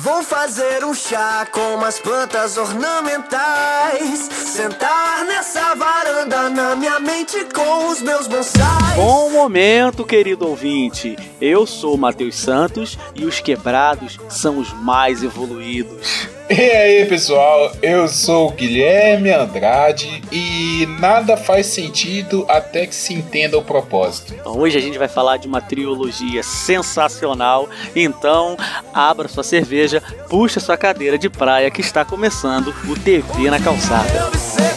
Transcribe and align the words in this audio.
Vou 0.00 0.22
fazer 0.22 0.84
um 0.84 0.94
chá 0.94 1.44
com 1.50 1.74
umas 1.74 1.98
plantas 1.98 2.56
ornamentais. 2.56 4.28
Sentar 4.30 5.24
nessa 5.24 5.74
varanda 5.74 6.48
na 6.48 6.76
minha 6.76 7.00
mente 7.00 7.44
com 7.46 7.88
os 7.88 8.00
meus 8.00 8.28
bonsais. 8.28 8.94
Bom 8.94 9.30
momento, 9.30 10.04
querido 10.04 10.46
ouvinte. 10.46 11.16
Eu 11.40 11.66
sou 11.66 11.96
Matheus 11.96 12.36
Santos 12.36 12.96
e 13.14 13.24
os 13.24 13.40
quebrados 13.40 14.18
são 14.28 14.58
os 14.58 14.72
mais 14.72 15.24
evoluídos. 15.24 16.37
E 16.50 16.54
aí, 16.54 17.04
pessoal, 17.04 17.72
eu 17.82 18.08
sou 18.08 18.48
o 18.48 18.52
Guilherme 18.52 19.30
Andrade 19.30 20.22
e 20.32 20.86
nada 20.98 21.36
faz 21.36 21.66
sentido 21.66 22.46
até 22.48 22.86
que 22.86 22.94
se 22.94 23.12
entenda 23.12 23.58
o 23.58 23.62
propósito. 23.62 24.34
Hoje 24.46 24.78
a 24.78 24.80
gente 24.80 24.96
vai 24.96 25.08
falar 25.08 25.36
de 25.36 25.46
uma 25.46 25.60
trilogia 25.60 26.42
sensacional, 26.42 27.68
então 27.94 28.56
abra 28.94 29.28
sua 29.28 29.42
cerveja, 29.42 30.02
puxa 30.30 30.58
sua 30.58 30.78
cadeira 30.78 31.18
de 31.18 31.28
praia 31.28 31.70
que 31.70 31.82
está 31.82 32.02
começando 32.02 32.74
o 32.88 32.98
TV 32.98 33.50
na 33.50 33.60
calçada. 33.60 34.67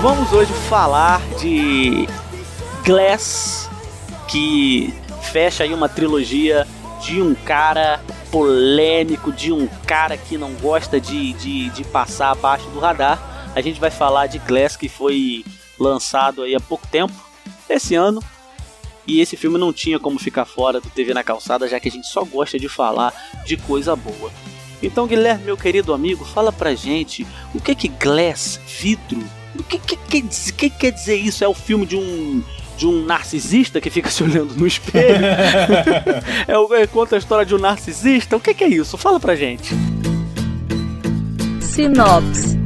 Vamos 0.00 0.32
hoje 0.32 0.52
falar 0.68 1.20
de 1.40 2.06
Glass, 2.84 3.68
que 4.28 4.94
fecha 5.32 5.64
aí 5.64 5.74
uma 5.74 5.88
trilogia 5.88 6.66
de 7.02 7.20
um 7.20 7.34
cara 7.34 8.00
polêmico, 8.30 9.32
de 9.32 9.52
um 9.52 9.66
cara 9.86 10.16
que 10.16 10.38
não 10.38 10.52
gosta 10.54 11.00
de, 11.00 11.32
de, 11.32 11.70
de 11.70 11.84
passar 11.84 12.30
abaixo 12.30 12.68
do 12.70 12.78
radar. 12.78 13.50
A 13.56 13.60
gente 13.60 13.80
vai 13.80 13.90
falar 13.90 14.28
de 14.28 14.38
Glass, 14.38 14.76
que 14.76 14.88
foi 14.88 15.44
lançado 15.78 16.42
aí 16.42 16.54
há 16.54 16.60
pouco 16.60 16.86
tempo, 16.86 17.14
esse 17.68 17.96
ano. 17.96 18.22
E 19.04 19.20
esse 19.20 19.36
filme 19.36 19.58
não 19.58 19.72
tinha 19.72 19.98
como 19.98 20.18
ficar 20.18 20.44
fora 20.44 20.80
do 20.80 20.90
TV 20.90 21.12
na 21.12 21.24
calçada, 21.24 21.66
já 21.66 21.80
que 21.80 21.88
a 21.88 21.92
gente 21.92 22.06
só 22.06 22.24
gosta 22.24 22.58
de 22.58 22.68
falar 22.68 23.12
de 23.44 23.56
coisa 23.56 23.96
boa. 23.96 24.30
Então, 24.80 25.08
Guilherme, 25.08 25.44
meu 25.44 25.56
querido 25.56 25.92
amigo, 25.92 26.24
fala 26.24 26.52
pra 26.52 26.74
gente 26.74 27.26
o 27.52 27.60
que 27.60 27.74
que 27.74 27.88
Glass, 27.88 28.60
vidro, 28.80 29.24
o 29.56 29.62
que, 29.62 29.78
que, 29.78 29.96
que, 29.96 30.22
que 30.52 30.70
quer 30.70 30.90
dizer 30.92 31.16
isso? 31.16 31.44
É 31.44 31.48
o 31.48 31.54
filme 31.54 31.86
de 31.86 31.96
um 31.96 32.42
de 32.76 32.86
um 32.86 33.04
narcisista 33.04 33.80
que 33.80 33.90
fica 33.90 34.08
se 34.08 34.22
olhando 34.22 34.54
no 34.54 34.64
espelho? 34.64 35.26
é, 36.46 36.56
o- 36.58 36.72
é, 36.74 36.86
conta 36.86 37.16
a 37.16 37.18
história 37.18 37.44
de 37.44 37.52
um 37.52 37.58
narcisista? 37.58 38.36
O 38.36 38.40
que, 38.40 38.54
que 38.54 38.62
é 38.62 38.68
isso? 38.68 38.96
Fala 38.96 39.18
pra 39.18 39.34
gente. 39.34 39.74
Sinopse. 41.60 42.56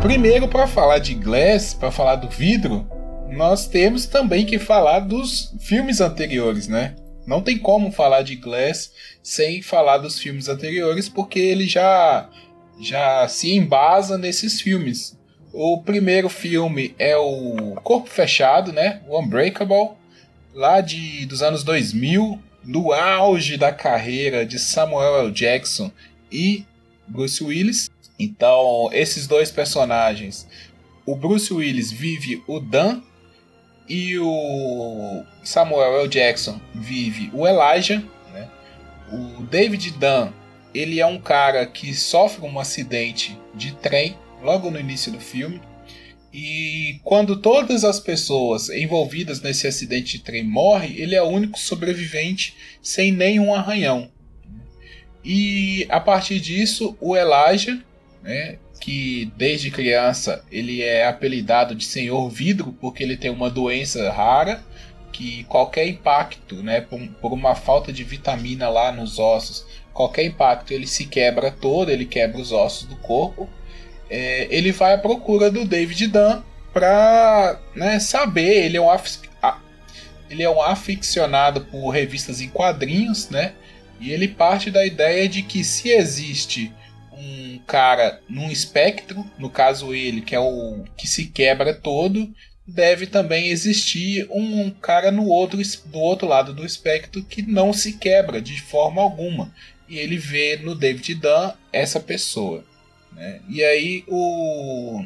Primeiro 0.00 0.46
para 0.46 0.66
falar 0.66 0.98
de 0.98 1.14
Glass, 1.14 1.74
para 1.74 1.90
falar 1.90 2.16
do 2.16 2.28
vidro, 2.28 2.88
nós 3.30 3.66
temos 3.66 4.06
também 4.06 4.46
que 4.46 4.58
falar 4.58 5.00
dos 5.00 5.54
filmes 5.60 6.00
anteriores, 6.00 6.68
né? 6.68 6.94
Não 7.26 7.42
tem 7.42 7.58
como 7.58 7.90
falar 7.90 8.22
de 8.22 8.36
Glass 8.36 8.92
sem 9.22 9.60
falar 9.60 9.98
dos 9.98 10.18
filmes 10.18 10.48
anteriores, 10.48 11.08
porque 11.08 11.38
ele 11.38 11.66
já 11.66 12.28
já 12.80 13.26
se 13.26 13.54
embasa 13.54 14.16
nesses 14.16 14.60
filmes. 14.60 15.18
O 15.52 15.82
primeiro 15.82 16.28
filme 16.28 16.94
é 16.98 17.16
o 17.16 17.74
Corpo 17.82 18.08
Fechado, 18.08 18.72
né? 18.72 19.00
O 19.08 19.20
Unbreakable, 19.20 19.90
lá 20.54 20.80
de 20.80 21.26
dos 21.26 21.42
anos 21.42 21.64
2000, 21.64 22.40
no 22.64 22.92
auge 22.92 23.56
da 23.56 23.72
carreira 23.72 24.46
de 24.46 24.58
Samuel 24.58 25.18
L. 25.18 25.32
Jackson 25.32 25.90
e 26.30 26.64
Bruce 27.06 27.42
Willis. 27.42 27.90
Então, 28.18 28.88
esses 28.92 29.26
dois 29.26 29.50
personagens, 29.50 30.48
o 31.06 31.14
Bruce 31.14 31.52
Willis 31.52 31.92
vive 31.92 32.42
o 32.46 32.58
Dan 32.58 33.00
e 33.88 34.18
o 34.18 35.24
Samuel 35.42 36.00
L. 36.00 36.08
Jackson 36.08 36.60
vive 36.74 37.30
o 37.32 37.46
Elijah. 37.46 38.02
Né? 38.32 38.48
O 39.12 39.42
David 39.44 39.92
Dan, 39.92 40.32
ele 40.74 41.00
é 41.00 41.06
um 41.06 41.20
cara 41.20 41.64
que 41.64 41.94
sofre 41.94 42.44
um 42.44 42.58
acidente 42.58 43.38
de 43.54 43.74
trem 43.76 44.16
logo 44.42 44.70
no 44.70 44.78
início 44.78 45.10
do 45.10 45.20
filme. 45.20 45.60
E 46.32 47.00
quando 47.02 47.40
todas 47.40 47.84
as 47.84 47.98
pessoas 47.98 48.68
envolvidas 48.68 49.40
nesse 49.40 49.66
acidente 49.66 50.18
de 50.18 50.24
trem 50.24 50.44
morrem, 50.44 50.94
ele 50.96 51.14
é 51.14 51.22
o 51.22 51.28
único 51.28 51.58
sobrevivente 51.58 52.54
sem 52.82 53.10
nenhum 53.10 53.54
arranhão. 53.54 54.10
E 55.24 55.86
a 55.88 55.98
partir 56.00 56.38
disso, 56.38 56.96
o 57.00 57.16
Elijah, 57.16 57.82
né, 58.28 58.58
que 58.78 59.32
desde 59.38 59.70
criança 59.70 60.44
ele 60.52 60.82
é 60.82 61.06
apelidado 61.06 61.74
de 61.74 61.86
Senhor 61.86 62.28
Vidro 62.28 62.76
porque 62.78 63.02
ele 63.02 63.16
tem 63.16 63.30
uma 63.30 63.48
doença 63.48 64.12
rara 64.12 64.62
que 65.10 65.44
qualquer 65.44 65.88
impacto, 65.88 66.62
né, 66.62 66.82
por, 66.82 67.00
por 67.22 67.32
uma 67.32 67.54
falta 67.54 67.90
de 67.90 68.04
vitamina 68.04 68.68
lá 68.68 68.92
nos 68.92 69.18
ossos, 69.18 69.64
qualquer 69.94 70.24
impacto 70.24 70.72
ele 70.72 70.86
se 70.86 71.06
quebra 71.06 71.50
todo, 71.50 71.90
ele 71.90 72.04
quebra 72.04 72.38
os 72.38 72.52
ossos 72.52 72.86
do 72.86 72.96
corpo. 72.96 73.48
É, 74.10 74.46
ele 74.50 74.72
vai 74.72 74.92
à 74.94 74.98
procura 74.98 75.50
do 75.50 75.64
David 75.64 76.08
Dunn 76.08 76.42
para 76.72 77.58
né, 77.74 77.98
saber. 77.98 78.66
Ele 78.66 78.76
é 78.76 78.80
um 78.80 78.88
ele 80.30 80.42
é 80.42 80.50
um 80.50 80.60
aficionado 80.60 81.62
por 81.62 81.88
revistas 81.88 82.42
em 82.42 82.50
quadrinhos, 82.50 83.30
né? 83.30 83.54
E 83.98 84.12
ele 84.12 84.28
parte 84.28 84.70
da 84.70 84.84
ideia 84.84 85.26
de 85.26 85.42
que 85.42 85.64
se 85.64 85.88
existe 85.88 86.70
um 87.18 87.58
cara 87.66 88.20
num 88.28 88.50
espectro, 88.50 89.24
no 89.38 89.50
caso 89.50 89.92
ele, 89.94 90.20
que 90.20 90.34
é 90.34 90.40
o 90.40 90.84
que 90.96 91.06
se 91.06 91.26
quebra 91.26 91.74
todo, 91.74 92.32
deve 92.66 93.06
também 93.06 93.48
existir 93.48 94.28
um 94.30 94.70
cara 94.70 95.10
no 95.10 95.26
outro, 95.26 95.58
do 95.86 95.98
outro 95.98 96.28
lado 96.28 96.54
do 96.54 96.64
espectro 96.64 97.24
que 97.24 97.42
não 97.42 97.72
se 97.72 97.94
quebra 97.94 98.40
de 98.40 98.60
forma 98.60 99.02
alguma. 99.02 99.52
E 99.88 99.98
ele 99.98 100.18
vê 100.18 100.56
no 100.56 100.74
David 100.74 101.14
Dunn 101.14 101.52
essa 101.72 101.98
pessoa. 101.98 102.62
né? 103.12 103.40
E 103.48 103.64
aí 103.64 104.04
o 104.06 105.02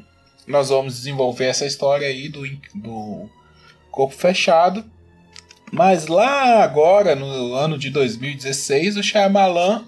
nós 0.46 0.70
vamos 0.70 0.96
desenvolver 0.96 1.46
essa 1.46 1.64
história 1.64 2.08
aí 2.08 2.28
do, 2.28 2.42
do 2.74 3.30
corpo 3.90 4.14
fechado. 4.14 4.84
Mas 5.70 6.06
lá 6.06 6.62
agora, 6.62 7.14
no 7.14 7.54
ano 7.54 7.78
de 7.78 7.88
2016, 7.90 8.96
o 8.96 9.02
Shyamalan 9.02 9.86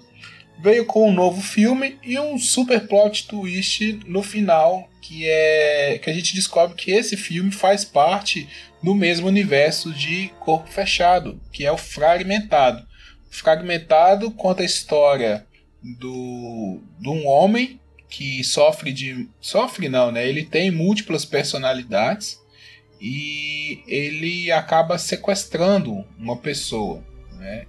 veio 0.59 0.85
com 0.85 1.09
um 1.09 1.13
novo 1.13 1.41
filme 1.41 1.97
e 2.03 2.17
um 2.19 2.37
super 2.37 2.87
plot 2.87 3.27
twist 3.27 3.99
no 4.05 4.23
final, 4.23 4.89
que 5.01 5.27
é 5.27 5.99
que 6.01 6.09
a 6.09 6.13
gente 6.13 6.35
descobre 6.35 6.75
que 6.75 6.91
esse 6.91 7.15
filme 7.15 7.51
faz 7.51 7.85
parte 7.85 8.47
do 8.81 8.95
mesmo 8.95 9.27
universo 9.27 9.93
de 9.93 10.29
Corpo 10.39 10.69
Fechado, 10.69 11.39
que 11.51 11.65
é 11.65 11.71
o 11.71 11.77
Fragmentado. 11.77 12.85
Fragmentado 13.29 14.31
conta 14.31 14.61
a 14.61 14.65
história 14.65 15.45
do 15.81 16.81
de 16.99 17.09
um 17.09 17.27
homem 17.27 17.79
que 18.09 18.43
sofre 18.43 18.93
de 18.93 19.27
sofre 19.41 19.89
não, 19.89 20.11
né? 20.11 20.27
Ele 20.27 20.45
tem 20.45 20.71
múltiplas 20.71 21.25
personalidades 21.25 22.39
e 22.99 23.83
ele 23.87 24.51
acaba 24.51 24.97
sequestrando 24.97 26.05
uma 26.17 26.37
pessoa, 26.37 27.03
né? 27.33 27.65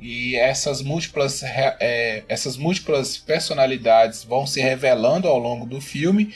E 0.00 0.34
essas 0.36 0.80
múltiplas, 0.80 1.42
é, 1.42 2.22
essas 2.28 2.56
múltiplas 2.56 3.18
personalidades 3.18 4.24
vão 4.24 4.46
se 4.46 4.60
revelando 4.60 5.28
ao 5.28 5.38
longo 5.38 5.66
do 5.66 5.80
filme 5.80 6.32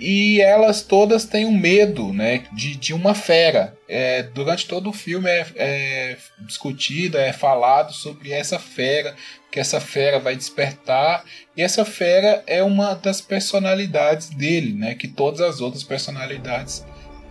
e 0.00 0.40
elas 0.40 0.80
todas 0.80 1.26
têm 1.26 1.44
um 1.44 1.52
medo 1.52 2.10
né, 2.10 2.44
de, 2.54 2.74
de 2.74 2.94
uma 2.94 3.14
fera. 3.14 3.76
É, 3.86 4.22
durante 4.22 4.66
todo 4.66 4.88
o 4.88 4.94
filme 4.94 5.28
é, 5.28 5.46
é 5.56 6.16
discutido, 6.38 7.18
é 7.18 7.34
falado 7.34 7.92
sobre 7.92 8.32
essa 8.32 8.58
fera, 8.58 9.14
que 9.52 9.60
essa 9.60 9.78
fera 9.78 10.18
vai 10.18 10.34
despertar. 10.34 11.22
E 11.54 11.60
essa 11.60 11.84
fera 11.84 12.42
é 12.46 12.62
uma 12.62 12.94
das 12.94 13.20
personalidades 13.20 14.30
dele, 14.30 14.72
né? 14.72 14.94
Que 14.94 15.06
todas 15.06 15.42
as 15.42 15.60
outras 15.60 15.84
personalidades 15.84 16.82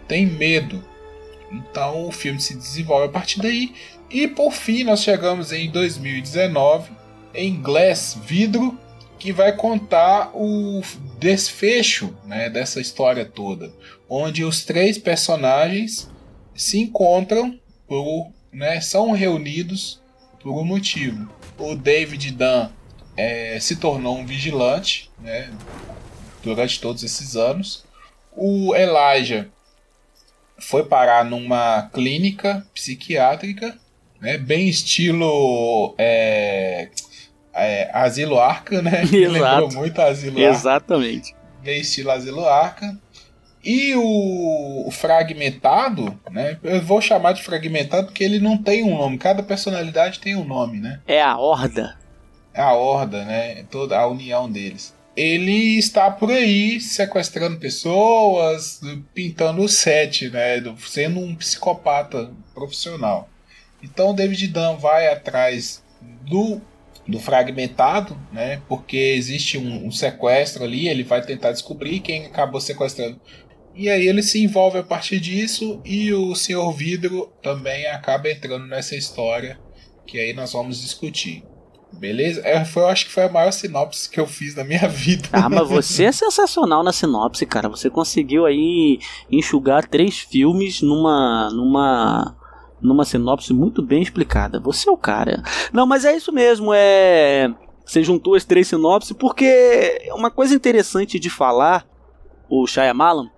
têm 0.07 0.27
medo. 0.27 0.85
Então 1.51 2.05
o 2.05 2.11
filme 2.11 2.39
se 2.39 2.55
desenvolve 2.55 3.07
a 3.07 3.11
partir 3.11 3.41
daí. 3.41 3.73
E 4.09 4.27
por 4.27 4.51
fim 4.51 4.83
nós 4.83 5.01
chegamos 5.01 5.51
em 5.51 5.69
2019 5.69 6.91
em 7.33 7.61
Glass 7.61 8.17
Vidro, 8.25 8.77
que 9.19 9.31
vai 9.31 9.55
contar 9.55 10.31
o 10.33 10.81
desfecho 11.19 12.15
né, 12.25 12.49
dessa 12.49 12.81
história 12.81 13.25
toda, 13.25 13.71
onde 14.09 14.43
os 14.43 14.63
três 14.63 14.97
personagens 14.97 16.09
se 16.55 16.79
encontram 16.79 17.59
por, 17.87 18.31
né, 18.51 18.81
são 18.81 19.11
reunidos 19.11 20.01
por 20.41 20.59
um 20.59 20.63
motivo. 20.63 21.29
O 21.57 21.75
David 21.75 22.31
Dunn 22.31 22.69
é, 23.15 23.59
se 23.59 23.75
tornou 23.75 24.17
um 24.17 24.25
vigilante 24.25 25.11
né, 25.19 25.51
durante 26.41 26.79
todos 26.79 27.03
esses 27.03 27.35
anos. 27.35 27.83
O 28.31 28.73
Elijah 28.73 29.49
foi 30.57 30.83
parar 30.85 31.25
numa 31.25 31.89
clínica 31.93 32.65
psiquiátrica, 32.73 33.77
né, 34.21 34.37
bem 34.37 34.67
estilo 34.67 35.95
é, 35.97 36.89
é, 37.53 37.89
Asilo 37.93 38.39
Arca, 38.39 38.81
né? 38.81 39.03
Exato. 39.11 39.31
Lembrou 39.31 39.71
muito 39.73 40.01
Asilo 40.01 40.39
Arca. 40.39 40.49
Exatamente. 40.49 41.35
Bem 41.63 41.81
estilo 41.81 42.11
Asilo 42.11 42.45
Arca. 42.47 42.97
E 43.63 43.93
o, 43.95 44.87
o, 44.87 44.91
fragmentado, 44.91 46.17
né? 46.31 46.57
Eu 46.63 46.81
vou 46.81 47.01
chamar 47.01 47.33
de 47.33 47.43
fragmentado 47.43 48.07
porque 48.07 48.23
ele 48.23 48.39
não 48.39 48.57
tem 48.57 48.83
um 48.83 48.97
nome. 48.97 49.17
Cada 49.17 49.43
personalidade 49.43 50.19
tem 50.19 50.35
um 50.35 50.45
nome, 50.45 50.79
né? 50.79 51.01
É 51.05 51.21
a 51.21 51.37
horda. 51.37 51.97
É 52.53 52.61
a 52.61 52.73
horda, 52.73 53.25
né? 53.25 53.63
Toda 53.69 53.99
a 53.99 54.07
união 54.07 54.49
deles. 54.49 54.95
Ele 55.15 55.77
está 55.77 56.09
por 56.09 56.31
aí 56.31 56.79
sequestrando 56.79 57.57
pessoas, 57.57 58.79
pintando 59.13 59.61
o 59.61 59.67
set, 59.67 60.29
né? 60.29 60.63
Sendo 60.77 61.19
um 61.19 61.35
psicopata 61.35 62.31
profissional. 62.53 63.27
Então 63.81 64.11
o 64.11 64.13
David 64.13 64.47
Dunn 64.47 64.77
vai 64.77 65.07
atrás 65.07 65.83
do 66.25 66.61
do 67.09 67.19
fragmentado, 67.19 68.15
né? 68.31 68.61
Porque 68.67 68.95
existe 68.95 69.57
um, 69.57 69.87
um, 69.87 69.91
sequestro 69.91 70.63
ali, 70.63 70.87
ele 70.87 71.03
vai 71.03 71.21
tentar 71.23 71.51
descobrir 71.51 72.01
quem 72.01 72.27
acabou 72.27 72.61
sequestrando. 72.61 73.19
E 73.73 73.89
aí 73.89 74.07
ele 74.07 74.21
se 74.21 74.43
envolve 74.43 74.77
a 74.77 74.83
partir 74.83 75.19
disso 75.19 75.81
e 75.83 76.13
o 76.13 76.35
Senhor 76.35 76.71
Vidro 76.71 77.33
também 77.41 77.87
acaba 77.87 78.29
entrando 78.29 78.67
nessa 78.67 78.95
história 78.95 79.59
que 80.05 80.19
aí 80.19 80.33
nós 80.33 80.53
vamos 80.53 80.81
discutir. 80.81 81.43
Beleza? 81.91 82.41
É, 82.45 82.63
foi, 82.63 82.83
eu 82.83 82.87
acho 82.87 83.05
que 83.05 83.11
foi 83.11 83.23
a 83.23 83.31
maior 83.31 83.51
sinopse 83.51 84.09
que 84.09 84.19
eu 84.19 84.27
fiz 84.27 84.55
na 84.55 84.63
minha 84.63 84.85
vida. 84.89 85.29
Ah, 85.31 85.49
mas 85.49 85.67
você 85.67 86.05
é 86.05 86.11
sensacional 86.11 86.83
na 86.83 86.93
sinopse, 86.93 87.45
cara. 87.45 87.67
Você 87.69 87.89
conseguiu 87.89 88.45
aí 88.45 88.99
enxugar 89.31 89.87
três 89.87 90.19
filmes 90.19 90.81
numa 90.81 91.49
numa 91.51 92.35
numa 92.81 93.05
sinopse 93.05 93.53
muito 93.53 93.81
bem 93.81 94.01
explicada. 94.01 94.59
Você 94.59 94.89
é 94.89 94.91
o 94.91 94.97
cara. 94.97 95.43
Não, 95.71 95.85
mas 95.85 96.05
é 96.05 96.15
isso 96.15 96.31
mesmo, 96.31 96.71
é. 96.73 97.53
Você 97.85 98.03
juntou 98.03 98.35
as 98.35 98.45
três 98.45 98.67
sinopses 98.67 99.11
porque 99.11 100.09
uma 100.13 100.29
coisa 100.29 100.53
interessante 100.53 101.19
de 101.19 101.29
falar, 101.29 101.87
o 102.49 102.67
Shyamalan, 102.67 103.29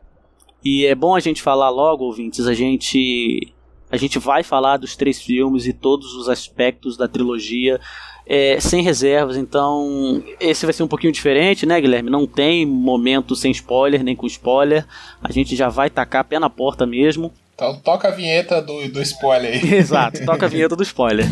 e 0.63 0.85
é 0.85 0.93
bom 0.93 1.15
a 1.15 1.19
gente 1.19 1.41
falar 1.41 1.69
logo, 1.69 2.03
ouvintes, 2.03 2.45
a 2.47 2.53
gente 2.53 3.53
a 3.89 3.97
gente 3.97 4.19
vai 4.19 4.41
falar 4.41 4.77
dos 4.77 4.95
três 4.95 5.21
filmes 5.21 5.67
e 5.67 5.73
todos 5.73 6.15
os 6.15 6.29
aspectos 6.29 6.95
da 6.95 7.09
trilogia 7.09 7.79
é, 8.25 8.59
sem 8.59 8.81
reservas, 8.81 9.35
então 9.35 10.23
esse 10.39 10.65
vai 10.65 10.71
ser 10.71 10.83
um 10.83 10.87
pouquinho 10.87 11.11
diferente, 11.11 11.65
né, 11.65 11.81
Guilherme? 11.81 12.09
Não 12.09 12.25
tem 12.25 12.65
momento 12.65 13.35
sem 13.35 13.51
spoiler, 13.51 14.03
nem 14.03 14.15
com 14.15 14.25
spoiler. 14.27 14.85
A 15.21 15.31
gente 15.31 15.55
já 15.55 15.67
vai 15.67 15.89
tacar 15.89 16.23
pé 16.23 16.39
na 16.39 16.49
porta 16.49 16.85
mesmo. 16.85 17.33
Então 17.61 17.75
toca 17.75 18.07
a 18.07 18.11
vinheta 18.11 18.59
do, 18.59 18.89
do 18.89 18.99
spoiler 19.03 19.53
aí. 19.53 19.61
Exato, 19.77 20.25
toca 20.25 20.47
a 20.47 20.49
vinheta 20.49 20.75
do 20.75 20.81
spoiler. 20.81 21.27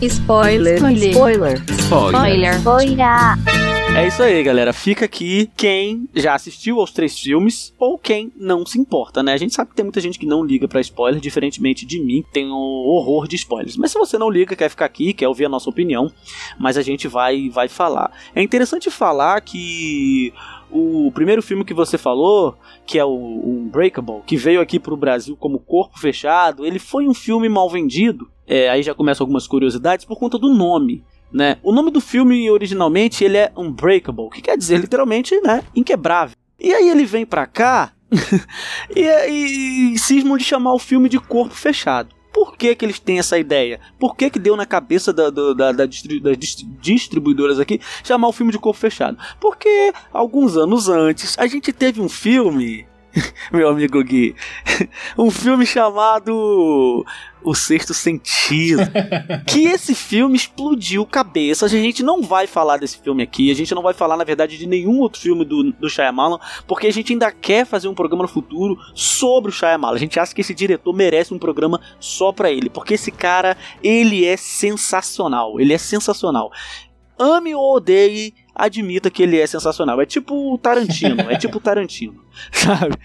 Spoiler. 0.00 0.76
Spoiler. 0.76 1.62
Spoiler. 1.68 2.54
Spoiler. 2.56 3.14
É 3.94 4.08
isso 4.08 4.22
aí, 4.22 4.42
galera. 4.42 4.72
Fica 4.72 5.04
aqui 5.04 5.50
quem 5.54 6.08
já 6.14 6.34
assistiu 6.34 6.80
aos 6.80 6.90
três 6.90 7.18
filmes 7.20 7.74
ou 7.78 7.98
quem 7.98 8.32
não 8.34 8.64
se 8.64 8.78
importa, 8.78 9.22
né? 9.22 9.34
A 9.34 9.36
gente 9.36 9.54
sabe 9.54 9.70
que 9.70 9.76
tem 9.76 9.84
muita 9.84 10.00
gente 10.00 10.18
que 10.18 10.24
não 10.24 10.42
liga 10.42 10.66
para 10.66 10.80
spoiler, 10.80 11.20
diferentemente 11.20 11.84
de 11.84 12.00
mim, 12.00 12.24
tem 12.32 12.50
o 12.50 12.88
horror 12.88 13.28
de 13.28 13.36
spoilers. 13.36 13.76
Mas 13.76 13.92
se 13.92 13.98
você 13.98 14.16
não 14.16 14.30
liga, 14.30 14.56
quer 14.56 14.70
ficar 14.70 14.86
aqui, 14.86 15.12
quer 15.12 15.28
ouvir 15.28 15.44
a 15.44 15.50
nossa 15.50 15.68
opinião, 15.68 16.10
mas 16.58 16.78
a 16.78 16.82
gente 16.82 17.06
vai 17.06 17.50
vai 17.50 17.68
falar. 17.68 18.10
É 18.34 18.42
interessante 18.42 18.90
falar 18.90 19.38
que 19.42 20.32
o 20.74 21.12
primeiro 21.12 21.40
filme 21.40 21.64
que 21.64 21.72
você 21.72 21.96
falou, 21.96 22.58
que 22.84 22.98
é 22.98 23.04
o 23.04 23.14
Unbreakable, 23.14 24.22
que 24.26 24.36
veio 24.36 24.60
aqui 24.60 24.80
para 24.80 24.92
o 24.92 24.96
Brasil 24.96 25.36
como 25.36 25.60
Corpo 25.60 25.98
Fechado, 26.00 26.66
ele 26.66 26.80
foi 26.80 27.06
um 27.06 27.14
filme 27.14 27.48
mal 27.48 27.70
vendido. 27.70 28.28
É, 28.44 28.68
aí 28.68 28.82
já 28.82 28.92
começam 28.92 29.24
algumas 29.24 29.46
curiosidades 29.46 30.04
por 30.04 30.18
conta 30.18 30.36
do 30.36 30.52
nome. 30.52 31.04
Né? 31.32 31.58
O 31.62 31.72
nome 31.72 31.92
do 31.92 32.00
filme 32.00 32.50
originalmente 32.50 33.22
ele 33.22 33.36
é 33.36 33.52
Unbreakable, 33.56 34.30
que 34.30 34.42
quer 34.42 34.58
dizer 34.58 34.78
literalmente 34.78 35.40
né, 35.42 35.62
inquebrável. 35.76 36.36
E 36.58 36.72
aí 36.72 36.88
ele 36.88 37.04
vem 37.04 37.24
pra 37.24 37.46
cá 37.46 37.92
e, 38.94 39.00
e, 39.00 39.92
e 39.92 39.98
cismam 39.98 40.36
de 40.36 40.44
chamar 40.44 40.74
o 40.74 40.78
filme 40.78 41.08
de 41.08 41.20
Corpo 41.20 41.54
Fechado. 41.54 42.14
Por 42.34 42.56
que, 42.56 42.74
que 42.74 42.84
eles 42.84 42.98
têm 42.98 43.20
essa 43.20 43.38
ideia? 43.38 43.78
Por 43.96 44.16
que, 44.16 44.28
que 44.28 44.40
deu 44.40 44.56
na 44.56 44.66
cabeça 44.66 45.12
da, 45.12 45.30
da, 45.30 45.52
da, 45.52 45.70
das 45.70 45.88
distribuidoras 46.80 47.60
aqui 47.60 47.80
chamar 48.02 48.26
o 48.26 48.32
filme 48.32 48.50
de 48.50 48.58
corpo 48.58 48.80
fechado? 48.80 49.16
Porque 49.40 49.92
alguns 50.12 50.56
anos 50.56 50.88
antes 50.88 51.38
a 51.38 51.46
gente 51.46 51.72
teve 51.72 52.00
um 52.00 52.08
filme 52.08 52.84
meu 53.52 53.68
amigo 53.68 54.02
Gui, 54.02 54.34
um 55.16 55.30
filme 55.30 55.64
chamado 55.66 57.04
O 57.42 57.54
Sexto 57.54 57.94
Sentido. 57.94 58.82
que 59.46 59.64
esse 59.66 59.94
filme 59.94 60.36
explodiu 60.36 61.06
cabeças. 61.06 61.72
A 61.72 61.76
gente 61.76 62.02
não 62.02 62.22
vai 62.22 62.46
falar 62.46 62.76
desse 62.78 62.98
filme 62.98 63.22
aqui, 63.22 63.50
a 63.50 63.54
gente 63.54 63.74
não 63.74 63.82
vai 63.82 63.94
falar, 63.94 64.16
na 64.16 64.24
verdade, 64.24 64.58
de 64.58 64.66
nenhum 64.66 64.98
outro 64.98 65.20
filme 65.20 65.44
do, 65.44 65.72
do 65.72 65.88
Shyamalan, 65.88 66.38
porque 66.66 66.86
a 66.86 66.92
gente 66.92 67.12
ainda 67.12 67.30
quer 67.30 67.64
fazer 67.64 67.88
um 67.88 67.94
programa 67.94 68.22
no 68.22 68.28
futuro 68.28 68.76
sobre 68.94 69.50
o 69.50 69.54
Shyamalan. 69.54 69.94
A 69.94 70.00
gente 70.00 70.18
acha 70.18 70.34
que 70.34 70.40
esse 70.40 70.54
diretor 70.54 70.92
merece 70.92 71.32
um 71.32 71.38
programa 71.38 71.80
só 72.00 72.32
pra 72.32 72.50
ele, 72.50 72.68
porque 72.68 72.94
esse 72.94 73.10
cara, 73.10 73.56
ele 73.82 74.24
é 74.24 74.36
sensacional. 74.36 75.60
Ele 75.60 75.72
é 75.72 75.78
sensacional. 75.78 76.50
Ame 77.18 77.54
ou 77.54 77.76
odeie, 77.76 78.34
admita 78.54 79.10
que 79.10 79.22
ele 79.22 79.38
é 79.38 79.46
sensacional. 79.46 80.00
É 80.00 80.06
tipo 80.06 80.54
o 80.54 80.58
Tarantino, 80.58 81.22
é 81.30 81.36
tipo 81.36 81.58
o 81.58 81.60
Tarantino, 81.60 82.22
sabe? 82.52 82.96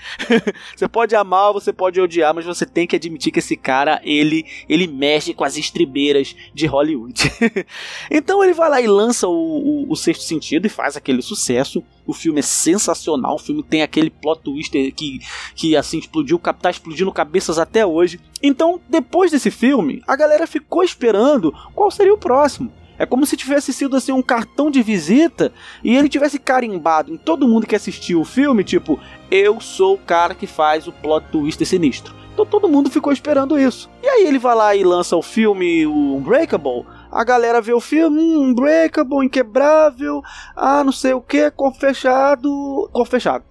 você 0.75 0.88
pode 0.88 1.15
amar, 1.15 1.51
você 1.51 1.74
pode 1.74 2.00
odiar, 2.00 2.34
mas 2.34 2.46
você 2.46 2.65
tem 2.65 2.86
que 2.86 2.96
admitir 2.96 3.32
que 3.32 3.39
esse 3.39 3.56
cara, 3.56 4.00
ele, 4.03 4.46
ele 4.68 4.88
mexe 4.88 5.34
com 5.34 5.44
as 5.44 5.58
estribeiras 5.58 6.36
de 6.53 6.68
Hollywood. 6.68 7.32
então 8.12 8.44
ele 8.44 8.53
vai 8.53 8.70
lá 8.70 8.82
e 8.82 8.88
lança 8.88 9.27
o, 9.27 9.32
o, 9.32 9.91
o, 9.91 9.96
Sexto 9.96 10.24
Sentido 10.24 10.65
e 10.68 10.70
faz 10.70 10.96
aquele 10.96 11.22
sucesso. 11.22 11.84
O 12.06 12.13
filme 12.13 12.39
é 12.39 12.44
sensacional, 12.44 13.36
o 13.36 13.39
filme 13.39 13.62
tem 13.62 13.84
aquele 13.84 14.10
plot 14.10 14.41
twist 14.41 14.72
que, 14.94 15.20
que 15.56 15.75
assim, 15.75 16.00
explodiu, 16.00 16.39
tá 16.39 16.70
explodindo 16.70 17.12
cabeças 17.12 17.60
até 17.60 17.86
hoje. 17.86 18.20
Então, 18.41 18.79
depois 18.89 19.32
desse 19.32 19.51
filme, 19.51 20.01
a 20.08 20.15
galera 20.15 20.48
ficou 20.48 20.84
esperando 20.84 21.53
qual 21.75 21.91
seria 21.91 22.13
o 22.13 22.18
próximo. 22.18 22.72
É 23.00 23.06
como 23.06 23.25
se 23.25 23.38
tivesse 23.38 23.72
sido 23.72 23.96
assim 23.96 24.12
um 24.12 24.22
cartão 24.22 24.70
de 24.70 24.84
visita 24.84 25.53
e 25.82 25.96
ele 25.96 26.10
tivesse 26.10 26.38
carimbado 26.38 27.13
em 27.13 27.18
todo 27.18 27.48
mundo 27.48 27.65
que 27.65 27.75
assistiu 27.75 28.20
o 28.20 28.25
filme, 28.25 28.62
tipo, 28.62 29.00
eu 29.32 29.62
sou 29.62 29.96
o 29.96 29.98
cara 29.98 30.36
que 30.36 30.46
faz 30.46 30.86
o 30.86 30.91
plot 30.91 31.25
twist 31.32 31.65
sinistro. 31.65 32.13
Então 32.34 32.46
todo 32.46 32.68
mundo 32.68 32.89
ficou 32.89 33.12
esperando 33.13 33.58
isso. 33.58 33.89
E 34.03 34.08
aí 34.08 34.25
ele 34.25 34.38
vai 34.38 34.53
lá 34.53 34.75
e 34.75 34.84
lança 34.84 35.15
o 35.15 35.22
filme 35.22 35.86
o 35.88 36.15
Unbreakable. 36.18 36.86
A 37.10 37.24
galera 37.24 37.62
vê 37.62 37.74
o 37.74 37.79
filme, 37.79 38.20
hum, 38.20 38.50
Unbreakable, 38.50 39.25
Inquebrável, 39.25 40.22
ah, 40.56 40.84
não 40.84 40.91
sei 40.91 41.13
o 41.13 41.22
que, 41.22 41.50
corpo 41.51 41.79
fechado, 41.79 42.89
corpo 42.91 43.10
fechado 43.10 43.49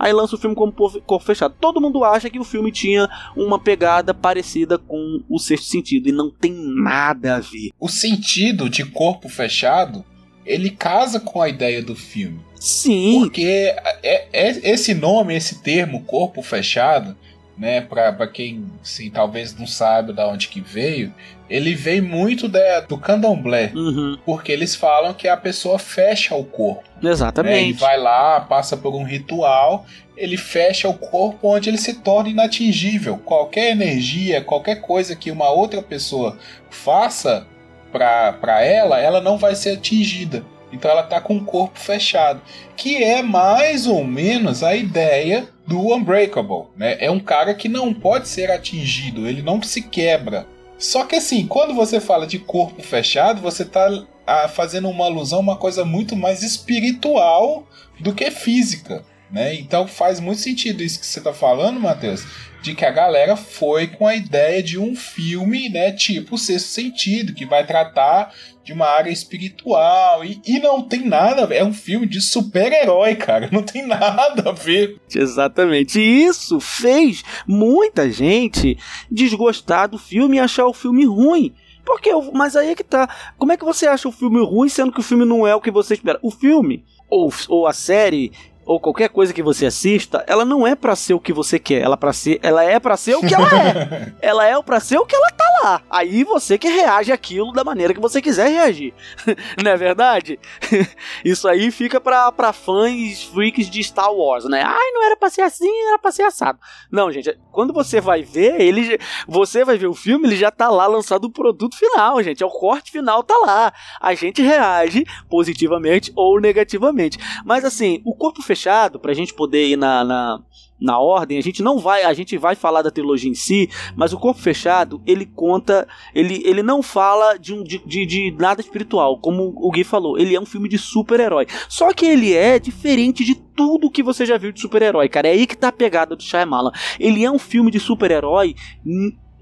aí 0.00 0.12
lança 0.12 0.34
o 0.34 0.38
filme 0.38 0.56
como 0.56 0.72
corpo 0.72 1.20
fechado. 1.20 1.54
Todo 1.60 1.80
mundo 1.80 2.02
acha 2.02 2.30
que 2.30 2.38
o 2.38 2.44
filme 2.44 2.72
tinha 2.72 3.08
uma 3.36 3.58
pegada 3.58 4.14
parecida 4.14 4.78
com 4.78 5.22
o 5.28 5.38
sexto 5.38 5.66
sentido 5.66 6.08
e 6.08 6.12
não 6.12 6.30
tem 6.30 6.52
nada 6.52 7.36
a 7.36 7.40
ver. 7.40 7.70
O 7.78 7.88
sentido 7.88 8.70
de 8.70 8.84
corpo 8.84 9.28
fechado 9.28 10.02
ele 10.44 10.70
casa 10.70 11.20
com 11.20 11.42
a 11.42 11.48
ideia 11.48 11.82
do 11.82 11.94
filme. 11.94 12.40
Sim. 12.58 13.20
Porque 13.20 13.74
é, 14.02 14.28
é, 14.32 14.70
esse 14.70 14.94
nome, 14.94 15.34
esse 15.34 15.62
termo, 15.62 16.02
corpo 16.04 16.42
fechado, 16.42 17.16
né, 17.60 17.82
para 17.82 18.26
quem 18.26 18.64
sim, 18.82 19.10
talvez 19.10 19.54
não 19.54 19.66
saiba 19.66 20.14
de 20.14 20.22
onde 20.22 20.48
que 20.48 20.62
veio, 20.62 21.12
ele 21.48 21.74
vem 21.74 22.00
muito 22.00 22.48
da, 22.48 22.80
do 22.80 22.96
candomblé, 22.96 23.70
uhum. 23.74 24.16
porque 24.24 24.50
eles 24.50 24.74
falam 24.74 25.12
que 25.12 25.28
a 25.28 25.36
pessoa 25.36 25.78
fecha 25.78 26.34
o 26.34 26.42
corpo. 26.42 26.82
Exatamente. 27.02 27.54
Né, 27.54 27.62
ele 27.64 27.72
vai 27.74 27.98
lá, 27.98 28.40
passa 28.40 28.78
por 28.78 28.94
um 28.94 29.04
ritual, 29.04 29.84
ele 30.16 30.38
fecha 30.38 30.88
o 30.88 30.94
corpo 30.94 31.48
onde 31.54 31.68
ele 31.68 31.76
se 31.76 31.94
torna 31.94 32.30
inatingível. 32.30 33.18
Qualquer 33.18 33.72
energia, 33.72 34.40
qualquer 34.40 34.76
coisa 34.76 35.14
que 35.14 35.30
uma 35.30 35.50
outra 35.50 35.82
pessoa 35.82 36.38
faça, 36.70 37.46
pra, 37.92 38.32
pra 38.32 38.62
ela, 38.64 38.98
ela 38.98 39.20
não 39.20 39.36
vai 39.36 39.54
ser 39.54 39.76
atingida. 39.76 40.42
Então 40.72 40.90
ela 40.90 41.02
tá 41.02 41.20
com 41.20 41.36
o 41.36 41.44
corpo 41.44 41.78
fechado. 41.78 42.40
Que 42.76 43.02
é 43.02 43.22
mais 43.22 43.86
ou 43.86 44.04
menos 44.04 44.62
a 44.62 44.74
ideia 44.74 45.48
do 45.70 45.94
Unbreakable. 45.94 46.64
Né? 46.76 46.96
É 46.98 47.08
um 47.08 47.20
cara 47.20 47.54
que 47.54 47.68
não 47.68 47.94
pode 47.94 48.26
ser 48.26 48.50
atingido, 48.50 49.28
ele 49.28 49.40
não 49.40 49.62
se 49.62 49.80
quebra. 49.80 50.44
Só 50.76 51.04
que 51.04 51.14
assim, 51.14 51.46
quando 51.46 51.72
você 51.72 52.00
fala 52.00 52.26
de 52.26 52.40
corpo 52.40 52.82
fechado, 52.82 53.40
você 53.40 53.64
tá 53.64 53.88
ah, 54.26 54.48
fazendo 54.48 54.88
uma 54.88 55.04
alusão 55.04 55.38
a 55.38 55.42
uma 55.42 55.56
coisa 55.56 55.84
muito 55.84 56.16
mais 56.16 56.42
espiritual 56.42 57.68
do 58.00 58.12
que 58.12 58.32
física. 58.32 59.04
Né? 59.30 59.54
Então 59.54 59.86
faz 59.86 60.18
muito 60.18 60.40
sentido 60.40 60.82
isso 60.82 60.98
que 60.98 61.06
você 61.06 61.20
está 61.20 61.32
falando, 61.32 61.78
Matheus, 61.78 62.24
de 62.62 62.74
que 62.74 62.84
a 62.84 62.90
galera 62.90 63.36
foi 63.36 63.86
com 63.86 64.06
a 64.06 64.14
ideia 64.14 64.62
de 64.62 64.78
um 64.78 64.94
filme, 64.94 65.68
né, 65.68 65.92
tipo 65.92 66.36
Sexto 66.36 66.68
Sentido, 66.68 67.32
que 67.32 67.46
vai 67.46 67.66
tratar 67.66 68.32
de 68.62 68.72
uma 68.72 68.86
área 68.86 69.10
espiritual 69.10 70.24
e, 70.24 70.40
e 70.46 70.58
não 70.58 70.82
tem 70.82 71.06
nada, 71.06 71.52
é 71.54 71.64
um 71.64 71.72
filme 71.72 72.06
de 72.06 72.20
super-herói, 72.20 73.14
cara, 73.16 73.48
não 73.50 73.62
tem 73.62 73.86
nada 73.86 74.50
a 74.50 74.52
ver. 74.52 75.00
Exatamente. 75.14 75.98
E 75.98 76.24
isso 76.24 76.60
fez 76.60 77.22
muita 77.46 78.10
gente 78.10 78.76
desgostar 79.10 79.88
do 79.88 79.98
filme 79.98 80.36
e 80.36 80.40
achar 80.40 80.66
o 80.66 80.74
filme 80.74 81.06
ruim. 81.06 81.54
Porque, 81.84 82.10
mas 82.32 82.54
aí 82.54 82.68
é 82.68 82.74
que 82.74 82.84
tá. 82.84 83.08
Como 83.36 83.50
é 83.50 83.56
que 83.56 83.64
você 83.64 83.86
acha 83.86 84.08
o 84.08 84.12
filme 84.12 84.38
ruim 84.44 84.68
sendo 84.68 84.92
que 84.92 85.00
o 85.00 85.02
filme 85.02 85.24
não 85.24 85.46
é 85.46 85.54
o 85.54 85.60
que 85.60 85.70
você 85.70 85.94
espera? 85.94 86.20
O 86.22 86.30
filme 86.30 86.84
ou, 87.08 87.32
ou 87.48 87.66
a 87.66 87.72
série 87.72 88.30
ou 88.70 88.78
qualquer 88.78 89.08
coisa 89.08 89.34
que 89.34 89.42
você 89.42 89.66
assista, 89.66 90.24
ela 90.28 90.44
não 90.44 90.64
é 90.64 90.76
para 90.76 90.94
ser 90.94 91.12
o 91.12 91.18
que 91.18 91.32
você 91.32 91.58
quer, 91.58 91.82
ela 91.82 91.96
para 91.96 92.12
ser, 92.12 92.38
ela 92.40 92.62
é 92.62 92.78
para 92.78 92.96
ser 92.96 93.16
o 93.16 93.20
que 93.20 93.34
ela 93.34 93.48
é. 93.48 94.12
ela 94.22 94.46
é 94.46 94.62
para 94.62 94.78
ser 94.78 94.96
o 94.96 95.04
que 95.04 95.16
ela 95.16 95.28
tá 95.32 95.44
lá. 95.64 95.82
Aí 95.90 96.22
você 96.22 96.56
que 96.56 96.68
reage 96.68 97.10
aquilo 97.10 97.50
da 97.50 97.64
maneira 97.64 97.92
que 97.92 97.98
você 97.98 98.22
quiser 98.22 98.48
reagir. 98.48 98.94
não 99.60 99.72
é 99.72 99.76
verdade? 99.76 100.38
Isso 101.24 101.48
aí 101.48 101.72
fica 101.72 102.00
pra, 102.00 102.30
pra 102.30 102.52
fãs 102.52 103.24
freaks 103.24 103.68
de 103.68 103.82
Star 103.82 104.14
Wars, 104.14 104.44
né? 104.44 104.62
Ai, 104.64 104.90
não 104.92 105.04
era 105.04 105.16
pra 105.16 105.30
ser 105.30 105.42
assim, 105.42 105.68
era 105.88 105.98
pra 105.98 106.12
ser 106.12 106.22
assado. 106.22 106.60
Não, 106.92 107.10
gente, 107.10 107.36
quando 107.50 107.72
você 107.72 108.00
vai 108.00 108.22
ver, 108.22 108.60
ele 108.60 109.00
você 109.26 109.64
vai 109.64 109.78
ver 109.78 109.88
o 109.88 109.94
filme, 109.94 110.28
ele 110.28 110.36
já 110.36 110.52
tá 110.52 110.70
lá 110.70 110.86
lançado 110.86 111.24
o 111.24 111.32
produto 111.32 111.76
final, 111.76 112.22
gente. 112.22 112.40
É 112.40 112.46
o 112.46 112.50
corte 112.50 112.92
final 112.92 113.24
tá 113.24 113.36
lá. 113.36 113.72
A 114.00 114.14
gente 114.14 114.40
reage 114.40 115.04
positivamente 115.28 116.12
ou 116.14 116.40
negativamente. 116.40 117.18
Mas 117.44 117.64
assim, 117.64 118.00
o 118.04 118.14
corpo 118.14 118.40
fechado 118.40 118.59
fechado, 118.60 119.00
pra 119.00 119.14
gente 119.14 119.32
poder 119.32 119.68
ir 119.68 119.76
na, 119.76 120.04
na, 120.04 120.40
na 120.78 120.98
ordem, 120.98 121.38
a 121.38 121.40
gente 121.40 121.62
não 121.62 121.78
vai, 121.78 122.02
a 122.02 122.12
gente 122.12 122.36
vai 122.36 122.54
falar 122.54 122.82
da 122.82 122.90
trilogia 122.90 123.30
em 123.30 123.34
si, 123.34 123.70
mas 123.96 124.12
o 124.12 124.18
Corpo 124.18 124.40
Fechado, 124.40 125.00
ele 125.06 125.24
conta, 125.24 125.88
ele, 126.14 126.42
ele 126.44 126.62
não 126.62 126.82
fala 126.82 127.38
de, 127.38 127.54
um, 127.54 127.64
de, 127.64 127.78
de, 127.78 128.04
de 128.04 128.30
nada 128.38 128.60
espiritual, 128.60 129.18
como 129.18 129.54
o 129.56 129.70
Gui 129.70 129.82
falou, 129.82 130.18
ele 130.18 130.34
é 130.34 130.40
um 130.40 130.44
filme 130.44 130.68
de 130.68 130.76
super-herói. 130.76 131.46
Só 131.68 131.92
que 131.94 132.04
ele 132.04 132.34
é 132.34 132.58
diferente 132.58 133.24
de 133.24 133.34
tudo 133.34 133.90
que 133.90 134.02
você 134.02 134.26
já 134.26 134.36
viu 134.36 134.52
de 134.52 134.60
super-herói, 134.60 135.08
cara. 135.08 135.28
É 135.28 135.32
aí 135.32 135.46
que 135.46 135.56
tá 135.56 135.68
a 135.68 135.72
pegada 135.72 136.14
do 136.14 136.22
Shyamalan. 136.22 136.72
Ele 136.98 137.24
é 137.24 137.30
um 137.30 137.38
filme 137.38 137.70
de 137.70 137.80
super-herói 137.80 138.54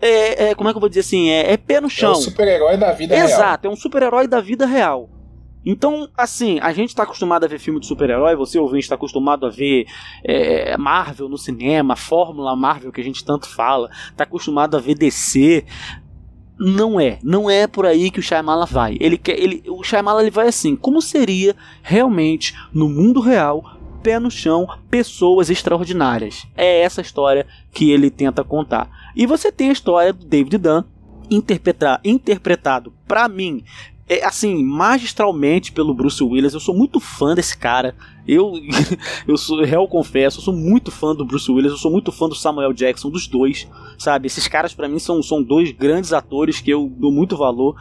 é, 0.00 0.50
é, 0.50 0.54
como 0.54 0.68
é 0.68 0.72
que 0.72 0.76
eu 0.76 0.80
vou 0.80 0.88
dizer 0.88 1.00
assim? 1.00 1.28
É, 1.28 1.52
é 1.52 1.56
pé 1.56 1.80
no 1.80 1.90
chão. 1.90 2.12
É 2.12 2.16
um 2.16 2.20
super-herói 2.20 2.76
da 2.76 2.92
vida 2.92 3.14
Exato, 3.14 3.28
real. 3.28 3.40
Exato, 3.40 3.66
é 3.66 3.70
um 3.70 3.76
super-herói 3.76 4.28
da 4.28 4.40
vida 4.40 4.64
real. 4.64 5.10
Então, 5.64 6.08
assim, 6.16 6.58
a 6.60 6.72
gente 6.72 6.90
está 6.90 7.02
acostumado 7.02 7.44
a 7.44 7.48
ver 7.48 7.58
filme 7.58 7.80
de 7.80 7.86
super-herói, 7.86 8.36
você 8.36 8.58
ouvinte 8.58 8.84
está 8.84 8.94
acostumado 8.94 9.46
a 9.46 9.50
ver 9.50 9.86
é, 10.24 10.76
Marvel 10.76 11.28
no 11.28 11.36
cinema, 11.36 11.96
Fórmula 11.96 12.54
Marvel 12.56 12.92
que 12.92 13.00
a 13.00 13.04
gente 13.04 13.24
tanto 13.24 13.48
fala, 13.48 13.90
está 14.10 14.24
acostumado 14.24 14.76
a 14.76 14.80
ver 14.80 14.94
DC. 14.94 15.64
Não 16.58 16.98
é, 16.98 17.18
não 17.22 17.48
é 17.48 17.66
por 17.66 17.86
aí 17.86 18.10
que 18.10 18.18
o 18.18 18.22
Shyamalan 18.22 18.66
vai. 18.66 18.96
Ele 19.00 19.16
quer, 19.16 19.38
ele, 19.38 19.62
o 19.68 19.84
Shyamalan 19.84 20.22
ele 20.22 20.30
vai 20.30 20.48
assim, 20.48 20.74
como 20.74 21.00
seria 21.00 21.54
realmente 21.82 22.54
no 22.72 22.88
mundo 22.88 23.20
real, 23.20 23.78
pé 24.02 24.18
no 24.18 24.30
chão, 24.30 24.66
pessoas 24.90 25.50
extraordinárias. 25.50 26.46
É 26.56 26.80
essa 26.80 27.00
história 27.00 27.46
que 27.72 27.90
ele 27.90 28.10
tenta 28.10 28.42
contar. 28.42 28.90
E 29.14 29.26
você 29.26 29.52
tem 29.52 29.68
a 29.68 29.72
história 29.72 30.12
do 30.12 30.24
David 30.24 30.58
Dunn 30.58 30.82
interpretar, 31.30 32.00
interpretado 32.02 32.92
para 33.06 33.28
mim 33.28 33.62
é, 34.08 34.24
assim, 34.24 34.64
magistralmente 34.64 35.70
pelo 35.70 35.92
Bruce 35.92 36.22
Willis. 36.22 36.54
Eu 36.54 36.60
sou 36.60 36.74
muito 36.74 36.98
fã 36.98 37.34
desse 37.34 37.56
cara. 37.56 37.94
Eu, 38.26 38.54
eu 39.28 39.36
sou, 39.36 39.62
real 39.62 39.86
confesso, 39.86 40.38
eu 40.38 40.42
sou 40.42 40.54
muito 40.54 40.90
fã 40.90 41.14
do 41.14 41.24
Bruce 41.24 41.50
Willis, 41.50 41.72
eu 41.72 41.78
sou 41.78 41.90
muito 41.90 42.10
fã 42.10 42.28
do 42.28 42.34
Samuel 42.34 42.72
Jackson, 42.72 43.10
dos 43.10 43.26
dois, 43.26 43.68
sabe? 43.98 44.26
Esses 44.26 44.48
caras 44.48 44.72
para 44.72 44.88
mim 44.88 44.98
são, 44.98 45.22
são 45.22 45.42
dois 45.42 45.70
grandes 45.72 46.12
atores 46.12 46.60
que 46.60 46.70
eu 46.70 46.88
dou 46.88 47.12
muito 47.12 47.36
valor. 47.36 47.76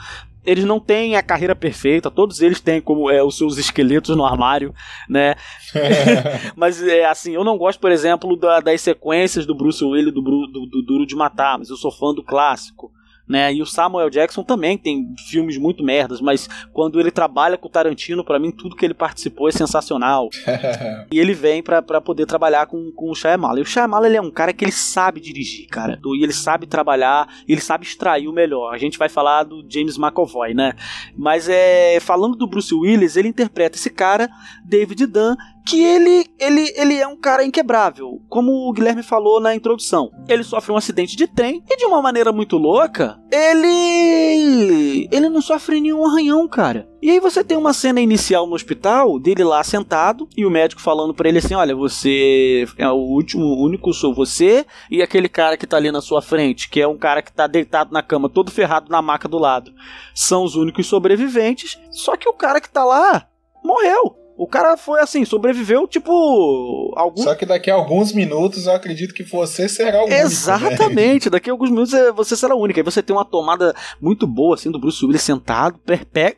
Eles 0.46 0.64
não 0.64 0.80
têm 0.80 1.18
a 1.18 1.24
carreira 1.24 1.54
perfeita, 1.54 2.10
todos 2.10 2.42
eles 2.42 2.62
têm 2.62 2.80
como 2.80 3.10
é, 3.10 3.22
os 3.22 3.38
seus 3.38 3.58
esqueletos 3.58 4.16
no 4.16 4.26
armário, 4.26 4.74
né? 5.10 5.36
mas 6.56 6.82
é 6.82 7.06
assim, 7.06 7.34
eu 7.34 7.44
não 7.44 7.58
gosto, 7.58 7.80
por 7.80 7.92
exemplo, 7.92 8.36
da, 8.38 8.62
das 8.62 8.82
sequências 8.82 9.46
do 9.46 9.56
Bruce 9.56 9.84
Willis 9.84 10.14
do, 10.14 10.22
do, 10.22 10.66
do 10.66 10.82
Duro 10.82 11.06
de 11.06 11.16
Matar, 11.16 11.58
mas 11.58 11.70
eu 11.70 11.76
sou 11.76 11.92
fã 11.92 12.14
do 12.14 12.24
clássico 12.24 12.92
né? 13.28 13.54
E 13.54 13.62
o 13.62 13.66
Samuel 13.66 14.10
Jackson 14.10 14.44
também 14.44 14.78
tem 14.78 15.14
filmes 15.28 15.58
muito 15.58 15.84
merdas, 15.84 16.22
mas 16.22 16.48
quando 16.72 17.00
ele 17.00 17.12
trabalha 17.12 17.58
com 17.58 17.68
o 17.68 17.72
Tarantino, 17.72 18.24
para 18.24 18.40
mim 18.40 18.52
tudo 18.52 18.76
que 18.76 18.86
ele 18.86 18.94
participou 18.94 19.50
é 19.50 19.52
sensacional. 19.52 20.30
e 21.12 21.20
ele 21.20 21.34
vem 21.34 21.62
para 21.62 22.02
poder 22.02 22.26
trabalhar 22.26 22.68
com, 22.68 22.92
com 22.92 23.12
o 23.12 23.16
Shyamalan. 23.16 23.60
E 23.60 23.64
o 23.64 23.66
Shyamalan 23.66 24.08
ele 24.08 24.18
é 24.18 24.22
um 24.22 24.32
cara 24.32 24.54
que 24.54 24.64
ele 24.64 24.72
sabe 24.72 25.20
dirigir, 25.20 25.68
cara. 25.68 26.00
E 26.06 26.24
ele 26.24 26.34
sabe 26.34 26.66
trabalhar, 26.66 27.28
ele 27.48 27.62
sabe 27.62 27.86
extrair 27.86 28.28
o 28.28 28.34
melhor. 28.34 28.74
A 28.74 28.78
gente 28.78 28.98
vai 28.98 29.10
falar 29.10 29.44
do 29.44 29.66
James 29.68 29.98
McAvoy, 29.98 30.54
né? 30.54 30.74
Mas 31.16 31.50
é 31.50 32.00
falando 32.00 32.36
do 32.36 32.48
Bruce 32.48 32.74
Willis, 32.74 33.18
ele 33.18 33.28
interpreta 33.28 33.78
esse 33.78 33.90
cara, 33.90 34.30
David 34.64 35.06
Dunn, 35.08 35.36
que 35.68 35.84
ele, 35.84 36.26
ele, 36.40 36.74
ele 36.76 36.96
é 36.96 37.08
um 37.08 37.18
cara 37.18 37.44
inquebrável. 37.44 38.22
Como 38.30 38.70
o 38.70 38.72
Guilherme 38.72 39.04
falou 39.04 39.42
na 39.42 39.54
introdução. 39.54 40.10
Ele 40.28 40.44
sofre 40.44 40.72
um 40.72 40.78
acidente 40.78 41.16
de 41.16 41.28
trem 41.28 41.62
e 41.70 41.76
de 41.76 41.86
uma 41.86 42.02
maneira 42.02 42.32
muito 42.32 42.58
louca, 42.58 43.20
ele 43.32 45.08
ele 45.12 45.30
não 45.30 45.42
sofre 45.42 45.82
nenhum 45.82 46.06
arranhão, 46.06 46.48
cara. 46.48 46.88
E 47.02 47.12
aí 47.12 47.20
você 47.20 47.44
tem 47.44 47.58
uma 47.58 47.74
cena 47.74 48.00
inicial 48.00 48.48
no 48.48 48.56
hospital 48.56 49.20
dele 49.20 49.44
lá 49.44 49.64
sentado 49.64 50.28
e 50.36 50.46
o 50.46 50.50
médico 50.50 50.82
falando 50.82 51.14
para 51.14 51.28
ele 51.28 51.40
assim: 51.40 51.54
"Olha, 51.54 51.76
você 51.76 52.66
é 52.78 52.90
o 52.90 52.96
último, 52.96 53.44
o 53.44 53.64
único 53.64 53.94
sou 53.94 54.14
você 54.14 54.66
e 54.90 55.02
aquele 55.02 55.28
cara 55.30 55.58
que 55.58 55.68
tá 55.68 55.78
ali 55.78 55.92
na 55.92 56.02
sua 56.02 56.22
frente, 56.22 56.70
que 56.70 56.82
é 56.82 56.88
um 56.88 56.98
cara 56.98 57.22
que 57.22 57.32
tá 57.32 57.46
deitado 57.46 57.92
na 57.92 58.02
cama, 58.02 58.30
todo 58.30 58.52
ferrado 58.52 58.90
na 58.90 59.02
maca 59.02 59.28
do 59.28 59.38
lado, 59.38 59.72
são 60.14 60.44
os 60.44 60.56
únicos 60.56 60.88
sobreviventes. 60.88 61.78
Só 61.92 62.16
que 62.16 62.30
o 62.30 62.34
cara 62.34 62.62
que 62.62 62.70
tá 62.70 62.86
lá 62.86 63.28
morreu. 63.64 64.27
O 64.38 64.48
cara 64.48 64.78
foi 64.78 65.00
assim, 65.02 65.26
sobreviveu, 65.26 65.88
tipo. 65.88 66.94
Algum... 66.96 67.24
Só 67.24 67.34
que 67.34 67.46
daqui 67.46 67.72
a 67.72 67.74
alguns 67.74 68.14
minutos 68.14 68.68
eu 68.68 68.74
acredito 68.74 69.14
que 69.14 69.24
você 69.24 69.68
será 69.68 69.98
o 69.98 70.06
único. 70.06 70.16
Né? 70.16 70.22
Exatamente, 70.22 71.26
né? 71.26 71.32
daqui 71.32 71.50
a 71.50 71.54
alguns 71.54 71.72
minutos 71.72 71.94
é, 71.94 72.12
você 72.12 72.36
será 72.36 72.56
o 72.56 72.62
único. 72.62 72.80
Aí 72.80 72.84
você 72.84 73.02
tem 73.02 73.16
uma 73.16 73.26
tomada 73.26 73.76
muito 74.00 74.28
boa, 74.28 74.54
assim, 74.54 74.70
do 74.70 74.80
Bruce 74.80 75.04
Willis 75.04 75.24
sentado, 75.24 75.80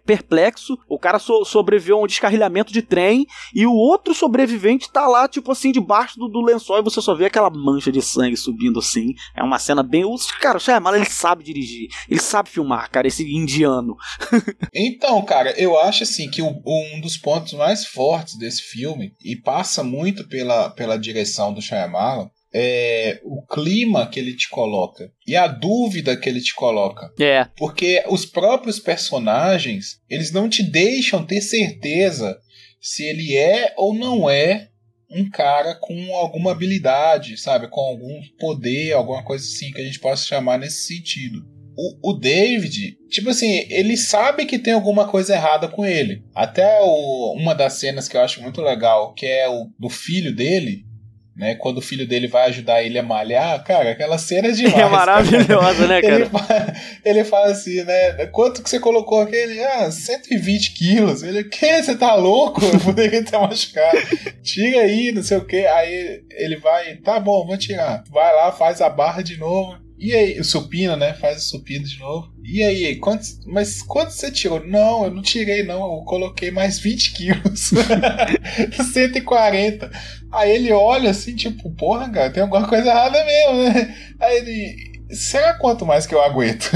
perplexo. 0.06 0.78
O 0.88 0.98
cara 0.98 1.20
so 1.20 1.44
sobreviveu 1.44 1.98
a 1.98 2.04
um 2.04 2.08
descarrilhamento 2.08 2.72
de 2.72 2.82
trem 2.82 3.28
e 3.54 3.66
o 3.66 3.74
outro 3.74 4.14
sobrevivente 4.14 4.90
tá 4.90 5.06
lá, 5.06 5.28
tipo 5.28 5.52
assim, 5.52 5.72
debaixo 5.72 6.18
do, 6.18 6.30
do 6.30 6.42
lençol 6.42 6.80
e 6.80 6.84
você 6.84 7.02
só 7.02 7.14
vê 7.14 7.26
aquela 7.26 7.50
mancha 7.50 7.92
de 7.92 8.02
sangue 8.02 8.38
subindo 8.38 8.80
assim. 8.80 9.14
É 9.36 9.44
uma 9.44 9.60
cena 9.60 9.84
bem. 9.84 10.06
Cara, 10.40 10.58
o 10.58 10.62
Shyamalan, 10.62 10.98
ele 10.98 11.06
sabe 11.06 11.44
dirigir, 11.44 11.90
ele 12.10 12.20
sabe 12.20 12.50
filmar, 12.50 12.90
cara, 12.90 13.08
esse 13.08 13.24
indiano. 13.24 13.98
então, 14.74 15.22
cara, 15.24 15.52
eu 15.60 15.78
acho 15.78 16.04
assim 16.04 16.30
que 16.30 16.42
um 16.42 17.02
dos 17.02 17.18
pontos 17.18 17.54
mais 17.54 17.89
fortes 17.90 18.38
desse 18.38 18.62
filme 18.62 19.14
e 19.24 19.36
passa 19.36 19.84
muito 19.84 20.28
pela, 20.28 20.70
pela 20.70 20.98
direção 20.98 21.54
do 21.54 21.62
Shyamalan 21.62 22.30
é 22.54 23.20
o 23.24 23.46
clima 23.46 24.08
que 24.08 24.20
ele 24.20 24.36
te 24.36 24.50
coloca 24.50 25.12
e 25.26 25.36
a 25.36 25.48
dúvida 25.48 26.18
que 26.18 26.28
ele 26.28 26.42
te 26.42 26.54
coloca. 26.56 27.12
É. 27.20 27.46
Porque 27.56 28.04
os 28.08 28.26
próprios 28.26 28.80
personagens, 28.80 30.02
eles 30.10 30.32
não 30.32 30.50
te 30.50 30.64
deixam 30.64 31.26
ter 31.26 31.42
certeza 31.42 32.38
se 32.82 33.04
ele 33.04 33.36
é 33.36 33.74
ou 33.78 33.94
não 33.94 34.30
é 34.30 34.70
um 35.12 35.30
cara 35.30 35.76
com 35.76 36.16
alguma 36.16 36.52
habilidade, 36.52 37.38
sabe? 37.38 37.68
Com 37.68 37.82
algum 37.82 38.22
poder, 38.40 38.94
alguma 38.94 39.24
coisa 39.24 39.44
assim 39.46 39.72
que 39.72 39.82
a 39.82 39.84
gente 39.84 40.00
possa 40.00 40.26
chamar 40.26 40.58
nesse 40.58 40.88
sentido 40.88 41.59
o, 41.80 42.12
o 42.12 42.14
David, 42.14 42.98
tipo 43.10 43.30
assim, 43.30 43.66
ele 43.70 43.96
sabe 43.96 44.46
que 44.46 44.60
tem 44.60 44.74
alguma 44.74 45.08
coisa 45.08 45.34
errada 45.34 45.70
com 45.70 45.86
ele. 45.86 46.22
Até 46.36 46.82
o, 46.82 47.34
uma 47.38 47.56
das 47.56 47.74
cenas 47.74 48.10
que 48.10 48.18
eu 48.18 48.22
acho 48.22 48.42
muito 48.42 48.62
legal, 48.62 49.14
que 49.14 49.26
é 49.26 49.48
o 49.48 49.70
do 49.80 49.88
filho 49.88 50.36
dele, 50.36 50.84
né? 51.38 51.56
Quando 51.56 51.78
o 51.78 51.82
filho 51.82 52.06
dele 52.06 52.28
vai 52.28 52.50
ajudar 52.50 52.84
ele 52.84 53.00
a 53.00 53.04
malhar, 53.04 53.64
cara, 53.64 53.92
aquela 53.92 54.18
cena 54.18 54.50
é 54.50 54.52
demais. 54.52 54.76
É 54.76 54.90
maravilhosa, 54.90 55.88
né, 55.88 56.02
cara? 56.02 56.16
Ele 56.16 56.26
fala, 56.26 56.74
ele 57.06 57.24
fala 57.24 57.52
assim, 57.52 57.84
né? 57.84 58.26
Quanto 58.26 58.62
que 58.62 58.70
você 58.70 58.78
colocou 58.78 59.22
aquele? 59.22 59.64
Ah, 59.64 59.90
120 59.90 60.74
quilos. 60.74 61.24
Ele, 61.24 61.46
que? 61.46 61.82
Você 61.82 61.96
tá 61.96 62.14
louco? 62.14 62.60
Eu 62.62 62.80
poderia 62.82 63.24
ter 63.24 63.38
machucado. 63.38 63.98
Tira 64.44 64.82
aí, 64.82 65.14
não 65.14 65.24
sei 65.24 65.38
o 65.38 65.46
que. 65.46 65.66
Aí 65.66 66.24
ele 66.32 66.58
vai, 66.58 66.98
tá 66.98 67.22
bom, 67.22 67.48
vou 67.48 67.58
tirar. 67.58 68.04
Vai 68.12 68.36
lá, 68.36 68.52
faz 68.52 68.82
a 68.82 68.90
barra 68.90 69.22
de 69.22 69.38
novo 69.38 69.89
E 70.00 70.14
aí, 70.16 70.40
o 70.40 70.44
supino, 70.46 70.96
né? 70.96 71.14
Faz 71.14 71.38
o 71.44 71.50
supino 71.50 71.86
de 71.86 72.00
novo. 72.00 72.32
E 72.44 72.64
aí, 72.64 72.96
quantos, 72.96 73.38
mas 73.46 73.82
quanto 73.82 74.12
você 74.12 74.32
tirou? 74.32 74.66
Não, 74.66 75.04
eu 75.04 75.12
não 75.12 75.22
tirei, 75.22 75.62
não. 75.64 75.82
Eu 75.82 76.04
coloquei 76.06 76.50
mais 76.52 76.80
20 76.80 77.12
quilos. 77.14 77.72
140. 78.94 79.92
Aí 80.32 80.52
ele 80.52 80.72
olha 80.72 81.10
assim, 81.10 81.36
tipo, 81.36 81.70
porra, 81.72 82.10
cara, 82.10 82.30
tem 82.30 82.44
alguma 82.44 82.68
coisa 82.68 82.88
errada 82.90 83.24
mesmo, 83.26 83.64
né? 83.64 83.96
Aí 84.20 84.38
ele. 84.38 84.90
Será 85.12 85.56
quanto 85.56 85.86
mais 85.88 86.06
que 86.06 86.14
eu 86.14 86.22
aguento? 86.22 86.70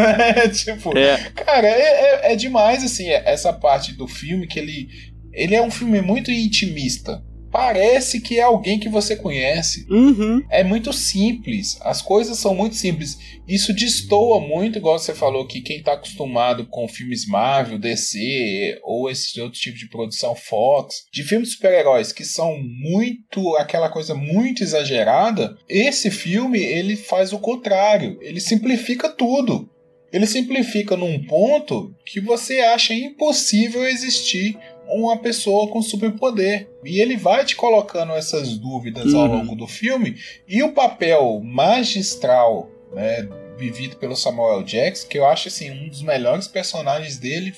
tipo, 0.54 0.96
É. 0.96 1.18
cara, 1.34 1.68
é, 1.68 2.30
é, 2.30 2.32
é 2.32 2.36
demais, 2.36 2.82
assim, 2.82 3.08
essa 3.10 3.52
parte 3.52 3.92
do 3.92 4.08
filme 4.08 4.46
que 4.46 4.58
ele. 4.58 4.88
Ele 5.32 5.54
é 5.54 5.62
um 5.62 5.70
filme 5.70 6.00
muito 6.00 6.30
intimista. 6.30 7.22
Parece 7.54 8.20
que 8.20 8.40
é 8.40 8.42
alguém 8.42 8.80
que 8.80 8.88
você 8.88 9.14
conhece. 9.14 9.86
Uhum. 9.88 10.42
É 10.50 10.64
muito 10.64 10.92
simples, 10.92 11.78
as 11.82 12.02
coisas 12.02 12.36
são 12.36 12.52
muito 12.52 12.74
simples. 12.74 13.16
Isso 13.46 13.72
destoa 13.72 14.40
muito, 14.40 14.76
igual 14.76 14.98
você 14.98 15.14
falou, 15.14 15.46
que 15.46 15.60
quem 15.60 15.76
está 15.76 15.92
acostumado 15.92 16.66
com 16.66 16.88
filmes 16.88 17.24
Marvel, 17.28 17.78
DC 17.78 18.80
ou 18.82 19.08
esses 19.08 19.36
outros 19.36 19.60
tipos 19.62 19.78
de 19.78 19.88
produção 19.88 20.34
Fox, 20.34 21.04
de 21.12 21.22
filmes 21.22 21.50
de 21.50 21.54
super-heróis 21.54 22.10
que 22.10 22.24
são 22.24 22.58
muito 22.60 23.54
aquela 23.54 23.88
coisa 23.88 24.16
muito 24.16 24.64
exagerada, 24.64 25.56
esse 25.68 26.10
filme 26.10 26.58
ele 26.58 26.96
faz 26.96 27.32
o 27.32 27.38
contrário, 27.38 28.18
ele 28.20 28.40
simplifica 28.40 29.08
tudo. 29.08 29.70
Ele 30.12 30.26
simplifica 30.26 30.96
num 30.96 31.24
ponto 31.24 31.92
que 32.06 32.20
você 32.20 32.60
acha 32.60 32.94
impossível 32.94 33.84
existir 33.84 34.56
uma 34.88 35.16
pessoa 35.16 35.68
com 35.68 35.80
superpoder. 35.82 36.68
E 36.84 37.00
ele 37.00 37.16
vai 37.16 37.44
te 37.44 37.56
colocando 37.56 38.12
essas 38.12 38.56
dúvidas 38.56 39.12
ao 39.14 39.22
Uhum. 39.22 39.36
longo 39.38 39.54
do 39.56 39.66
filme. 39.66 40.16
E 40.48 40.62
o 40.62 40.72
papel 40.72 41.40
magistral, 41.44 42.68
né, 42.92 43.28
vivido 43.56 43.96
pelo 43.96 44.16
Samuel 44.16 44.62
Jackson, 44.62 45.06
que 45.08 45.18
eu 45.18 45.26
acho 45.26 45.48
assim, 45.48 45.70
um 45.70 45.88
dos 45.88 46.02
melhores 46.02 46.46
personagens 46.48 47.18
dele, 47.18 47.54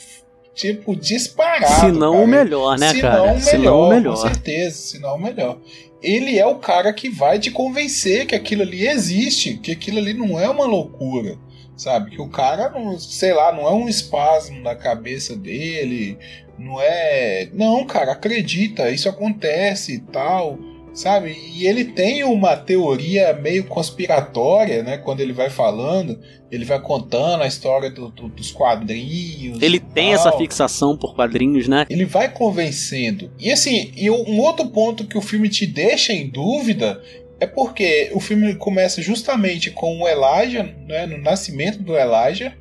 tipo, 0.54 0.95
disparado. 0.95 1.80
Se 1.80 1.92
não 1.92 2.12
cara. 2.12 2.25
o 2.25 2.26
melhor, 2.26 2.78
né, 2.78 2.90
se 2.92 3.00
cara? 3.00 3.16
Não 3.26 3.35
o 3.37 3.40
Se 3.40 3.56
melhor, 3.56 3.71
não 3.73 3.80
o 3.80 3.88
Com 3.88 3.95
melhor. 3.95 4.16
certeza, 4.16 4.76
se 4.76 4.99
não 4.99 5.16
o 5.16 5.21
melhor. 5.21 5.59
Ele 6.02 6.38
é 6.38 6.47
o 6.47 6.56
cara 6.56 6.92
que 6.92 7.09
vai 7.09 7.38
te 7.38 7.50
convencer 7.50 8.26
que 8.26 8.35
aquilo 8.35 8.62
ali 8.62 8.87
existe, 8.87 9.56
que 9.56 9.73
aquilo 9.73 9.99
ali 9.99 10.12
não 10.14 10.38
é 10.38 10.49
uma 10.49 10.66
loucura. 10.66 11.38
Sabe? 11.76 12.11
Que 12.12 12.21
o 12.23 12.28
cara, 12.28 12.71
não, 12.71 12.99
sei 12.99 13.35
lá, 13.35 13.52
não 13.52 13.66
é 13.66 13.73
um 13.73 13.87
espasmo 13.87 14.59
na 14.62 14.75
cabeça 14.75 15.37
dele, 15.37 16.16
não 16.59 16.81
é. 16.81 17.49
Não, 17.53 17.85
cara, 17.85 18.13
acredita, 18.13 18.91
isso 18.91 19.09
acontece 19.09 19.95
e 19.95 19.99
tal. 20.01 20.59
Sabe? 20.95 21.37
E 21.55 21.67
ele 21.67 21.85
tem 21.85 22.25
uma 22.25 22.57
teoria 22.57 23.35
meio 23.35 23.65
conspiratória, 23.65 24.83
né? 24.83 24.97
Quando 24.97 25.21
ele 25.21 25.33
vai 25.35 25.51
falando, 25.51 26.19
ele 26.51 26.65
vai 26.65 26.81
contando 26.81 27.43
a 27.43 27.47
história 27.47 27.91
do- 27.91 28.09
do- 28.09 28.29
dos 28.29 28.51
quadrinhos. 28.51 29.61
Ele 29.61 29.79
tem 29.79 30.15
essa 30.15 30.33
fixação 30.33 30.97
por 30.97 31.15
quadrinhos, 31.15 31.69
né? 31.69 31.85
Ele 31.91 32.07
vai 32.07 32.33
convencendo. 32.33 33.31
E 33.39 33.53
assim, 33.53 33.93
e 33.95 34.11
um 34.11 34.41
outro 34.41 34.69
ponto 34.69 35.07
que 35.07 35.19
o 35.19 35.21
filme 35.21 35.51
te 35.51 35.67
deixa 35.67 36.15
em 36.15 36.29
dúvida 36.31 37.03
é 37.39 37.47
porque 37.47 38.11
o 38.15 38.21
filme 38.21 38.55
começa 38.55 39.03
justamente 39.03 39.71
com 39.71 40.01
o 40.01 40.09
Elijah, 40.09 40.63
né, 40.89 41.05
no 41.05 41.19
nascimento 41.19 41.79
do 41.83 41.95
Elijah, 41.95 42.55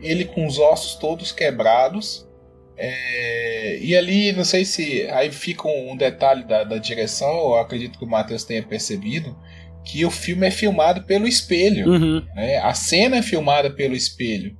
ele 0.00 0.24
com 0.24 0.46
os 0.46 0.56
ossos 0.56 0.94
todos 0.94 1.32
quebrados. 1.32 2.28
É, 2.76 3.78
e 3.80 3.96
ali, 3.96 4.32
não 4.32 4.44
sei 4.44 4.64
se. 4.64 5.02
Aí 5.10 5.30
fica 5.30 5.68
um 5.68 5.96
detalhe 5.96 6.44
da, 6.44 6.64
da 6.64 6.78
direção, 6.78 7.28
eu 7.30 7.56
acredito 7.56 7.98
que 7.98 8.04
o 8.04 8.08
Matheus 8.08 8.44
tenha 8.44 8.62
percebido, 8.62 9.36
que 9.84 10.04
o 10.04 10.10
filme 10.10 10.46
é 10.46 10.50
filmado 10.50 11.02
pelo 11.04 11.26
espelho 11.28 11.88
Uhum. 11.88 12.24
né? 12.34 12.58
A 12.58 12.72
cena 12.74 13.16
é 13.16 13.22
filmada 13.22 13.70
pelo 13.70 13.94
espelho. 13.94 14.56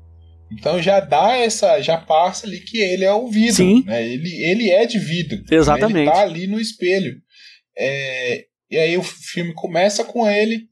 Então 0.53 0.83
já 0.83 1.01
dá 1.01 1.35
essa, 1.37 1.81
já 1.81 1.97
passa 1.97 2.47
ali 2.47 2.61
que 2.61 2.79
ele 2.79 3.05
é 3.05 3.13
o 3.13 3.29
vidro, 3.29 3.55
Sim. 3.57 3.83
né? 3.87 4.07
Ele, 4.07 4.29
ele 4.45 4.71
é 4.71 4.85
de 4.85 4.99
vidro. 4.99 5.39
né? 5.39 5.45
Exatamente. 5.57 6.01
Ele 6.01 6.11
tá 6.11 6.21
ali 6.21 6.47
no 6.47 6.61
espelho. 6.61 7.17
É, 7.79 8.45
e 8.71 8.77
aí 8.77 8.99
o 8.99 9.03
filme 9.03 9.55
começa 9.55 10.05
com 10.05 10.29
ele, 10.29 10.65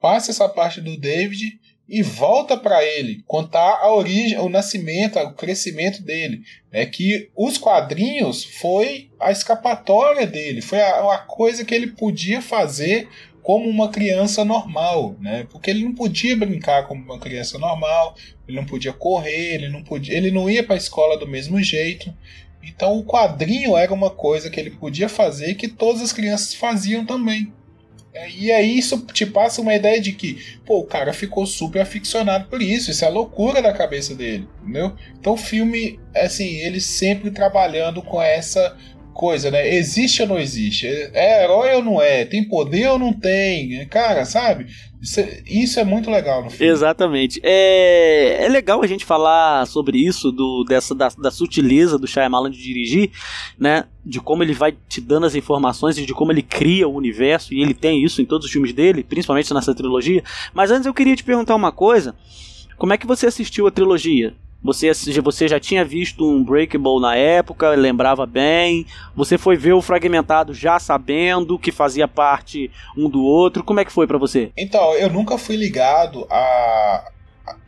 passa 0.00 0.30
essa 0.30 0.48
parte 0.48 0.80
do 0.80 0.98
David 0.98 1.42
e 1.88 2.02
volta 2.02 2.56
para 2.56 2.84
ele 2.84 3.22
contar 3.26 3.78
a 3.80 3.92
origem, 3.94 4.38
o 4.38 4.48
nascimento, 4.48 5.18
o 5.18 5.32
crescimento 5.32 6.02
dele, 6.02 6.42
é 6.70 6.84
que 6.84 7.30
os 7.34 7.56
quadrinhos 7.56 8.44
foi 8.44 9.10
a 9.18 9.30
escapatória 9.30 10.26
dele, 10.26 10.60
foi 10.60 10.80
a, 10.80 11.14
a 11.14 11.18
coisa 11.18 11.64
que 11.64 11.74
ele 11.74 11.86
podia 11.88 12.42
fazer 12.42 13.08
como 13.42 13.66
uma 13.70 13.88
criança 13.88 14.44
normal, 14.44 15.16
né? 15.18 15.46
Porque 15.50 15.70
ele 15.70 15.82
não 15.82 15.94
podia 15.94 16.36
brincar 16.36 16.86
como 16.86 17.02
uma 17.02 17.18
criança 17.18 17.58
normal, 17.58 18.14
ele 18.46 18.58
não 18.58 18.66
podia 18.66 18.92
correr, 18.92 19.54
ele 19.54 19.70
não 19.70 19.82
podia, 19.82 20.14
ele 20.14 20.30
não 20.30 20.50
ia 20.50 20.62
para 20.62 20.74
a 20.74 20.78
escola 20.78 21.18
do 21.18 21.26
mesmo 21.26 21.62
jeito. 21.62 22.14
Então 22.62 22.98
o 22.98 23.04
quadrinho 23.06 23.74
era 23.74 23.94
uma 23.94 24.10
coisa 24.10 24.50
que 24.50 24.60
ele 24.60 24.72
podia 24.72 25.08
fazer 25.08 25.54
que 25.54 25.66
todas 25.66 26.02
as 26.02 26.12
crianças 26.12 26.52
faziam 26.52 27.06
também. 27.06 27.50
É, 28.12 28.30
E 28.30 28.50
aí 28.52 28.78
isso 28.78 29.04
te 29.12 29.26
passa 29.26 29.60
uma 29.60 29.74
ideia 29.74 30.00
de 30.00 30.12
que, 30.12 30.38
pô, 30.64 30.78
o 30.80 30.86
cara 30.86 31.12
ficou 31.12 31.46
super 31.46 31.82
aficionado 31.82 32.48
por 32.48 32.62
isso, 32.62 32.90
isso 32.90 33.04
é 33.04 33.08
loucura 33.08 33.60
da 33.62 33.72
cabeça 33.72 34.14
dele, 34.14 34.48
entendeu? 34.62 34.94
Então 35.18 35.34
o 35.34 35.36
filme, 35.36 36.00
assim, 36.14 36.56
ele 36.56 36.80
sempre 36.80 37.30
trabalhando 37.30 38.02
com 38.02 38.20
essa 38.20 38.76
coisa, 39.12 39.50
né? 39.50 39.68
Existe 39.74 40.22
ou 40.22 40.28
não 40.28 40.38
existe? 40.38 40.86
É 40.86 41.42
herói 41.42 41.74
ou 41.74 41.82
não 41.82 42.00
é? 42.00 42.24
Tem 42.24 42.44
poder 42.48 42.88
ou 42.88 42.98
não 42.98 43.12
tem? 43.12 43.86
Cara, 43.88 44.24
sabe? 44.24 44.66
Isso 45.00 45.20
é, 45.20 45.42
isso 45.46 45.78
é 45.78 45.84
muito 45.84 46.10
legal 46.10 46.42
no 46.42 46.50
filme. 46.50 46.72
Exatamente. 46.72 47.40
É, 47.42 48.44
é 48.44 48.48
legal 48.48 48.82
a 48.82 48.86
gente 48.86 49.04
falar 49.04 49.64
sobre 49.66 49.98
isso, 49.98 50.32
do, 50.32 50.64
dessa, 50.64 50.94
da, 50.94 51.08
da 51.16 51.30
sutileza 51.30 51.98
do 51.98 52.06
Shyamalan 52.06 52.50
de 52.50 52.60
dirigir, 52.60 53.10
né? 53.58 53.84
De 54.04 54.20
como 54.20 54.42
ele 54.42 54.54
vai 54.54 54.76
te 54.88 55.00
dando 55.00 55.26
as 55.26 55.34
informações 55.34 55.96
e 55.98 56.04
de 56.04 56.12
como 56.12 56.32
ele 56.32 56.42
cria 56.42 56.88
o 56.88 56.94
universo, 56.94 57.54
e 57.54 57.60
ele 57.60 57.74
tem 57.74 58.02
isso 58.02 58.20
em 58.20 58.24
todos 58.24 58.46
os 58.46 58.52
filmes 58.52 58.72
dele, 58.72 59.04
principalmente 59.04 59.52
nessa 59.54 59.74
trilogia. 59.74 60.22
Mas 60.52 60.70
antes 60.70 60.86
eu 60.86 60.94
queria 60.94 61.14
te 61.14 61.22
perguntar 61.22 61.54
uma 61.54 61.70
coisa. 61.70 62.16
Como 62.76 62.92
é 62.92 62.98
que 62.98 63.06
você 63.06 63.26
assistiu 63.26 63.66
a 63.66 63.70
trilogia? 63.70 64.34
Você, 64.62 64.92
você 65.22 65.46
já 65.46 65.60
tinha 65.60 65.84
visto 65.84 66.28
um 66.28 66.42
Breakable 66.42 67.00
na 67.00 67.14
época, 67.14 67.70
lembrava 67.70 68.26
bem. 68.26 68.86
Você 69.14 69.38
foi 69.38 69.56
ver 69.56 69.72
o 69.72 69.82
Fragmentado 69.82 70.52
já 70.52 70.78
sabendo 70.80 71.58
que 71.58 71.70
fazia 71.70 72.08
parte 72.08 72.70
um 72.96 73.08
do 73.08 73.22
outro. 73.22 73.62
Como 73.62 73.78
é 73.78 73.84
que 73.84 73.92
foi 73.92 74.06
pra 74.06 74.18
você? 74.18 74.50
Então, 74.56 74.94
eu 74.94 75.08
nunca 75.10 75.38
fui 75.38 75.56
ligado 75.56 76.26
a, 76.28 77.08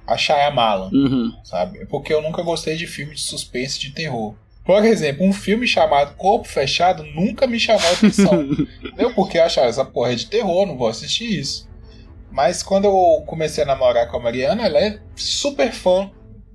a, 0.07 0.17
Shyamalan. 0.17 0.91
Uhum. 0.93 1.33
sabe? 1.45 1.87
Porque 1.87 2.13
eu 2.13 2.21
nunca 2.21 2.43
gostei 2.43 2.77
de 2.77 2.89
filme 2.89 3.15
de 3.15 3.21
suspense 3.21 3.79
e 3.79 3.83
de 3.83 3.93
terror. 3.93 4.35
Por 4.65 4.85
exemplo, 4.85 5.25
um 5.25 5.33
filme 5.33 5.67
chamado 5.67 6.17
Corpo 6.17 6.47
Fechado 6.47 7.05
nunca 7.15 7.47
me 7.47 7.59
chamou 7.59 7.87
a 7.89 7.93
atenção. 7.93 8.43
Entendeu? 8.83 9.15
Porque 9.15 9.39
eu 9.39 9.45
achava 9.45 9.69
essa 9.69 9.85
porra 9.85 10.13
é 10.13 10.17
de 10.17 10.27
terror, 10.27 10.67
não 10.67 10.77
vou 10.77 10.89
assistir 10.89 11.39
isso. 11.39 11.69
Mas 12.33 12.63
quando 12.63 12.85
eu 12.85 13.23
comecei 13.27 13.63
a 13.63 13.67
namorar 13.67 14.09
com 14.09 14.17
a 14.17 14.21
Mariana, 14.21 14.67
ela 14.67 14.79
é 14.79 15.01
super 15.17 15.73
fã 15.73 16.11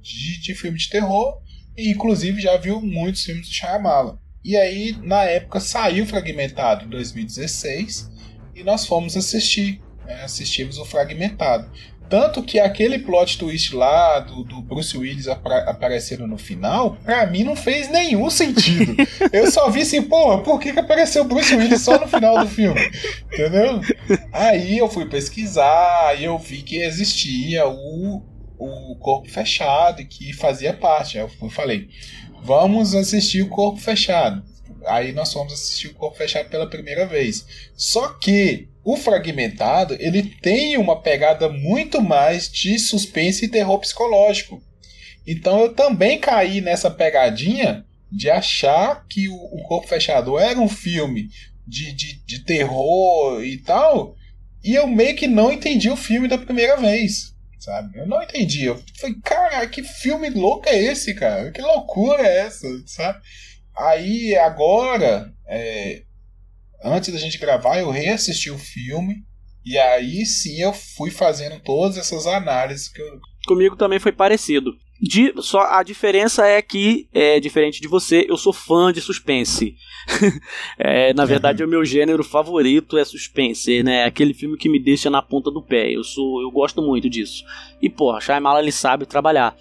de, 0.06 0.40
de 0.40 0.54
filme 0.54 0.78
de 0.78 0.90
terror 0.90 1.42
e 1.76 1.90
inclusive 1.90 2.40
já 2.40 2.56
viu 2.58 2.80
muitos 2.80 3.24
filmes 3.24 3.48
do 3.48 3.54
Shyamalan. 3.54 4.18
E 4.44 4.56
aí, 4.56 4.96
na 5.02 5.24
época, 5.24 5.60
saiu 5.60 6.06
Fragmentado 6.06 6.86
em 6.86 6.90
2016 6.90 8.12
e 8.56 8.64
nós 8.64 8.86
fomos 8.86 9.18
assistir. 9.18 9.82
Né? 10.06 10.24
Assistimos 10.24 10.78
o 10.78 10.86
Fragmentado. 10.86 11.68
Tanto 12.08 12.44
que 12.44 12.60
aquele 12.60 13.00
plot 13.00 13.40
twist 13.40 13.76
lá 13.76 14.20
do, 14.20 14.44
do 14.44 14.62
Bruce 14.62 14.96
Willis 14.96 15.28
aparecendo 15.28 16.28
no 16.28 16.38
final, 16.38 16.98
pra 17.04 17.26
mim 17.26 17.44
não 17.44 17.56
fez 17.56 17.90
nenhum 17.90 18.30
sentido. 18.30 18.96
Eu 19.34 19.50
só 19.50 19.72
vi 19.72 19.82
assim, 19.82 20.04
porra, 20.04 20.44
por 20.44 20.60
que, 20.60 20.72
que 20.72 20.80
apareceu 20.80 21.24
o 21.24 21.28
Bruce 21.28 21.56
Willis 21.56 21.82
só 21.82 22.00
no 22.00 22.08
final 22.08 22.38
do 22.38 22.48
filme? 22.48 22.80
Entendeu? 23.34 23.82
Aí 24.32 24.78
eu 24.78 24.88
fui 24.88 25.08
pesquisar, 25.08 26.10
aí 26.10 26.26
eu 26.26 26.38
vi 26.38 26.62
que 26.62 26.78
existia 26.78 27.68
o, 27.68 28.22
o 28.58 28.96
Corpo 28.98 29.30
Fechado 29.30 30.06
que 30.06 30.34
fazia 30.34 30.74
parte. 30.74 31.18
Aí 31.18 31.24
eu 31.42 31.50
falei, 31.50 31.90
vamos 32.42 32.96
assistir 32.96 33.42
o 33.42 33.50
Corpo 33.50 33.80
Fechado. 33.80 34.44
Aí 34.86 35.12
nós 35.12 35.34
fomos 35.34 35.54
assistir 35.54 35.88
o 35.88 35.94
Corpo 35.94 36.18
Fechado 36.18 36.50
pela 36.50 36.70
primeira 36.70 37.06
vez. 37.06 37.46
Só 37.76 38.10
que 38.10 38.70
o 38.84 38.96
Fragmentado, 38.96 39.96
ele 40.00 40.24
tem 40.42 40.78
uma 40.78 41.02
pegada 41.02 41.50
muito 41.50 42.02
mais 42.02 42.52
de 42.52 42.78
suspense 42.78 43.46
e 43.46 43.50
terror 43.50 43.80
psicológico. 43.80 44.62
Então 45.26 45.62
eu 45.62 45.74
também 45.74 46.20
caí 46.20 46.62
nessa 46.62 46.92
pegadinha 46.92 47.84
de 48.12 48.30
achar 48.30 49.06
que 49.08 49.28
o, 49.28 49.36
o 49.36 49.64
Corpo 49.64 49.88
Fechado 49.88 50.38
era 50.38 50.60
um 50.60 50.70
filme 50.70 51.30
de, 51.68 51.92
de, 51.94 52.26
de 52.26 52.40
terror 52.44 53.44
e 53.44 53.58
tal, 53.58 54.16
e 54.64 54.74
eu 54.74 54.88
meio 54.88 55.16
que 55.16 55.28
não 55.28 55.52
entendi 55.52 55.90
o 55.90 55.98
filme 55.98 56.28
da 56.28 56.38
primeira 56.38 56.78
vez. 56.78 57.35
Sabe? 57.66 57.98
Eu 57.98 58.06
não 58.06 58.22
entendi. 58.22 58.66
Eu 58.66 58.80
falei, 59.00 59.16
cara, 59.24 59.68
que 59.68 59.82
filme 59.82 60.30
louco 60.30 60.70
é 60.70 60.80
esse, 60.80 61.16
cara? 61.16 61.52
Que 61.52 61.64
loucura 61.64 62.22
é 62.22 62.42
essa? 62.42 62.68
Sabe? 62.86 63.20
Aí 63.76 64.36
agora, 64.36 65.34
é, 65.48 66.04
antes 66.84 67.12
da 67.12 67.18
gente 67.18 67.40
gravar, 67.40 67.80
eu 67.80 67.90
reassisti 67.90 68.52
o 68.52 68.58
filme 68.60 69.26
E 69.66 69.80
aí 69.80 70.24
sim 70.28 70.62
eu 70.62 70.74
fui 70.74 71.10
fazendo 71.10 71.60
todas 71.60 71.98
essas 71.98 72.28
análises 72.28 72.88
que 72.88 73.02
eu... 73.02 73.20
Comigo 73.48 73.76
também 73.76 74.00
foi 74.00 74.12
parecido. 74.12 74.72
De, 75.00 75.34
só 75.42 75.60
a 75.60 75.84
diferença 75.84 76.48
é 76.48 76.62
que, 76.62 77.08
é, 77.14 77.40
diferente 77.40 77.82
de 77.82 77.88
você, 77.88 78.26
eu 78.30 78.38
sou 78.38 78.54
fã 78.54 78.94
de 78.94 79.02
suspense. 79.02 79.76
é, 80.80 81.14
na 81.14 81.26
verdade, 81.26 81.62
uhum. 81.62 81.68
o 81.68 81.72
meu 81.72 81.86
gênero 81.86 82.24
favorito 82.24 82.98
é 82.98 83.04
suspense, 83.04 83.84
né? 83.84 84.06
Aquele 84.06 84.34
filme 84.34 84.58
que 84.58 84.70
me 84.70 84.80
deixa 84.80 85.10
na 85.10 85.22
ponta 85.22 85.52
do 85.52 85.62
pé. 85.62 85.92
Eu 85.92 86.04
sou, 86.04 86.42
eu 86.42 86.50
gosto 86.50 86.82
muito 86.82 87.10
disso. 87.10 87.44
E 87.82 87.90
porra, 87.90 88.22
Shyamalan 88.22 88.62
ele 88.62 88.72
sabe 88.72 89.06
trabalhar. 89.06 89.56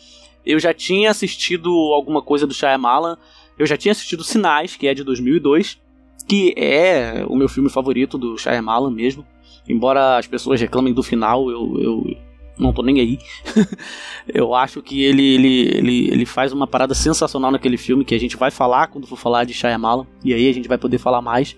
Eu 0.46 0.60
já 0.60 0.72
tinha 0.72 1.10
assistido 1.10 1.70
alguma 1.92 2.22
coisa 2.22 2.46
do 2.46 2.54
Shyamalan. 2.54 3.18
Eu 3.58 3.66
já 3.66 3.76
tinha 3.76 3.92
assistido 3.92 4.22
Sinais, 4.22 4.76
que 4.76 4.86
é 4.86 4.94
de 4.94 5.02
2002, 5.02 5.80
que 6.28 6.54
é 6.56 7.24
o 7.28 7.34
meu 7.34 7.48
filme 7.48 7.68
favorito 7.68 8.16
do 8.16 8.38
Shyamalan 8.38 8.90
mesmo. 8.90 9.26
Embora 9.68 10.18
as 10.18 10.26
pessoas 10.26 10.60
reclamem 10.60 10.92
do 10.92 11.02
final, 11.02 11.50
eu, 11.50 11.80
eu 11.80 12.16
não 12.58 12.72
tô 12.72 12.82
nem 12.82 13.00
aí. 13.00 13.18
eu 14.32 14.54
acho 14.54 14.82
que 14.82 15.02
ele, 15.02 15.34
ele, 15.34 15.60
ele, 15.76 16.08
ele 16.10 16.26
faz 16.26 16.52
uma 16.52 16.66
parada 16.66 16.94
sensacional 16.94 17.50
naquele 17.50 17.76
filme 17.76 18.04
que 18.04 18.14
a 18.14 18.20
gente 18.20 18.36
vai 18.36 18.50
falar 18.50 18.88
quando 18.88 19.06
for 19.06 19.16
falar 19.16 19.44
de 19.44 19.52
Shyamalan, 19.52 20.06
e 20.24 20.32
aí 20.32 20.48
a 20.48 20.52
gente 20.52 20.68
vai 20.68 20.78
poder 20.78 20.98
falar 20.98 21.20
mais. 21.20 21.56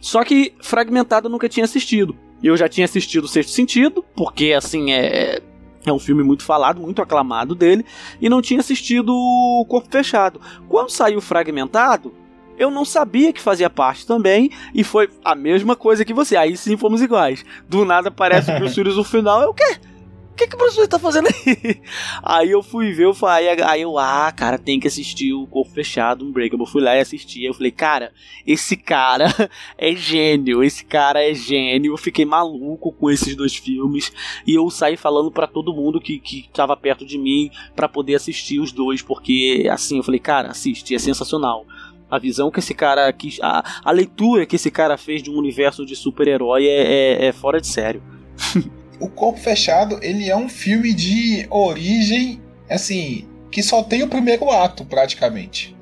Só 0.00 0.24
que 0.24 0.54
Fragmentado 0.60 1.26
eu 1.26 1.30
nunca 1.30 1.48
tinha 1.48 1.64
assistido. 1.64 2.16
Eu 2.42 2.56
já 2.56 2.68
tinha 2.68 2.86
assistido 2.86 3.24
o 3.24 3.28
Sexto 3.28 3.52
Sentido, 3.52 4.04
porque 4.14 4.52
assim 4.52 4.92
é 4.92 5.42
é 5.84 5.92
um 5.92 5.98
filme 5.98 6.22
muito 6.22 6.42
falado, 6.44 6.80
muito 6.80 7.00
aclamado 7.00 7.54
dele, 7.54 7.84
e 8.20 8.28
não 8.28 8.42
tinha 8.42 8.60
assistido 8.60 9.14
o 9.14 9.64
Corpo 9.66 9.88
Fechado. 9.90 10.40
Quando 10.68 10.90
saiu 10.90 11.20
Fragmentado, 11.20 12.12
eu 12.58 12.70
não 12.70 12.84
sabia 12.84 13.32
que 13.32 13.40
fazia 13.40 13.70
parte 13.70 14.06
também, 14.06 14.50
e 14.74 14.84
foi 14.84 15.08
a 15.24 15.34
mesma 15.34 15.74
coisa 15.74 16.04
que 16.04 16.12
você. 16.12 16.36
Aí 16.36 16.56
sim 16.56 16.76
fomos 16.76 17.00
iguais. 17.00 17.44
Do 17.66 17.84
nada 17.86 18.08
aparece 18.08 18.52
o 18.52 18.58
Bruce 18.58 18.76
Willis 18.78 18.96
no 18.96 19.04
final, 19.04 19.42
é 19.42 19.46
o 19.46 19.54
quê? 19.54 19.78
Que, 20.40 20.46
que 20.46 20.54
o 20.54 20.58
Bruce 20.58 20.76
Willis 20.76 20.88
tá 20.88 20.98
fazendo 20.98 21.28
aí? 21.28 21.80
Aí 22.22 22.50
eu 22.50 22.62
fui 22.62 22.92
ver, 22.92 23.04
eu 23.04 23.14
falei, 23.14 23.48
aí 23.62 23.82
eu, 23.82 23.98
ah, 23.98 24.32
cara, 24.32 24.58
tem 24.58 24.80
que 24.80 24.86
assistir 24.86 25.32
o 25.32 25.46
Corpo 25.46 25.72
Fechado, 25.72 26.24
Unbreakable. 26.24 26.64
Eu 26.64 26.70
fui 26.70 26.82
lá 26.82 26.96
e 26.96 27.00
assisti. 27.00 27.44
Eu 27.44 27.54
falei, 27.54 27.70
cara, 27.70 28.12
esse 28.46 28.76
cara 28.76 29.26
é 29.76 29.94
gênio, 29.94 30.62
esse 30.62 30.84
cara 30.84 31.22
é 31.22 31.34
gênio. 31.34 31.92
Eu 31.92 31.98
fiquei 31.98 32.24
maluco 32.24 32.92
com 32.92 33.10
esses 33.10 33.34
dois 33.36 33.56
filmes. 33.56 34.12
E 34.46 34.54
eu 34.54 34.70
saí 34.70 34.96
falando 34.96 35.30
para 35.30 35.46
todo 35.46 35.74
mundo 35.74 36.00
que, 36.00 36.18
que 36.18 36.48
tava 36.52 36.76
perto 36.76 37.04
de 37.04 37.18
mim 37.18 37.50
para 37.76 37.88
poder 37.88 38.14
assistir 38.14 38.60
os 38.60 38.72
dois, 38.72 39.02
porque 39.02 39.68
assim, 39.70 39.98
eu 39.98 40.02
falei, 40.02 40.20
cara, 40.20 40.48
assiste, 40.48 40.94
é 40.94 40.98
sensacional 40.98 41.66
a 42.10 42.18
visão 42.18 42.50
que 42.50 42.58
esse 42.58 42.74
cara 42.74 43.12
quis, 43.12 43.38
a, 43.40 43.62
a 43.84 43.92
leitura 43.92 44.44
que 44.44 44.56
esse 44.56 44.68
cara 44.68 44.96
fez 44.96 45.22
de 45.22 45.30
um 45.30 45.36
universo 45.36 45.86
de 45.86 45.94
super-herói 45.94 46.66
é, 46.66 46.82
é, 46.82 47.26
é, 47.26 47.32
fora 47.32 47.60
de 47.60 47.68
sério. 47.68 48.02
O 49.00 49.08
Corpo 49.08 49.40
Fechado, 49.40 49.98
ele 50.02 50.28
é 50.28 50.36
um 50.36 50.48
filme 50.48 50.92
de 50.92 51.46
origem, 51.50 52.40
assim, 52.68 53.26
que 53.50 53.62
só 53.62 53.82
tem 53.82 54.02
o 54.02 54.08
primeiro 54.08 54.50
ato, 54.50 54.84
praticamente. 54.84 55.74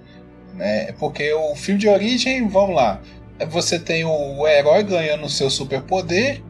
Né? 0.55 0.93
Porque 0.93 1.33
o 1.33 1.55
filme 1.55 1.81
de 1.81 1.89
origem, 1.89 2.49
vamos 2.49 2.75
lá, 2.77 3.03
você 3.51 3.79
tem 3.79 4.05
o 4.05 4.47
herói 4.47 4.83
ganhando 4.83 5.27
o 5.27 5.29
seu 5.29 5.51
superpoder, 5.51 6.43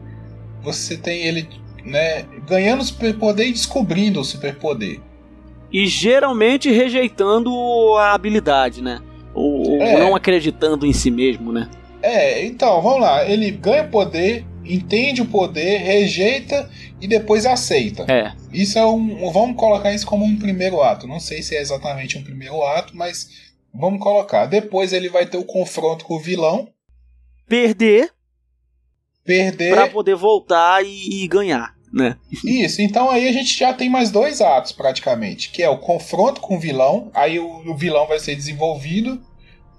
você 0.61 0.97
tem 0.97 1.23
ele 1.23 1.47
né, 1.85 2.25
ganhando 2.47 2.81
o 2.81 2.85
superpoder 2.85 3.47
e 3.47 3.51
descobrindo 3.51 4.19
o 4.19 4.23
superpoder. 4.23 4.99
E 5.71 5.85
geralmente 5.85 6.71
rejeitando 6.71 7.51
a 7.97 8.13
habilidade, 8.13 8.81
né? 8.81 8.99
Ou, 9.33 9.69
ou 9.69 9.81
é. 9.81 9.99
não 9.99 10.15
acreditando 10.15 10.85
em 10.85 10.93
si 10.93 11.11
mesmo, 11.11 11.51
né? 11.51 11.69
É, 12.01 12.43
então, 12.45 12.81
vamos 12.81 13.01
lá. 13.01 13.23
Ele 13.25 13.51
ganha 13.51 13.83
poder, 13.83 14.45
entende 14.69 15.21
o 15.21 15.25
poder, 15.25 15.79
rejeita 15.79 16.69
e 17.01 17.07
depois 17.07 17.45
aceita. 17.45 18.05
É. 18.07 18.33
Isso 18.53 18.77
é 18.77 18.85
um. 18.85 19.31
Vamos 19.31 19.57
colocar 19.57 19.93
isso 19.93 20.05
como 20.05 20.23
um 20.23 20.37
primeiro 20.37 20.81
ato. 20.81 21.07
Não 21.07 21.19
sei 21.19 21.41
se 21.41 21.55
é 21.55 21.61
exatamente 21.61 22.17
um 22.17 22.23
primeiro 22.23 22.61
ato, 22.63 22.95
mas 22.95 23.29
vamos 23.73 23.99
colocar. 24.01 24.45
Depois 24.45 24.93
ele 24.93 25.09
vai 25.09 25.25
ter 25.25 25.37
o 25.37 25.43
confronto 25.43 26.05
com 26.05 26.15
o 26.15 26.19
vilão. 26.19 26.69
Perder. 27.47 28.11
Perder. 29.25 29.73
Pra 29.73 29.87
poder 29.87 30.15
voltar 30.15 30.83
e, 30.85 31.23
e 31.23 31.27
ganhar. 31.27 31.77
Né? 31.91 32.17
Isso, 32.45 32.83
então 32.83 33.09
aí 33.09 33.27
a 33.27 33.31
gente 33.31 33.57
já 33.57 33.73
tem 33.73 33.89
mais 33.89 34.11
dois 34.11 34.41
atos 34.41 34.71
praticamente, 34.71 35.49
que 35.49 35.63
é 35.63 35.69
o 35.69 35.79
confronto 35.79 36.39
com 36.39 36.55
o 36.55 36.59
vilão, 36.59 37.09
aí 37.15 37.39
o, 37.39 37.67
o 37.67 37.75
vilão 37.75 38.05
vai 38.05 38.19
ser 38.19 38.35
desenvolvido 38.35 39.19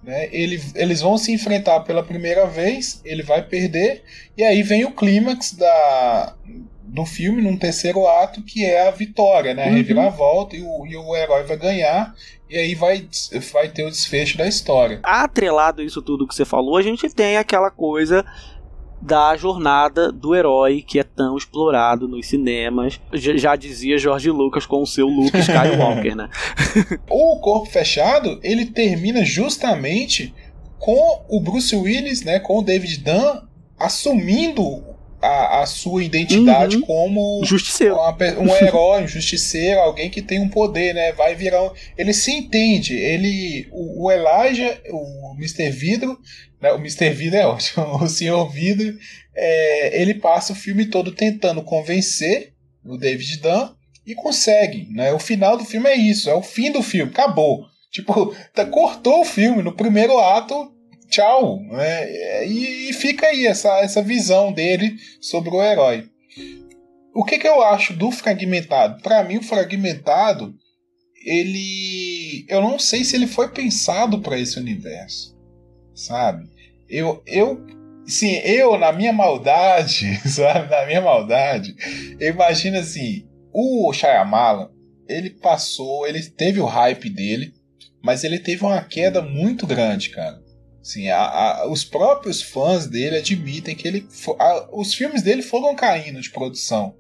né? 0.03 0.29
Ele, 0.33 0.61
eles 0.75 1.01
vão 1.01 1.19
se 1.19 1.33
enfrentar 1.33 1.81
pela 1.81 2.03
primeira 2.03 2.47
vez, 2.47 3.01
ele 3.05 3.23
vai 3.23 3.43
perder, 3.43 4.03
e 4.37 4.43
aí 4.43 4.63
vem 4.63 4.85
o 4.85 4.93
clímax 4.93 5.53
da, 5.53 6.35
do 6.83 7.05
filme, 7.05 7.43
num 7.43 7.57
terceiro 7.57 8.07
ato, 8.07 8.43
que 8.43 8.65
é 8.65 8.89
a 8.89 8.91
vitória, 8.91 9.55
né? 9.55 9.65
A 9.65 9.69
uhum. 9.69 9.75
reviravolta, 9.75 10.57
e 10.57 10.63
o, 10.63 10.87
e 10.87 10.97
o 10.97 11.15
herói 11.15 11.45
vai 11.45 11.57
ganhar, 11.57 12.15
e 12.49 12.57
aí 12.57 12.75
vai, 12.75 13.07
vai 13.53 13.69
ter 13.69 13.85
o 13.85 13.91
desfecho 13.91 14.37
da 14.37 14.47
história. 14.47 14.99
Atrelado 15.03 15.83
a 15.83 15.85
isso 15.85 16.03
tudo 16.03 16.27
que 16.27 16.35
você 16.35 16.45
falou, 16.45 16.77
a 16.77 16.83
gente 16.83 17.09
tem 17.11 17.37
aquela 17.37 17.71
coisa 17.71 18.25
da 19.01 19.37
jornada 19.37 20.13
do 20.13 20.35
herói 20.35 20.83
que 20.87 20.99
é 20.99 21.03
tão 21.03 21.37
explorado 21.37 22.07
nos 22.07 22.27
cinemas. 22.27 23.01
Já, 23.13 23.57
dizia 23.57 23.99
George 23.99 24.31
Lucas 24.31 24.67
com 24.67 24.83
o 24.83 24.87
seu 24.87 25.07
Luke 25.07 25.37
Skywalker, 25.41 26.15
né? 26.15 26.29
o 27.09 27.39
Corpo 27.41 27.67
Fechado, 27.67 28.39
ele 28.43 28.67
termina 28.67 29.25
justamente 29.25 30.35
com 30.79 31.25
o 31.29 31.41
Bruce 31.41 31.75
Willis, 31.75 32.23
né, 32.23 32.41
com 32.41 32.59
o 32.59 32.63
David 32.63 32.99
Dunn 32.99 33.43
assumindo 33.79 34.85
a, 35.23 35.63
a 35.63 35.67
sua 35.67 36.03
identidade 36.03 36.77
uhum. 36.77 36.83
como 36.83 37.45
justiceiro. 37.45 37.95
Uma, 37.95 38.17
um 38.39 38.57
herói, 38.57 39.05
um 39.05 39.09
justiceiro, 39.09 39.81
alguém 39.81 40.09
que 40.09 40.23
tem 40.23 40.41
um 40.41 40.49
poder, 40.49 40.95
né? 40.95 41.13
Vai 41.13 41.35
virar 41.35 41.63
um, 41.63 41.71
ele 41.97 42.13
se 42.13 42.31
entende, 42.31 42.95
ele 42.95 43.69
o, 43.71 44.05
o 44.05 44.11
Elijah, 44.11 44.79
o 44.91 45.35
Mr. 45.37 45.71
Vidro? 45.71 46.19
O 46.63 46.77
Mr. 46.77 47.11
Vidro 47.11 47.39
é 47.39 47.47
ótimo, 47.47 47.97
o 48.03 48.09
Senhor 48.09 48.49
Vidro, 48.51 48.99
é, 49.35 50.01
ele 50.01 50.15
passa 50.15 50.53
o 50.53 50.57
filme 50.57 50.87
todo 50.87 51.13
tentando 51.13 51.63
convencer 51.63 52.53
o 52.85 52.97
David 52.97 53.39
Dunn 53.39 53.71
e 54.07 54.15
consegue, 54.15 54.89
né? 54.91 55.13
O 55.13 55.19
final 55.19 55.57
do 55.57 55.65
filme 55.65 55.89
é 55.89 55.97
isso, 55.97 56.29
é 56.29 56.35
o 56.35 56.43
fim 56.43 56.71
do 56.71 56.83
filme, 56.83 57.11
acabou. 57.11 57.65
Tipo, 57.91 58.35
tá, 58.55 58.65
cortou 58.65 59.23
o 59.23 59.25
filme 59.25 59.63
no 59.63 59.75
primeiro 59.75 60.19
ato, 60.19 60.73
tchau. 61.09 61.61
Né? 61.61 62.47
E, 62.47 62.91
e, 62.91 62.93
fica 62.93 63.27
aí 63.27 63.47
essa, 63.47 63.81
essa 63.81 64.03
visão 64.03 64.53
dele 64.53 64.97
sobre 65.21 65.51
o 65.51 65.63
herói. 65.63 66.09
O 67.15 67.25
que, 67.25 67.39
que 67.39 67.49
eu 67.49 67.63
acho 67.63 67.93
do 67.93 68.11
fragmentado? 68.11 69.03
Para 69.03 69.25
mim, 69.25 69.39
o 69.39 69.43
fragmentado, 69.43 70.55
ele. 71.25 72.47
Eu 72.49 72.61
não 72.61 72.79
sei 72.79 73.03
se 73.03 73.17
ele 73.17 73.27
foi 73.27 73.49
pensado 73.49 74.21
para 74.21 74.39
esse 74.39 74.59
universo. 74.59 75.37
Sabe? 75.95 76.49
Eu, 76.89 77.23
eu 77.27 77.65
sim, 78.07 78.37
eu 78.39 78.79
na 78.79 78.93
minha 78.93 79.13
maldade, 79.13 80.17
sabe, 80.29 80.71
na 80.71 80.87
minha 80.87 81.01
maldade, 81.01 81.75
eu 82.19 82.31
imagino 82.31 82.79
assim, 82.79 83.27
o 83.53 83.93
Shyamalan, 83.93 84.71
ele 85.09 85.31
passou, 85.31 86.07
ele 86.07 86.23
teve 86.23 86.61
o 86.61 86.67
hype 86.67 87.09
dele, 87.11 87.53
mas 88.03 88.25
ele 88.25 88.39
teve 88.39 88.65
uma 88.65 88.83
queda 88.83 89.21
muito 89.21 89.67
grande, 89.67 90.11
cara. 90.11 90.41
Sim, 90.83 91.09
a, 91.11 91.21
a, 91.21 91.69
os 91.71 91.85
próprios 91.85 92.43
fãs 92.43 92.87
dele 92.87 93.19
admitem 93.19 93.75
que 93.75 93.87
ele, 93.87 94.09
a, 94.39 94.69
os 94.73 94.95
filmes 94.95 95.23
dele 95.23 95.43
foram 95.43 95.75
caindo 95.75 96.21
de 96.21 96.31
produção, 96.31 96.95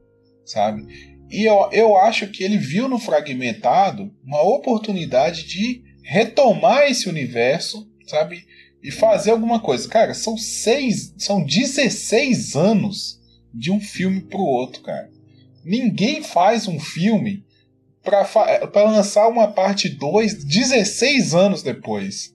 sabe? 0.44 0.86
E 1.30 1.44
eu, 1.44 1.68
eu 1.72 1.96
acho 1.96 2.26
que 2.28 2.42
ele 2.42 2.58
viu 2.58 2.88
no 2.88 2.98
Fragmentado 2.98 4.12
uma 4.22 4.42
oportunidade 4.42 5.46
de 5.46 5.82
retomar 6.02 6.90
esse 6.90 7.08
universo, 7.08 7.88
sabe? 8.06 8.44
E 8.82 8.90
fazer 8.90 9.30
alguma 9.30 9.60
coisa. 9.60 9.88
Cara, 9.88 10.14
são 10.14 10.36
seis, 10.36 11.14
são 11.18 11.44
16 11.44 12.56
anos 12.56 13.20
de 13.52 13.70
um 13.70 13.80
filme 13.80 14.22
pro 14.22 14.40
outro, 14.40 14.82
cara. 14.82 15.10
Ninguém 15.64 16.22
faz 16.22 16.66
um 16.66 16.80
filme 16.80 17.44
para 18.02 18.84
lançar 18.84 19.28
uma 19.28 19.48
parte 19.48 19.88
2 19.88 20.44
16 20.44 21.34
anos 21.34 21.62
depois 21.62 22.34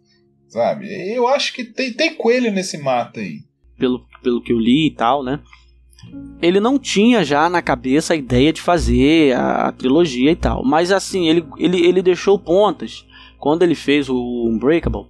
sabe? 0.56 0.88
Eu 1.14 1.28
acho 1.28 1.54
que 1.54 1.66
tem, 1.66 1.92
tem 1.92 2.16
coelho 2.16 2.50
nesse 2.50 2.78
mato 2.78 3.20
aí. 3.20 3.40
Pelo, 3.78 4.06
pelo 4.24 4.42
que 4.42 4.54
eu 4.54 4.60
li 4.60 4.88
e 4.88 4.92
tal, 4.92 5.22
né? 5.22 5.42
Ele 6.42 6.62
não 6.62 6.80
tinha 6.80 7.26
já 7.26 7.50
na 7.50 7.62
cabeça 7.62 8.14
a 8.14 8.16
ideia 8.18 8.54
de 8.54 8.62
fazer 8.62 9.36
a, 9.36 9.68
a 9.68 9.72
trilogia 9.74 10.32
e 10.32 10.36
tal. 10.36 10.64
Mas 10.64 10.92
assim, 10.92 11.28
ele, 11.28 11.46
ele, 11.58 11.86
ele 11.86 12.02
deixou 12.02 12.40
pontas. 12.40 13.06
Quando 13.38 13.64
ele 13.64 13.76
fez 13.76 14.08
o 14.10 14.48
Unbreakable, 14.48 15.08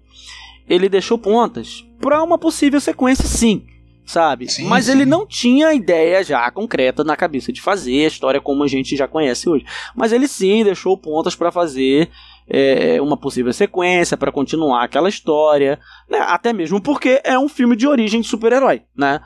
ele 0.68 0.90
deixou 0.90 1.18
pontas 1.18 1.86
para 2.00 2.22
uma 2.24 2.38
possível 2.38 2.80
sequência, 2.80 3.26
sim 3.26 3.66
sabe? 4.06 4.50
Sim, 4.50 4.66
Mas 4.68 4.86
sim. 4.86 4.92
ele 4.92 5.06
não 5.06 5.26
tinha 5.26 5.74
ideia 5.74 6.24
já 6.24 6.50
concreta 6.52 7.04
na 7.04 7.16
cabeça 7.16 7.52
de 7.52 7.62
fazer 7.62 8.04
a 8.04 8.08
história 8.08 8.40
como 8.40 8.64
a 8.64 8.68
gente 8.68 8.96
já 8.96 9.08
conhece 9.08 9.50
hoje. 9.50 9.66
Mas 9.96 10.14
ele 10.14 10.28
sim 10.28 10.64
deixou 10.64 10.98
pontas 10.98 11.36
para 11.36 11.52
fazer 11.52 12.10
é, 12.48 13.02
uma 13.02 13.18
possível 13.18 13.52
sequência, 13.52 14.16
para 14.16 14.32
continuar 14.32 14.84
aquela 14.84 15.10
história, 15.10 15.80
né? 16.10 16.20
até 16.20 16.54
mesmo 16.54 16.80
porque 16.80 17.20
é 17.24 17.38
um 17.38 17.50
filme 17.50 17.76
de 17.76 17.88
origem 17.88 18.22
de 18.22 18.28
super-herói, 18.28 18.84
né? 18.96 19.20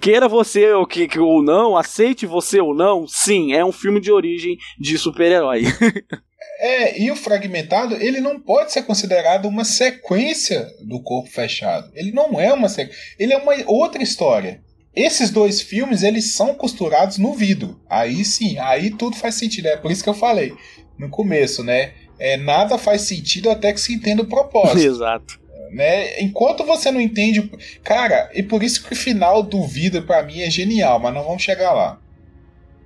Queira 0.00 0.26
você 0.26 0.72
ou, 0.72 0.86
que, 0.86 1.06
ou 1.18 1.42
não, 1.42 1.76
aceite 1.76 2.24
você 2.24 2.58
ou 2.58 2.74
não, 2.74 3.06
sim, 3.06 3.52
é 3.52 3.62
um 3.62 3.72
filme 3.72 4.00
de 4.00 4.10
origem 4.10 4.56
de 4.78 4.96
super-herói. 4.96 5.64
É, 6.58 7.00
e 7.00 7.10
o 7.10 7.16
fragmentado, 7.16 7.96
ele 7.96 8.20
não 8.20 8.38
pode 8.38 8.72
ser 8.72 8.82
considerado 8.82 9.46
uma 9.46 9.64
sequência 9.64 10.70
do 10.80 11.00
corpo 11.00 11.30
fechado. 11.30 11.90
Ele 11.94 12.12
não 12.12 12.40
é 12.40 12.52
uma 12.52 12.68
sequência. 12.68 13.00
Ele 13.18 13.32
é 13.32 13.36
uma 13.36 13.52
outra 13.66 14.02
história. 14.02 14.62
Esses 14.94 15.30
dois 15.30 15.60
filmes, 15.60 16.02
eles 16.02 16.34
são 16.34 16.54
costurados 16.54 17.16
no 17.16 17.32
vidro. 17.32 17.80
Aí 17.88 18.24
sim, 18.24 18.58
aí 18.58 18.90
tudo 18.90 19.16
faz 19.16 19.36
sentido. 19.36 19.68
É 19.68 19.76
por 19.76 19.90
isso 19.90 20.02
que 20.02 20.08
eu 20.08 20.14
falei 20.14 20.52
no 20.98 21.08
começo, 21.08 21.62
né? 21.62 21.92
É, 22.18 22.36
nada 22.36 22.76
faz 22.76 23.02
sentido 23.02 23.50
até 23.50 23.72
que 23.72 23.80
se 23.80 23.94
entenda 23.94 24.22
o 24.22 24.26
propósito. 24.28 24.78
Exato. 24.84 25.40
Né? 25.70 26.20
Enquanto 26.20 26.64
você 26.64 26.90
não 26.90 27.00
entende. 27.00 27.50
Cara, 27.82 28.28
e 28.34 28.42
por 28.42 28.62
isso 28.62 28.82
que 28.82 28.92
o 28.92 28.96
final 28.96 29.42
do 29.42 29.64
vidro 29.66 30.02
para 30.02 30.22
mim 30.22 30.40
é 30.40 30.50
genial, 30.50 30.98
mas 30.98 31.14
não 31.14 31.22
vamos 31.22 31.42
chegar 31.42 31.72
lá. 31.72 31.98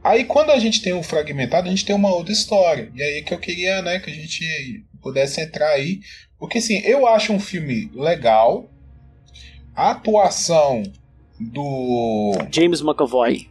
Aí 0.04 0.24
quando 0.24 0.50
a 0.50 0.58
gente 0.58 0.82
tem 0.82 0.92
o 0.92 1.02
fragmentado, 1.02 1.66
a 1.66 1.70
gente 1.70 1.86
tem 1.86 1.96
uma 1.96 2.14
outra 2.14 2.30
história. 2.30 2.92
E 2.94 3.02
aí 3.02 3.22
que 3.22 3.32
eu 3.32 3.38
queria, 3.38 3.80
né, 3.80 3.98
que 3.98 4.10
a 4.10 4.14
gente 4.14 4.84
pudesse 5.00 5.40
entrar 5.40 5.70
aí. 5.70 6.00
Porque 6.38 6.58
assim, 6.58 6.78
eu 6.80 7.06
acho 7.06 7.32
um 7.32 7.40
filme 7.40 7.90
legal. 7.94 8.70
A 9.74 9.92
atuação 9.92 10.82
do. 11.40 12.32
James 12.52 12.82
McAvoy. 12.82 13.48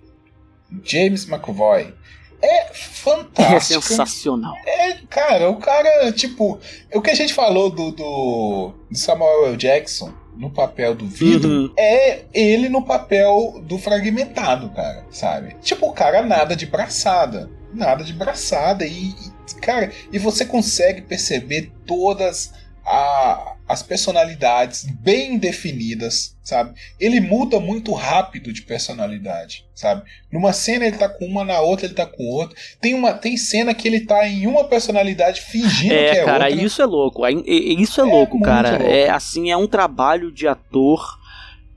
James 0.84 1.28
McAvoy. 1.28 1.92
É 2.40 2.72
fantástico. 2.74 3.34
É 3.56 3.60
sensacional. 3.60 4.56
É, 4.66 4.94
cara, 5.10 5.50
o 5.50 5.58
cara, 5.58 6.12
tipo. 6.12 6.60
O 6.94 7.02
que 7.02 7.10
a 7.10 7.16
gente 7.16 7.34
falou 7.34 7.72
do, 7.72 7.92
do, 7.92 8.74
do 8.92 8.98
Samuel 8.98 9.48
L. 9.48 9.58
Jackson 9.58 10.14
no 10.36 10.50
papel 10.50 10.96
do 10.96 11.06
vidro 11.06 11.50
uhum. 11.50 11.74
é 11.78 12.26
ele 12.34 12.70
no 12.70 12.84
papel 12.84 13.62
do 13.64 13.78
fragmentado, 13.78 14.70
cara, 14.70 15.06
sabe? 15.12 15.56
Tipo, 15.62 15.88
o 15.88 15.94
cara 15.94 16.22
nada 16.24 16.56
de 16.56 16.66
braçada. 16.66 17.50
Nada 17.74 18.04
de 18.04 18.14
braçada. 18.14 18.86
E, 18.86 19.10
e 19.10 19.56
cara, 19.62 19.92
e 20.12 20.20
você 20.20 20.46
consegue 20.46 21.02
perceber 21.02 21.72
todas 21.86 22.54
a, 22.94 23.56
as 23.68 23.82
personalidades 23.82 24.86
bem 25.02 25.40
definidas, 25.40 26.38
sabe? 26.44 26.76
Ele 27.00 27.20
muda 27.20 27.60
muito 27.60 27.92
rápido 27.92 28.54
de 28.54 28.62
personalidade, 28.62 29.66
sabe? 29.74 30.04
Numa 30.32 30.54
cena 30.54 30.86
ele 30.86 30.98
tá 30.98 31.10
com 31.10 31.26
uma, 31.26 31.44
na 31.44 31.60
outra 31.60 31.88
ele 31.88 31.96
tá 31.96 32.06
com 32.06 32.24
outra. 32.24 32.56
Tem 32.80 32.94
uma 32.94 33.14
tem 33.14 33.36
cena 33.36 33.74
que 33.74 33.88
ele 33.88 34.02
tá 34.02 34.28
em 34.28 34.46
uma 34.46 34.66
personalidade 34.66 35.42
fingindo 35.42 35.94
é, 35.94 36.12
que 36.12 36.18
é 36.20 36.26
cara, 36.26 36.46
outra. 36.50 36.64
isso 36.64 36.82
é 36.84 36.86
louco. 36.86 37.28
Isso 37.28 38.00
é, 38.00 38.04
é 38.04 38.08
louco, 38.08 38.40
cara. 38.42 38.78
Louco. 38.78 38.86
É 38.86 39.10
assim, 39.10 39.50
é 39.50 39.58
um 39.58 39.68
trabalho 39.68 40.32
de 40.32 40.48
ator 40.48 41.18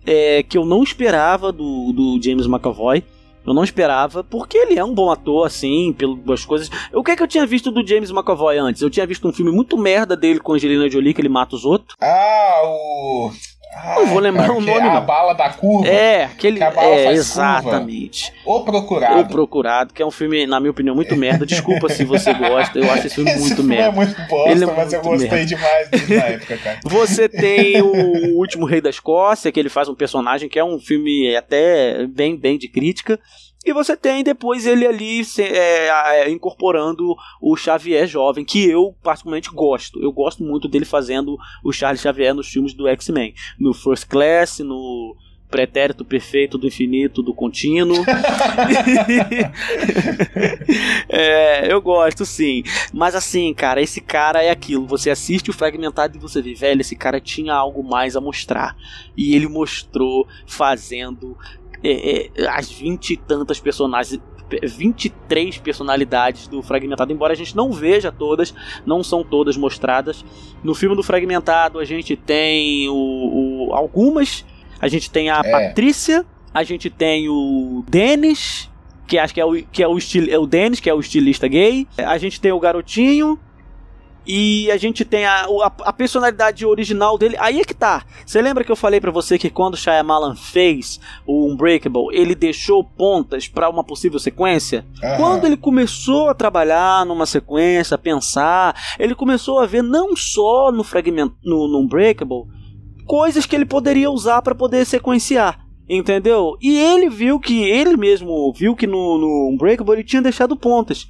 é, 0.04 0.42
que 0.42 0.58
eu 0.58 0.66
não 0.66 0.82
esperava 0.82 1.50
do, 1.50 1.92
do 1.92 2.20
James 2.22 2.46
McAvoy. 2.46 3.02
Eu 3.46 3.54
não 3.54 3.62
esperava, 3.62 4.24
porque 4.24 4.58
ele 4.58 4.78
é 4.78 4.84
um 4.84 4.92
bom 4.92 5.10
ator, 5.10 5.46
assim, 5.46 5.92
pelas 5.92 6.44
coisas. 6.44 6.70
O 6.92 7.04
que 7.04 7.12
é 7.12 7.16
que 7.16 7.22
eu 7.22 7.28
tinha 7.28 7.46
visto 7.46 7.70
do 7.70 7.86
James 7.86 8.10
McAvoy 8.10 8.58
antes? 8.58 8.82
Eu 8.82 8.90
tinha 8.90 9.06
visto 9.06 9.26
um 9.28 9.32
filme 9.32 9.52
muito 9.52 9.78
merda 9.78 10.16
dele 10.16 10.40
com 10.40 10.54
Angelina 10.54 10.90
Jolie, 10.90 11.14
que 11.14 11.20
ele 11.20 11.28
mata 11.28 11.54
os 11.54 11.64
outros. 11.64 11.96
Ah, 12.00 12.62
o. 12.64 13.30
Ai, 13.76 13.98
não 13.98 14.06
vou 14.06 14.20
lembrar 14.20 14.46
cara, 14.46 14.54
o 14.54 14.60
nome. 14.60 14.80
É 14.80 14.90
a 14.90 15.00
bala 15.00 15.34
da 15.34 15.50
curva. 15.50 15.86
É, 15.86 16.24
aquele. 16.24 16.62
é, 16.62 17.12
exatamente. 17.12 18.32
Curva. 18.42 18.60
O 18.60 18.64
Procurado. 18.64 19.20
O 19.20 19.28
Procurado, 19.28 19.94
que 19.94 20.02
é 20.02 20.06
um 20.06 20.10
filme, 20.10 20.46
na 20.46 20.58
minha 20.58 20.70
opinião, 20.70 20.94
muito 20.94 21.14
merda. 21.14 21.44
Desculpa 21.44 21.88
se 21.88 22.04
você 22.04 22.32
gosta, 22.32 22.78
eu 22.78 22.90
acho 22.90 23.06
esse 23.06 23.14
filme 23.16 23.30
esse 23.30 23.40
muito 23.40 23.56
filme 23.56 23.76
merda. 23.76 23.88
É 23.88 23.94
muito 23.94 24.16
bosta, 24.28 24.50
Ele 24.50 24.64
é 24.64 24.66
mas 24.66 24.92
eu 24.92 25.02
gostei 25.02 25.28
merda. 25.28 25.46
demais 25.46 25.88
dele 25.90 26.16
na 26.16 26.24
época, 26.24 26.56
cara. 26.58 26.80
Você 26.86 27.28
tem 27.28 27.82
o 27.82 28.38
Último 28.38 28.64
Rei 28.64 28.80
da 28.80 28.90
Escócia, 28.90 29.52
que 29.52 29.60
ele 29.60 29.68
faz 29.68 29.88
um 29.88 29.94
personagem 29.94 30.48
que 30.48 30.58
é 30.58 30.64
um 30.64 30.78
filme 30.78 31.36
até 31.36 32.06
bem, 32.06 32.36
bem 32.36 32.56
de 32.58 32.68
crítica. 32.68 33.18
E 33.66 33.72
você 33.72 33.96
tem 33.96 34.22
depois 34.22 34.64
ele 34.64 34.86
ali 34.86 35.22
é, 35.40 35.88
é, 35.88 36.30
incorporando 36.30 37.16
o 37.42 37.56
Xavier 37.56 38.06
jovem, 38.06 38.44
que 38.44 38.64
eu 38.64 38.94
particularmente 39.02 39.50
gosto. 39.50 40.00
Eu 40.00 40.12
gosto 40.12 40.44
muito 40.44 40.68
dele 40.68 40.84
fazendo 40.84 41.36
o 41.64 41.72
Charles 41.72 42.00
Xavier 42.00 42.32
nos 42.32 42.46
filmes 42.46 42.72
do 42.72 42.86
X-Men. 42.86 43.34
No 43.58 43.74
First 43.74 44.06
Class, 44.06 44.60
no 44.60 45.16
pretérito 45.50 46.04
perfeito 46.04 46.56
do 46.58 46.68
infinito, 46.68 47.22
do 47.22 47.34
contínuo. 47.34 48.04
é, 51.08 51.72
eu 51.72 51.80
gosto 51.80 52.24
sim. 52.24 52.62
Mas 52.92 53.16
assim, 53.16 53.52
cara, 53.52 53.80
esse 53.80 54.00
cara 54.00 54.44
é 54.44 54.50
aquilo. 54.50 54.86
Você 54.86 55.10
assiste 55.10 55.50
o 55.50 55.54
fragmentado 55.54 56.16
e 56.16 56.20
você 56.20 56.40
vê, 56.40 56.54
velho, 56.54 56.80
esse 56.80 56.94
cara 56.94 57.20
tinha 57.20 57.52
algo 57.54 57.82
mais 57.82 58.14
a 58.14 58.20
mostrar. 58.20 58.76
E 59.16 59.34
ele 59.34 59.48
mostrou 59.48 60.28
fazendo 60.46 61.36
é, 61.86 62.30
é, 62.42 62.48
as 62.48 62.70
vinte 62.70 63.12
e 63.12 63.16
tantas 63.16 63.60
personagens 63.60 64.20
23 64.48 65.58
personalidades 65.58 66.46
do 66.46 66.62
Fragmentado, 66.62 67.12
embora 67.12 67.32
a 67.32 67.36
gente 67.36 67.56
não 67.56 67.72
veja 67.72 68.12
todas, 68.12 68.54
não 68.84 69.02
são 69.02 69.24
todas 69.24 69.56
mostradas. 69.56 70.24
No 70.62 70.74
filme 70.74 70.94
do 70.94 71.02
Fragmentado 71.02 71.78
a 71.78 71.84
gente 71.84 72.16
tem 72.16 72.88
o, 72.88 72.94
o 73.68 73.74
algumas, 73.74 74.44
a 74.80 74.88
gente 74.88 75.10
tem 75.10 75.30
a 75.30 75.40
é. 75.44 75.50
Patrícia, 75.50 76.24
a 76.54 76.62
gente 76.62 76.88
tem 76.88 77.28
o 77.28 77.84
Dennis, 77.88 78.70
que 79.06 79.18
acho 79.18 79.34
que 79.34 79.40
é 79.40 79.44
o, 79.44 79.54
que 79.54 79.82
é 79.82 79.88
o, 79.88 79.98
estil, 79.98 80.26
é 80.30 80.38
o 80.38 80.46
Dennis, 80.46 80.80
que 80.80 80.88
é 80.88 80.94
o 80.94 81.00
estilista 81.00 81.48
gay, 81.48 81.86
a 81.98 82.16
gente 82.18 82.40
tem 82.40 82.52
o 82.52 82.60
garotinho, 82.60 83.38
e 84.26 84.70
a 84.70 84.76
gente 84.76 85.04
tem 85.04 85.24
a, 85.24 85.44
a, 85.44 85.72
a, 85.84 85.92
personalidade 85.92 86.66
original 86.66 87.16
dele. 87.16 87.36
Aí 87.38 87.60
é 87.60 87.64
que 87.64 87.74
tá. 87.74 88.04
Você 88.24 88.42
lembra 88.42 88.64
que 88.64 88.72
eu 88.72 88.76
falei 88.76 89.00
para 89.00 89.12
você 89.12 89.38
que 89.38 89.48
quando 89.48 89.76
Shyamalan 89.76 90.34
fez 90.34 90.98
o 91.24 91.46
Unbreakable, 91.46 92.08
ele 92.12 92.34
deixou 92.34 92.82
pontas 92.82 93.46
para 93.46 93.68
uma 93.68 93.84
possível 93.84 94.18
sequência? 94.18 94.84
Uhum. 95.02 95.16
Quando 95.16 95.44
ele 95.44 95.56
começou 95.56 96.28
a 96.28 96.34
trabalhar 96.34 97.06
numa 97.06 97.24
sequência, 97.26 97.94
a 97.94 97.98
pensar, 97.98 98.74
ele 98.98 99.14
começou 99.14 99.60
a 99.60 99.66
ver 99.66 99.82
não 99.82 100.16
só 100.16 100.72
no 100.72 100.82
fragmento 100.82 101.36
no, 101.44 101.68
no 101.68 101.78
Unbreakable, 101.80 102.44
coisas 103.06 103.46
que 103.46 103.54
ele 103.54 103.64
poderia 103.64 104.10
usar 104.10 104.42
para 104.42 104.54
poder 104.54 104.84
sequenciar. 104.84 105.64
Entendeu? 105.88 106.56
E 106.60 106.76
ele 106.76 107.08
viu 107.08 107.38
que, 107.38 107.62
ele 107.62 107.96
mesmo 107.96 108.52
viu 108.52 108.74
que 108.74 108.88
no, 108.88 109.18
no 109.18 109.50
Unbreakable 109.52 109.94
ele 109.94 110.04
tinha 110.04 110.20
deixado 110.20 110.56
pontas. 110.56 111.06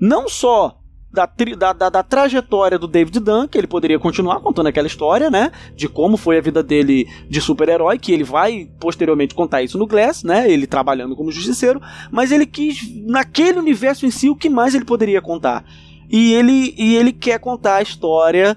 Não 0.00 0.26
só 0.26 0.79
da, 1.12 1.28
da, 1.56 1.72
da, 1.72 1.88
da, 1.88 2.02
trajetória 2.02 2.78
do 2.78 2.86
David 2.86 3.18
Dunn, 3.18 3.48
que 3.48 3.58
ele 3.58 3.66
poderia 3.66 3.98
continuar 3.98 4.40
contando 4.40 4.68
aquela 4.68 4.86
história, 4.86 5.28
né? 5.28 5.50
De 5.74 5.88
como 5.88 6.16
foi 6.16 6.38
a 6.38 6.40
vida 6.40 6.62
dele 6.62 7.08
de 7.28 7.40
super-herói, 7.40 7.98
que 7.98 8.12
ele 8.12 8.22
vai 8.22 8.68
posteriormente 8.78 9.34
contar 9.34 9.62
isso 9.62 9.76
no 9.76 9.86
Glass, 9.86 10.22
né? 10.22 10.50
Ele 10.50 10.66
trabalhando 10.66 11.16
como 11.16 11.32
justiceiro, 11.32 11.80
mas 12.12 12.30
ele 12.30 12.46
quis, 12.46 12.88
naquele 13.06 13.58
universo 13.58 14.06
em 14.06 14.10
si, 14.10 14.30
o 14.30 14.36
que 14.36 14.48
mais 14.48 14.74
ele 14.74 14.84
poderia 14.84 15.20
contar. 15.20 15.64
E 16.08 16.32
ele, 16.32 16.74
e 16.76 16.94
ele 16.96 17.12
quer 17.12 17.38
contar 17.40 17.76
a 17.76 17.82
história 17.82 18.56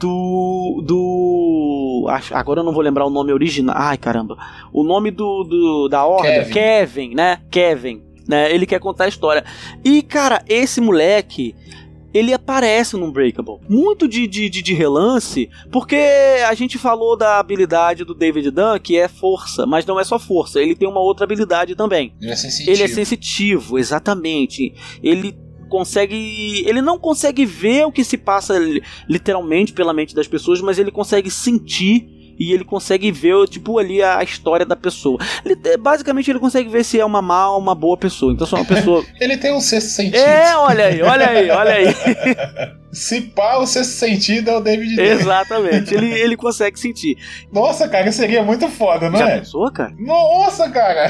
do. 0.00 0.82
do. 0.84 2.06
Agora 2.32 2.60
eu 2.60 2.64
não 2.64 2.72
vou 2.72 2.82
lembrar 2.82 3.04
o 3.04 3.10
nome 3.10 3.32
original. 3.32 3.74
Ai 3.78 3.96
caramba. 3.96 4.36
O 4.72 4.82
nome 4.82 5.10
do, 5.10 5.44
do 5.44 5.88
da 5.88 6.04
ordem. 6.04 6.32
Kevin. 6.32 6.52
Kevin, 6.52 7.14
né? 7.14 7.40
Kevin. 7.50 8.02
Né? 8.26 8.52
Ele 8.52 8.64
quer 8.64 8.78
contar 8.78 9.04
a 9.04 9.08
história. 9.08 9.44
E, 9.84 10.02
cara, 10.02 10.42
esse 10.48 10.80
moleque 10.80 11.54
ele 12.12 12.32
aparece 12.32 12.96
no 12.96 13.06
Unbreakable. 13.06 13.58
Muito 13.68 14.08
de, 14.08 14.26
de, 14.26 14.48
de, 14.48 14.62
de, 14.62 14.74
relance, 14.74 15.48
porque 15.70 15.96
a 16.46 16.54
gente 16.54 16.78
falou 16.78 17.16
da 17.16 17.38
habilidade 17.38 18.04
do 18.04 18.14
David 18.14 18.50
Dunn, 18.50 18.78
que 18.82 18.96
é 18.96 19.08
força, 19.08 19.66
mas 19.66 19.86
não 19.86 19.98
é 19.98 20.04
só 20.04 20.18
força, 20.18 20.60
ele 20.60 20.74
tem 20.74 20.88
uma 20.88 21.00
outra 21.00 21.24
habilidade 21.24 21.74
também. 21.74 22.14
Ele 22.20 22.30
é 22.30 22.36
sensitivo. 22.36 22.70
Ele 22.70 22.82
é 22.82 22.88
sensitivo, 22.88 23.78
exatamente. 23.78 24.74
Ele 25.02 25.36
consegue. 25.68 26.64
Ele 26.66 26.82
não 26.82 26.98
consegue 26.98 27.46
ver 27.46 27.86
o 27.86 27.92
que 27.92 28.04
se 28.04 28.18
passa 28.18 28.58
literalmente 29.08 29.72
pela 29.72 29.94
mente 29.94 30.14
das 30.14 30.26
pessoas, 30.26 30.60
mas 30.60 30.78
ele 30.78 30.90
consegue 30.90 31.30
sentir 31.30 32.19
e 32.40 32.54
ele 32.54 32.64
consegue 32.64 33.12
ver, 33.12 33.46
tipo, 33.46 33.78
ali 33.78 34.02
a, 34.02 34.22
história 34.22 34.64
da 34.64 34.74
pessoa. 34.74 35.18
Ele, 35.44 35.76
basicamente, 35.76 36.30
ele 36.30 36.38
consegue 36.38 36.70
ver 36.70 36.82
se 36.82 36.98
é 36.98 37.04
uma 37.04 37.20
má 37.20 37.50
ou 37.50 37.58
uma 37.58 37.74
boa 37.74 37.98
pessoa. 37.98 38.32
Então, 38.32 38.46
se 38.46 38.54
é 38.54 38.56
uma 38.56 38.64
pessoa. 38.66 39.04
ele 39.20 39.36
tem 39.36 39.52
um 39.52 39.60
sexto 39.60 39.88
sentido. 39.88 40.16
É, 40.16 40.56
olha 40.56 40.86
aí, 40.86 41.02
olha 41.02 41.28
aí, 41.28 41.50
olha 41.50 41.72
aí. 41.74 41.86
Se 42.92 43.20
pá, 43.20 43.56
o 43.58 43.66
sexto 43.66 43.92
sentido 43.92 44.50
é 44.50 44.56
o 44.56 44.60
David 44.60 44.96
Lee. 44.96 45.06
Exatamente, 45.06 45.94
ele, 45.94 46.10
ele 46.18 46.36
consegue 46.36 46.78
sentir. 46.78 47.16
Nossa, 47.52 47.88
cara, 47.88 48.10
seria 48.10 48.42
muito 48.42 48.68
foda, 48.68 49.08
não 49.08 49.18
Já 49.18 49.30
é? 49.30 49.38
pensou, 49.38 49.70
cara? 49.70 49.94
Nossa, 49.98 50.68
cara! 50.70 51.08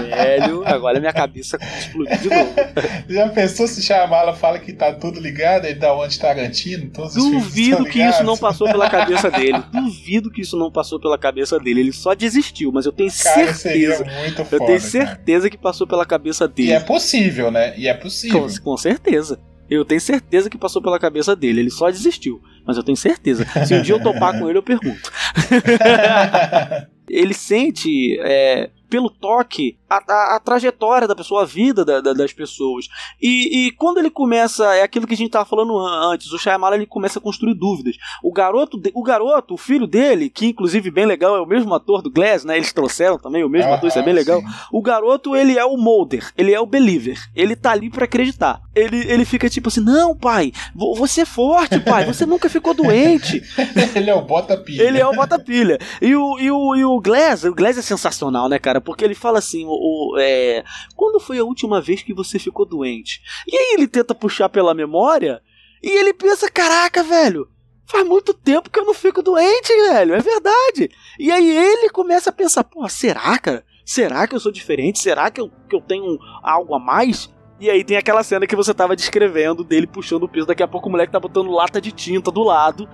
Velho, 0.00 0.62
agora 0.66 1.00
minha 1.00 1.12
cabeça 1.12 1.58
explodiu 1.78 2.16
de 2.18 2.28
novo. 2.28 2.54
Já 3.08 3.28
pensou 3.28 3.66
se 3.66 3.82
Shyamala 3.82 4.34
fala 4.34 4.58
que 4.58 4.72
tá 4.72 4.92
tudo 4.92 5.20
ligado, 5.20 5.64
ele 5.64 5.74
dá 5.74 5.92
onde 5.94 6.18
Tarantino, 6.18 6.90
todos 6.90 7.16
os 7.16 7.24
Duvido 7.24 7.84
que 7.84 8.00
isso 8.00 8.22
não 8.22 8.36
passou 8.36 8.66
pela 8.68 8.88
cabeça 8.88 9.30
dele. 9.32 9.62
Duvido 9.72 10.30
que 10.30 10.42
isso 10.42 10.56
não 10.56 10.70
passou 10.70 11.00
pela 11.00 11.18
cabeça 11.18 11.58
dele. 11.58 11.80
Ele 11.80 11.92
só 11.92 12.14
desistiu, 12.14 12.70
mas 12.72 12.86
eu 12.86 12.92
tenho 12.92 13.10
cara, 13.10 13.52
certeza. 13.52 13.96
Seria 13.96 14.20
muito 14.20 14.44
foda, 14.44 14.56
eu 14.56 14.66
tenho 14.66 14.80
certeza 14.80 15.40
cara. 15.40 15.50
que 15.50 15.58
passou 15.58 15.86
pela 15.86 16.06
cabeça 16.06 16.46
dele. 16.46 16.68
E 16.68 16.72
é 16.72 16.80
possível, 16.80 17.50
né? 17.50 17.74
E 17.76 17.88
é 17.88 17.94
possível. 17.94 18.40
Com, 18.40 18.62
com 18.62 18.76
certeza. 18.76 19.40
Eu 19.68 19.84
tenho 19.84 20.00
certeza 20.00 20.50
que 20.50 20.58
passou 20.58 20.82
pela 20.82 20.98
cabeça 20.98 21.34
dele. 21.34 21.60
Ele 21.60 21.70
só 21.70 21.90
desistiu. 21.90 22.40
Mas 22.66 22.76
eu 22.76 22.82
tenho 22.82 22.96
certeza. 22.96 23.46
Se 23.66 23.74
um 23.74 23.82
dia 23.82 23.94
eu 23.94 24.02
topar 24.02 24.38
com 24.38 24.48
ele, 24.48 24.58
eu 24.58 24.62
pergunto. 24.62 25.10
Ele 27.08 27.34
sente 27.34 28.18
é, 28.20 28.70
pelo 28.94 29.10
toque 29.10 29.76
a, 29.90 29.96
a, 29.96 30.36
a, 30.36 30.40
trajetória 30.40 31.08
da 31.08 31.16
pessoa, 31.16 31.42
a 31.42 31.44
vida 31.44 31.84
da, 31.84 32.00
da, 32.00 32.12
das 32.12 32.32
pessoas. 32.32 32.88
E, 33.20 33.66
e, 33.66 33.72
quando 33.72 33.98
ele 33.98 34.08
começa, 34.08 34.72
é 34.72 34.82
aquilo 34.82 35.04
que 35.04 35.14
a 35.14 35.16
gente 35.16 35.26
estava 35.26 35.44
falando 35.44 35.76
antes, 35.76 36.30
o 36.30 36.38
Shyamalan 36.38 36.76
ele 36.76 36.86
começa 36.86 37.18
a 37.18 37.22
construir 37.22 37.54
dúvidas. 37.54 37.96
O 38.22 38.32
garoto, 38.32 38.80
o 38.94 39.02
garoto, 39.02 39.54
o 39.54 39.56
filho 39.56 39.84
dele, 39.84 40.30
que 40.30 40.46
inclusive 40.46 40.92
bem 40.92 41.06
legal, 41.06 41.34
é 41.34 41.40
o 41.40 41.46
mesmo 41.46 41.74
ator 41.74 42.02
do 42.02 42.10
Glass, 42.10 42.44
né? 42.44 42.56
Eles 42.56 42.72
trouxeram 42.72 43.18
também 43.18 43.42
o 43.42 43.48
mesmo 43.48 43.72
ah, 43.72 43.74
ator, 43.74 43.88
isso 43.88 43.98
é 43.98 44.02
bem 44.02 44.14
legal. 44.14 44.40
Sim. 44.40 44.46
O 44.70 44.80
garoto, 44.80 45.34
ele 45.34 45.58
é 45.58 45.64
o 45.64 45.76
molder, 45.76 46.32
ele 46.38 46.54
é 46.54 46.60
o 46.60 46.66
believer. 46.66 47.18
Ele 47.34 47.56
tá 47.56 47.72
ali 47.72 47.90
para 47.90 48.04
acreditar. 48.04 48.60
Ele, 48.76 48.98
ele 49.10 49.24
fica 49.24 49.50
tipo 49.50 49.68
assim: 49.68 49.80
"Não, 49.80 50.16
pai, 50.16 50.52
você 50.72 51.22
é 51.22 51.26
forte, 51.26 51.80
pai, 51.80 52.04
você 52.04 52.24
nunca 52.24 52.48
ficou 52.48 52.74
doente". 52.74 53.42
ele 53.96 54.08
é 54.08 54.14
o 54.14 54.22
bota 54.22 54.56
pilha. 54.56 54.82
Ele 54.84 55.00
é 55.00 55.06
o 55.06 55.12
bota 55.12 55.36
pilha. 55.36 55.78
E 56.00 56.14
o 56.14 56.38
e 56.38 56.50
o, 56.50 56.76
e 56.76 56.84
o 56.84 57.00
Glass, 57.00 57.44
o 57.44 57.54
Glass 57.54 57.78
é 57.78 57.82
sensacional, 57.82 58.48
né, 58.48 58.58
cara? 58.58 58.80
Porque 58.84 59.04
ele 59.04 59.14
fala 59.14 59.38
assim, 59.38 59.64
o, 59.66 59.70
o 59.70 60.18
é, 60.18 60.64
quando 60.94 61.18
foi 61.18 61.38
a 61.38 61.44
última 61.44 61.80
vez 61.80 62.02
que 62.02 62.12
você 62.12 62.38
ficou 62.38 62.66
doente? 62.66 63.22
E 63.46 63.56
aí 63.56 63.74
ele 63.74 63.88
tenta 63.88 64.14
puxar 64.14 64.48
pela 64.48 64.74
memória 64.74 65.42
e 65.82 65.88
ele 65.88 66.12
pensa, 66.12 66.50
caraca, 66.50 67.02
velho, 67.02 67.48
faz 67.86 68.06
muito 68.06 68.34
tempo 68.34 68.70
que 68.70 68.78
eu 68.78 68.84
não 68.84 68.94
fico 68.94 69.22
doente, 69.22 69.72
velho, 69.88 70.14
é 70.14 70.20
verdade. 70.20 70.90
E 71.18 71.30
aí 71.30 71.56
ele 71.56 71.90
começa 71.90 72.30
a 72.30 72.32
pensar, 72.32 72.64
pô, 72.64 72.88
será, 72.88 73.38
cara? 73.38 73.64
Será 73.84 74.26
que 74.26 74.34
eu 74.34 74.40
sou 74.40 74.50
diferente? 74.50 74.98
Será 74.98 75.30
que 75.30 75.40
eu, 75.40 75.50
que 75.68 75.76
eu 75.76 75.80
tenho 75.80 76.18
algo 76.42 76.74
a 76.74 76.78
mais? 76.78 77.30
E 77.60 77.70
aí 77.70 77.84
tem 77.84 77.96
aquela 77.96 78.22
cena 78.24 78.46
que 78.46 78.56
você 78.56 78.74
tava 78.74 78.96
descrevendo 78.96 79.62
dele 79.62 79.86
puxando 79.86 80.24
o 80.24 80.28
peso. 80.28 80.46
Daqui 80.46 80.62
a 80.62 80.68
pouco 80.68 80.88
o 80.88 80.90
moleque 80.90 81.12
tá 81.12 81.20
botando 81.20 81.50
lata 81.50 81.80
de 81.80 81.92
tinta 81.92 82.30
do 82.30 82.42
lado. 82.42 82.88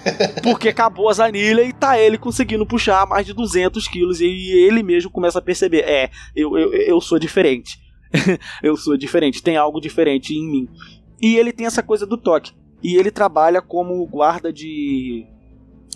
porque 0.42 0.70
acabou 0.70 1.08
as 1.08 1.20
anilhas 1.20 1.68
e 1.68 1.72
tá 1.72 1.98
ele 1.98 2.16
conseguindo 2.16 2.66
puxar 2.66 3.06
mais 3.06 3.26
de 3.26 3.34
200 3.34 3.86
quilos. 3.88 4.20
E 4.20 4.24
ele 4.24 4.82
mesmo 4.82 5.10
começa 5.10 5.38
a 5.38 5.42
perceber: 5.42 5.80
é, 5.80 6.10
eu, 6.34 6.56
eu, 6.56 6.72
eu 6.72 7.00
sou 7.00 7.18
diferente. 7.18 7.78
eu 8.62 8.76
sou 8.76 8.96
diferente. 8.96 9.42
Tem 9.42 9.56
algo 9.56 9.80
diferente 9.80 10.34
em 10.34 10.50
mim. 10.50 10.68
E 11.20 11.36
ele 11.36 11.52
tem 11.52 11.66
essa 11.66 11.82
coisa 11.82 12.06
do 12.06 12.16
toque. 12.16 12.52
E 12.82 12.96
ele 12.96 13.10
trabalha 13.10 13.60
como 13.60 14.06
guarda 14.06 14.52
de 14.52 15.26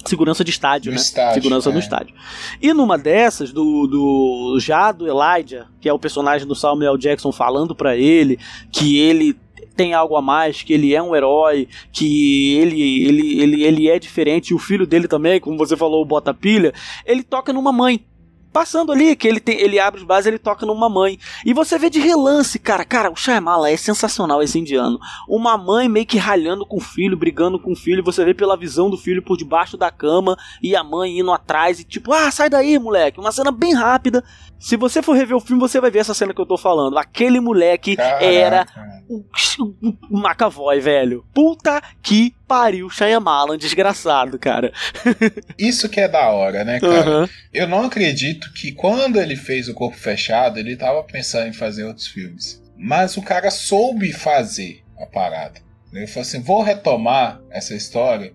segurança 0.04 0.44
de 0.44 0.50
estádio, 0.50 0.92
do 0.92 0.94
né? 0.94 1.00
Estádio, 1.00 1.42
segurança 1.42 1.70
é. 1.70 1.72
do 1.72 1.78
estádio. 1.78 2.14
E 2.60 2.72
numa 2.72 2.96
dessas, 2.96 3.52
do, 3.52 3.86
do 3.86 4.58
já 4.60 4.92
do 4.92 5.06
Elijah, 5.06 5.66
que 5.80 5.88
é 5.88 5.92
o 5.92 5.98
personagem 5.98 6.46
do 6.46 6.54
Samuel 6.54 6.96
Jackson 6.96 7.32
falando 7.32 7.74
para 7.74 7.96
ele 7.96 8.38
que 8.70 8.98
ele 8.98 9.36
tem 9.76 9.94
algo 9.94 10.16
a 10.16 10.22
mais, 10.22 10.62
que 10.62 10.72
ele 10.72 10.94
é 10.94 11.02
um 11.02 11.16
herói, 11.16 11.66
que 11.92 12.54
ele, 12.56 13.06
ele, 13.06 13.40
ele, 13.40 13.62
ele 13.62 13.88
é 13.88 13.98
diferente, 13.98 14.50
e 14.50 14.54
o 14.54 14.58
filho 14.58 14.86
dele 14.86 15.08
também, 15.08 15.40
como 15.40 15.56
você 15.56 15.76
falou, 15.76 16.04
bota 16.04 16.34
pilha, 16.34 16.74
ele 17.06 17.22
toca 17.22 17.52
numa 17.52 17.72
mãe 17.72 18.04
passando 18.52 18.92
ali, 18.92 19.16
que 19.16 19.26
ele 19.26 19.40
tem, 19.40 19.60
ele 19.60 19.78
abre 19.78 20.00
os 20.00 20.06
bases, 20.06 20.26
ele 20.26 20.38
toca 20.38 20.66
numa 20.66 20.88
mãe. 20.88 21.18
E 21.44 21.52
você 21.52 21.78
vê 21.78 21.88
de 21.88 22.00
relance, 22.00 22.58
cara, 22.58 22.84
cara, 22.84 23.10
o 23.10 23.16
Shyamala 23.16 23.70
é 23.70 23.76
sensacional 23.76 24.42
esse 24.42 24.58
indiano. 24.58 24.98
Uma 25.28 25.56
mãe 25.56 25.88
meio 25.88 26.06
que 26.06 26.18
ralhando 26.18 26.66
com 26.66 26.76
o 26.76 26.80
filho, 26.80 27.16
brigando 27.16 27.58
com 27.58 27.72
o 27.72 27.76
filho, 27.76 28.02
você 28.02 28.24
vê 28.24 28.34
pela 28.34 28.56
visão 28.56 28.90
do 28.90 28.96
filho 28.96 29.22
por 29.22 29.36
debaixo 29.36 29.76
da 29.76 29.90
cama 29.90 30.36
e 30.62 30.74
a 30.74 30.82
mãe 30.82 31.18
indo 31.18 31.32
atrás 31.32 31.80
e 31.80 31.84
tipo, 31.84 32.12
ah, 32.12 32.30
sai 32.30 32.50
daí, 32.50 32.78
moleque. 32.78 33.20
Uma 33.20 33.32
cena 33.32 33.52
bem 33.52 33.74
rápida. 33.74 34.24
Se 34.58 34.76
você 34.76 35.02
for 35.02 35.16
rever 35.16 35.36
o 35.36 35.40
filme, 35.40 35.60
você 35.60 35.80
vai 35.80 35.90
ver 35.90 36.00
essa 36.00 36.12
cena 36.12 36.34
que 36.34 36.40
eu 36.40 36.46
tô 36.46 36.58
falando. 36.58 36.98
Aquele 36.98 37.40
moleque 37.40 37.96
Caraca. 37.96 38.24
era 38.24 38.66
o, 39.08 39.24
o, 39.58 39.94
o 40.10 40.18
McAvoy, 40.18 40.80
velho. 40.80 41.24
Puta 41.32 41.82
que 42.02 42.34
pariu, 42.50 42.90
Shyamalan, 42.90 43.56
desgraçado, 43.56 44.36
cara. 44.36 44.72
Isso 45.56 45.88
que 45.88 46.00
é 46.00 46.08
da 46.08 46.30
hora, 46.30 46.64
né, 46.64 46.80
cara? 46.80 47.20
Uhum. 47.20 47.28
Eu 47.52 47.68
não 47.68 47.84
acredito 47.84 48.52
que 48.52 48.72
quando 48.72 49.20
ele 49.20 49.36
fez 49.36 49.68
o 49.68 49.74
Corpo 49.74 49.96
Fechado, 49.96 50.58
ele 50.58 50.76
tava 50.76 51.00
pensando 51.04 51.46
em 51.46 51.52
fazer 51.52 51.84
outros 51.84 52.08
filmes. 52.08 52.60
Mas 52.76 53.16
o 53.16 53.22
cara 53.22 53.52
soube 53.52 54.12
fazer 54.12 54.82
a 54.98 55.06
parada. 55.06 55.60
Ele 55.92 56.08
falou 56.08 56.22
assim: 56.22 56.40
vou 56.40 56.60
retomar 56.60 57.40
essa 57.50 57.72
história, 57.72 58.32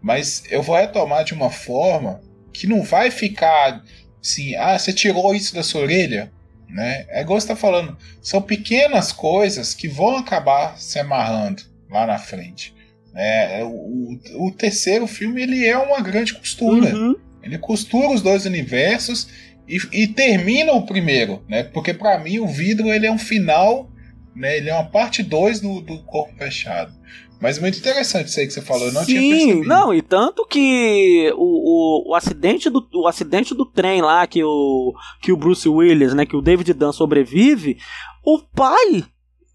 mas 0.00 0.42
eu 0.50 0.62
vou 0.62 0.76
retomar 0.76 1.22
de 1.22 1.34
uma 1.34 1.50
forma 1.50 2.22
que 2.54 2.66
não 2.66 2.82
vai 2.82 3.10
ficar 3.10 3.84
assim, 4.22 4.56
ah, 4.56 4.78
você 4.78 4.90
tirou 4.90 5.34
isso 5.34 5.54
da 5.54 5.62
sua 5.62 5.82
orelha? 5.82 6.32
Né? 6.66 7.04
É 7.10 7.20
igual 7.20 7.38
você 7.38 7.48
tá 7.48 7.56
falando, 7.56 7.94
são 8.22 8.40
pequenas 8.40 9.12
coisas 9.12 9.74
que 9.74 9.86
vão 9.86 10.16
acabar 10.16 10.78
se 10.78 10.98
amarrando 10.98 11.62
lá 11.90 12.06
na 12.06 12.16
frente. 12.16 12.79
É, 13.14 13.62
o, 13.64 14.18
o 14.46 14.52
terceiro 14.52 15.06
filme 15.06 15.42
ele 15.42 15.66
é 15.66 15.76
uma 15.76 16.00
grande 16.00 16.34
costura. 16.34 16.94
Uhum. 16.94 17.16
Ele 17.42 17.58
costura 17.58 18.10
os 18.10 18.22
dois 18.22 18.46
universos 18.46 19.28
e, 19.68 19.78
e 19.92 20.06
termina 20.06 20.72
o 20.72 20.86
primeiro, 20.86 21.42
né? 21.48 21.62
Porque 21.62 21.94
para 21.94 22.18
mim 22.18 22.38
o 22.38 22.46
vidro 22.46 22.92
ele 22.92 23.06
é 23.06 23.12
um 23.12 23.18
final, 23.18 23.90
né? 24.34 24.56
Ele 24.56 24.70
é 24.70 24.74
uma 24.74 24.88
parte 24.88 25.22
2 25.22 25.60
do, 25.60 25.80
do 25.80 26.02
corpo 26.04 26.36
fechado. 26.36 26.92
Mas 27.40 27.58
muito 27.58 27.78
interessante 27.78 28.28
isso 28.28 28.38
aí 28.38 28.46
que 28.46 28.52
você 28.52 28.60
falou, 28.60 28.88
eu 28.88 28.92
não 28.92 29.02
Sim, 29.02 29.14
tinha 29.14 29.36
percebido. 29.36 29.68
não, 29.68 29.94
e 29.94 30.02
tanto 30.02 30.44
que 30.44 31.32
o, 31.34 32.08
o, 32.08 32.10
o, 32.10 32.14
acidente 32.14 32.68
do, 32.68 32.86
o 32.94 33.08
acidente 33.08 33.54
do 33.54 33.64
trem 33.64 34.02
lá 34.02 34.26
que 34.26 34.44
o, 34.44 34.92
que 35.22 35.32
o 35.32 35.36
Bruce 35.38 35.66
Willis, 35.66 36.12
né, 36.12 36.26
que 36.26 36.36
o 36.36 36.42
David 36.42 36.74
Dunn 36.74 36.92
sobrevive, 36.92 37.78
o 38.22 38.40
pai 38.40 39.04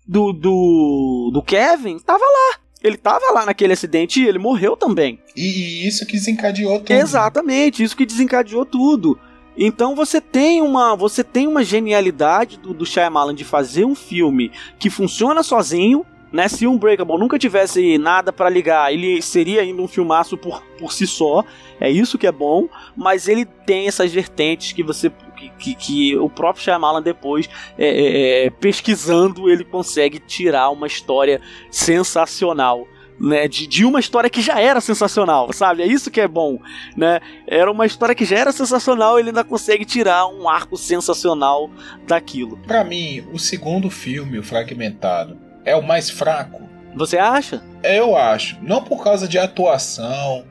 do, 0.07 0.33
do, 0.33 1.29
do 1.31 1.43
Kevin 1.43 1.99
tava 1.99 2.23
lá. 2.23 2.64
Ele 2.85 2.97
tava 2.97 3.31
lá 3.33 3.47
naquele 3.47 3.73
acidente 3.73 4.21
e 4.21 4.27
ele 4.27 4.37
morreu 4.37 4.77
também. 4.77 5.19
E, 5.35 5.87
isso 5.87 6.05
que 6.05 6.13
desencadeou 6.13 6.77
tudo. 6.77 6.91
Exatamente, 6.91 7.81
isso 7.81 7.97
que 7.97 8.05
desencadeou 8.05 8.63
tudo. 8.63 9.17
Então 9.57 9.95
você 9.95 10.21
tem 10.21 10.61
uma, 10.61 10.95
você 10.95 11.23
tem 11.23 11.47
uma 11.47 11.63
genialidade 11.63 12.59
do, 12.59 12.75
do 12.75 12.85
Shyamalan 12.85 13.33
de 13.33 13.43
fazer 13.43 13.85
um 13.85 13.95
filme 13.95 14.51
que 14.77 14.91
funciona 14.91 15.41
sozinho, 15.41 16.05
né? 16.31 16.47
Se 16.47 16.67
Unbreakable 16.67 17.17
nunca 17.17 17.39
tivesse 17.39 17.97
nada 17.97 18.31
para 18.31 18.49
ligar, 18.49 18.93
ele 18.93 19.19
seria 19.19 19.61
ainda 19.61 19.81
um 19.81 19.87
filmaço 19.87 20.37
por, 20.37 20.61
por 20.77 20.93
si 20.93 21.07
só. 21.07 21.43
É 21.79 21.89
isso 21.89 22.19
que 22.19 22.27
é 22.27 22.31
bom, 22.31 22.69
mas 22.95 23.27
ele 23.27 23.45
tem 23.45 23.87
essas 23.87 24.13
vertentes 24.13 24.73
que 24.73 24.83
você 24.83 25.11
que, 25.35 25.49
que, 25.49 25.75
que 25.75 26.17
o 26.17 26.29
próprio 26.29 26.63
Shyamalan 26.63 27.01
depois 27.01 27.49
é, 27.77 27.87
é, 27.87 28.45
é, 28.45 28.49
pesquisando 28.49 29.49
ele 29.49 29.63
consegue 29.63 30.19
tirar 30.19 30.69
uma 30.69 30.87
história 30.87 31.41
sensacional. 31.69 32.87
Né, 33.17 33.47
de, 33.47 33.65
de 33.65 33.85
uma 33.85 34.01
história 34.01 34.29
que 34.29 34.41
já 34.41 34.59
era 34.59 34.81
sensacional, 34.81 35.53
sabe? 35.53 35.81
É 35.81 35.87
isso 35.87 36.11
que 36.11 36.19
é 36.19 36.27
bom, 36.27 36.59
né? 36.97 37.21
Era 37.47 37.71
uma 37.71 37.85
história 37.85 38.13
que 38.13 38.25
já 38.25 38.37
era 38.37 38.51
sensacional, 38.51 39.17
ele 39.17 39.29
ainda 39.29 39.41
consegue 39.41 39.85
tirar 39.85 40.27
um 40.27 40.49
arco 40.49 40.75
sensacional 40.75 41.71
daquilo. 42.05 42.57
Para 42.67 42.83
mim, 42.83 43.25
o 43.31 43.39
segundo 43.39 43.89
filme, 43.89 44.37
o 44.37 44.43
Fragmentado, 44.43 45.37
é 45.63 45.73
o 45.77 45.81
mais 45.81 46.09
fraco. 46.09 46.67
Você 46.93 47.17
acha? 47.17 47.63
Eu 47.81 48.17
acho. 48.17 48.57
Não 48.61 48.83
por 48.83 49.01
causa 49.01 49.29
de 49.29 49.37
atuação, 49.37 50.43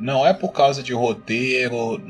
não 0.00 0.26
é 0.26 0.32
por 0.32 0.52
causa 0.52 0.82
de 0.82 0.92
roteiro. 0.92 2.00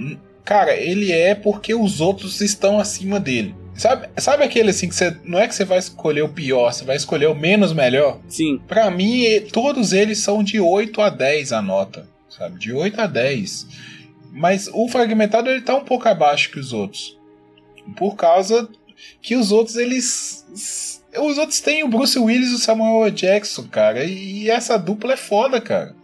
Cara, 0.45 0.75
ele 0.75 1.13
é 1.13 1.35
porque 1.35 1.75
os 1.75 2.01
outros 2.01 2.41
estão 2.41 2.79
acima 2.79 3.21
dele. 3.21 3.55
Sabe, 3.75 4.09
sabe 4.19 4.45
aquele 4.45 4.71
assim 4.71 4.89
que 4.89 4.95
você. 4.95 5.17
Não 5.25 5.39
é 5.39 5.49
que 5.49 5.55
você 5.55 5.65
vai 5.65 5.79
escolher 5.79 6.23
o 6.23 6.29
pior, 6.29 6.73
você 6.73 6.85
vai 6.85 6.97
escolher 6.97 7.27
o 7.27 7.35
menos 7.35 7.73
melhor? 7.73 8.21
Sim. 8.29 8.61
Pra 8.69 8.91
mim, 8.91 9.25
todos 9.53 9.93
eles 9.93 10.19
são 10.19 10.43
de 10.43 10.61
8 10.61 11.01
a 11.01 11.09
10 11.09 11.53
a 11.53 11.63
nota. 11.63 12.07
Sabe? 12.29 12.59
De 12.59 12.73
8 12.73 13.01
a 13.01 13.07
10. 13.07 13.67
Mas 14.33 14.69
o 14.73 14.89
fragmentado 14.89 15.49
ele 15.51 15.63
tá 15.63 15.75
um 15.75 15.85
pouco 15.85 16.09
abaixo 16.09 16.51
que 16.51 16.59
os 16.59 16.73
outros. 16.73 17.19
Por 17.97 18.17
causa 18.17 18.69
que 19.23 19.35
os 19.35 19.51
outros, 19.51 19.77
eles. 19.77 21.01
Os 21.19 21.39
outros 21.39 21.61
têm 21.61 21.83
o 21.83 21.89
Bruce 21.89 22.19
Willis 22.19 22.51
e 22.51 22.55
o 22.55 22.59
Samuel 22.59 23.11
Jackson, 23.11 23.65
cara. 23.65 24.05
E 24.05 24.49
essa 24.49 24.79
dupla 24.79 25.15
é 25.15 25.17
foda, 25.17 25.61
cara. 25.61 25.95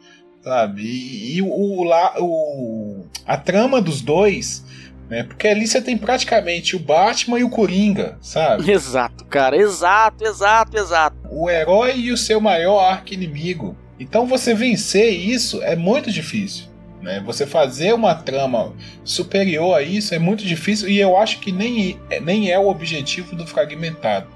Sabe? 0.46 0.82
E, 0.82 1.38
e 1.38 1.42
o, 1.42 1.48
o, 1.48 1.88
o, 2.20 3.06
a 3.26 3.36
trama 3.36 3.82
dos 3.82 4.00
dois 4.00 4.64
né? 5.08 5.24
Porque 5.24 5.48
ali 5.48 5.66
você 5.66 5.80
tem 5.80 5.98
praticamente 5.98 6.76
o 6.76 6.78
Batman 6.78 7.40
e 7.40 7.44
o 7.44 7.50
Coringa, 7.50 8.16
sabe? 8.20 8.70
Exato, 8.70 9.24
cara, 9.24 9.56
exato, 9.56 10.24
exato, 10.24 10.76
exato. 10.76 11.16
O 11.30 11.50
herói 11.50 11.96
e 11.96 12.12
o 12.12 12.16
seu 12.16 12.40
maior 12.40 12.78
arco-inimigo. 12.78 13.76
Então 13.98 14.24
você 14.24 14.54
vencer 14.54 15.12
isso 15.12 15.60
é 15.62 15.74
muito 15.74 16.12
difícil. 16.12 16.66
Né? 17.02 17.20
Você 17.26 17.44
fazer 17.44 17.92
uma 17.92 18.14
trama 18.14 18.72
superior 19.04 19.74
a 19.74 19.82
isso 19.82 20.14
é 20.14 20.18
muito 20.18 20.44
difícil 20.44 20.88
e 20.88 20.98
eu 20.98 21.16
acho 21.16 21.40
que 21.40 21.50
nem, 21.50 21.98
nem 22.22 22.50
é 22.50 22.58
o 22.58 22.68
objetivo 22.68 23.34
do 23.34 23.46
fragmentado. 23.46 24.28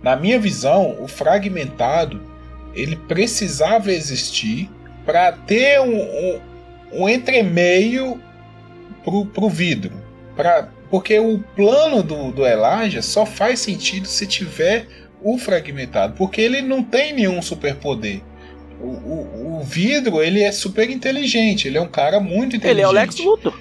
Na 0.00 0.16
minha 0.16 0.38
visão, 0.38 0.96
o 1.00 1.08
fragmentado 1.08 2.20
ele 2.74 2.96
precisava 2.96 3.92
existir 3.92 4.68
para 5.04 5.32
ter 5.32 5.80
um, 5.80 6.00
um, 6.00 6.40
um 6.92 7.08
entremeio 7.08 8.20
pro, 9.04 9.26
pro 9.26 9.48
vidro. 9.48 9.92
Pra, 10.36 10.68
porque 10.90 11.18
o 11.18 11.38
plano 11.56 12.02
do, 12.02 12.32
do 12.32 12.46
Elijah 12.46 13.02
só 13.02 13.24
faz 13.26 13.60
sentido 13.60 14.06
se 14.06 14.26
tiver 14.26 14.86
o 15.22 15.38
fragmentado. 15.38 16.14
Porque 16.16 16.40
ele 16.40 16.62
não 16.62 16.82
tem 16.82 17.12
nenhum 17.12 17.40
superpoder. 17.40 18.20
O, 18.80 18.86
o, 18.86 19.58
o 19.58 19.64
vidro 19.64 20.22
ele 20.22 20.42
é 20.42 20.52
super 20.52 20.90
inteligente. 20.90 21.68
Ele 21.68 21.78
é 21.78 21.80
um 21.80 21.88
cara 21.88 22.20
muito 22.20 22.56
inteligente. 22.56 22.70
Ele 22.70 22.80
é 22.82 22.88
o 22.88 22.92
Lex 22.92 23.18
Luthor. 23.18 23.58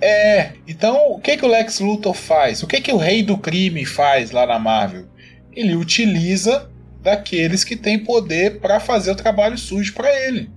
É, 0.00 0.54
então 0.66 1.12
o 1.12 1.20
que 1.20 1.36
que 1.36 1.44
o 1.44 1.48
Lex 1.48 1.78
Luthor 1.78 2.14
faz? 2.14 2.60
O 2.64 2.66
que 2.66 2.80
que 2.80 2.92
o 2.92 2.96
rei 2.96 3.22
do 3.22 3.38
crime 3.38 3.84
faz 3.84 4.32
lá 4.32 4.44
na 4.44 4.58
Marvel? 4.58 5.06
Ele 5.54 5.76
utiliza 5.76 6.71
daqueles 7.02 7.64
que 7.64 7.76
têm 7.76 7.98
poder 7.98 8.60
para 8.60 8.80
fazer 8.80 9.10
o 9.10 9.16
trabalho 9.16 9.58
sujo 9.58 9.92
para 9.92 10.08
ele. 10.26 10.48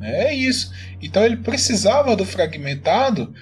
É 0.00 0.32
isso. 0.32 0.72
Então 1.02 1.24
ele 1.24 1.36
precisava 1.36 2.14
do 2.14 2.24
fragmentado 2.24 3.34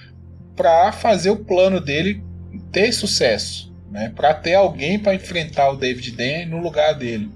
para 0.55 0.91
fazer 0.91 1.29
o 1.29 1.45
plano 1.45 1.79
dele 1.79 2.23
ter 2.71 2.91
sucesso, 2.91 3.73
né? 3.91 4.11
Para 4.15 4.33
ter 4.33 4.55
alguém 4.55 4.97
para 4.97 5.13
enfrentar 5.13 5.69
o 5.69 5.77
David 5.77 6.11
Dan 6.11 6.47
no 6.47 6.59
lugar 6.59 6.93
dele. 6.95 7.29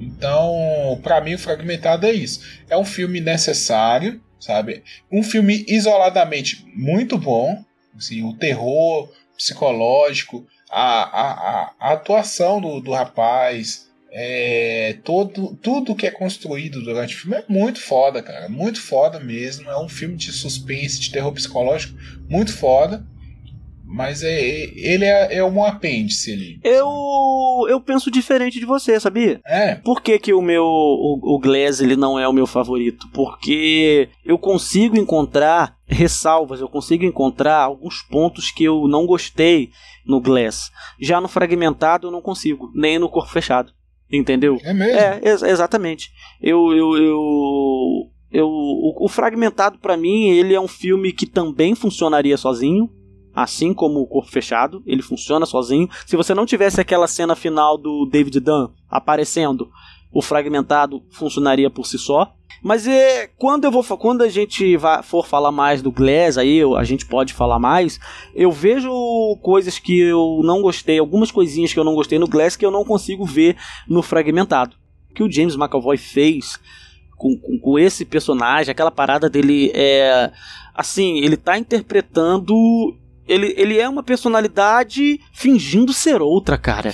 Então, 0.00 0.98
para 1.02 1.20
mim, 1.20 1.34
o 1.34 1.38
fragmentado 1.38 2.06
é 2.06 2.12
isso. 2.12 2.40
É 2.68 2.76
um 2.76 2.84
filme 2.84 3.20
necessário, 3.20 4.20
sabe? 4.40 4.82
Um 5.12 5.22
filme 5.22 5.64
isoladamente 5.68 6.64
muito 6.74 7.18
bom, 7.18 7.62
assim, 7.94 8.22
o 8.22 8.32
terror 8.32 9.12
psicológico, 9.36 10.46
a, 10.70 11.02
a, 11.02 11.32
a, 11.32 11.72
a 11.78 11.92
atuação 11.92 12.60
do, 12.60 12.80
do 12.80 12.92
rapaz, 12.92 13.89
é, 14.12 14.98
todo, 15.04 15.56
tudo 15.62 15.94
que 15.94 16.06
é 16.06 16.10
construído 16.10 16.82
durante 16.82 17.14
o 17.14 17.18
filme 17.18 17.36
é 17.36 17.44
muito 17.48 17.80
foda, 17.80 18.22
cara. 18.22 18.48
Muito 18.48 18.80
foda 18.80 19.20
mesmo. 19.20 19.68
É 19.70 19.78
um 19.78 19.88
filme 19.88 20.16
de 20.16 20.32
suspense, 20.32 21.00
de 21.00 21.12
terror 21.12 21.32
psicológico, 21.32 21.96
muito 22.28 22.52
foda. 22.52 23.06
Mas 23.92 24.22
é, 24.22 24.40
ele 24.76 25.04
é, 25.04 25.38
é 25.38 25.44
um 25.44 25.64
apêndice 25.64 26.32
ali. 26.32 26.60
Eu, 26.62 27.66
eu 27.68 27.80
penso 27.80 28.08
diferente 28.08 28.60
de 28.60 28.64
você, 28.64 29.00
sabia? 29.00 29.40
É. 29.44 29.74
Por 29.74 30.00
que, 30.00 30.16
que 30.16 30.32
o 30.32 30.40
meu 30.40 30.64
o, 30.64 31.34
o 31.34 31.40
Glass 31.40 31.80
ele 31.80 31.96
não 31.96 32.16
é 32.16 32.28
o 32.28 32.32
meu 32.32 32.46
favorito? 32.46 33.08
Porque 33.12 34.08
eu 34.24 34.38
consigo 34.38 34.96
encontrar 34.96 35.76
ressalvas, 35.88 36.60
eu 36.60 36.68
consigo 36.68 37.04
encontrar 37.04 37.56
alguns 37.56 38.00
pontos 38.00 38.52
que 38.52 38.62
eu 38.62 38.86
não 38.86 39.06
gostei 39.06 39.70
no 40.06 40.20
Glass. 40.20 40.70
Já 41.00 41.20
no 41.20 41.26
Fragmentado 41.26 42.06
eu 42.06 42.12
não 42.12 42.22
consigo, 42.22 42.70
nem 42.72 42.96
no 42.96 43.08
Corpo 43.08 43.32
Fechado. 43.32 43.72
Entendeu? 44.12 44.58
É 44.62 44.72
mesmo? 44.72 44.98
É, 44.98 45.20
ex 45.22 45.42
exatamente. 45.42 46.10
Eu, 46.40 46.72
eu, 46.72 46.96
eu, 46.96 48.10
eu, 48.32 48.46
o, 48.48 49.04
o 49.04 49.08
Fragmentado 49.08 49.78
para 49.78 49.96
mim 49.96 50.30
ele 50.30 50.54
é 50.54 50.60
um 50.60 50.68
filme 50.68 51.12
que 51.12 51.26
também 51.26 51.74
funcionaria 51.74 52.36
sozinho 52.36 52.90
assim 53.34 53.72
como 53.72 54.00
o 54.00 54.06
Corpo 54.06 54.30
Fechado, 54.30 54.82
ele 54.86 55.02
funciona 55.02 55.46
sozinho. 55.46 55.88
Se 56.06 56.16
você 56.16 56.34
não 56.34 56.46
tivesse 56.46 56.80
aquela 56.80 57.06
cena 57.06 57.36
final 57.36 57.78
do 57.78 58.06
David 58.06 58.40
Dunn 58.40 58.68
aparecendo, 58.88 59.70
o 60.12 60.20
Fragmentado 60.20 61.02
funcionaria 61.10 61.70
por 61.70 61.86
si 61.86 61.98
só. 61.98 62.32
Mas 62.62 62.86
é, 62.86 63.28
quando 63.38 63.64
eu 63.64 63.70
vou 63.70 63.82
quando 63.96 64.22
a 64.22 64.28
gente 64.28 64.76
vai, 64.76 65.02
for 65.02 65.26
falar 65.26 65.50
mais 65.50 65.80
do 65.80 65.90
Glass, 65.90 66.36
aí 66.36 66.60
a 66.76 66.84
gente 66.84 67.06
pode 67.06 67.32
falar 67.32 67.58
mais. 67.58 67.98
Eu 68.34 68.52
vejo 68.52 68.90
coisas 69.42 69.78
que 69.78 69.98
eu 69.98 70.40
não 70.44 70.60
gostei, 70.60 70.98
algumas 70.98 71.30
coisinhas 71.30 71.72
que 71.72 71.78
eu 71.78 71.84
não 71.84 71.94
gostei 71.94 72.18
no 72.18 72.28
Glass 72.28 72.56
que 72.56 72.66
eu 72.66 72.70
não 72.70 72.84
consigo 72.84 73.24
ver 73.24 73.56
no 73.88 74.02
Fragmentado. 74.02 74.76
O 75.10 75.14
que 75.14 75.22
o 75.22 75.30
James 75.30 75.56
McAvoy 75.56 75.96
fez 75.96 76.60
com, 77.16 77.36
com, 77.38 77.58
com 77.58 77.78
esse 77.78 78.04
personagem, 78.04 78.70
aquela 78.70 78.90
parada 78.90 79.28
dele 79.28 79.70
é 79.74 80.30
assim, 80.74 81.18
ele 81.18 81.36
tá 81.36 81.58
interpretando 81.58 82.54
ele, 83.26 83.54
ele 83.56 83.78
é 83.78 83.88
uma 83.88 84.02
personalidade 84.02 85.20
fingindo 85.32 85.92
ser 85.92 86.20
outra, 86.20 86.58
cara. 86.58 86.92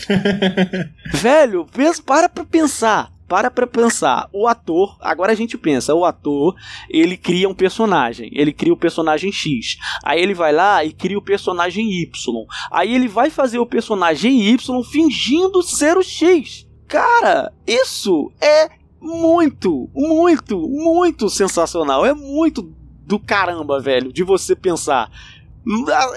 Velho, 1.12 1.66
para 2.04 2.28
pra 2.28 2.44
pensar. 2.44 3.12
Para 3.28 3.50
pra 3.50 3.66
pensar. 3.66 4.28
O 4.32 4.46
ator, 4.46 4.96
agora 5.00 5.32
a 5.32 5.34
gente 5.34 5.58
pensa, 5.58 5.94
o 5.94 6.04
ator, 6.04 6.54
ele 6.88 7.16
cria 7.16 7.48
um 7.48 7.54
personagem. 7.54 8.30
Ele 8.32 8.52
cria 8.52 8.72
o 8.72 8.76
personagem 8.76 9.32
X. 9.32 9.78
Aí 10.04 10.20
ele 10.20 10.34
vai 10.34 10.52
lá 10.52 10.84
e 10.84 10.92
cria 10.92 11.18
o 11.18 11.22
personagem 11.22 11.90
Y. 12.02 12.46
Aí 12.70 12.94
ele 12.94 13.08
vai 13.08 13.30
fazer 13.30 13.58
o 13.58 13.66
personagem 13.66 14.42
Y 14.42 14.84
fingindo 14.84 15.62
ser 15.62 15.96
o 15.96 16.02
X. 16.02 16.66
Cara, 16.86 17.52
isso 17.66 18.30
é 18.40 18.70
muito, 19.00 19.90
muito, 19.92 20.56
muito 20.68 21.28
sensacional. 21.28 22.06
É 22.06 22.14
muito 22.14 22.62
do 23.06 23.18
caramba, 23.18 23.80
velho, 23.80 24.12
de 24.12 24.24
você 24.24 24.54
pensar. 24.54 25.10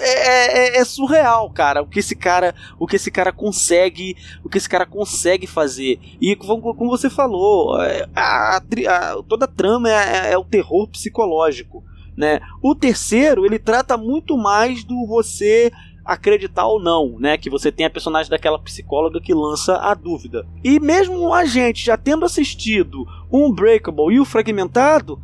É, 0.00 0.76
é, 0.76 0.76
é, 0.78 0.84
surreal, 0.84 1.50
cara, 1.50 1.82
o 1.82 1.86
que 1.86 1.98
esse 1.98 2.14
cara, 2.14 2.54
o 2.78 2.86
que 2.86 2.94
esse 2.94 3.10
cara 3.10 3.32
consegue, 3.32 4.16
o 4.44 4.48
que 4.48 4.58
esse 4.58 4.68
cara 4.68 4.86
consegue 4.86 5.44
fazer. 5.44 5.98
E 6.20 6.36
como, 6.36 6.72
você 6.88 7.10
falou, 7.10 7.82
é, 7.82 8.06
a, 8.14 8.58
a, 8.58 9.22
toda 9.28 9.46
a 9.46 9.48
trama 9.48 9.90
é, 9.90 9.94
é, 10.28 10.32
é, 10.34 10.38
o 10.38 10.44
terror 10.44 10.86
psicológico, 10.86 11.82
né? 12.16 12.38
O 12.62 12.76
terceiro 12.76 13.44
ele 13.44 13.58
trata 13.58 13.96
muito 13.96 14.36
mais 14.36 14.84
do 14.84 15.04
você 15.04 15.72
acreditar 16.04 16.66
ou 16.66 16.80
não, 16.80 17.18
né? 17.18 17.36
Que 17.36 17.50
você 17.50 17.72
tem 17.72 17.86
a 17.86 17.90
personagem 17.90 18.30
daquela 18.30 18.58
psicóloga 18.58 19.20
que 19.20 19.34
lança 19.34 19.78
a 19.78 19.94
dúvida. 19.94 20.46
E 20.62 20.78
mesmo 20.78 21.34
a 21.34 21.44
gente 21.44 21.84
já 21.84 21.96
tendo 21.96 22.24
assistido 22.24 23.04
Unbreakable 23.32 24.14
e 24.14 24.20
o 24.20 24.24
Fragmentado, 24.24 25.20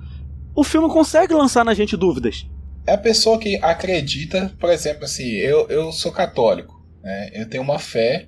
o 0.53 0.65
filme 0.65 0.89
consegue 0.89 1.33
lançar 1.33 1.65
na 1.65 1.75
gente 1.75 1.97
dúvidas 1.97 2.49
é 2.87 2.93
a 2.93 2.99
pessoa 2.99 3.39
que 3.39 3.57
acredita, 3.57 4.55
por 4.61 4.71
exemplo, 4.71 5.05
assim, 5.05 5.29
eu, 5.29 5.69
eu 5.69 5.91
sou 5.93 6.13
católico, 6.13 6.81
né? 7.03 7.31
eu 7.33 7.49
tenho 7.49 7.63
uma 7.63 7.79
fé, 7.79 8.27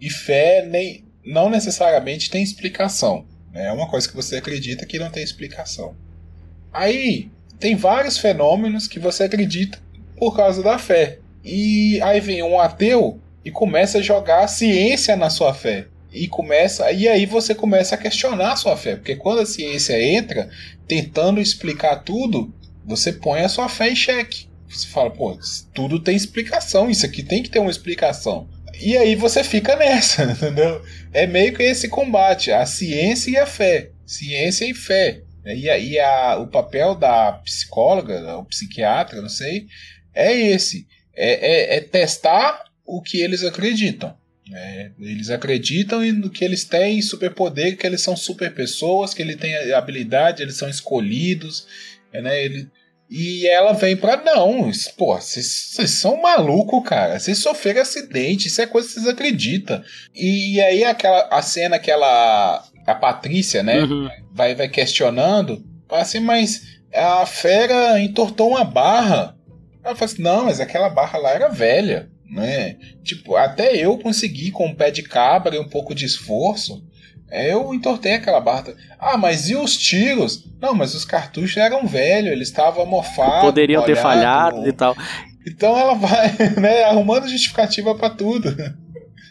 e 0.00 0.10
fé 0.10 0.66
nem, 0.66 1.04
não 1.24 1.48
necessariamente 1.48 2.30
tem 2.30 2.42
explicação. 2.42 3.24
Né? 3.52 3.66
É 3.66 3.72
uma 3.72 3.88
coisa 3.88 4.08
que 4.08 4.16
você 4.16 4.36
acredita 4.36 4.86
que 4.86 4.98
não 4.98 5.10
tem 5.10 5.22
explicação. 5.22 5.94
Aí 6.72 7.30
tem 7.58 7.76
vários 7.76 8.18
fenômenos 8.18 8.88
que 8.88 8.98
você 8.98 9.24
acredita 9.24 9.78
por 10.16 10.36
causa 10.36 10.62
da 10.62 10.78
fé. 10.78 11.18
E 11.44 12.00
aí 12.02 12.20
vem 12.20 12.42
um 12.42 12.58
ateu 12.58 13.20
e 13.44 13.50
começa 13.50 13.98
a 13.98 14.02
jogar 14.02 14.46
ciência 14.48 15.16
na 15.16 15.30
sua 15.30 15.54
fé. 15.54 15.86
E 16.12 16.26
começa 16.26 16.90
e 16.90 17.06
aí 17.06 17.24
você 17.24 17.54
começa 17.54 17.94
a 17.94 17.98
questionar 17.98 18.52
a 18.52 18.56
sua 18.56 18.76
fé, 18.76 18.96
porque 18.96 19.14
quando 19.14 19.40
a 19.40 19.46
ciência 19.46 20.02
entra 20.02 20.50
tentando 20.88 21.40
explicar 21.40 22.02
tudo, 22.02 22.52
você 22.84 23.12
põe 23.12 23.40
a 23.40 23.48
sua 23.48 23.68
fé 23.68 23.90
em 23.90 23.96
xeque. 23.96 24.48
Você 24.68 24.86
fala, 24.86 25.10
pô, 25.10 25.36
tudo 25.74 25.98
tem 25.98 26.14
explicação, 26.14 26.88
isso 26.88 27.04
aqui 27.04 27.22
tem 27.22 27.42
que 27.42 27.50
ter 27.50 27.58
uma 27.58 27.70
explicação. 27.70 28.48
E 28.80 28.96
aí 28.96 29.14
você 29.14 29.42
fica 29.42 29.76
nessa, 29.76 30.24
entendeu? 30.30 30.82
É 31.12 31.26
meio 31.26 31.54
que 31.54 31.62
esse 31.62 31.88
combate, 31.88 32.52
a 32.52 32.64
ciência 32.64 33.30
e 33.30 33.36
a 33.36 33.46
fé. 33.46 33.90
Ciência 34.06 34.64
e 34.64 34.74
fé. 34.74 35.22
E 35.44 35.68
aí 35.68 35.96
o 36.40 36.46
papel 36.46 36.94
da 36.94 37.32
psicóloga, 37.44 38.36
o 38.36 38.44
psiquiatra, 38.44 39.20
não 39.20 39.28
sei, 39.28 39.66
é 40.14 40.32
esse. 40.32 40.86
É, 41.14 41.74
é, 41.74 41.76
é 41.76 41.80
testar 41.80 42.64
o 42.86 43.02
que 43.02 43.20
eles 43.20 43.42
acreditam. 43.42 44.14
É, 44.52 44.90
eles 44.98 45.30
acreditam 45.30 46.00
no 46.12 46.28
que 46.28 46.44
eles 46.44 46.64
têm 46.64 47.00
superpoder, 47.00 47.76
que 47.76 47.86
eles 47.86 48.00
são 48.00 48.16
super 48.16 48.52
pessoas, 48.52 49.14
que 49.14 49.22
eles 49.22 49.36
têm 49.36 49.54
habilidade, 49.72 50.42
eles 50.42 50.56
são 50.56 50.68
escolhidos, 50.68 51.66
né? 52.12 52.44
Ele, 52.44 52.68
e 53.10 53.48
ela 53.48 53.72
vem 53.72 53.96
pra 53.96 54.16
não, 54.22 54.70
pô, 54.96 55.16
vocês 55.16 55.90
são 55.90 56.22
maluco, 56.22 56.80
cara. 56.80 57.18
Vocês 57.18 57.38
sofreram 57.38 57.82
acidente, 57.82 58.46
isso 58.46 58.62
é 58.62 58.66
coisa 58.66 58.86
que 58.86 58.94
vocês 58.94 59.08
acreditam. 59.08 59.82
E, 60.14 60.54
e, 60.54 60.60
aí 60.60 60.84
aquela 60.84 61.26
a 61.28 61.42
cena 61.42 61.78
que 61.80 61.90
ela 61.90 62.64
a 62.86 62.94
Patrícia, 62.94 63.64
né, 63.64 63.82
uhum. 63.82 64.08
vai 64.32 64.54
vai 64.54 64.68
questionando, 64.68 65.64
fala 65.88 66.02
assim, 66.02 66.20
mas 66.20 66.78
a 66.94 67.26
fera 67.26 68.00
entortou 68.00 68.50
uma 68.50 68.62
barra. 68.64 69.36
Ela 69.82 69.96
fala 69.96 70.10
assim: 70.10 70.22
"Não, 70.22 70.44
mas 70.44 70.60
aquela 70.60 70.88
barra 70.88 71.18
lá 71.18 71.30
era 71.30 71.48
velha". 71.48 72.08
Né? 72.30 72.76
Tipo, 73.02 73.34
até 73.34 73.74
eu 73.76 73.98
consegui 73.98 74.52
com 74.52 74.68
um 74.68 74.74
pé 74.74 74.92
de 74.92 75.02
cabra 75.02 75.56
e 75.56 75.58
um 75.58 75.68
pouco 75.68 75.92
de 75.92 76.06
esforço 76.06 76.80
é, 76.80 76.89
eu 77.30 77.72
entortei 77.72 78.14
aquela 78.14 78.40
barra. 78.40 78.74
Ah, 78.98 79.16
mas 79.16 79.48
e 79.48 79.56
os 79.56 79.76
tiros? 79.76 80.48
Não, 80.60 80.74
mas 80.74 80.94
os 80.94 81.04
cartuchos 81.04 81.56
eram 81.56 81.86
velhos, 81.86 82.32
eles 82.32 82.48
estavam 82.48 82.84
mofados. 82.84 83.42
Poderiam 83.42 83.82
molhado. 83.82 83.94
ter 83.96 84.02
falhado 84.02 84.68
e 84.68 84.72
tal. 84.72 84.96
Então 85.46 85.76
ela 85.76 85.94
vai, 85.94 86.32
né, 86.60 86.84
arrumando 86.84 87.28
justificativa 87.28 87.94
para 87.94 88.10
tudo. 88.10 88.54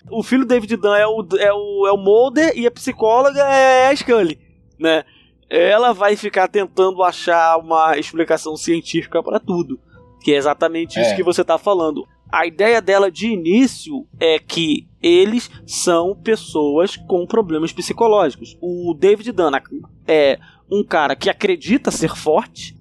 O 0.09 0.23
filho 0.23 0.45
David 0.45 0.75
Dunn 0.75 0.95
é 0.95 1.05
o, 1.05 1.27
é 1.37 1.53
o, 1.53 1.87
é 1.87 1.91
o 1.91 1.97
Mulder 1.97 2.53
e 2.55 2.65
a 2.65 2.71
psicóloga 2.71 3.41
é 3.41 3.89
a 3.89 3.95
Scully, 3.95 4.39
né? 4.79 5.03
Ela 5.49 5.93
vai 5.93 6.15
ficar 6.15 6.47
tentando 6.47 7.03
achar 7.03 7.57
uma 7.57 7.97
explicação 7.97 8.55
científica 8.55 9.21
para 9.21 9.39
tudo. 9.39 9.79
Que 10.21 10.33
é 10.33 10.37
exatamente 10.37 10.99
isso 10.99 11.11
é. 11.11 11.15
que 11.15 11.23
você 11.23 11.43
tá 11.43 11.57
falando. 11.57 12.05
A 12.31 12.45
ideia 12.45 12.81
dela 12.81 13.11
de 13.11 13.27
início 13.27 14.05
é 14.19 14.37
que 14.37 14.87
eles 15.01 15.49
são 15.65 16.15
pessoas 16.15 16.95
com 16.95 17.25
problemas 17.25 17.71
psicológicos. 17.71 18.57
O 18.61 18.93
David 18.93 19.31
Dunn 19.31 19.51
é 20.07 20.39
um 20.71 20.83
cara 20.83 21.15
que 21.15 21.29
acredita 21.29 21.89
ser 21.89 22.15
forte 22.15 22.77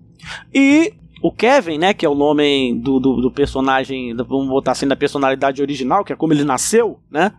e 0.55 0.93
o 1.23 1.33
Kevin, 1.33 1.79
né, 1.79 1.95
que 1.95 2.07
é 2.07 2.09
o 2.09 2.15
nome 2.15 2.79
do, 2.79 3.01
do, 3.01 3.21
do, 3.21 3.31
personagem, 3.31 4.15
vamos 4.15 4.49
botar 4.49 4.73
assim, 4.73 4.87
da 4.87 4.95
personalidade 4.95 5.61
original, 5.61 6.05
que 6.05 6.13
é 6.13 6.17
como 6.17 6.33
ele 6.33 6.45
nasceu, 6.45 7.01
né? 7.11 7.33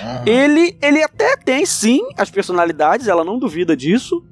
Uhum. 0.00 0.22
Ele, 0.26 0.76
ele 0.80 1.02
até 1.02 1.36
tem 1.36 1.66
sim 1.66 2.00
as 2.16 2.30
personalidades, 2.30 3.08
ela 3.08 3.24
não 3.24 3.38
duvida 3.38 3.76
disso, 3.76 4.22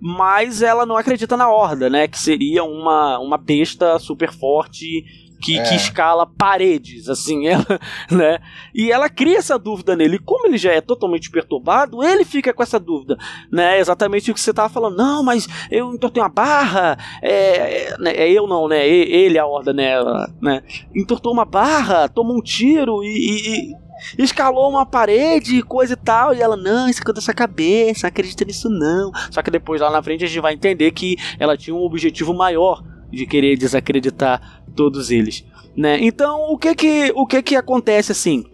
mas 0.00 0.62
ela 0.62 0.86
não 0.86 0.96
acredita 0.96 1.36
na 1.36 1.50
Horda, 1.50 1.90
né? 1.90 2.06
Que 2.06 2.18
seria 2.18 2.62
uma, 2.62 3.18
uma 3.18 3.36
besta 3.36 3.98
super 3.98 4.32
forte 4.32 5.04
que, 5.40 5.58
é. 5.58 5.62
que 5.62 5.74
escala 5.74 6.26
paredes, 6.26 7.08
assim, 7.08 7.46
ela, 7.48 7.80
né? 8.10 8.38
E 8.74 8.90
ela 8.90 9.08
cria 9.08 9.38
essa 9.38 9.58
dúvida 9.58 9.96
nele. 9.96 10.16
E 10.16 10.18
como 10.18 10.46
ele 10.46 10.58
já 10.58 10.72
é 10.72 10.80
totalmente 10.80 11.30
perturbado, 11.30 12.02
ele 12.02 12.24
fica 12.24 12.52
com 12.52 12.62
essa 12.62 12.78
dúvida, 12.78 13.16
né? 13.50 13.78
Exatamente 13.78 14.30
o 14.30 14.34
que 14.34 14.40
você 14.40 14.52
tava 14.52 14.68
falando. 14.68 14.96
Não, 14.96 15.22
mas 15.22 15.48
eu 15.70 15.94
entortei 15.94 16.22
uma 16.22 16.28
barra, 16.28 16.98
é, 17.22 17.92
é, 17.92 18.24
é 18.24 18.30
eu 18.30 18.46
não, 18.46 18.68
né? 18.68 18.86
Ele, 18.88 19.38
a 19.38 19.46
horda, 19.46 19.72
né? 19.72 19.94
né? 20.40 20.62
Entortou 20.94 21.32
uma 21.32 21.44
barra, 21.44 22.08
tomou 22.08 22.36
um 22.36 22.42
tiro 22.42 23.02
e, 23.04 23.08
e, 23.08 23.72
e 24.18 24.22
escalou 24.22 24.70
uma 24.70 24.86
parede, 24.86 25.62
coisa 25.62 25.94
e 25.94 25.96
tal. 25.96 26.34
E 26.34 26.40
ela, 26.40 26.56
não, 26.56 26.88
isso 26.88 27.00
é 27.06 27.12
da 27.12 27.20
sua 27.20 27.34
cabeça, 27.34 28.06
não 28.06 28.08
acredita 28.08 28.44
nisso 28.44 28.68
não. 28.68 29.12
Só 29.30 29.42
que 29.42 29.50
depois 29.50 29.80
lá 29.80 29.90
na 29.90 30.02
frente 30.02 30.24
a 30.24 30.26
gente 30.26 30.40
vai 30.40 30.54
entender 30.54 30.90
que 30.90 31.16
ela 31.38 31.56
tinha 31.56 31.74
um 31.74 31.82
objetivo 31.82 32.34
maior 32.34 32.82
de 33.10 33.26
querer 33.26 33.56
desacreditar 33.56 34.57
todos 34.78 35.10
eles, 35.10 35.44
né? 35.76 35.98
Então, 36.00 36.52
o 36.52 36.56
que 36.56 36.72
que 36.72 37.12
o 37.16 37.26
que 37.26 37.42
que 37.42 37.56
acontece 37.56 38.12
assim? 38.12 38.44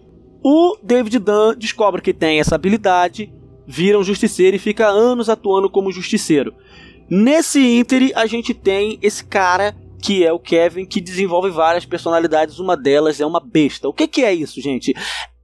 O 0.42 0.78
David 0.82 1.18
Dunn 1.18 1.54
descobre 1.54 2.00
que 2.00 2.14
tem 2.14 2.40
essa 2.40 2.54
habilidade, 2.54 3.30
vira 3.66 3.98
um 3.98 4.02
justiceiro 4.02 4.56
e 4.56 4.58
fica 4.58 4.86
anos 4.88 5.28
atuando 5.28 5.68
como 5.68 5.92
justiceiro. 5.92 6.54
Nesse 7.10 7.60
ínterim, 7.60 8.10
a 8.14 8.24
gente 8.24 8.54
tem 8.54 8.98
esse 9.02 9.22
cara 9.26 9.76
que 10.02 10.24
é 10.24 10.32
o 10.32 10.38
Kevin, 10.38 10.86
que 10.86 11.00
desenvolve 11.00 11.50
várias 11.50 11.84
personalidades. 11.84 12.58
Uma 12.58 12.76
delas 12.76 13.20
é 13.20 13.26
uma 13.26 13.40
besta. 13.40 13.88
O 13.88 13.92
que, 13.92 14.08
que 14.08 14.22
é 14.22 14.32
isso, 14.32 14.60
gente? 14.60 14.94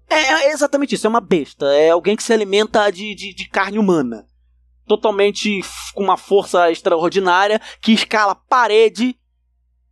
É, 0.09 0.49
é 0.49 0.53
exatamente 0.53 0.95
isso, 0.95 1.07
é 1.07 1.11
uma 1.11 1.20
besta. 1.20 1.66
É 1.74 1.91
alguém 1.91 2.16
que 2.16 2.22
se 2.22 2.33
alimenta 2.33 2.91
de, 2.91 3.14
de, 3.14 3.35
de 3.35 3.49
carne 3.49 3.78
humana 3.78 4.24
totalmente 4.91 5.61
com 5.95 6.03
uma 6.03 6.16
força 6.16 6.68
extraordinária 6.68 7.61
que 7.81 7.93
escala 7.93 8.35
parede, 8.35 9.16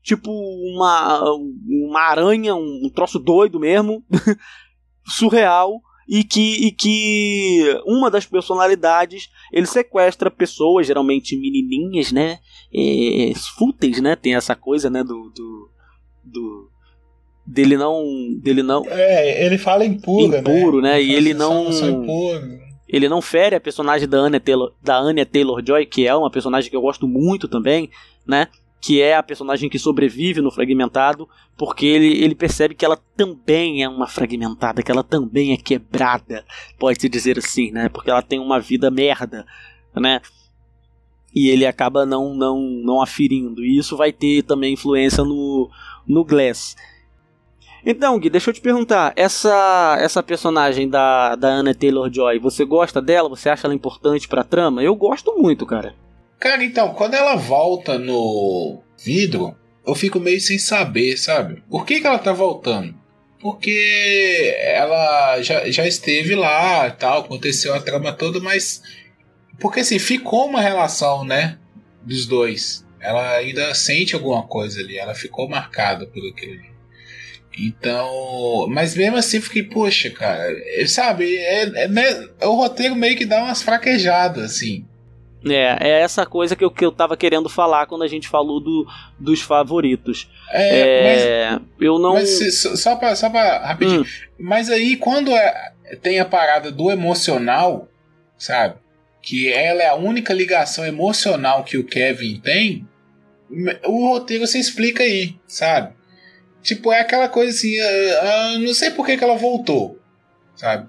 tipo 0.08 0.30
uma, 0.30 1.22
uma 1.66 2.00
aranha, 2.00 2.54
um, 2.54 2.90
troço 2.94 3.18
doido 3.18 3.60
mesmo, 3.60 4.02
surreal. 5.06 5.82
E 6.10 6.24
que, 6.24 6.66
e 6.66 6.72
que 6.72 7.82
uma 7.84 8.10
das 8.10 8.24
personalidades 8.24 9.28
ele 9.52 9.66
sequestra 9.66 10.30
pessoas, 10.30 10.86
geralmente 10.86 11.36
menininhas, 11.36 12.10
né? 12.12 12.38
É, 12.74 13.32
fúteis, 13.58 14.00
né? 14.00 14.16
Tem 14.16 14.34
essa 14.34 14.56
coisa, 14.56 14.88
né? 14.88 15.04
Do, 15.04 15.30
do, 15.34 15.70
do 16.24 16.70
dele 17.46 17.76
não 17.76 18.04
dele 18.42 18.62
não 18.62 18.84
é 18.86 19.46
ele 19.46 19.56
fala 19.56 19.82
impuro 19.82 20.36
impuro 20.36 20.82
né, 20.82 20.92
né? 20.92 21.02
e 21.02 21.14
ele 21.14 21.32
não 21.32 21.70
ele 22.88 23.08
não 23.08 23.22
fere 23.22 23.56
a 23.56 23.60
personagem 23.60 24.08
da 24.08 24.18
Anya 24.18 24.40
Taylor, 24.40 24.72
da 24.82 24.98
Anya 24.98 25.26
Taylor-Joy, 25.26 25.84
que 25.86 26.06
é 26.06 26.14
uma 26.14 26.30
personagem 26.30 26.70
que 26.70 26.76
eu 26.76 26.80
gosto 26.80 27.06
muito 27.06 27.46
também, 27.46 27.90
né? 28.26 28.48
Que 28.80 29.00
é 29.00 29.16
a 29.16 29.22
personagem 29.22 29.68
que 29.68 29.78
sobrevive 29.78 30.40
no 30.40 30.50
fragmentado, 30.50 31.28
porque 31.56 31.84
ele, 31.84 32.22
ele 32.22 32.34
percebe 32.34 32.74
que 32.74 32.84
ela 32.84 32.96
também 33.16 33.82
é 33.82 33.88
uma 33.88 34.06
fragmentada, 34.06 34.82
que 34.82 34.90
ela 34.90 35.02
também 35.02 35.52
é 35.52 35.56
quebrada, 35.56 36.44
pode-se 36.78 37.08
dizer 37.08 37.38
assim, 37.38 37.72
né? 37.72 37.88
Porque 37.88 38.10
ela 38.10 38.22
tem 38.22 38.38
uma 38.38 38.60
vida 38.60 38.90
merda, 38.90 39.44
né? 39.94 40.20
E 41.34 41.48
ele 41.48 41.66
acaba 41.66 42.06
não, 42.06 42.34
não, 42.34 42.60
não 42.60 43.02
aferindo. 43.02 43.64
E 43.64 43.78
isso 43.78 43.96
vai 43.96 44.12
ter 44.12 44.42
também 44.42 44.74
influência 44.74 45.24
no, 45.24 45.68
no 46.06 46.24
Glass. 46.24 46.76
Então, 47.84 48.18
Gui, 48.18 48.28
deixa 48.28 48.50
eu 48.50 48.54
te 48.54 48.60
perguntar, 48.60 49.12
essa 49.16 49.96
essa 50.00 50.22
personagem 50.22 50.88
da, 50.88 51.36
da 51.36 51.48
Anna 51.48 51.74
Taylor-Joy, 51.74 52.38
você 52.38 52.64
gosta 52.64 53.00
dela? 53.00 53.28
Você 53.28 53.48
acha 53.48 53.66
ela 53.66 53.74
importante 53.74 54.28
pra 54.28 54.44
trama? 54.44 54.82
Eu 54.82 54.94
gosto 54.94 55.36
muito, 55.38 55.64
cara. 55.64 55.94
Cara, 56.38 56.64
então, 56.64 56.94
quando 56.94 57.14
ela 57.14 57.34
volta 57.34 57.98
no 57.98 58.82
vidro, 59.02 59.56
eu 59.86 59.94
fico 59.94 60.20
meio 60.20 60.40
sem 60.40 60.58
saber, 60.58 61.16
sabe? 61.16 61.62
Por 61.68 61.84
que, 61.84 62.00
que 62.00 62.06
ela 62.06 62.18
tá 62.18 62.32
voltando? 62.32 62.94
Porque 63.40 64.54
ela 64.60 65.40
já, 65.42 65.70
já 65.70 65.86
esteve 65.86 66.34
lá 66.34 66.90
tal, 66.90 67.20
aconteceu 67.20 67.74
a 67.74 67.80
trama 67.80 68.12
toda, 68.12 68.40
mas. 68.40 68.82
Porque 69.58 69.80
assim, 69.80 69.98
ficou 69.98 70.46
uma 70.46 70.60
relação, 70.60 71.24
né? 71.24 71.58
Dos 72.02 72.26
dois. 72.26 72.86
Ela 73.00 73.36
ainda 73.36 73.74
sente 73.74 74.14
alguma 74.14 74.42
coisa 74.46 74.80
ali, 74.80 74.98
ela 74.98 75.14
ficou 75.14 75.48
marcada 75.48 76.06
por 76.06 76.20
aquilo 76.28 76.52
ali. 76.52 76.68
Então, 77.60 78.66
mas 78.68 78.94
mesmo 78.94 79.16
assim 79.16 79.40
fiquei, 79.40 79.64
poxa, 79.64 80.10
cara, 80.10 80.54
sabe, 80.86 81.36
é, 81.36 81.62
é, 81.62 81.88
né, 81.88 82.28
o 82.42 82.54
roteiro 82.54 82.94
meio 82.94 83.16
que 83.16 83.26
dá 83.26 83.42
umas 83.42 83.62
fraquejadas, 83.62 84.44
assim. 84.44 84.86
É, 85.46 85.88
é 85.88 86.00
essa 86.00 86.26
coisa 86.26 86.56
que 86.56 86.64
eu, 86.64 86.70
que 86.70 86.84
eu 86.84 86.90
tava 86.90 87.16
querendo 87.16 87.48
falar 87.48 87.86
quando 87.86 88.02
a 88.02 88.08
gente 88.08 88.28
falou 88.28 88.60
do, 88.60 88.86
dos 89.18 89.40
favoritos. 89.40 90.28
É, 90.50 90.80
é 90.80 91.50
mas, 91.50 91.62
eu 91.80 91.98
não. 91.98 92.14
Mas 92.14 92.62
só 92.62 92.96
pra, 92.96 93.14
só 93.14 93.30
pra 93.30 93.66
rapidinho. 93.66 94.02
Hum. 94.02 94.06
Mas 94.38 94.68
aí, 94.70 94.96
quando 94.96 95.30
é, 95.30 95.72
tem 96.02 96.18
a 96.18 96.24
parada 96.24 96.70
do 96.70 96.90
emocional, 96.90 97.88
sabe? 98.36 98.76
Que 99.22 99.52
ela 99.52 99.82
é 99.82 99.88
a 99.88 99.94
única 99.94 100.32
ligação 100.32 100.84
emocional 100.84 101.62
que 101.64 101.76
o 101.76 101.84
Kevin 101.84 102.40
tem, 102.40 102.88
o 103.84 104.08
roteiro 104.08 104.46
você 104.46 104.58
explica 104.58 105.02
aí, 105.02 105.36
sabe? 105.46 105.94
Tipo, 106.62 106.92
é 106.92 107.00
aquela 107.00 107.28
coisa 107.28 107.56
assim, 107.56 107.78
uh, 107.80 108.56
uh, 108.56 108.58
não 108.58 108.74
sei 108.74 108.90
por 108.90 109.06
que, 109.06 109.16
que 109.16 109.24
ela 109.24 109.36
voltou, 109.36 109.98
sabe? 110.54 110.88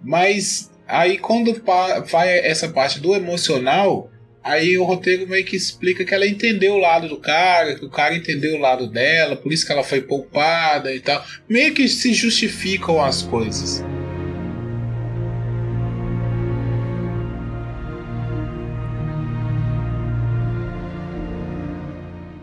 Mas 0.00 0.70
aí 0.88 1.18
quando 1.18 1.62
vai 2.10 2.38
essa 2.38 2.68
parte 2.68 2.98
do 2.98 3.14
emocional, 3.14 4.10
aí 4.42 4.78
o 4.78 4.84
roteiro 4.84 5.28
meio 5.28 5.44
que 5.44 5.54
explica 5.54 6.04
que 6.04 6.14
ela 6.14 6.26
entendeu 6.26 6.74
o 6.74 6.78
lado 6.78 7.08
do 7.08 7.18
cara, 7.18 7.74
que 7.74 7.84
o 7.84 7.90
cara 7.90 8.16
entendeu 8.16 8.56
o 8.56 8.60
lado 8.60 8.88
dela, 8.88 9.36
por 9.36 9.52
isso 9.52 9.66
que 9.66 9.72
ela 9.72 9.84
foi 9.84 10.00
poupada 10.00 10.94
e 10.94 11.00
tal. 11.00 11.22
Meio 11.48 11.74
que 11.74 11.86
se 11.86 12.14
justificam 12.14 13.04
as 13.04 13.22
coisas. 13.22 13.84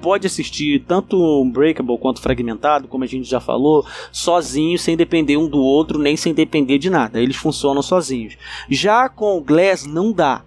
Pode 0.05 0.27
assistir 0.27 0.83
tanto 0.87 1.17
Unbreakable 1.41 1.97
quanto 1.97 2.21
Fragmentado, 2.21 2.87
como 2.87 3.03
a 3.03 3.07
gente 3.07 3.27
já 3.27 3.39
falou, 3.39 3.83
sozinho, 4.11 4.77
sem 4.77 4.95
depender 4.95 5.35
um 5.35 5.47
do 5.49 5.57
outro, 5.57 5.97
nem 5.97 6.15
sem 6.15 6.31
depender 6.31 6.77
de 6.77 6.91
nada. 6.91 7.19
Eles 7.19 7.35
funcionam 7.35 7.81
sozinhos. 7.81 8.37
Já 8.69 9.09
com 9.09 9.35
o 9.35 9.41
Glass 9.41 9.87
não 9.87 10.11
dá. 10.11 10.43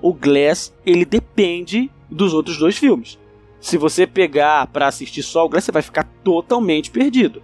O 0.00 0.14
Glass, 0.14 0.72
ele 0.86 1.04
depende 1.04 1.90
dos 2.10 2.32
outros 2.32 2.56
dois 2.56 2.78
filmes. 2.78 3.18
Se 3.60 3.76
você 3.76 4.06
pegar 4.06 4.66
para 4.68 4.86
assistir 4.86 5.22
só 5.22 5.44
o 5.44 5.48
Glass, 5.50 5.64
você 5.66 5.72
vai 5.72 5.82
ficar 5.82 6.08
totalmente 6.24 6.90
perdido 6.90 7.42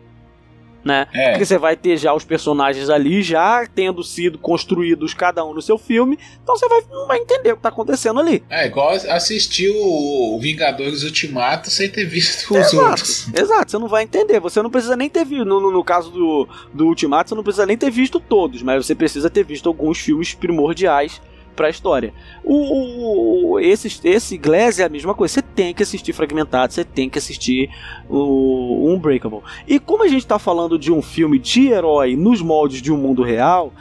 né? 0.85 1.07
É. 1.12 1.31
Porque 1.31 1.45
você 1.45 1.59
vai 1.59 1.76
ter 1.76 1.97
já 1.97 2.14
os 2.14 2.24
personagens 2.24 2.89
ali 2.89 3.22
já 3.22 3.66
tendo 3.66 4.03
sido 4.03 4.39
construídos 4.39 5.14
cada 5.14 5.45
um 5.45 5.53
no 5.53 5.62
seu 5.62 5.79
filme, 5.79 6.18
então 6.43 6.57
você 6.57 6.68
vai, 6.68 6.83
não 6.91 7.07
vai 7.07 7.18
entender 7.18 7.53
o 7.53 7.57
que 7.57 7.62
tá 7.62 7.68
acontecendo 7.68 8.20
ali. 8.20 8.43
É 8.49 8.66
igual 8.66 8.91
assistir 8.91 9.70
o 9.70 10.39
Vingadores 10.41 11.03
Ultimato 11.03 11.70
sem 11.70 11.89
ter 11.89 12.05
visto 12.05 12.51
os 12.55 12.57
exato, 12.57 12.76
outros. 12.79 13.29
Exato, 13.35 13.70
você 13.70 13.79
não 13.79 13.89
vai 13.89 14.05
entender. 14.05 14.41
Você 14.41 14.62
não 14.62 14.70
precisa 14.70 14.97
nem 14.97 15.09
ter 15.09 15.24
visto, 15.24 15.45
no, 15.45 15.61
no, 15.61 15.70
no 15.70 15.85
caso 15.85 16.11
do, 16.11 16.49
do 16.72 16.87
Ultimato, 16.87 17.29
você 17.29 17.35
não 17.35 17.43
precisa 17.43 17.66
nem 17.66 17.76
ter 17.76 17.91
visto 17.91 18.20
todos, 18.20 18.62
mas 18.62 18.87
você 18.87 18.95
precisa 18.95 19.29
ter 19.29 19.45
visto 19.45 19.68
alguns 19.68 19.99
filmes 19.99 20.35
primordiais 20.35 21.20
pra 21.59 21.68
história. 21.68 22.14
O, 22.44 23.54
o, 23.54 23.59
esse, 23.59 24.00
esse 24.04 24.38
Glass 24.38 24.78
é 24.78 24.84
a 24.84 24.88
mesma 24.88 25.12
coisa. 25.12 25.34
Você 25.34 25.42
tem 25.42 25.74
que 25.74 25.82
assistir 25.82 26.12
Fragmentado, 26.12 26.72
você 26.72 26.84
tem 26.84 27.11
que 27.11 27.18
assistir 27.18 27.68
o 28.09 28.88
Unbreakable. 28.88 29.40
E 29.66 29.80
como 29.80 30.04
a 30.04 30.09
gente 30.09 30.24
tá 30.24 30.38
falando 30.38 30.78
de 30.78 30.92
um 30.92 31.02
filme 31.02 31.36
de 31.36 31.66
herói 31.66 32.14
nos 32.14 32.40
moldes 32.40 32.80
de 32.80 32.92
um 32.92 32.96
mundo 32.96 33.24
real, 33.24 33.72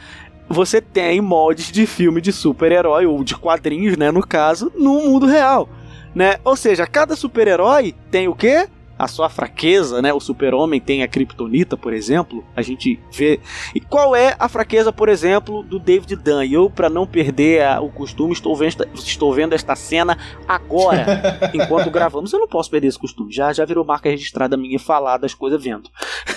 você 0.48 0.80
tem 0.80 1.20
moldes 1.20 1.70
de 1.70 1.86
filme 1.86 2.20
de 2.20 2.32
super-herói, 2.32 3.06
ou 3.06 3.22
de 3.22 3.36
quadrinhos, 3.36 3.96
né, 3.96 4.10
no 4.10 4.26
caso, 4.26 4.72
no 4.74 4.94
mundo 4.94 5.26
real. 5.26 5.68
Né? 6.12 6.38
Ou 6.44 6.56
seja, 6.56 6.84
cada 6.84 7.14
super-herói 7.14 7.94
tem 8.10 8.26
o 8.26 8.34
quê? 8.34 8.66
A 8.98 9.06
sua 9.06 9.28
fraqueza, 9.28 10.02
né? 10.02 10.12
O 10.12 10.20
super-homem 10.20 10.80
tem 10.80 11.02
a 11.02 11.08
kryptonita, 11.08 11.76
por 11.76 11.92
exemplo. 11.92 12.44
A 12.56 12.62
gente 12.62 13.00
vê. 13.12 13.40
E 13.74 13.80
qual 13.80 14.16
é 14.16 14.34
a 14.38 14.48
fraqueza, 14.48 14.92
por 14.92 15.08
exemplo, 15.08 15.62
do 15.62 15.78
David 15.78 16.16
Dunn? 16.16 16.42
E 16.42 16.52
eu, 16.52 16.68
para 16.68 16.90
não 16.90 17.06
perder 17.06 17.62
a, 17.62 17.80
o 17.80 17.90
costume, 17.90 18.32
estou 18.32 18.56
vendo, 18.56 18.84
estou 18.94 19.32
vendo 19.32 19.52
esta 19.52 19.76
cena 19.76 20.18
agora, 20.46 21.38
enquanto 21.54 21.90
gravamos. 21.90 22.32
Eu 22.32 22.40
não 22.40 22.48
posso 22.48 22.70
perder 22.70 22.88
esse 22.88 22.98
costume. 22.98 23.32
Já, 23.32 23.52
já 23.52 23.64
virou 23.64 23.84
marca 23.84 24.10
registrada 24.10 24.56
minha 24.56 24.78
falar 24.78 25.18
das 25.18 25.34
coisas 25.34 25.62
vendo. 25.62 25.88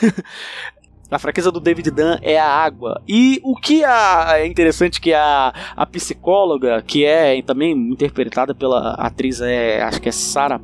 A 1.12 1.20
fraqueza 1.20 1.52
do 1.52 1.60
David 1.60 1.92
Dunn 1.92 2.20
é 2.22 2.40
a 2.40 2.48
água. 2.48 3.02
E 3.06 3.42
o 3.44 3.58
que 3.58 3.84
é 3.84 4.48
interessante 4.48 5.02
que 5.02 5.14
a, 5.14 5.54
a 5.76 5.86
psicóloga, 5.86 6.82
que 6.82 7.04
é 7.04 7.42
também 7.42 7.74
interpretada 7.74 8.56
pela 8.56 8.94
atriz, 8.94 9.42
é, 9.42 9.82
acho 9.82 10.02
que 10.02 10.08
é 10.08 10.12
Sarah 10.14 10.62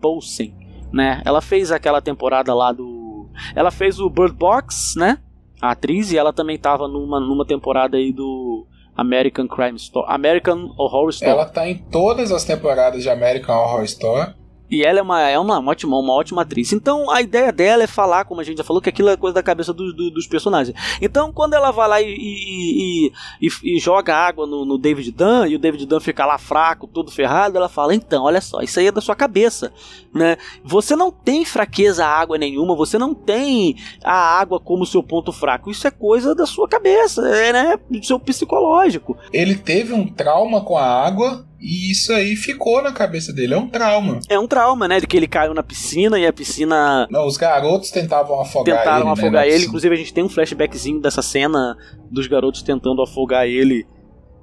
Paulsen, 0.00 0.54
né? 0.92 1.22
Ela 1.24 1.40
fez 1.40 1.70
aquela 1.70 2.00
temporada 2.00 2.54
lá 2.54 2.72
do. 2.72 3.28
Ela 3.54 3.70
fez 3.70 4.00
o 4.00 4.10
Bird 4.10 4.34
Box, 4.34 4.94
né? 4.96 5.18
A 5.60 5.72
atriz, 5.72 6.10
e 6.12 6.18
ela 6.18 6.32
também 6.32 6.58
tava 6.58 6.88
numa, 6.88 7.20
numa 7.20 7.46
temporada 7.46 7.96
aí 7.96 8.12
do 8.12 8.66
American 8.96 9.46
Crime 9.46 9.76
Story. 9.76 10.06
American 10.08 10.74
Horror 10.76 11.10
Story. 11.10 11.30
Ela 11.30 11.46
tá 11.46 11.68
em 11.68 11.78
todas 11.78 12.32
as 12.32 12.44
temporadas 12.44 13.02
de 13.02 13.10
American 13.10 13.56
Horror 13.56 13.84
Story. 13.84 14.34
E 14.70 14.84
ela 14.84 15.00
é 15.00 15.02
uma, 15.02 15.20
é 15.20 15.38
uma, 15.38 15.58
uma, 15.58 15.70
ótima, 15.70 15.98
uma 15.98 16.14
ótima 16.14 16.42
atriz. 16.42 16.72
Então 16.72 17.10
a 17.10 17.20
ideia 17.20 17.52
dela 17.52 17.82
é 17.82 17.86
falar, 17.86 18.24
como 18.24 18.40
a 18.40 18.44
gente 18.44 18.58
já 18.58 18.64
falou, 18.64 18.80
que 18.80 18.88
aquilo 18.88 19.08
é 19.08 19.16
coisa 19.16 19.34
da 19.34 19.42
cabeça 19.42 19.72
do, 19.72 19.92
do, 19.92 20.10
dos 20.10 20.26
personagens. 20.26 20.76
Então 21.00 21.32
quando 21.32 21.54
ela 21.54 21.70
vai 21.70 21.88
lá 21.88 22.00
e, 22.00 22.14
e, 22.14 23.12
e, 23.40 23.76
e 23.76 23.78
joga 23.78 24.14
água 24.14 24.46
no, 24.46 24.64
no, 24.64 24.78
David 24.78 25.10
Dunn, 25.10 25.46
e 25.46 25.56
o 25.56 25.58
David 25.58 25.86
Dunn 25.86 26.00
fica 26.00 26.24
lá 26.24 26.38
fraco, 26.38 26.86
todo 26.86 27.10
ferrado, 27.10 27.56
ela 27.56 27.68
fala: 27.68 27.94
então, 27.94 28.24
olha 28.24 28.40
só, 28.40 28.60
isso 28.60 28.78
aí 28.78 28.86
é 28.86 28.92
da 28.92 29.00
sua 29.00 29.16
cabeça. 29.16 29.72
Né? 30.14 30.36
Você 30.64 30.94
não 30.94 31.10
tem 31.10 31.44
fraqueza 31.44 32.06
à 32.06 32.08
água 32.08 32.38
nenhuma, 32.38 32.76
você 32.76 32.98
não 32.98 33.14
tem 33.14 33.76
a 34.04 34.14
água 34.14 34.60
como 34.60 34.86
seu 34.86 35.02
ponto 35.02 35.32
fraco. 35.32 35.70
Isso 35.70 35.86
é 35.86 35.90
coisa 35.90 36.34
da 36.34 36.46
sua 36.46 36.68
cabeça, 36.68 37.26
é 37.28 37.52
né? 37.52 37.78
do 37.90 38.04
seu 38.04 38.20
psicológico. 38.20 39.16
Ele 39.32 39.56
teve 39.56 39.92
um 39.92 40.06
trauma 40.06 40.62
com 40.62 40.76
a 40.76 40.84
água 40.84 41.49
e 41.60 41.90
isso 41.90 42.12
aí 42.12 42.36
ficou 42.36 42.82
na 42.82 42.90
cabeça 42.90 43.32
dele, 43.32 43.54
é 43.54 43.58
um 43.58 43.68
trauma. 43.68 44.20
É 44.28 44.38
um 44.38 44.46
trauma, 44.46 44.88
né? 44.88 44.98
De 44.98 45.06
que 45.06 45.16
ele 45.16 45.28
caiu 45.28 45.52
na 45.52 45.62
piscina 45.62 46.18
e 46.18 46.26
a 46.26 46.32
piscina. 46.32 47.06
Não, 47.10 47.26
os 47.26 47.36
garotos 47.36 47.90
tentavam 47.90 48.40
afogar 48.40 48.78
tentaram 48.78 48.80
ele. 48.80 49.04
Tentaram 49.04 49.06
né, 49.06 49.12
afogar 49.12 49.46
né, 49.46 49.52
ele. 49.52 49.66
Inclusive, 49.66 49.94
a 49.94 49.98
gente 49.98 50.14
tem 50.14 50.24
um 50.24 50.28
flashbackzinho 50.28 51.00
dessa 51.00 51.20
cena 51.20 51.76
dos 52.10 52.26
garotos 52.26 52.62
tentando 52.62 53.02
afogar 53.02 53.46
ele 53.46 53.86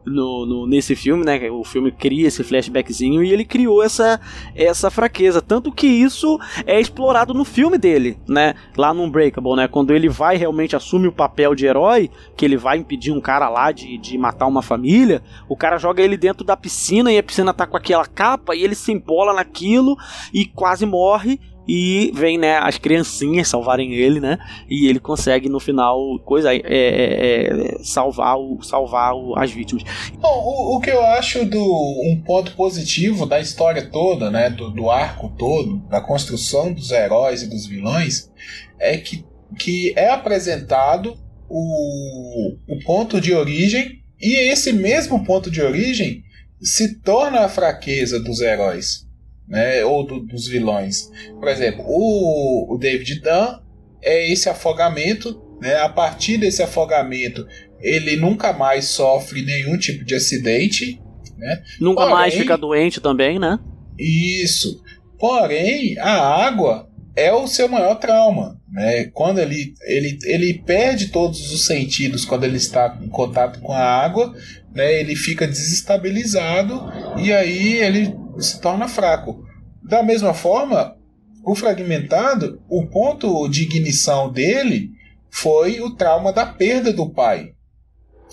no, 0.08 0.46
no, 0.46 0.68
nesse 0.68 0.96
filme, 0.96 1.24
né? 1.24 1.50
O 1.52 1.64
filme 1.64 1.92
cria 1.92 2.28
esse 2.28 2.44
flashbackzinho 2.44 3.24
e 3.24 3.32
ele 3.32 3.46
criou 3.46 3.84
essa, 3.84 4.20
essa 4.56 4.90
fraqueza. 4.90 5.42
Tanto 5.42 5.72
que 5.72 5.88
isso 5.88 6.40
é 6.66 6.80
explorado 6.80 7.34
no 7.34 7.44
filme 7.46 7.78
dele, 7.78 8.18
né? 8.28 8.56
Lá 8.76 8.94
no 8.94 9.04
Unbreakable, 9.04 9.56
né? 9.56 9.68
Quando 9.68 9.94
ele 9.94 10.10
vai 10.10 10.38
realmente 10.38 10.76
assume 10.76 11.08
o 11.08 11.12
papel 11.12 11.54
de 11.54 11.66
herói, 11.66 12.10
que 12.36 12.46
ele 12.46 12.58
vai 12.58 12.78
impedir 12.78 13.12
um 13.12 13.22
cara 13.22 13.50
lá 13.50 13.72
de, 13.72 13.98
de 13.98 14.18
matar 14.18 14.48
uma 14.48 14.62
família, 14.62 15.22
o 15.48 15.56
cara 15.56 15.78
joga 15.78 16.02
ele 16.02 16.18
dentro 16.18 16.46
da 16.46 16.58
piscina 16.58 17.12
e 17.12 17.18
a 17.18 17.24
piscina 17.24 17.54
tá 17.54 17.68
com 17.68 17.78
aquela 17.78 18.06
capa 18.06 18.56
e 18.56 18.64
ele 18.64 18.76
se 18.76 18.92
embola 18.92 19.34
naquilo 19.34 19.96
e 20.34 20.46
quase 20.46 20.86
morre 20.86 21.40
e 21.68 22.12
vem, 22.14 22.38
né, 22.38 22.58
as 22.58 22.78
criancinhas 22.78 23.50
salvarem 23.50 23.94
ele, 23.94 24.20
né? 24.20 24.38
E 24.70 24.88
ele 24.88 25.00
consegue 25.00 25.50
no 25.50 25.60
final 25.60 26.18
coisa 26.20 26.54
é, 26.54 26.62
é, 26.64 27.48
é 27.48 27.84
salvar 27.84 28.38
o 28.38 28.62
salvar 28.62 29.14
o, 29.14 29.38
as 29.38 29.52
vítimas. 29.52 29.84
Bom, 30.20 30.30
o, 30.30 30.78
o, 30.78 30.80
que 30.80 30.90
eu 30.90 31.06
acho 31.06 31.46
do 31.46 31.62
um 31.62 32.22
ponto 32.26 32.54
positivo 32.54 33.26
da 33.26 33.40
história 33.40 33.86
toda, 33.86 34.32
né, 34.32 34.50
do, 34.50 34.70
do 34.70 34.90
arco 34.90 35.34
todo, 35.38 35.78
da 35.90 36.00
construção 36.00 36.72
dos 36.72 36.92
heróis 36.92 37.42
e 37.42 37.50
dos 37.50 37.66
vilões, 37.66 38.32
é 38.80 38.98
que, 38.98 39.26
que 39.60 39.94
é 39.98 40.10
apresentado 40.10 41.18
o, 41.50 42.56
o 42.68 42.80
ponto 42.86 43.20
de 43.20 43.34
origem 43.34 44.02
e 44.20 44.36
esse 44.50 44.72
mesmo 44.72 45.24
ponto 45.26 45.52
de 45.52 45.62
origem 45.62 46.24
se 46.62 47.00
torna 47.02 47.42
a 47.42 47.50
fraqueza 47.50 48.20
dos 48.20 48.42
heróis 48.42 49.07
né, 49.48 49.84
ou 49.86 50.06
do, 50.06 50.20
dos 50.20 50.48
vilões. 50.48 51.10
Por 51.40 51.48
exemplo, 51.48 51.84
o, 51.88 52.74
o 52.74 52.78
David 52.78 53.22
Dunn 53.22 53.60
é 54.02 54.32
esse 54.32 54.50
afogamento, 54.50 55.42
né, 55.62 55.76
a 55.80 55.90
partir 55.90 56.38
desse 56.38 56.62
afogamento 56.62 57.46
ele 57.80 58.16
nunca 58.16 58.54
mais 58.54 58.86
sofre 58.86 59.44
nenhum 59.44 59.78
tipo 59.78 60.04
de 60.04 60.16
acidente, 60.16 61.02
né? 61.38 61.62
Nunca 61.80 62.02
Porém, 62.02 62.16
mais 62.16 62.34
fica 62.34 62.58
doente 62.58 63.00
também, 63.00 63.40
né? 63.40 63.60
Isso. 63.98 64.82
Porém, 65.20 65.98
a 66.00 66.46
água 66.46 66.90
é 67.16 67.32
o 67.34 67.48
seu 67.48 67.68
maior 67.68 67.96
trauma, 67.96 68.60
né? 68.72 69.06
Quando 69.06 69.40
ele, 69.40 69.74
ele, 69.84 70.18
ele 70.24 70.54
perde 70.66 71.08
todos 71.08 71.52
os 71.52 71.66
sentidos 71.66 72.26
quando 72.26 72.44
ele 72.44 72.58
está 72.58 72.98
em 73.02 73.08
contato 73.08 73.60
com 73.60 73.74
a 73.74 73.80
água, 73.80 74.36
né? 74.74 75.00
Ele 75.00 75.16
fica 75.16 75.48
desestabilizado 75.48 76.82
e 77.18 77.32
aí 77.32 77.78
ele 77.78 78.14
se 78.40 78.60
torna 78.62 78.88
fraco. 78.88 79.46
Da 79.84 80.04
mesma 80.04 80.34
forma, 80.34 80.96
o 81.44 81.56
fragmentado, 81.56 82.62
o 82.70 82.86
ponto 82.86 83.48
de 83.48 83.64
ignição 83.64 84.32
dele 84.32 84.92
foi 85.30 85.80
o 85.80 85.96
trauma 85.96 86.34
da 86.34 86.46
perda 86.46 86.92
do 86.92 87.10
pai. 87.10 87.54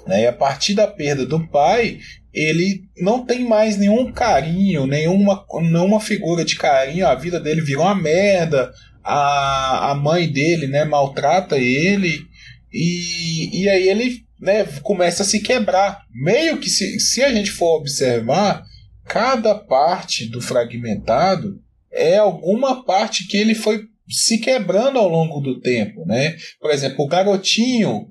Né? 0.07 0.23
E 0.23 0.27
a 0.27 0.33
partir 0.33 0.75
da 0.75 0.87
perda 0.87 1.25
do 1.25 1.47
pai, 1.49 1.99
ele 2.33 2.83
não 2.99 3.25
tem 3.25 3.47
mais 3.47 3.77
nenhum 3.77 4.13
carinho, 4.13 4.87
nenhuma, 4.87 5.45
nenhuma 5.61 6.01
figura 6.01 6.45
de 6.45 6.57
carinho. 6.57 7.07
A 7.07 7.15
vida 7.15 7.39
dele 7.39 7.61
virou 7.61 7.85
uma 7.85 7.95
merda. 7.95 8.73
A, 9.03 9.91
a 9.91 9.95
mãe 9.95 10.31
dele 10.31 10.67
né, 10.67 10.85
maltrata 10.85 11.57
ele. 11.57 12.21
E, 12.73 13.63
e 13.63 13.69
aí 13.69 13.89
ele 13.89 14.25
né, 14.41 14.65
começa 14.83 15.23
a 15.23 15.27
se 15.27 15.41
quebrar. 15.41 16.03
Meio 16.13 16.59
que 16.59 16.69
se, 16.69 16.99
se 16.99 17.23
a 17.23 17.33
gente 17.33 17.51
for 17.51 17.77
observar, 17.77 18.65
cada 19.05 19.55
parte 19.55 20.29
do 20.29 20.41
fragmentado 20.41 21.61
é 21.93 22.19
alguma 22.19 22.85
parte 22.85 23.27
que 23.27 23.37
ele 23.37 23.55
foi 23.55 23.83
se 24.09 24.39
quebrando 24.39 24.99
ao 24.99 25.09
longo 25.09 25.41
do 25.41 25.61
tempo, 25.61 26.05
né? 26.05 26.37
Por 26.61 26.71
exemplo, 26.71 27.05
o 27.05 27.09
garotinho 27.09 28.09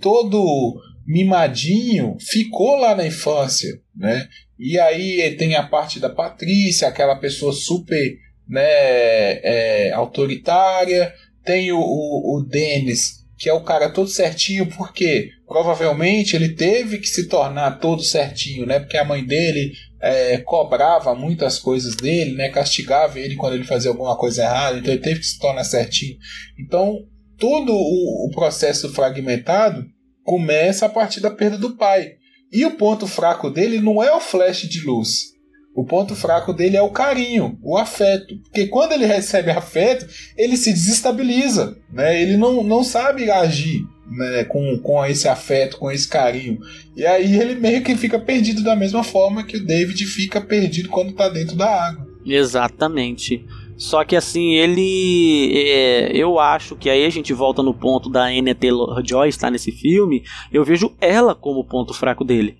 todo 0.00 0.80
mimadinho 1.06 2.16
ficou 2.20 2.76
lá 2.76 2.94
na 2.94 3.06
infância, 3.06 3.70
né? 3.94 4.28
E 4.58 4.78
aí 4.78 5.36
tem 5.36 5.54
a 5.54 5.62
parte 5.62 6.00
da 6.00 6.08
Patrícia, 6.08 6.88
aquela 6.88 7.16
pessoa 7.16 7.52
super 7.52 8.16
né, 8.48 8.62
é, 8.62 9.92
autoritária. 9.92 11.12
Tem 11.44 11.70
o, 11.70 11.78
o, 11.78 12.38
o 12.38 12.42
Dennis, 12.42 13.24
que 13.38 13.48
é 13.48 13.52
o 13.52 13.62
cara 13.62 13.90
todo 13.90 14.08
certinho, 14.08 14.66
porque 14.66 15.28
provavelmente 15.46 16.34
ele 16.34 16.54
teve 16.54 16.98
que 16.98 17.06
se 17.06 17.28
tornar 17.28 17.78
todo 17.78 18.02
certinho, 18.02 18.66
né? 18.66 18.80
Porque 18.80 18.96
a 18.96 19.04
mãe 19.04 19.24
dele 19.24 19.72
é, 20.00 20.38
cobrava 20.38 21.14
muitas 21.14 21.58
coisas 21.58 21.96
dele, 21.96 22.34
né? 22.34 22.48
Castigava 22.48 23.18
ele 23.18 23.36
quando 23.36 23.54
ele 23.54 23.64
fazia 23.64 23.90
alguma 23.90 24.16
coisa 24.16 24.42
errada, 24.42 24.78
então 24.78 24.92
ele 24.92 25.02
teve 25.02 25.20
que 25.20 25.26
se 25.26 25.38
tornar 25.38 25.64
certinho. 25.64 26.16
Então 26.58 26.98
todo 27.38 27.72
o, 27.72 28.26
o 28.26 28.30
processo 28.30 28.92
fragmentado 28.92 29.84
começa 30.22 30.86
a 30.86 30.88
partir 30.88 31.20
da 31.20 31.30
perda 31.30 31.58
do 31.58 31.76
pai. 31.76 32.12
E 32.52 32.64
o 32.64 32.72
ponto 32.72 33.06
fraco 33.06 33.50
dele 33.50 33.80
não 33.80 34.02
é 34.02 34.14
o 34.14 34.20
flash 34.20 34.62
de 34.68 34.80
luz. 34.84 35.34
O 35.74 35.84
ponto 35.84 36.14
fraco 36.14 36.54
dele 36.54 36.76
é 36.76 36.82
o 36.82 36.90
carinho, 36.90 37.58
o 37.62 37.76
afeto. 37.76 38.38
Porque 38.44 38.66
quando 38.66 38.92
ele 38.92 39.04
recebe 39.04 39.50
afeto, 39.50 40.06
ele 40.36 40.56
se 40.56 40.72
desestabiliza. 40.72 41.76
Né? 41.92 42.22
Ele 42.22 42.36
não, 42.36 42.62
não 42.62 42.82
sabe 42.82 43.30
agir 43.30 43.82
né, 44.08 44.44
com, 44.44 44.78
com 44.78 45.04
esse 45.04 45.28
afeto, 45.28 45.78
com 45.78 45.90
esse 45.90 46.08
carinho. 46.08 46.58
E 46.96 47.04
aí 47.04 47.38
ele 47.38 47.54
meio 47.54 47.82
que 47.82 47.96
fica 47.96 48.18
perdido 48.18 48.62
da 48.62 48.76
mesma 48.76 49.02
forma 49.02 49.44
que 49.44 49.56
o 49.56 49.66
David 49.66 50.06
fica 50.06 50.40
perdido 50.40 50.88
quando 50.88 51.10
está 51.10 51.28
dentro 51.28 51.56
da 51.56 51.88
água. 51.88 52.06
Exatamente. 52.24 53.44
Só 53.76 54.04
que 54.04 54.16
assim, 54.16 54.54
ele. 54.54 55.52
É, 55.54 56.16
eu 56.16 56.38
acho 56.38 56.76
que 56.76 56.88
aí 56.88 57.04
a 57.04 57.10
gente 57.10 57.32
volta 57.34 57.62
no 57.62 57.74
ponto 57.74 58.08
da 58.08 58.24
Anya 58.24 58.54
Taylor 58.54 59.02
Joy 59.04 59.28
estar 59.28 59.50
nesse 59.50 59.70
filme. 59.70 60.24
Eu 60.50 60.64
vejo 60.64 60.94
ela 61.00 61.34
como 61.34 61.60
o 61.60 61.64
ponto 61.64 61.92
fraco 61.92 62.24
dele. 62.24 62.56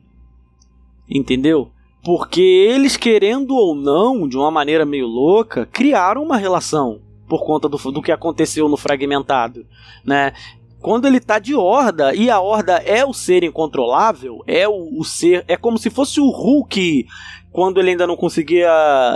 Entendeu? 1.09 1.71
Porque 2.05 2.41
eles, 2.41 2.97
querendo 2.97 3.55
ou 3.55 3.75
não, 3.75 4.29
de 4.29 4.37
uma 4.37 4.51
maneira 4.51 4.85
meio 4.85 5.07
louca, 5.07 5.67
criaram 5.67 6.23
uma 6.23 6.37
relação 6.37 7.01
por 7.27 7.45
conta 7.45 7.69
do, 7.69 7.77
do 7.91 8.03
que 8.03 8.13
aconteceu 8.13 8.69
no 8.69 8.77
fragmentado, 8.77 9.67
né? 10.05 10.33
Quando 10.81 11.07
ele 11.07 11.21
tá 11.21 11.39
de 11.39 11.55
horda 11.55 12.15
e 12.15 12.31
a 12.31 12.41
horda 12.41 12.77
é 12.85 13.05
o 13.05 13.13
ser 13.13 13.43
incontrolável, 13.43 14.43
é 14.47 14.69
o, 14.69 14.99
o 14.99 15.05
ser, 15.05 15.45
é 15.49 15.57
como 15.57 15.79
se 15.79 15.91
fosse 15.91 16.21
o 16.21 16.31
Hulk 16.31 17.07
quando 17.51 17.81
ele 17.81 17.91
ainda 17.91 18.07
não 18.07 18.17
conseguia 18.17 18.69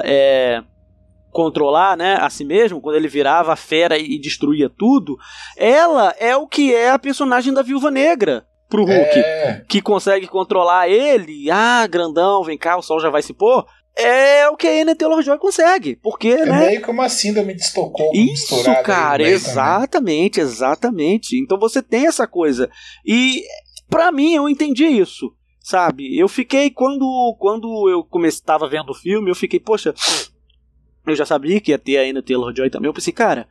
é, 0.04 0.62
controlar, 1.30 1.96
né, 1.96 2.16
a 2.20 2.30
si 2.30 2.44
mesmo, 2.44 2.80
quando 2.80 2.96
ele 2.96 3.08
virava 3.08 3.54
fera 3.56 3.98
e, 3.98 4.16
e 4.16 4.18
destruía 4.18 4.70
tudo. 4.70 5.16
Ela 5.56 6.14
é 6.18 6.36
o 6.36 6.46
que 6.46 6.74
é 6.74 6.90
a 6.90 6.98
personagem 6.98 7.52
da 7.52 7.62
Viúva 7.62 7.90
Negra 7.90 8.44
pro 8.68 8.84
Hulk, 8.84 9.18
é. 9.18 9.64
que 9.68 9.82
consegue 9.82 10.26
controlar 10.28 10.88
ele. 10.88 11.50
Ah, 11.50 11.86
grandão, 11.86 12.44
vem 12.44 12.56
cá, 12.56 12.76
o 12.76 12.82
sol 12.82 13.00
já 13.00 13.11
vai 13.11 13.20
se 13.20 13.34
pôr. 13.34 13.66
É 13.97 14.49
o 14.49 14.57
que 14.57 14.66
a 14.66 14.82
Anya 14.82 14.95
Taylor-Joy 14.95 15.38
consegue, 15.38 15.97
porque, 15.97 16.28
é 16.28 16.47
né? 16.47 16.66
meio 16.68 16.82
que 16.82 16.91
uma 16.91 17.09
síndrome 17.09 17.55
de 17.55 17.62
Estocolmo 17.62 18.14
Isso, 18.14 18.62
cara, 18.84 19.22
exatamente, 19.22 20.34
também. 20.34 20.49
exatamente. 20.49 21.38
Então 21.38 21.59
você 21.59 21.82
tem 21.82 22.07
essa 22.07 22.26
coisa. 22.26 22.70
E 23.05 23.43
para 23.88 24.11
mim 24.12 24.34
eu 24.34 24.49
entendi 24.49 24.86
isso, 24.86 25.34
sabe? 25.61 26.16
Eu 26.16 26.28
fiquei 26.28 26.70
quando 26.70 27.36
quando 27.38 27.91
eu 27.91 28.07
estava 28.24 28.68
vendo 28.68 28.91
o 28.91 28.95
filme, 28.95 29.30
eu 29.30 29.34
fiquei, 29.34 29.61
poxa, 29.61 29.93
eu 31.07 31.16
já 31.16 31.26
sabia 31.26 31.61
que 31.61 31.72
ia 31.72 31.78
ter 31.78 31.99
a 31.99 32.03
Anya 32.03 32.22
Taylor-Joy 32.22 32.70
também. 32.70 32.88
Eu 32.88 32.95
pensei, 32.95 33.12
cara, 33.12 33.49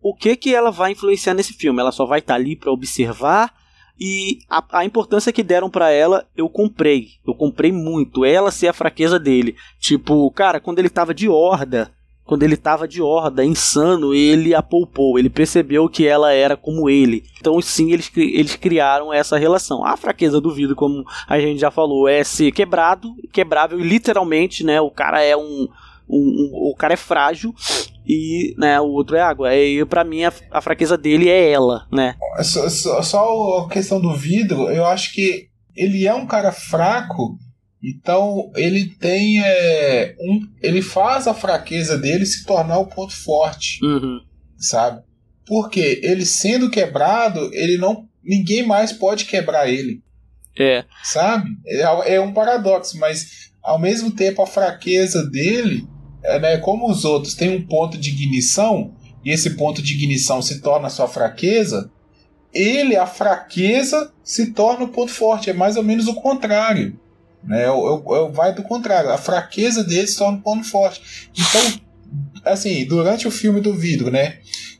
o 0.00 0.14
que 0.14 0.36
que 0.36 0.54
ela 0.54 0.70
vai 0.70 0.92
influenciar 0.92 1.34
nesse 1.34 1.54
filme? 1.54 1.80
Ela 1.80 1.92
só 1.92 2.06
vai 2.06 2.20
estar 2.20 2.34
tá 2.34 2.40
ali 2.40 2.54
para 2.54 2.70
observar 2.70 3.52
e 3.98 4.38
a, 4.48 4.64
a 4.78 4.84
importância 4.84 5.32
que 5.32 5.42
deram 5.42 5.68
para 5.68 5.90
ela, 5.90 6.26
eu 6.36 6.48
comprei. 6.48 7.08
Eu 7.26 7.34
comprei 7.34 7.72
muito. 7.72 8.24
Ela 8.24 8.50
ser 8.50 8.68
a 8.68 8.72
fraqueza 8.72 9.18
dele. 9.18 9.56
Tipo, 9.80 10.30
cara, 10.30 10.60
quando 10.60 10.78
ele 10.78 10.88
tava 10.88 11.12
de 11.12 11.28
horda, 11.28 11.90
quando 12.24 12.42
ele 12.42 12.56
tava 12.56 12.86
de 12.86 13.00
horda, 13.00 13.44
insano, 13.44 14.14
ele 14.14 14.54
a 14.54 14.62
poupou. 14.62 15.18
Ele 15.18 15.30
percebeu 15.30 15.88
que 15.88 16.06
ela 16.06 16.32
era 16.32 16.56
como 16.56 16.88
ele. 16.88 17.24
Então, 17.40 17.60
sim, 17.60 17.90
eles, 17.90 18.10
eles 18.14 18.54
criaram 18.54 19.12
essa 19.12 19.38
relação. 19.38 19.84
A 19.84 19.96
fraqueza 19.96 20.40
do 20.40 20.52
vidro, 20.54 20.76
como 20.76 21.04
a 21.26 21.40
gente 21.40 21.58
já 21.58 21.70
falou, 21.70 22.06
é 22.06 22.22
ser 22.22 22.52
quebrado, 22.52 23.14
quebrável, 23.32 23.78
literalmente, 23.78 24.62
né? 24.62 24.80
O 24.80 24.90
cara 24.90 25.22
é 25.22 25.36
um 25.36 25.66
Um, 26.08 26.16
um, 26.18 26.70
o 26.70 26.74
cara 26.74 26.94
é 26.94 26.96
frágil 26.96 27.54
e 28.06 28.54
né, 28.56 28.80
o 28.80 28.86
outro 28.86 29.16
é 29.16 29.20
água. 29.20 29.54
E 29.54 29.84
para 29.84 30.04
mim 30.04 30.24
a, 30.24 30.32
a, 30.50 30.60
fraqueza 30.60 30.96
dele 30.96 31.28
é 31.28 31.50
ela, 31.50 31.86
né? 31.92 32.16
Só, 32.42 32.68
só, 32.68 33.02
só 33.02 33.66
a 33.66 33.68
questão 33.68 34.00
do 34.00 34.14
vidro, 34.14 34.70
eu 34.70 34.86
acho 34.86 35.12
que 35.12 35.48
ele 35.76 36.06
é 36.06 36.14
um 36.14 36.26
cara 36.26 36.50
fraco, 36.50 37.38
então 37.82 38.50
ele 38.56 38.86
tem 38.96 39.42
é, 39.44 40.16
um, 40.20 40.40
ele 40.62 40.82
faz 40.82 41.26
a 41.28 41.34
fraqueza 41.34 41.96
dele 41.96 42.26
se 42.26 42.44
tornar 42.44 42.78
o 42.78 42.86
ponto 42.86 43.14
forte, 43.14 43.78
uhum. 43.84 44.20
sabe? 44.56 45.02
Porque 45.46 46.00
ele 46.02 46.26
sendo 46.26 46.70
quebrado, 46.70 47.50
ele 47.52 47.78
não 47.78 48.08
ninguém 48.22 48.66
mais 48.66 48.92
pode 48.92 49.24
quebrar 49.24 49.68
ele. 49.68 50.02
É. 50.58 50.84
Sabe? 51.04 51.48
É, 51.66 52.14
é 52.14 52.20
um 52.20 52.32
paradoxo, 52.32 52.98
mas 52.98 53.50
ao 53.62 53.78
mesmo 53.78 54.10
tempo 54.10 54.42
a 54.42 54.46
fraqueza 54.46 55.24
dele, 55.24 55.86
é, 55.86 55.97
né, 56.22 56.58
como 56.58 56.90
os 56.90 57.04
outros 57.04 57.34
têm 57.34 57.56
um 57.56 57.66
ponto 57.66 57.96
de 57.96 58.10
ignição, 58.10 58.92
e 59.24 59.30
esse 59.30 59.50
ponto 59.50 59.82
de 59.82 59.94
ignição 59.94 60.40
se 60.40 60.60
torna 60.60 60.88
sua 60.88 61.08
fraqueza, 61.08 61.90
ele, 62.52 62.96
a 62.96 63.06
fraqueza, 63.06 64.12
se 64.22 64.52
torna 64.52 64.84
o 64.84 64.88
ponto 64.88 65.12
forte. 65.12 65.50
É 65.50 65.52
mais 65.52 65.76
ou 65.76 65.82
menos 65.82 66.06
o 66.06 66.14
contrário. 66.14 66.98
Né? 67.42 67.66
Eu, 67.66 68.04
eu, 68.06 68.16
eu 68.16 68.32
vai 68.32 68.54
do 68.54 68.62
contrário. 68.62 69.10
A 69.10 69.18
fraqueza 69.18 69.84
dele 69.84 70.06
se 70.06 70.16
torna 70.16 70.38
o 70.38 70.42
ponto 70.42 70.64
forte. 70.64 71.30
Então, 71.36 71.80
assim, 72.44 72.84
durante 72.86 73.28
o 73.28 73.30
filme 73.30 73.60
do 73.60 73.74
vidro, 73.74 74.10
né? 74.10 74.38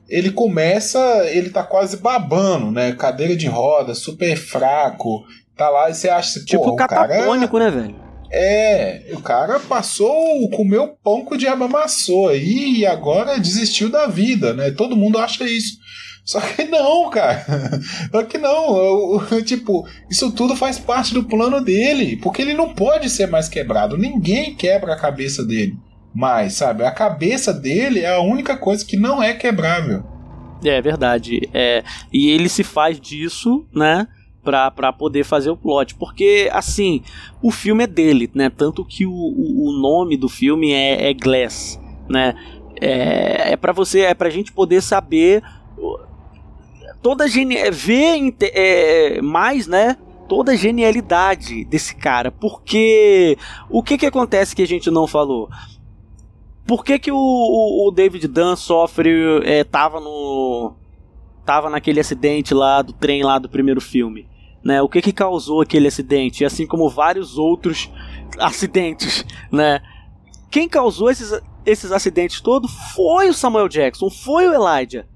Ele 0.08 0.30
começa, 0.30 0.98
ele 1.26 1.50
tá 1.50 1.62
quase 1.62 1.98
babando, 1.98 2.70
né? 2.70 2.92
Cadeira 2.92 3.36
de 3.36 3.46
roda, 3.46 3.94
super 3.94 4.36
fraco, 4.36 5.26
tá 5.54 5.68
lá 5.68 5.90
e 5.90 5.94
você 5.94 6.08
acha 6.08 6.42
tipo 6.42 6.74
catatônico, 6.76 7.58
cara, 7.58 7.70
né, 7.70 7.82
velho? 7.82 8.07
É, 8.30 9.10
o 9.12 9.20
cara 9.22 9.58
passou, 9.58 10.50
comeu 10.50 10.96
pão 11.02 11.24
que 11.24 11.34
o 11.34 11.38
diabo 11.38 11.64
amassou 11.64 12.28
aí 12.28 12.78
e 12.78 12.86
agora 12.86 13.38
desistiu 13.38 13.88
da 13.88 14.06
vida, 14.06 14.52
né? 14.52 14.70
Todo 14.70 14.96
mundo 14.96 15.18
acha 15.18 15.44
isso. 15.44 15.78
Só 16.28 16.42
que 16.42 16.64
não, 16.64 17.08
cara. 17.08 17.42
Só 18.12 18.22
que 18.22 18.36
não. 18.36 19.18
tipo, 19.46 19.88
isso 20.10 20.30
tudo 20.30 20.54
faz 20.54 20.78
parte 20.78 21.14
do 21.14 21.24
plano 21.24 21.58
dele. 21.64 22.18
Porque 22.18 22.42
ele 22.42 22.52
não 22.52 22.74
pode 22.74 23.08
ser 23.08 23.26
mais 23.28 23.48
quebrado. 23.48 23.96
Ninguém 23.96 24.54
quebra 24.54 24.92
a 24.92 24.98
cabeça 24.98 25.42
dele. 25.42 25.74
Mas, 26.14 26.52
sabe, 26.52 26.84
a 26.84 26.90
cabeça 26.90 27.50
dele 27.50 28.00
é 28.00 28.14
a 28.14 28.20
única 28.20 28.58
coisa 28.58 28.84
que 28.84 28.96
não 28.96 29.22
é 29.22 29.32
quebrável. 29.32 30.04
É 30.62 30.82
verdade. 30.82 31.48
É, 31.54 31.82
e 32.12 32.28
ele 32.28 32.50
se 32.50 32.62
faz 32.62 33.00
disso, 33.00 33.66
né? 33.74 34.06
Pra 34.74 34.92
poder 34.92 35.24
fazer 35.24 35.50
o 35.50 35.56
plot. 35.56 35.94
Porque, 35.94 36.48
assim, 36.52 37.02
o 37.42 37.50
filme 37.50 37.84
é 37.84 37.86
dele, 37.86 38.30
né? 38.34 38.50
Tanto 38.50 38.84
que 38.84 39.06
o, 39.06 39.12
o, 39.12 39.72
nome 39.72 40.16
do 40.16 40.28
filme 40.28 40.72
é, 40.72 41.10
é 41.10 41.14
Glass, 41.14 41.80
né? 42.08 42.34
É, 42.80 43.52
é 43.52 43.56
para 43.56 43.72
você, 43.72 44.00
é 44.00 44.14
pra 44.14 44.30
gente 44.30 44.52
poder 44.52 44.80
saber 44.80 45.42
toda 47.02 47.24
é, 47.26 47.70
ver 47.70 48.34
é, 48.40 49.20
mais, 49.22 49.66
né? 49.66 49.96
Toda 50.28 50.52
a 50.52 50.56
genialidade 50.56 51.64
desse 51.64 51.94
cara. 51.96 52.30
Porque 52.30 53.38
o 53.70 53.82
que 53.82 53.96
que 53.96 54.06
acontece 54.06 54.54
que 54.54 54.62
a 54.62 54.66
gente 54.66 54.90
não 54.90 55.06
falou? 55.06 55.48
Por 56.66 56.84
que, 56.84 56.98
que 56.98 57.10
o, 57.10 57.16
o, 57.16 57.88
o 57.88 57.90
David 57.90 58.28
Dunn 58.28 58.54
sofre. 58.54 59.10
É, 59.44 59.64
tava 59.64 60.00
no. 60.00 60.74
Tava 61.46 61.70
naquele 61.70 61.98
acidente 61.98 62.52
lá 62.52 62.82
do 62.82 62.92
trem 62.92 63.22
lá 63.22 63.38
do 63.38 63.48
primeiro 63.48 63.80
filme? 63.80 64.28
Né? 64.64 64.82
O 64.82 64.88
que, 64.88 65.00
que 65.00 65.12
causou 65.12 65.60
aquele 65.60 65.88
acidente? 65.88 66.44
Assim 66.44 66.66
como 66.66 66.88
vários 66.88 67.38
outros 67.38 67.90
acidentes, 68.38 69.24
né? 69.50 69.80
Quem 70.50 70.68
causou 70.68 71.10
esses, 71.10 71.32
esses 71.64 71.92
acidentes 71.92 72.40
todos 72.40 72.72
foi 72.94 73.28
o 73.28 73.34
Samuel 73.34 73.68
Jackson, 73.68 74.10
foi 74.10 74.48
o 74.48 74.54
Elijah. 74.54 75.06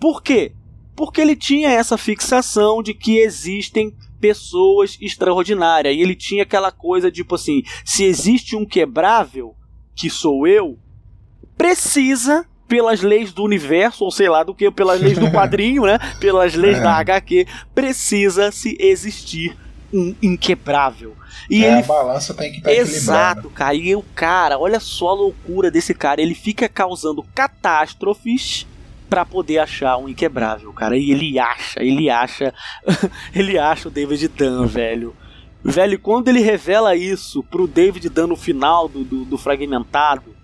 Por 0.00 0.22
quê? 0.22 0.54
porque 0.98 1.20
ele 1.20 1.36
tinha 1.36 1.70
essa 1.70 1.96
fixação 1.96 2.82
de 2.82 2.92
que 2.92 3.18
existem 3.18 3.94
pessoas 4.20 4.98
extraordinárias. 5.00 5.94
E 5.94 6.00
ele 6.00 6.16
tinha 6.16 6.42
aquela 6.42 6.72
coisa 6.72 7.08
tipo 7.08 7.36
assim: 7.36 7.62
se 7.84 8.02
existe 8.02 8.56
um 8.56 8.66
quebrável, 8.66 9.54
que 9.94 10.10
sou 10.10 10.44
eu, 10.44 10.76
precisa 11.56 12.44
pelas 12.68 13.00
leis 13.00 13.32
do 13.32 13.42
universo, 13.42 14.04
ou 14.04 14.10
sei 14.10 14.28
lá 14.28 14.44
do 14.44 14.54
que, 14.54 14.70
pelas 14.70 15.00
leis 15.00 15.18
do 15.18 15.30
quadrinho, 15.32 15.84
né? 15.84 15.98
Pelas 16.20 16.54
leis 16.54 16.78
é. 16.78 16.82
da 16.82 16.94
HQ, 16.96 17.46
precisa 17.74 18.52
se 18.52 18.76
existir 18.78 19.56
um 19.92 20.14
inquebrável. 20.22 21.16
E 21.48 21.64
é, 21.64 21.68
ele... 21.68 21.80
a 21.80 21.82
balança 21.82 22.34
tem 22.34 22.50
que 22.52 22.58
estar 22.58 22.70
tá 22.70 22.76
Exato, 22.76 23.50
cara. 23.50 23.74
E 23.74 23.96
o 23.96 24.04
cara, 24.14 24.58
olha 24.58 24.78
só 24.78 25.08
a 25.08 25.14
loucura 25.14 25.70
desse 25.70 25.94
cara. 25.94 26.20
Ele 26.20 26.34
fica 26.34 26.68
causando 26.68 27.24
catástrofes 27.34 28.66
para 29.08 29.24
poder 29.24 29.58
achar 29.58 29.96
um 29.96 30.08
inquebrável, 30.08 30.72
cara. 30.72 30.96
E 30.96 31.10
ele 31.10 31.38
acha, 31.38 31.82
ele 31.82 32.10
acha, 32.10 32.52
ele 33.34 33.58
acha 33.58 33.88
o 33.88 33.90
David 33.90 34.28
Dunn, 34.28 34.66
velho. 34.66 35.16
Velho, 35.64 35.98
quando 35.98 36.28
ele 36.28 36.40
revela 36.40 36.94
isso 36.94 37.42
pro 37.42 37.66
David 37.66 38.08
Dunn 38.10 38.28
no 38.28 38.36
final 38.36 38.88
do, 38.88 39.02
do, 39.02 39.24
do 39.24 39.38
fragmentado, 39.38 40.36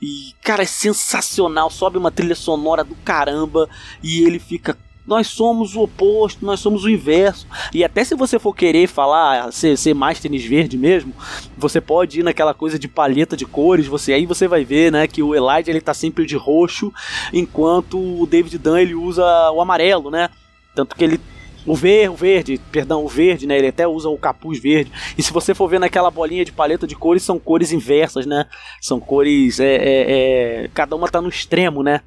e 0.00 0.34
cara, 0.42 0.62
é 0.62 0.66
sensacional, 0.66 1.70
sobe 1.70 1.98
uma 1.98 2.10
trilha 2.10 2.34
sonora 2.34 2.82
do 2.82 2.94
caramba 2.96 3.68
e 4.02 4.22
ele 4.22 4.38
fica 4.38 4.76
nós 5.06 5.26
somos 5.26 5.74
o 5.74 5.82
oposto, 5.82 6.44
nós 6.46 6.60
somos 6.60 6.84
o 6.84 6.88
inverso. 6.88 7.44
E 7.74 7.82
até 7.82 8.04
se 8.04 8.14
você 8.14 8.38
for 8.38 8.54
querer 8.54 8.86
falar, 8.86 9.52
ser, 9.52 9.76
ser 9.76 9.92
mais 9.92 10.20
tênis 10.20 10.44
verde 10.44 10.78
mesmo, 10.78 11.12
você 11.58 11.80
pode 11.80 12.20
ir 12.20 12.22
naquela 12.22 12.54
coisa 12.54 12.78
de 12.78 12.86
palheta 12.86 13.36
de 13.36 13.44
cores, 13.44 13.88
você 13.88 14.12
aí 14.12 14.24
você 14.24 14.46
vai 14.46 14.64
ver, 14.64 14.92
né, 14.92 15.08
que 15.08 15.20
o 15.20 15.34
Elijah 15.34 15.68
ele 15.68 15.80
tá 15.80 15.92
sempre 15.92 16.24
de 16.24 16.36
roxo, 16.36 16.92
enquanto 17.32 17.98
o 17.98 18.24
David 18.24 18.56
Dunn 18.58 18.78
ele 18.78 18.94
usa 18.94 19.24
o 19.50 19.60
amarelo, 19.60 20.12
né? 20.12 20.30
Tanto 20.76 20.94
que 20.94 21.02
ele 21.02 21.20
o 21.66 21.74
verde, 21.74 22.08
o 22.08 22.14
verde, 22.14 22.60
perdão, 22.72 23.04
o 23.04 23.08
verde, 23.08 23.46
né? 23.46 23.58
Ele 23.58 23.68
até 23.68 23.86
usa 23.86 24.08
o 24.08 24.18
capuz 24.18 24.58
verde. 24.60 24.90
E 25.16 25.22
se 25.22 25.32
você 25.32 25.54
for 25.54 25.68
ver 25.68 25.80
naquela 25.80 26.10
bolinha 26.10 26.44
de 26.44 26.52
paleta 26.52 26.86
de 26.86 26.94
cores, 26.94 27.22
são 27.22 27.38
cores 27.38 27.72
inversas, 27.72 28.26
né? 28.26 28.46
São 28.80 28.98
cores. 28.98 29.60
É, 29.60 29.74
é, 29.74 30.64
é, 30.64 30.70
cada 30.72 30.96
uma 30.96 31.08
tá 31.08 31.20
no 31.20 31.28
extremo, 31.28 31.82
né? 31.82 32.00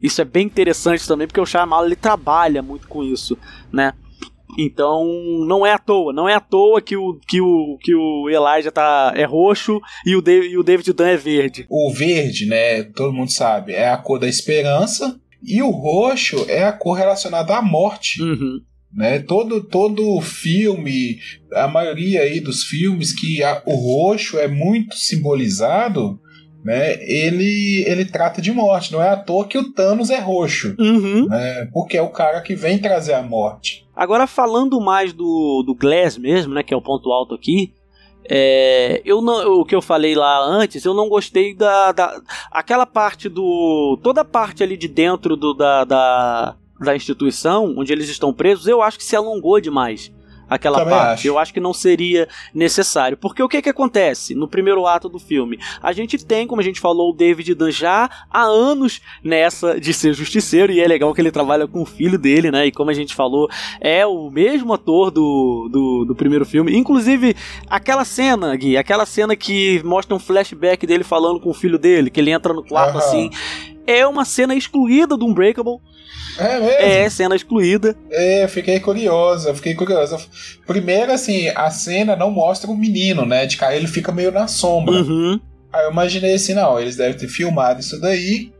Isso 0.00 0.20
é 0.20 0.24
bem 0.24 0.46
interessante 0.46 1.06
também, 1.06 1.26
porque 1.26 1.40
o 1.40 1.46
Shyamalan 1.46 1.86
ele 1.86 1.96
trabalha 1.96 2.62
muito 2.62 2.88
com 2.88 3.02
isso, 3.02 3.36
né? 3.72 3.92
Então, 4.58 5.04
não 5.46 5.64
é 5.64 5.72
à 5.72 5.78
toa, 5.78 6.12
não 6.12 6.28
é 6.28 6.34
à 6.34 6.40
toa 6.40 6.80
que 6.80 6.96
o, 6.96 7.18
que 7.26 7.40
o, 7.40 7.78
que 7.80 7.94
o 7.94 8.28
Elijah 8.28 8.72
tá, 8.72 9.12
é 9.14 9.24
roxo 9.24 9.80
e 10.04 10.16
o, 10.16 10.22
David, 10.22 10.52
e 10.52 10.58
o 10.58 10.62
David 10.62 10.92
Dunn 10.92 11.06
é 11.06 11.16
verde. 11.16 11.66
O 11.68 11.92
verde, 11.92 12.46
né, 12.46 12.82
todo 12.82 13.12
mundo 13.12 13.30
sabe, 13.30 13.72
é 13.72 13.90
a 13.90 13.96
cor 13.96 14.18
da 14.18 14.28
esperança 14.28 15.18
e 15.42 15.62
o 15.62 15.70
roxo 15.70 16.44
é 16.48 16.64
a 16.64 16.72
cor 16.72 16.94
relacionada 16.94 17.56
à 17.56 17.62
morte. 17.62 18.20
Uhum. 18.20 18.60
Né? 18.92 19.20
Todo, 19.20 19.62
todo 19.62 20.20
filme, 20.20 21.18
a 21.52 21.68
maioria 21.68 22.22
aí 22.22 22.40
dos 22.40 22.64
filmes 22.64 23.12
que 23.12 23.42
a, 23.42 23.62
o 23.64 23.74
roxo 23.74 24.38
é 24.38 24.48
muito 24.48 24.96
simbolizado, 24.96 26.18
né, 26.64 27.02
ele, 27.02 27.84
ele 27.86 28.04
trata 28.04 28.42
de 28.42 28.52
morte. 28.52 28.92
Não 28.92 29.02
é 29.02 29.10
à 29.10 29.16
toa 29.16 29.46
que 29.46 29.56
o 29.56 29.72
Thanos 29.72 30.10
é 30.10 30.18
roxo. 30.18 30.74
Uhum. 30.78 31.26
Né, 31.26 31.68
porque 31.72 31.96
é 31.96 32.02
o 32.02 32.10
cara 32.10 32.40
que 32.40 32.54
vem 32.54 32.78
trazer 32.78 33.14
a 33.14 33.22
morte. 33.22 33.88
Agora, 33.94 34.26
falando 34.26 34.80
mais 34.80 35.12
do, 35.12 35.62
do 35.64 35.74
Glass 35.74 36.18
mesmo, 36.18 36.52
né, 36.52 36.62
que 36.62 36.74
é 36.74 36.76
o 36.76 36.82
ponto 36.82 37.10
alto 37.12 37.34
aqui, 37.34 37.72
é, 38.28 39.00
eu 39.04 39.20
não, 39.20 39.60
o 39.60 39.64
que 39.64 39.74
eu 39.74 39.82
falei 39.82 40.14
lá 40.14 40.44
antes, 40.44 40.84
eu 40.84 40.94
não 40.94 41.08
gostei 41.08 41.54
da, 41.54 41.90
da 41.90 42.20
aquela 42.52 42.86
parte 42.86 43.28
do 43.28 43.98
toda 44.02 44.20
a 44.20 44.24
parte 44.24 44.62
ali 44.62 44.76
de 44.76 44.86
dentro 44.86 45.36
do, 45.36 45.52
da, 45.52 45.84
da, 45.84 46.56
da 46.80 46.96
instituição 46.96 47.74
onde 47.76 47.92
eles 47.92 48.08
estão 48.08 48.32
presos, 48.32 48.66
eu 48.66 48.82
acho 48.82 48.98
que 48.98 49.04
se 49.04 49.14
alongou 49.14 49.60
demais 49.60 50.10
aquela 50.50 50.78
Também 50.78 50.94
parte. 50.94 51.20
Acho. 51.20 51.28
Eu 51.28 51.38
acho 51.38 51.54
que 51.54 51.60
não 51.60 51.72
seria 51.72 52.28
necessário. 52.52 53.16
Porque 53.16 53.40
o 53.40 53.48
que 53.48 53.62
que 53.62 53.68
acontece 53.68 54.34
no 54.34 54.48
primeiro 54.48 54.84
ato 54.84 55.08
do 55.08 55.20
filme? 55.20 55.58
A 55.80 55.92
gente 55.92 56.22
tem, 56.26 56.46
como 56.46 56.60
a 56.60 56.64
gente 56.64 56.80
falou, 56.80 57.10
o 57.10 57.16
David 57.16 57.54
Dunn 57.54 57.70
já 57.70 58.10
há 58.28 58.42
anos 58.42 59.00
nessa 59.22 59.78
de 59.78 59.94
ser 59.94 60.12
justiceiro, 60.12 60.72
e 60.72 60.80
é 60.80 60.88
legal 60.88 61.14
que 61.14 61.20
ele 61.20 61.30
trabalha 61.30 61.68
com 61.68 61.80
o 61.82 61.86
filho 61.86 62.18
dele, 62.18 62.50
né? 62.50 62.66
E 62.66 62.72
como 62.72 62.90
a 62.90 62.94
gente 62.94 63.14
falou, 63.14 63.48
é 63.80 64.04
o 64.04 64.28
mesmo 64.28 64.72
ator 64.72 65.12
do, 65.12 65.68
do, 65.70 66.04
do 66.06 66.14
primeiro 66.16 66.44
filme. 66.44 66.76
Inclusive, 66.76 67.36
aquela 67.68 68.04
cena, 68.04 68.56
Gui, 68.56 68.76
aquela 68.76 69.06
cena 69.06 69.36
que 69.36 69.80
mostra 69.84 70.16
um 70.16 70.18
flashback 70.18 70.84
dele 70.84 71.04
falando 71.04 71.38
com 71.38 71.50
o 71.50 71.54
filho 71.54 71.78
dele, 71.78 72.10
que 72.10 72.18
ele 72.18 72.32
entra 72.32 72.52
no 72.52 72.64
quarto 72.64 72.94
uhum. 72.94 72.98
assim. 72.98 73.30
É 73.86 74.06
uma 74.06 74.24
cena 74.24 74.54
excluída 74.54 75.16
do 75.16 75.26
Unbreakable 75.26 75.78
é 76.38 76.60
mesmo? 76.60 76.70
É, 76.70 77.10
cena 77.10 77.36
excluída. 77.36 77.96
É, 78.10 78.48
fiquei 78.48 78.80
curiosa, 78.80 79.54
fiquei 79.54 79.74
curiosa. 79.74 80.18
Primeiro, 80.66 81.12
assim, 81.12 81.48
a 81.48 81.70
cena 81.70 82.16
não 82.16 82.30
mostra 82.30 82.70
o 82.70 82.76
menino, 82.76 83.26
né? 83.26 83.46
De 83.46 83.56
cara, 83.56 83.76
ele 83.76 83.86
fica 83.86 84.12
meio 84.12 84.32
na 84.32 84.48
sombra. 84.48 84.94
Uhum. 84.94 85.40
Aí 85.72 85.84
eu 85.84 85.90
imaginei 85.90 86.34
assim, 86.34 86.54
não, 86.54 86.80
eles 86.80 86.96
devem 86.96 87.16
ter 87.16 87.28
filmado 87.28 87.80
isso 87.80 88.00
daí 88.00 88.50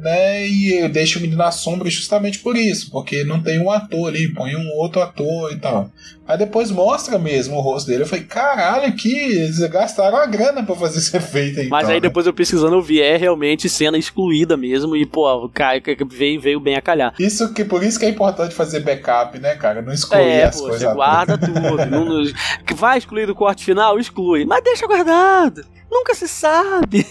né? 0.00 0.46
E 0.46 0.88
deixa 0.88 1.18
o 1.18 1.22
menino 1.22 1.38
na 1.38 1.50
sombra 1.50 1.88
justamente 1.90 2.38
por 2.40 2.56
isso, 2.56 2.90
porque 2.90 3.24
não 3.24 3.42
tem 3.42 3.60
um 3.60 3.70
ator 3.70 4.08
ali, 4.08 4.32
põe 4.32 4.54
um 4.56 4.68
outro 4.76 5.00
ator 5.02 5.52
e 5.52 5.56
tal. 5.56 5.90
Aí 6.28 6.36
depois 6.36 6.72
mostra 6.72 7.18
mesmo 7.20 7.56
o 7.56 7.60
rosto 7.60 7.86
dele. 7.86 8.02
Eu 8.02 8.06
falei, 8.06 8.24
caralho, 8.24 8.92
que 8.96 9.12
eles 9.14 9.58
gastaram 9.68 10.16
a 10.18 10.26
grana 10.26 10.62
pra 10.64 10.74
fazer 10.74 10.98
esse 10.98 11.16
efeito 11.16 11.60
aí. 11.60 11.68
Mas 11.68 11.82
então, 11.84 11.90
aí 11.94 12.00
né? 12.00 12.08
depois 12.08 12.26
eu 12.26 12.34
pesquisando 12.34 12.74
eu 12.74 12.82
vi, 12.82 13.00
é 13.00 13.16
realmente 13.16 13.68
cena 13.68 13.96
excluída 13.96 14.56
mesmo, 14.56 14.96
e 14.96 15.06
pô, 15.06 15.48
cai- 15.48 15.80
veio, 16.10 16.40
veio 16.40 16.58
bem 16.60 16.74
a 16.74 16.82
calhar. 16.82 17.14
Isso 17.18 17.52
que 17.54 17.64
por 17.64 17.82
isso 17.84 17.98
que 17.98 18.06
é 18.06 18.08
importante 18.08 18.54
fazer 18.56 18.80
backup, 18.80 19.38
né, 19.38 19.54
cara? 19.54 19.80
Não 19.82 19.92
excluir 19.92 20.20
É, 20.20 20.44
as 20.46 20.56
pô, 20.56 20.62
coisas. 20.62 20.80
você 20.80 20.92
guarda 20.94 21.38
tudo. 21.38 21.60
não, 21.60 22.04
não- 22.04 22.24
vai 22.74 22.98
excluir 22.98 23.26
do 23.26 23.34
corte 23.34 23.64
final? 23.64 23.96
Exclui. 23.98 24.44
Mas 24.44 24.64
deixa 24.64 24.84
guardado. 24.86 25.64
Nunca 25.90 26.14
se 26.14 26.26
sabe. 26.26 27.06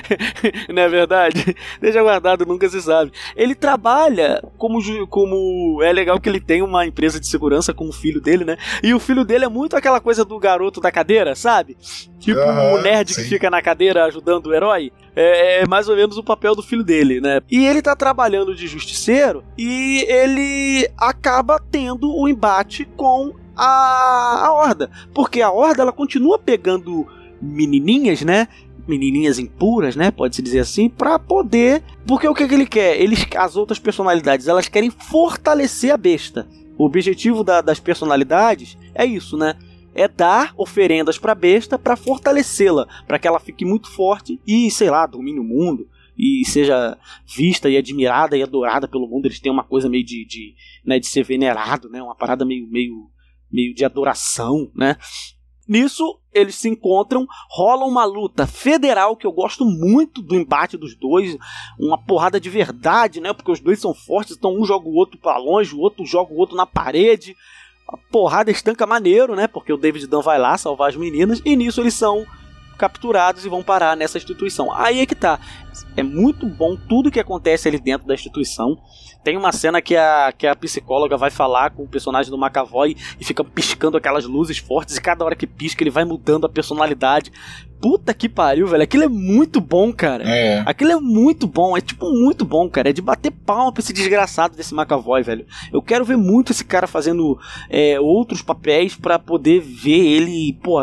não 0.72 0.82
é 0.82 0.88
verdade? 0.88 1.54
Deixa 1.80 2.02
guardado, 2.02 2.46
nunca 2.46 2.68
se 2.68 2.80
sabe. 2.80 3.12
Ele 3.36 3.54
trabalha 3.54 4.42
como, 4.56 4.78
como. 5.08 5.82
É 5.82 5.92
legal 5.92 6.18
que 6.18 6.28
ele 6.28 6.40
tem 6.40 6.62
uma 6.62 6.86
empresa 6.86 7.20
de 7.20 7.26
segurança 7.26 7.74
com 7.74 7.88
o 7.88 7.92
filho 7.92 8.20
dele, 8.20 8.44
né? 8.44 8.56
E 8.82 8.94
o 8.94 9.00
filho 9.00 9.24
dele 9.24 9.44
é 9.44 9.48
muito 9.48 9.76
aquela 9.76 10.00
coisa 10.00 10.24
do 10.24 10.38
garoto 10.38 10.80
da 10.80 10.90
cadeira, 10.90 11.34
sabe? 11.34 11.76
Tipo 12.18 12.40
o 12.40 12.80
nerd 12.80 13.14
que 13.14 13.22
sim. 13.22 13.28
fica 13.28 13.50
na 13.50 13.60
cadeira 13.60 14.04
ajudando 14.04 14.46
o 14.46 14.54
herói. 14.54 14.90
É, 15.14 15.62
é 15.62 15.66
mais 15.66 15.88
ou 15.88 15.96
menos 15.96 16.16
o 16.16 16.24
papel 16.24 16.54
do 16.54 16.62
filho 16.62 16.82
dele, 16.82 17.20
né? 17.20 17.40
E 17.50 17.66
ele 17.66 17.82
tá 17.82 17.94
trabalhando 17.94 18.54
de 18.54 18.66
justiceiro 18.66 19.44
e 19.56 20.04
ele 20.08 20.90
acaba 20.96 21.58
tendo 21.58 22.14
o 22.14 22.28
embate 22.28 22.84
com 22.96 23.34
a, 23.56 24.46
a 24.46 24.52
Horda. 24.52 24.90
Porque 25.14 25.40
a 25.40 25.50
Horda 25.50 25.82
ela 25.82 25.92
continua 25.92 26.38
pegando 26.38 27.06
menininhas, 27.40 28.22
né? 28.22 28.48
Menininhas 28.86 29.38
impuras, 29.38 29.96
né? 29.96 30.10
Pode-se 30.10 30.40
dizer 30.42 30.60
assim, 30.60 30.88
pra 30.88 31.18
poder. 31.18 31.82
Porque 32.06 32.28
o 32.28 32.34
que, 32.34 32.46
que 32.46 32.54
ele 32.54 32.66
quer? 32.66 33.00
Eles, 33.00 33.26
as 33.36 33.56
outras 33.56 33.78
personalidades, 33.78 34.46
elas 34.48 34.68
querem 34.68 34.90
fortalecer 34.90 35.92
a 35.92 35.96
besta. 35.96 36.46
O 36.78 36.84
objetivo 36.84 37.42
da- 37.42 37.60
das 37.60 37.80
personalidades 37.80 38.76
é 38.94 39.04
isso, 39.04 39.36
né? 39.36 39.56
É 39.94 40.06
dar 40.06 40.52
oferendas 40.56 41.18
pra 41.18 41.34
besta 41.34 41.78
pra 41.78 41.96
fortalecê-la, 41.96 42.86
pra 43.06 43.18
que 43.18 43.26
ela 43.26 43.40
fique 43.40 43.64
muito 43.64 43.90
forte 43.90 44.38
e, 44.46 44.70
sei 44.70 44.90
lá, 44.90 45.06
domine 45.06 45.38
o 45.40 45.44
mundo 45.44 45.88
e 46.18 46.42
seja 46.46 46.96
vista 47.36 47.68
e 47.68 47.76
admirada 47.76 48.36
e 48.36 48.42
adorada 48.42 48.86
pelo 48.86 49.08
mundo. 49.08 49.26
Eles 49.26 49.40
têm 49.40 49.50
uma 49.50 49.64
coisa 49.64 49.88
meio 49.88 50.04
de, 50.04 50.24
de, 50.26 50.54
né, 50.84 50.98
de 50.98 51.06
ser 51.06 51.24
venerado, 51.24 51.88
né? 51.88 52.02
Uma 52.02 52.14
parada 52.14 52.44
meio, 52.44 52.68
meio, 52.70 53.10
meio 53.50 53.74
de 53.74 53.84
adoração, 53.86 54.70
né? 54.74 54.96
Nisso, 55.68 56.18
eles 56.32 56.54
se 56.54 56.68
encontram, 56.68 57.26
rola 57.50 57.84
uma 57.84 58.04
luta 58.04 58.46
federal 58.46 59.16
que 59.16 59.26
eu 59.26 59.32
gosto 59.32 59.64
muito 59.64 60.22
do 60.22 60.36
embate 60.36 60.76
dos 60.76 60.94
dois, 60.94 61.36
uma 61.78 61.98
porrada 61.98 62.38
de 62.38 62.48
verdade, 62.48 63.20
né? 63.20 63.32
Porque 63.32 63.50
os 63.50 63.58
dois 63.58 63.80
são 63.80 63.92
fortes, 63.92 64.36
então 64.36 64.54
um 64.54 64.64
joga 64.64 64.88
o 64.88 64.94
outro 64.94 65.18
pra 65.18 65.36
longe, 65.36 65.74
o 65.74 65.80
outro 65.80 66.06
joga 66.06 66.32
o 66.32 66.36
outro 66.38 66.56
na 66.56 66.66
parede. 66.66 67.36
A 67.88 67.96
porrada 68.10 68.50
estanca 68.50 68.86
maneiro, 68.86 69.34
né? 69.34 69.46
Porque 69.46 69.72
o 69.72 69.76
David 69.76 70.06
Dunn 70.06 70.22
vai 70.22 70.38
lá 70.38 70.56
salvar 70.56 70.88
as 70.88 70.96
meninas 70.96 71.40
e 71.44 71.56
nisso 71.56 71.80
eles 71.80 71.94
são 71.94 72.24
capturados 72.76 73.44
e 73.44 73.48
vão 73.48 73.62
parar 73.62 73.96
nessa 73.96 74.18
instituição. 74.18 74.72
Aí 74.72 75.00
é 75.00 75.06
que 75.06 75.14
tá. 75.14 75.38
É 75.96 76.02
muito 76.02 76.46
bom 76.46 76.76
tudo 76.76 77.10
que 77.10 77.20
acontece 77.20 77.68
ali 77.68 77.78
dentro 77.78 78.06
da 78.06 78.14
instituição. 78.14 78.78
Tem 79.26 79.36
uma 79.36 79.50
cena 79.50 79.82
que 79.82 79.96
a, 79.96 80.32
que 80.36 80.46
a 80.46 80.54
psicóloga 80.54 81.16
vai 81.16 81.30
falar 81.30 81.70
com 81.70 81.82
o 81.82 81.88
personagem 81.88 82.30
do 82.30 82.38
McAvoy 82.38 82.96
e 83.18 83.24
fica 83.24 83.42
piscando 83.42 83.96
aquelas 83.96 84.24
luzes 84.24 84.58
fortes 84.58 84.96
e 84.96 85.00
cada 85.00 85.24
hora 85.24 85.34
que 85.34 85.46
pisca 85.46 85.82
ele 85.82 85.90
vai 85.90 86.04
mudando 86.04 86.46
a 86.46 86.48
personalidade. 86.48 87.32
Puta 87.80 88.14
que 88.14 88.28
pariu, 88.28 88.66
velho. 88.66 88.84
Aquilo 88.84 89.02
é 89.02 89.08
muito 89.08 89.60
bom, 89.60 89.92
cara. 89.92 90.22
É. 90.24 90.62
Aquilo 90.64 90.92
é 90.92 91.00
muito 91.00 91.46
bom, 91.46 91.76
é 91.76 91.80
tipo 91.80 92.08
muito 92.10 92.44
bom, 92.44 92.70
cara. 92.70 92.90
É 92.90 92.92
de 92.92 93.02
bater 93.02 93.30
palma 93.30 93.72
pra 93.72 93.80
esse 93.80 93.92
desgraçado 93.92 94.56
desse 94.56 94.74
McAvoy, 94.74 95.22
velho. 95.22 95.44
Eu 95.72 95.82
quero 95.82 96.04
ver 96.04 96.16
muito 96.16 96.52
esse 96.52 96.64
cara 96.64 96.86
fazendo 96.86 97.38
é, 97.68 97.98
outros 98.00 98.42
papéis 98.42 98.94
pra 98.94 99.18
poder 99.18 99.60
ver 99.60 100.06
ele, 100.06 100.52
pô, 100.62 100.78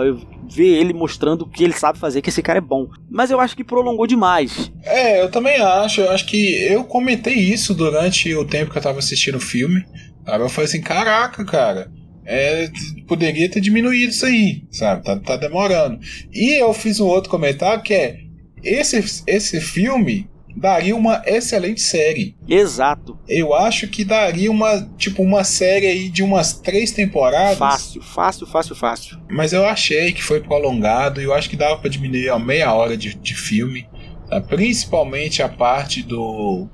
ver 0.53 0.77
ele 0.77 0.93
mostrando 0.93 1.47
que 1.47 1.63
ele 1.63 1.73
sabe 1.73 1.97
fazer, 1.97 2.21
que 2.21 2.29
esse 2.29 2.41
cara 2.41 2.59
é 2.59 2.61
bom. 2.61 2.87
Mas 3.09 3.31
eu 3.31 3.39
acho 3.39 3.55
que 3.55 3.63
prolongou 3.63 4.05
demais. 4.05 4.71
É, 4.83 5.21
eu 5.21 5.31
também 5.31 5.59
acho. 5.59 6.01
Eu 6.01 6.11
acho 6.11 6.25
que 6.25 6.63
eu 6.63 6.83
comentei 6.83 7.33
isso 7.33 7.73
durante 7.73 8.33
o 8.35 8.45
tempo 8.45 8.71
que 8.71 8.77
eu 8.77 8.81
tava 8.81 8.99
assistindo 8.99 9.35
o 9.35 9.41
filme. 9.41 9.83
Sabe? 10.25 10.43
Eu 10.43 10.49
falei 10.49 10.65
assim, 10.65 10.81
caraca, 10.81 11.43
cara. 11.43 11.91
É, 12.25 12.69
poderia 13.07 13.49
ter 13.49 13.59
diminuído 13.59 14.11
isso 14.11 14.25
aí, 14.25 14.63
sabe? 14.71 15.03
Tá, 15.03 15.19
tá 15.19 15.35
demorando. 15.35 15.99
E 16.31 16.53
eu 16.53 16.73
fiz 16.73 16.99
um 16.99 17.07
outro 17.07 17.29
comentário 17.29 17.83
que 17.83 17.93
é: 17.93 18.19
esse, 18.63 19.23
esse 19.27 19.59
filme 19.59 20.29
daria 20.55 20.95
uma 20.95 21.21
excelente 21.25 21.81
série. 21.81 22.35
Exato. 22.47 23.17
Eu 23.27 23.53
acho 23.53 23.87
que 23.87 24.03
daria 24.05 24.51
uma, 24.51 24.87
tipo, 24.97 25.23
uma 25.23 25.43
série 25.43 25.87
aí 25.87 26.09
de 26.09 26.23
umas 26.23 26.53
três 26.53 26.91
temporadas. 26.91 27.57
Fácil, 27.57 28.01
fácil, 28.01 28.47
fácil, 28.47 28.75
fácil. 28.75 29.17
Mas 29.29 29.53
eu 29.53 29.65
achei 29.65 30.11
que 30.13 30.23
foi 30.23 30.39
prolongado 30.39 31.19
e 31.21 31.23
eu 31.23 31.33
acho 31.33 31.49
que 31.49 31.55
dava 31.55 31.77
pra 31.77 31.89
diminuir 31.89 32.29
a 32.29 32.39
meia 32.39 32.73
hora 32.73 32.95
de, 32.95 33.13
de 33.15 33.35
filme. 33.35 33.87
tá? 34.29 34.39
Principalmente 34.41 35.41
a 35.41 35.49
parte 35.49 36.03
do, 36.03 36.67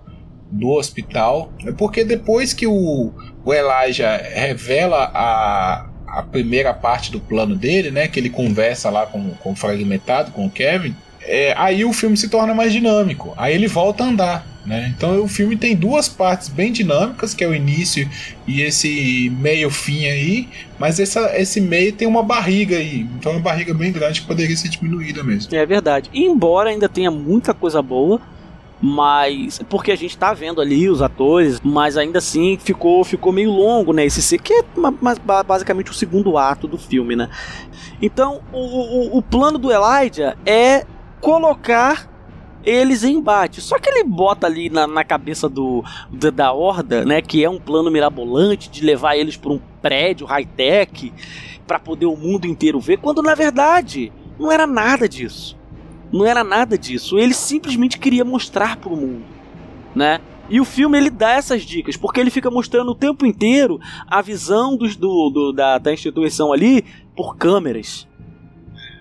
do 0.51 0.69
hospital. 0.69 1.51
Porque 1.77 2.03
depois 2.03 2.53
que 2.53 2.67
o, 2.67 3.13
o 3.45 3.53
Elijah 3.53 4.17
revela 4.17 5.09
a, 5.13 5.89
a 6.07 6.23
primeira 6.23 6.73
parte 6.73 7.11
do 7.11 7.19
plano 7.19 7.55
dele, 7.55 7.91
né? 7.91 8.07
Que 8.07 8.19
ele 8.19 8.29
conversa 8.29 8.89
lá 8.89 9.05
com, 9.05 9.29
com 9.35 9.51
o 9.51 9.55
fragmentado, 9.55 10.31
com 10.31 10.45
o 10.45 10.49
Kevin. 10.49 10.95
É, 11.29 11.53
aí 11.55 11.85
o 11.85 11.93
filme 11.93 12.17
se 12.17 12.27
torna 12.27 12.55
mais 12.55 12.73
dinâmico. 12.73 13.33
Aí 13.37 13.53
ele 13.53 13.67
volta 13.67 14.03
a 14.03 14.07
andar. 14.07 14.47
Né? 14.65 14.91
Então 14.95 15.23
o 15.23 15.27
filme 15.27 15.55
tem 15.55 15.75
duas 15.75 16.09
partes 16.09 16.49
bem 16.49 16.71
dinâmicas, 16.71 17.33
que 17.33 17.43
é 17.43 17.47
o 17.47 17.55
início 17.55 18.09
e 18.47 18.61
esse 18.61 19.31
meio 19.39 19.69
fim 19.69 20.05
aí, 20.05 20.49
mas 20.77 20.99
essa, 20.99 21.39
esse 21.39 21.61
meio 21.61 21.93
tem 21.93 22.07
uma 22.07 22.21
barriga 22.21 22.77
aí, 22.77 23.07
então 23.17 23.31
é 23.31 23.35
uma 23.35 23.41
barriga 23.41 23.73
bem 23.73 23.91
grande 23.91 24.21
que 24.21 24.27
poderia 24.27 24.55
ser 24.57 24.67
diminuída 24.69 25.23
mesmo. 25.23 25.55
É 25.55 25.65
verdade. 25.65 26.09
Embora 26.13 26.69
ainda 26.69 26.89
tenha 26.89 27.09
muita 27.09 27.53
coisa 27.53 27.81
boa, 27.81 28.19
mas 28.81 29.59
porque 29.69 29.91
a 29.91 29.95
gente 29.95 30.17
tá 30.17 30.33
vendo 30.33 30.61
ali 30.61 30.89
os 30.89 31.01
atores, 31.01 31.59
mas 31.63 31.97
ainda 31.97 32.19
assim 32.19 32.57
ficou 32.61 33.03
ficou 33.03 33.31
meio 33.31 33.51
longo, 33.51 33.93
né? 33.93 34.05
Esse 34.05 34.37
que 34.37 34.53
é 34.53 34.63
basicamente 35.45 35.89
o 35.89 35.93
segundo 35.93 36.37
ato 36.37 36.67
do 36.67 36.77
filme, 36.77 37.15
né? 37.15 37.29
Então, 38.01 38.41
o, 38.53 38.59
o, 38.59 39.17
o 39.17 39.21
plano 39.21 39.57
do 39.57 39.71
Elijah 39.71 40.37
é 40.45 40.85
colocar 41.21 42.09
eles 42.63 43.03
em 43.03 43.15
embate. 43.17 43.61
Só 43.61 43.79
que 43.79 43.89
ele 43.89 44.03
bota 44.03 44.45
ali 44.47 44.69
na, 44.69 44.85
na 44.85 45.03
cabeça 45.03 45.47
do 45.47 45.83
da, 46.11 46.29
da 46.29 46.51
horda, 46.51 47.05
né, 47.05 47.21
que 47.21 47.43
é 47.43 47.49
um 47.49 47.59
plano 47.59 47.89
mirabolante 47.89 48.69
de 48.69 48.83
levar 48.83 49.15
eles 49.15 49.37
para 49.37 49.51
um 49.51 49.59
prédio 49.81 50.25
high-tech 50.27 51.13
para 51.65 51.79
poder 51.79 52.05
o 52.05 52.17
mundo 52.17 52.45
inteiro 52.45 52.79
ver, 52.79 52.97
quando 52.97 53.21
na 53.21 53.35
verdade 53.35 54.11
não 54.39 54.51
era 54.51 54.65
nada 54.67 55.07
disso. 55.07 55.57
Não 56.11 56.25
era 56.25 56.43
nada 56.43 56.75
disso. 56.77 57.19
Ele 57.19 57.33
simplesmente 57.35 57.99
queria 57.99 58.25
mostrar 58.25 58.77
pro 58.77 58.95
mundo, 58.95 59.23
né? 59.95 60.19
E 60.49 60.59
o 60.59 60.65
filme 60.65 60.97
ele 60.97 61.11
dá 61.11 61.33
essas 61.33 61.61
dicas, 61.61 61.95
porque 61.95 62.19
ele 62.19 62.31
fica 62.31 62.49
mostrando 62.49 62.89
o 62.89 62.95
tempo 62.95 63.23
inteiro 63.23 63.79
a 64.07 64.19
visão 64.19 64.75
dos, 64.75 64.95
do, 64.95 65.29
do- 65.29 65.53
da, 65.53 65.77
da 65.77 65.93
instituição 65.93 66.51
ali 66.51 66.83
por 67.15 67.37
câmeras. 67.37 68.07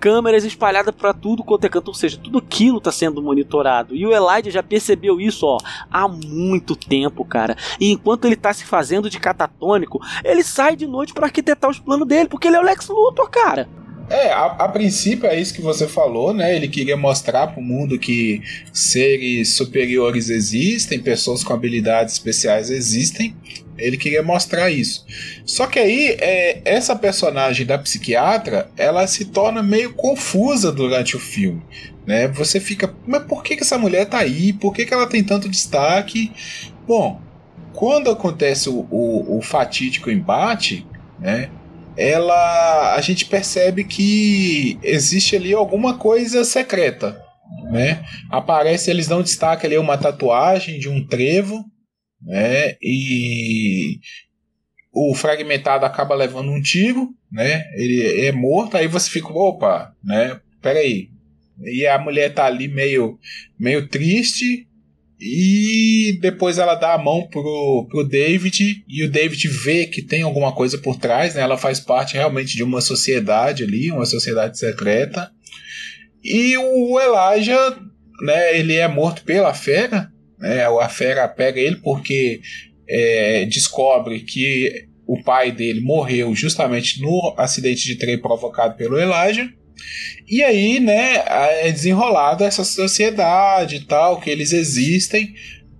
Câmeras 0.00 0.44
espalhadas 0.44 0.94
pra 0.94 1.12
tudo 1.12 1.42
quanto 1.42 1.64
é 1.64 1.68
canto, 1.68 1.88
ou 1.88 1.94
seja, 1.94 2.18
tudo 2.22 2.38
aquilo 2.38 2.80
tá 2.80 2.92
sendo 2.92 3.22
monitorado. 3.22 3.94
E 3.94 4.06
o 4.06 4.12
Elijah 4.12 4.50
já 4.50 4.62
percebeu 4.62 5.20
isso, 5.20 5.46
ó, 5.46 5.58
há 5.90 6.06
muito 6.08 6.76
tempo, 6.76 7.24
cara. 7.24 7.56
E 7.80 7.90
enquanto 7.90 8.24
ele 8.24 8.36
tá 8.36 8.52
se 8.52 8.64
fazendo 8.64 9.10
de 9.10 9.18
catatônico, 9.18 10.00
ele 10.24 10.42
sai 10.42 10.76
de 10.76 10.86
noite 10.86 11.12
pra 11.12 11.26
arquitetar 11.26 11.70
os 11.70 11.78
planos 11.78 12.06
dele, 12.06 12.28
porque 12.28 12.48
ele 12.48 12.56
é 12.56 12.60
o 12.60 12.64
Lex 12.64 12.88
Luthor, 12.88 13.28
cara. 13.30 13.68
É, 14.10 14.32
a, 14.32 14.46
a 14.46 14.68
princípio 14.68 15.28
é 15.28 15.38
isso 15.38 15.52
que 15.52 15.60
você 15.60 15.86
falou, 15.86 16.32
né? 16.32 16.56
Ele 16.56 16.68
queria 16.68 16.96
mostrar 16.96 17.48
pro 17.48 17.60
mundo 17.60 17.98
que 17.98 18.42
seres 18.72 19.54
superiores 19.54 20.30
existem, 20.30 20.98
pessoas 20.98 21.44
com 21.44 21.52
habilidades 21.52 22.14
especiais 22.14 22.70
existem. 22.70 23.36
Ele 23.76 23.96
queria 23.96 24.22
mostrar 24.22 24.70
isso. 24.70 25.04
Só 25.44 25.66
que 25.66 25.78
aí, 25.78 26.16
é, 26.18 26.60
essa 26.64 26.96
personagem 26.96 27.64
da 27.64 27.78
psiquiatra, 27.78 28.70
ela 28.76 29.06
se 29.06 29.26
torna 29.26 29.62
meio 29.62 29.92
confusa 29.92 30.72
durante 30.72 31.16
o 31.16 31.20
filme. 31.20 31.62
Né? 32.06 32.26
Você 32.28 32.58
fica, 32.58 32.92
mas 33.06 33.22
por 33.24 33.42
que, 33.42 33.56
que 33.56 33.62
essa 33.62 33.78
mulher 33.78 34.06
tá 34.06 34.18
aí? 34.18 34.52
Por 34.52 34.72
que, 34.72 34.86
que 34.86 34.94
ela 34.94 35.06
tem 35.06 35.22
tanto 35.22 35.48
destaque? 35.48 36.32
Bom, 36.86 37.20
quando 37.74 38.10
acontece 38.10 38.68
o, 38.68 38.88
o, 38.90 39.38
o 39.38 39.42
fatídico 39.42 40.10
embate, 40.10 40.86
né? 41.20 41.50
Ela 41.98 42.94
a 42.94 43.00
gente 43.00 43.26
percebe 43.26 43.82
que 43.82 44.78
existe 44.84 45.34
ali 45.34 45.52
alguma 45.52 45.98
coisa 45.98 46.44
secreta, 46.44 47.20
né? 47.72 48.04
Aparece, 48.30 48.88
eles 48.88 49.08
dão 49.08 49.20
destaque 49.20 49.66
ali 49.66 49.76
uma 49.76 49.98
tatuagem 49.98 50.78
de 50.78 50.88
um 50.88 51.04
trevo, 51.04 51.64
né? 52.22 52.76
E 52.80 53.98
o 54.92 55.12
fragmentado 55.12 55.84
acaba 55.84 56.14
levando 56.14 56.52
um 56.52 56.62
tiro, 56.62 57.08
né? 57.32 57.64
Ele 57.74 58.24
é 58.26 58.30
morto, 58.30 58.76
aí 58.76 58.86
você 58.86 59.10
fica, 59.10 59.32
opa, 59.32 59.92
né? 60.04 60.40
Peraí. 60.62 61.08
E 61.64 61.84
a 61.84 61.98
mulher 61.98 62.32
tá 62.32 62.46
ali 62.46 62.68
meio, 62.68 63.18
meio 63.58 63.88
triste, 63.88 64.67
E 65.20 66.16
depois 66.20 66.58
ela 66.58 66.76
dá 66.76 66.94
a 66.94 66.98
mão 66.98 67.26
pro, 67.26 67.86
pro 67.90 68.04
David 68.04 68.84
e 68.88 69.04
o 69.04 69.10
David 69.10 69.48
vê 69.48 69.86
que 69.86 70.00
tem 70.00 70.22
alguma 70.22 70.54
coisa 70.54 70.78
por 70.78 70.96
trás, 70.96 71.34
né? 71.34 71.40
Ela 71.40 71.58
faz 71.58 71.80
parte 71.80 72.14
realmente 72.14 72.54
de 72.54 72.62
uma 72.62 72.80
sociedade 72.80 73.64
ali, 73.64 73.90
uma 73.90 74.06
sociedade 74.06 74.58
secreta. 74.58 75.30
E 76.22 76.56
o 76.56 77.00
Elijah, 77.00 77.78
né, 78.22 78.58
ele 78.58 78.74
é 78.74 78.86
morto 78.86 79.24
pela 79.24 79.52
fera, 79.52 80.08
né? 80.38 80.64
A 80.64 80.88
fera 80.88 81.26
pega 81.26 81.60
ele 81.60 81.76
porque 81.76 82.40
é, 82.88 83.44
descobre 83.46 84.20
que 84.20 84.86
o 85.04 85.20
pai 85.22 85.50
dele 85.50 85.80
morreu 85.80 86.32
justamente 86.34 87.00
no 87.00 87.34
acidente 87.36 87.86
de 87.86 87.96
trem 87.96 88.18
provocado 88.18 88.76
pelo 88.76 88.98
Elijah. 88.98 89.50
E 90.26 90.42
aí, 90.42 90.80
né, 90.80 91.22
é 91.26 91.72
desenrolado 91.72 92.44
essa 92.44 92.64
sociedade 92.64 93.76
e 93.76 93.80
tal, 93.80 94.20
que 94.20 94.28
eles 94.30 94.52
existem 94.52 95.34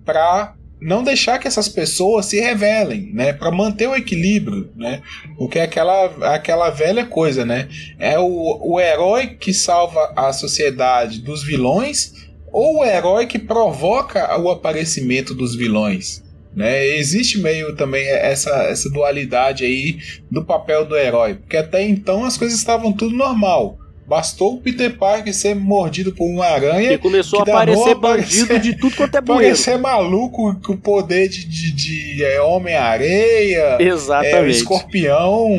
para 0.05 0.55
não 0.81 1.03
deixar 1.03 1.39
que 1.39 1.49
essas 1.49 1.69
pessoas 1.69 2.27
se 2.27 2.41
revelem, 2.41 3.11
né, 3.13 3.33
para 3.33 3.51
manter 3.51 3.89
o 3.89 3.97
equilíbrio, 3.97 4.71
né? 4.77 5.03
Porque 5.37 5.59
é 5.59 5.63
aquela 5.63 6.35
aquela 6.35 6.71
velha 6.71 7.05
coisa, 7.05 7.45
né? 7.45 7.69
É 7.99 8.19
o, 8.19 8.59
o 8.63 8.81
herói 8.81 9.27
que 9.29 9.53
salva 9.53 10.13
a 10.17 10.33
sociedade 10.33 11.21
dos 11.21 11.43
vilões 11.43 12.13
ou 12.53 12.79
o 12.79 12.85
herói 12.85 13.27
que 13.27 13.39
provoca 13.39 14.39
o 14.41 14.51
aparecimento 14.51 15.35
dos 15.35 15.57
vilões, 15.57 16.23
né? 16.55 16.87
Existe 16.87 17.39
meio 17.39 17.75
também 17.75 18.07
essa, 18.07 18.51
essa 18.65 18.89
dualidade 18.89 19.65
aí 19.65 19.99
do 20.31 20.45
papel 20.45 20.85
do 20.85 20.97
herói, 20.97 21.35
porque 21.35 21.57
até 21.57 21.87
então 21.87 22.25
as 22.25 22.37
coisas 22.37 22.57
estavam 22.59 22.93
tudo 22.93 23.15
normal. 23.17 23.79
Bastou 24.09 24.55
o 24.55 24.61
Peter 24.63 24.97
Parker 24.97 25.35
ser 25.35 25.55
mordido 25.55 26.13
por 26.13 26.25
uma 26.25 26.47
aranha. 26.47 26.95
E 26.95 26.99
começou 26.99 27.41
a 27.41 27.43
aparecer 27.43 27.95
bandido 27.95 28.59
de 28.59 28.75
tudo 28.75 28.97
quanto 28.97 29.15
é 29.15 29.21
bueiro. 29.23 29.45
Parecer 29.45 29.79
maluco 29.79 30.59
com 30.65 30.73
o 30.73 30.79
poder 30.79 31.29
de, 31.29 31.45
de, 31.45 31.73
de 31.73 32.25
é, 32.25 32.41
Homem-Areia. 32.41 33.77
Exatamente. 33.79 34.35
É, 34.35 34.49
escorpião, 34.49 35.51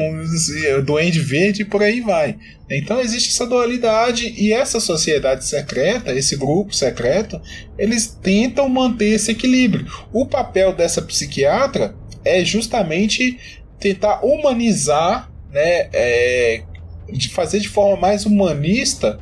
Duende 0.84 1.20
Verde 1.20 1.62
e 1.62 1.66
por 1.66 1.84
aí 1.84 2.02
vai. 2.02 2.38
Então 2.72 3.00
existe 3.00 3.30
essa 3.30 3.45
dualidade 3.45 4.34
e 4.36 4.52
essa 4.52 4.80
sociedade 4.80 5.45
secreta, 5.45 6.12
esse 6.12 6.36
grupo 6.36 6.74
secreto, 6.74 7.39
eles 7.78 8.08
tentam 8.08 8.68
manter 8.68 9.14
esse 9.14 9.30
equilíbrio. 9.30 9.86
O 10.12 10.26
papel 10.26 10.74
dessa 10.74 11.04
psiquiatra 11.04 11.93
é 12.26 12.43
justamente 12.43 13.38
tentar 13.80 14.26
humanizar 14.26 15.32
né, 15.52 15.88
é, 15.93 16.64
de 17.12 17.30
fazer 17.30 17.60
de 17.60 17.70
forma 17.70 17.95
mais 17.97 18.26
humanista 18.26 19.20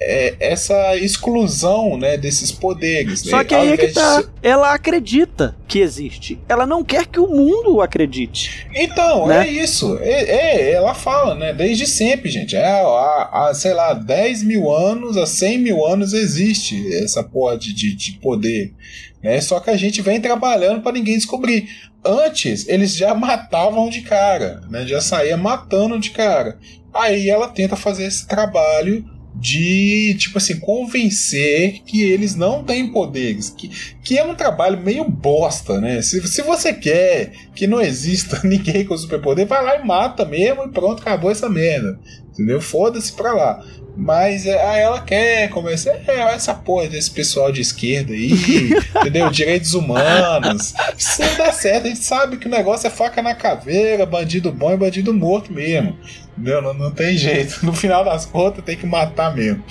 é, 0.00 0.34
essa 0.40 0.96
exclusão 0.96 1.96
né, 1.96 2.16
desses 2.16 2.50
poderes. 2.52 3.20
Só 3.20 3.38
né? 3.38 3.44
que 3.44 3.54
aí 3.54 3.72
é 3.72 3.76
que 3.76 3.88
tá. 3.88 4.20
De... 4.20 4.28
Ela 4.42 4.74
acredita 4.74 5.56
que 5.66 5.78
existe. 5.78 6.38
Ela 6.48 6.66
não 6.66 6.84
quer 6.84 7.06
que 7.06 7.20
o 7.20 7.28
mundo 7.28 7.80
acredite. 7.80 8.66
Então, 8.74 9.26
né? 9.26 9.46
é 9.46 9.50
isso. 9.50 9.98
É, 10.00 10.22
é, 10.22 10.72
ela 10.72 10.94
fala, 10.94 11.34
né? 11.34 11.52
Desde 11.52 11.86
sempre, 11.86 12.30
gente. 12.30 12.56
É, 12.56 12.66
há, 12.66 13.30
há, 13.32 13.54
sei 13.54 13.72
lá, 13.72 13.94
10 13.94 14.42
mil 14.42 14.70
anos, 14.74 15.16
há 15.16 15.26
100 15.26 15.58
mil 15.58 15.86
anos 15.86 16.12
existe 16.12 16.94
essa 16.96 17.22
porra 17.22 17.56
de, 17.56 17.72
de, 17.72 17.94
de 17.94 18.12
poder. 18.18 18.74
Né? 19.22 19.40
Só 19.40 19.58
que 19.60 19.70
a 19.70 19.76
gente 19.76 20.02
vem 20.02 20.20
trabalhando 20.20 20.82
para 20.82 20.92
ninguém 20.92 21.16
descobrir. 21.16 21.68
Antes, 22.04 22.68
eles 22.68 22.94
já 22.94 23.14
matavam 23.16 23.88
de 23.88 24.02
cara, 24.02 24.60
né? 24.68 24.86
Já 24.86 25.00
saía 25.00 25.36
matando 25.36 25.98
de 25.98 26.10
cara. 26.10 26.58
Aí 26.94 27.28
ela 27.28 27.48
tenta 27.48 27.76
fazer 27.76 28.04
esse 28.04 28.26
trabalho 28.26 29.04
de, 29.34 30.14
tipo 30.18 30.38
assim, 30.38 30.60
convencer 30.60 31.82
que 31.84 32.02
eles 32.02 32.36
não 32.36 32.62
têm 32.62 32.92
poderes. 32.92 33.50
Que, 33.50 33.68
que 34.02 34.16
é 34.16 34.24
um 34.24 34.34
trabalho 34.34 34.80
meio 34.80 35.04
bosta, 35.04 35.80
né? 35.80 36.00
Se, 36.02 36.26
se 36.28 36.42
você 36.42 36.72
quer 36.72 37.32
que 37.54 37.66
não 37.66 37.80
exista 37.80 38.40
ninguém 38.46 38.84
com 38.84 38.96
superpoder, 38.96 39.46
vai 39.46 39.62
lá 39.62 39.76
e 39.76 39.84
mata 39.84 40.24
mesmo 40.24 40.64
e 40.64 40.68
pronto, 40.68 41.02
acabou 41.02 41.30
essa 41.30 41.48
merda. 41.48 41.98
Entendeu? 42.32 42.60
Foda-se 42.60 43.12
pra 43.12 43.32
lá. 43.32 43.64
Mas 43.96 44.44
é, 44.44 44.60
aí 44.60 44.80
ela 44.82 45.00
quer 45.00 45.48
começar. 45.50 45.92
É, 46.06 46.34
essa 46.34 46.52
porra 46.52 46.88
desse 46.88 47.10
pessoal 47.10 47.52
de 47.52 47.60
esquerda 47.60 48.12
aí, 48.12 48.32
entendeu? 49.00 49.30
Direitos 49.30 49.74
humanos. 49.74 50.74
Isso 50.96 51.22
não 51.22 51.36
dá 51.36 51.52
certo. 51.52 51.86
A 51.86 51.88
gente 51.88 52.00
sabe 52.00 52.36
que 52.36 52.46
o 52.46 52.50
negócio 52.50 52.86
é 52.86 52.90
faca 52.90 53.22
na 53.22 53.34
caveira, 53.34 54.04
bandido 54.04 54.50
bom 54.50 54.72
e 54.72 54.76
bandido 54.76 55.14
morto 55.14 55.52
mesmo. 55.52 55.96
Não, 56.36 56.60
não, 56.60 56.74
não 56.74 56.90
tem 56.90 57.16
jeito. 57.16 57.64
No 57.64 57.72
final 57.72 58.04
das 58.04 58.26
contas, 58.26 58.64
tem 58.64 58.76
que 58.76 58.86
matar 58.86 59.34
mesmo. 59.34 59.62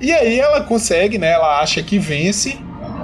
E 0.00 0.12
aí 0.12 0.38
ela 0.38 0.60
consegue, 0.62 1.18
né? 1.18 1.32
Ela 1.32 1.60
acha 1.60 1.82
que 1.82 1.98
vence 1.98 2.58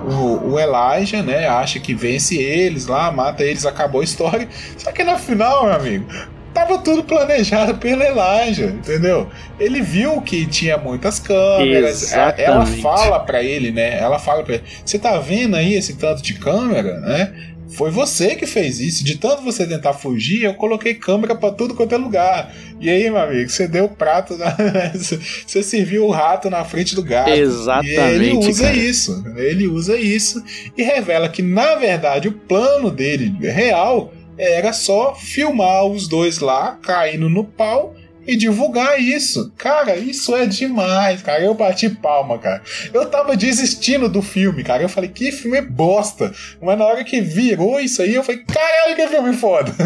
o, 0.04 0.52
o 0.52 0.58
Elijah, 0.58 1.22
né? 1.22 1.46
Acha 1.48 1.78
que 1.80 1.94
vence 1.94 2.36
eles 2.36 2.86
lá, 2.86 3.10
mata 3.10 3.42
eles, 3.42 3.66
acabou 3.66 4.00
a 4.00 4.04
história. 4.04 4.48
Só 4.76 4.92
que 4.92 5.02
no 5.04 5.18
final, 5.18 5.64
meu 5.64 5.74
amigo, 5.74 6.06
tava 6.52 6.78
tudo 6.78 7.02
planejado 7.04 7.74
pelo 7.76 8.02
Elijah, 8.02 8.66
entendeu? 8.66 9.28
Ele 9.58 9.80
viu 9.80 10.20
que 10.20 10.46
tinha 10.46 10.76
muitas 10.76 11.18
câmeras. 11.18 12.02
Exatamente. 12.02 12.42
Ela 12.42 12.66
fala 12.96 13.20
para 13.20 13.42
ele, 13.42 13.70
né? 13.70 13.98
Ela 13.98 14.18
fala 14.18 14.42
para 14.42 14.54
ele: 14.54 14.64
"Você 14.84 14.98
tá 14.98 15.18
vendo 15.18 15.56
aí 15.56 15.74
esse 15.74 15.94
tanto 15.94 16.22
de 16.22 16.34
câmera, 16.34 17.00
né? 17.00 17.32
Foi 17.72 17.90
você 17.90 18.34
que 18.36 18.46
fez 18.46 18.80
isso. 18.80 19.04
De 19.04 19.16
tanto 19.16 19.42
você 19.42 19.66
tentar 19.66 19.92
fugir, 19.92 20.44
eu 20.44 20.54
coloquei 20.54 20.94
câmera 20.94 21.34
para 21.34 21.54
tudo 21.54 21.74
quanto 21.74 21.94
é 21.94 21.98
lugar. 21.98 22.54
E 22.80 22.90
aí, 22.90 23.04
meu 23.04 23.18
amigo, 23.18 23.48
você 23.48 23.66
deu 23.66 23.84
o 23.84 23.88
prato, 23.88 24.36
na... 24.36 24.56
você 24.94 25.62
serviu 25.62 26.04
o 26.06 26.10
rato 26.10 26.50
na 26.50 26.64
frente 26.64 26.94
do 26.94 27.02
gato. 27.02 27.30
Exatamente. 27.30 27.92
E 27.92 28.14
ele 28.14 28.32
usa 28.32 28.64
cara. 28.64 28.76
isso. 28.76 29.24
Ele 29.36 29.66
usa 29.66 29.96
isso 29.96 30.42
e 30.76 30.82
revela 30.82 31.28
que, 31.28 31.42
na 31.42 31.74
verdade, 31.76 32.28
o 32.28 32.32
plano 32.32 32.90
dele 32.90 33.34
real 33.40 34.12
era 34.36 34.72
só 34.72 35.14
filmar 35.14 35.84
os 35.84 36.08
dois 36.08 36.38
lá 36.38 36.78
caindo 36.82 37.28
no 37.28 37.44
pau 37.44 37.94
e 38.26 38.36
divulgar 38.36 39.00
isso. 39.00 39.52
Cara, 39.56 39.96
isso 39.96 40.34
é 40.34 40.46
demais, 40.46 41.22
cara. 41.22 41.42
Eu 41.44 41.54
bati 41.54 41.88
palma, 41.88 42.38
cara. 42.38 42.62
Eu 42.92 43.06
tava 43.06 43.36
desistindo 43.36 44.08
do 44.08 44.22
filme, 44.22 44.62
cara. 44.62 44.82
Eu 44.82 44.88
falei, 44.88 45.10
que 45.10 45.32
filme 45.32 45.60
bosta. 45.60 46.32
Mas 46.60 46.78
na 46.78 46.84
hora 46.84 47.04
que 47.04 47.20
virou 47.20 47.80
isso 47.80 48.02
aí, 48.02 48.14
eu 48.14 48.22
falei, 48.22 48.42
caralho, 48.44 48.96
que 48.96 49.08
filme 49.08 49.32
foda. 49.34 49.72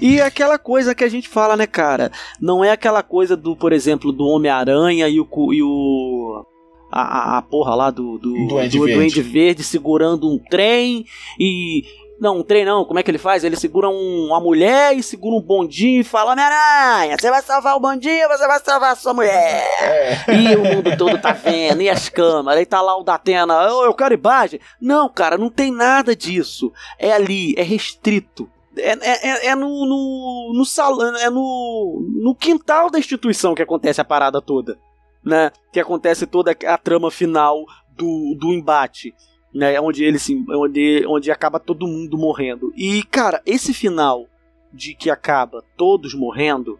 E 0.00 0.20
aquela 0.20 0.58
coisa 0.58 0.94
que 0.94 1.02
a 1.02 1.08
gente 1.08 1.28
fala, 1.28 1.56
né, 1.56 1.66
cara? 1.66 2.10
Não 2.40 2.64
é 2.64 2.70
aquela 2.70 3.02
coisa 3.02 3.36
do, 3.36 3.56
por 3.56 3.72
exemplo, 3.72 4.12
do 4.12 4.24
Homem-Aranha 4.26 5.08
e 5.08 5.20
o. 5.20 5.26
E 5.52 5.62
o... 5.62 6.44
A, 6.90 7.02
a, 7.02 7.38
a 7.38 7.42
porra 7.42 7.74
lá 7.74 7.90
do, 7.90 8.18
do, 8.18 8.46
Duende 8.48 8.78
do 8.78 8.84
Verde. 8.84 8.94
Duende 8.94 9.22
Verde 9.22 9.62
segurando 9.62 10.30
um 10.30 10.38
trem 10.38 11.04
e 11.38 11.82
não, 12.20 12.38
um 12.38 12.42
trem 12.42 12.64
não, 12.64 12.84
como 12.84 12.98
é 12.98 13.02
que 13.02 13.10
ele 13.10 13.18
faz? 13.18 13.44
Ele 13.44 13.54
segura 13.54 13.88
um, 13.88 14.26
uma 14.26 14.40
mulher 14.40 14.96
e 14.96 15.02
segura 15.02 15.36
um 15.36 15.40
bondinho 15.40 16.00
e 16.00 16.04
fala: 16.04 16.32
Homem-Aranha, 16.32 17.16
você 17.16 17.30
vai 17.30 17.40
salvar 17.42 17.76
o 17.76 17.80
bondinho, 17.80 18.28
você 18.28 18.46
vai 18.46 18.58
salvar 18.58 18.92
a 18.92 18.96
sua 18.96 19.14
mulher. 19.14 19.64
É. 19.80 20.34
E 20.34 20.56
o 20.56 20.64
mundo 20.64 20.96
todo 20.96 21.16
tá 21.20 21.32
vendo, 21.32 21.80
e 21.80 21.88
as 21.88 22.08
câmeras, 22.08 22.58
aí 22.58 22.66
tá 22.66 22.80
lá 22.80 22.96
o 22.96 23.04
Datena, 23.04 23.54
eu, 23.68 23.84
eu 23.84 23.94
quero 23.94 24.14
imagem. 24.14 24.58
Não, 24.80 25.08
cara, 25.08 25.38
não 25.38 25.48
tem 25.48 25.70
nada 25.70 26.16
disso. 26.16 26.72
É 26.98 27.12
ali, 27.12 27.54
é 27.56 27.62
restrito. 27.62 28.50
É, 28.76 28.92
é, 28.92 29.28
é- 29.28 29.46
é 29.48 29.54
no, 29.54 29.68
no, 29.68 30.52
no 30.56 30.64
salão, 30.64 31.16
é 31.16 31.30
no, 31.30 32.04
no 32.22 32.34
quintal 32.34 32.90
da 32.90 32.98
instituição 32.98 33.54
que 33.54 33.62
acontece 33.62 34.00
a 34.00 34.04
parada 34.04 34.40
toda. 34.40 34.76
Né? 35.24 35.50
Que 35.72 35.80
acontece 35.80 36.26
toda 36.26 36.56
a 36.66 36.78
trama 36.78 37.10
final 37.10 37.64
do, 37.96 38.34
do 38.38 38.52
embate 38.52 39.14
né, 39.54 39.80
onde 39.80 40.04
ele 40.04 40.18
se, 40.18 40.44
onde, 40.50 41.04
onde 41.06 41.30
acaba 41.30 41.58
todo 41.58 41.86
mundo 41.86 42.18
morrendo. 42.18 42.72
E 42.76 43.02
cara, 43.04 43.42
esse 43.46 43.72
final 43.72 44.26
de 44.72 44.94
que 44.94 45.10
acaba 45.10 45.62
todos 45.76 46.14
morrendo, 46.14 46.78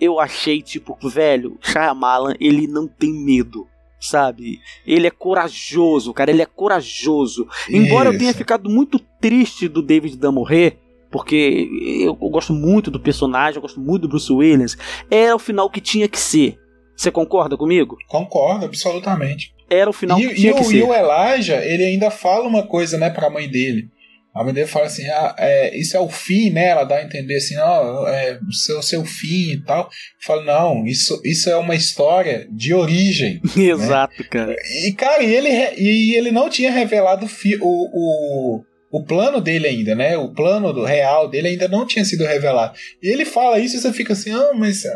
eu 0.00 0.20
achei 0.20 0.60
tipo, 0.60 0.96
velho, 1.08 1.58
Shyamalan, 1.62 2.34
ele 2.40 2.66
não 2.66 2.86
tem 2.86 3.12
medo, 3.12 3.66
sabe? 4.00 4.60
Ele 4.86 5.06
é 5.06 5.10
corajoso, 5.10 6.12
cara, 6.12 6.30
ele 6.30 6.42
é 6.42 6.46
corajoso. 6.46 7.46
Embora 7.68 8.10
eu 8.10 8.18
tenha 8.18 8.30
Isso. 8.30 8.38
ficado 8.38 8.68
muito 8.68 8.98
triste 8.98 9.68
do 9.68 9.82
David 9.82 10.16
Dunn 10.16 10.32
morrer, 10.32 10.78
porque 11.10 11.68
eu, 12.00 12.18
eu 12.20 12.30
gosto 12.30 12.52
muito 12.52 12.90
do 12.90 12.98
personagem, 12.98 13.56
eu 13.56 13.62
gosto 13.62 13.80
muito 13.80 14.02
do 14.02 14.08
Bruce 14.08 14.32
Williams, 14.32 14.76
era 15.10 15.34
o 15.34 15.38
final 15.38 15.70
que 15.70 15.80
tinha 15.80 16.08
que 16.08 16.18
ser. 16.18 16.58
Você 16.96 17.10
concorda 17.10 17.56
comigo? 17.56 17.96
Concordo, 18.06 18.66
absolutamente. 18.66 19.54
Era 19.74 19.90
o 19.90 19.92
final 19.92 20.18
E, 20.18 20.26
que 20.28 20.32
e 20.32 20.36
tinha 20.36 20.54
que 20.54 20.60
o, 20.60 20.64
ser. 20.64 20.76
e 20.76 20.82
o 20.82 20.92
Elijah, 20.94 21.64
ele 21.64 21.84
ainda 21.84 22.10
fala 22.10 22.46
uma 22.46 22.66
coisa, 22.66 22.98
né, 22.98 23.10
pra 23.10 23.30
mãe 23.30 23.48
dele. 23.48 23.88
A 24.34 24.42
mãe 24.42 24.54
dele 24.54 24.66
fala 24.66 24.86
assim: 24.86 25.06
ah, 25.10 25.34
é, 25.38 25.76
isso 25.76 25.94
é 25.94 26.00
o 26.00 26.08
fim, 26.08 26.48
né? 26.48 26.68
Ela 26.68 26.84
dá 26.84 26.96
a 26.96 27.02
entender 27.04 27.36
assim: 27.36 27.54
ó, 27.58 28.08
é 28.08 28.38
o 28.48 28.52
seu, 28.52 28.82
seu 28.82 29.04
fim 29.04 29.52
e 29.52 29.62
tal. 29.62 29.90
Fala, 30.24 30.42
não, 30.42 30.86
isso, 30.86 31.20
isso 31.22 31.50
é 31.50 31.56
uma 31.56 31.74
história 31.74 32.46
de 32.50 32.72
origem. 32.72 33.42
Exato, 33.54 34.24
cara. 34.30 34.56
E, 34.86 34.92
cara, 34.92 35.22
e 35.22 35.34
ele, 35.34 35.50
e 35.76 36.14
ele 36.16 36.30
não 36.30 36.48
tinha 36.48 36.70
revelado 36.70 37.26
o, 37.26 37.28
fi- 37.28 37.58
o, 37.60 37.66
o, 37.92 38.62
o 38.90 39.04
plano 39.04 39.38
dele 39.38 39.66
ainda, 39.68 39.94
né? 39.94 40.16
O 40.16 40.32
plano 40.32 40.72
do 40.72 40.82
real 40.82 41.28
dele 41.28 41.48
ainda 41.48 41.68
não 41.68 41.86
tinha 41.86 42.04
sido 42.04 42.24
revelado. 42.24 42.72
E 43.02 43.08
ele 43.12 43.26
fala 43.26 43.58
isso 43.58 43.76
e 43.76 43.80
você 43.80 43.92
fica 43.92 44.14
assim, 44.14 44.30
ah, 44.30 44.52
mas, 44.54 44.86
é, 44.86 44.94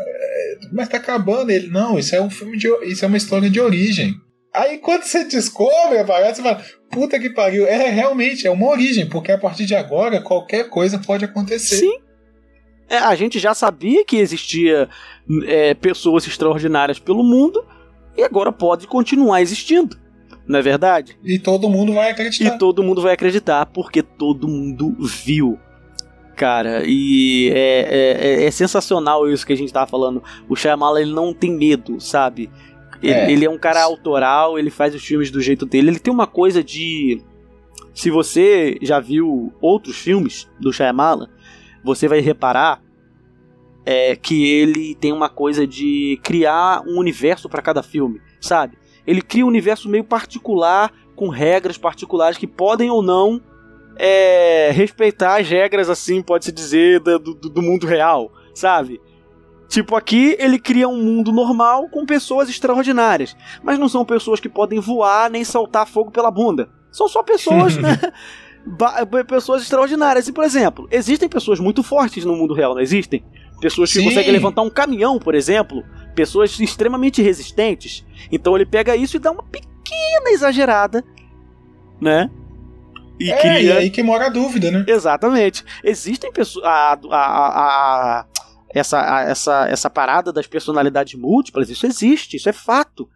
mas 0.73 0.89
tá 0.89 0.97
acabando. 0.97 1.51
Ele, 1.51 1.67
não, 1.67 1.99
isso 1.99 2.15
é 2.15 2.21
um 2.21 2.29
filme 2.31 2.57
de. 2.57 2.67
Isso 2.87 3.05
é 3.05 3.07
uma 3.07 3.17
história 3.17 3.51
de 3.51 3.59
origem. 3.59 4.15
Aí 4.57 4.79
quando 4.79 5.03
você 5.03 5.23
descobre 5.25 5.99
a 5.99 6.05
parada, 6.05 6.33
você 6.33 6.41
fala, 6.41 6.63
puta 6.91 7.19
que 7.19 7.29
pariu. 7.29 7.67
É 7.67 7.89
realmente, 7.89 8.47
é 8.47 8.51
uma 8.51 8.67
origem, 8.67 9.07
porque 9.07 9.31
a 9.31 9.37
partir 9.37 9.65
de 9.65 9.75
agora 9.75 10.21
qualquer 10.21 10.69
coisa 10.69 10.99
pode 10.99 11.23
acontecer. 11.23 11.77
Sim. 11.77 11.97
É, 12.89 12.97
a 12.97 13.15
gente 13.15 13.37
já 13.37 13.53
sabia 13.53 14.05
que 14.05 14.17
existia 14.17 14.89
é, 15.45 15.73
pessoas 15.73 16.25
extraordinárias 16.25 16.97
pelo 16.97 17.23
mundo 17.23 17.63
e 18.15 18.23
agora 18.23 18.51
pode 18.51 18.87
continuar 18.87 19.41
existindo. 19.41 19.97
Não 20.47 20.59
é 20.59 20.61
verdade? 20.61 21.19
E 21.23 21.37
todo 21.37 21.69
mundo 21.69 21.93
vai 21.93 22.11
acreditar. 22.11 22.55
E 22.55 22.57
todo 22.57 22.81
mundo 22.81 23.01
vai 23.01 23.13
acreditar, 23.13 23.65
porque 23.65 24.01
todo 24.01 24.47
mundo 24.47 24.95
viu. 24.99 25.59
Cara, 26.37 26.83
e 26.85 27.51
é, 27.53 28.43
é, 28.43 28.45
é 28.45 28.51
sensacional 28.51 29.29
isso 29.29 29.45
que 29.45 29.53
a 29.53 29.57
gente 29.57 29.73
tava 29.73 29.87
falando. 29.87 30.23
O 30.47 30.55
Shyamalan, 30.55 31.01
ele 31.01 31.13
não 31.13 31.33
tem 31.33 31.51
medo, 31.51 31.99
sabe? 31.99 32.49
Ele 33.01 33.13
é. 33.13 33.31
ele 33.31 33.45
é 33.45 33.49
um 33.49 33.57
cara 33.57 33.83
autoral, 33.83 34.57
ele 34.57 34.69
faz 34.69 34.93
os 34.95 35.03
filmes 35.03 35.31
do 35.31 35.41
jeito 35.41 35.65
dele. 35.65 35.89
Ele 35.89 35.99
tem 35.99 36.13
uma 36.13 36.27
coisa 36.27 36.63
de... 36.63 37.21
Se 37.93 38.11
você 38.11 38.77
já 38.81 38.99
viu 38.99 39.51
outros 39.59 39.97
filmes 39.97 40.47
do 40.59 40.71
Shyamalan, 40.71 41.29
você 41.83 42.07
vai 42.07 42.19
reparar 42.19 42.81
é, 43.85 44.15
que 44.15 44.45
ele 44.45 44.93
tem 44.95 45.11
uma 45.11 45.29
coisa 45.29 45.65
de 45.65 46.19
criar 46.21 46.83
um 46.85 46.99
universo 46.99 47.49
para 47.49 47.61
cada 47.61 47.81
filme, 47.81 48.21
sabe? 48.39 48.77
Ele 49.05 49.21
cria 49.21 49.45
um 49.45 49.47
universo 49.47 49.89
meio 49.89 50.03
particular, 50.03 50.91
com 51.15 51.29
regras 51.29 51.77
particulares 51.77 52.37
que 52.37 52.45
podem 52.45 52.91
ou 52.91 53.01
não 53.01 53.41
é, 53.97 54.69
respeitar 54.71 55.39
as 55.39 55.47
regras, 55.47 55.89
assim, 55.89 56.21
pode-se 56.21 56.51
dizer, 56.51 56.99
do, 56.99 57.17
do, 57.19 57.49
do 57.49 57.61
mundo 57.61 57.87
real, 57.87 58.31
sabe? 58.53 59.01
Tipo, 59.67 59.95
aqui 59.95 60.35
ele 60.39 60.57
cria 60.57 60.87
um 60.87 61.01
mundo 61.01 61.31
normal 61.31 61.89
com 61.89 62.05
pessoas 62.05 62.49
extraordinárias. 62.49 63.35
Mas 63.61 63.77
não 63.77 63.89
são 63.89 64.05
pessoas 64.05 64.39
que 64.39 64.47
podem 64.47 64.79
voar 64.79 65.29
nem 65.29 65.43
saltar 65.43 65.87
fogo 65.87 66.11
pela 66.11 66.31
bunda. 66.31 66.69
São 66.91 67.07
só 67.07 67.21
pessoas, 67.21 67.75
né? 67.77 67.99
pessoas 69.27 69.61
extraordinárias. 69.61 70.27
E, 70.27 70.31
por 70.31 70.43
exemplo, 70.43 70.87
existem 70.89 71.27
pessoas 71.27 71.59
muito 71.59 71.83
fortes 71.83 72.23
no 72.23 72.35
mundo 72.35 72.53
real, 72.53 72.73
não 72.73 72.81
existem? 72.81 73.23
Pessoas 73.59 73.91
que 73.91 73.99
Sim. 73.99 74.05
conseguem 74.05 74.31
levantar 74.31 74.61
um 74.61 74.69
caminhão, 74.69 75.17
por 75.19 75.35
exemplo. 75.35 75.83
Pessoas 76.15 76.59
extremamente 76.59 77.21
resistentes. 77.21 78.05
Então 78.31 78.55
ele 78.55 78.65
pega 78.65 78.95
isso 78.95 79.17
e 79.17 79.19
dá 79.19 79.31
uma 79.31 79.43
pequena 79.43 80.29
exagerada, 80.29 81.03
né? 81.99 82.29
E 83.19 83.31
é, 83.31 83.37
cria... 83.37 83.59
e 83.59 83.71
aí 83.71 83.89
que 83.89 84.03
mora 84.03 84.27
a 84.27 84.29
dúvida, 84.29 84.69
né? 84.69 84.85
Exatamente. 84.87 85.65
Existem 85.83 86.31
pessoas. 86.31 86.65
A, 86.65 86.93
a, 86.93 88.19
a, 88.19 88.25
essa, 88.69 89.21
essa, 89.21 89.67
essa 89.67 89.89
parada 89.89 90.31
das 90.31 90.47
personalidades 90.47 91.19
múltiplas, 91.19 91.69
isso 91.69 91.85
existe, 91.85 92.37
isso 92.37 92.49
é 92.49 92.53
fato, 92.53 93.09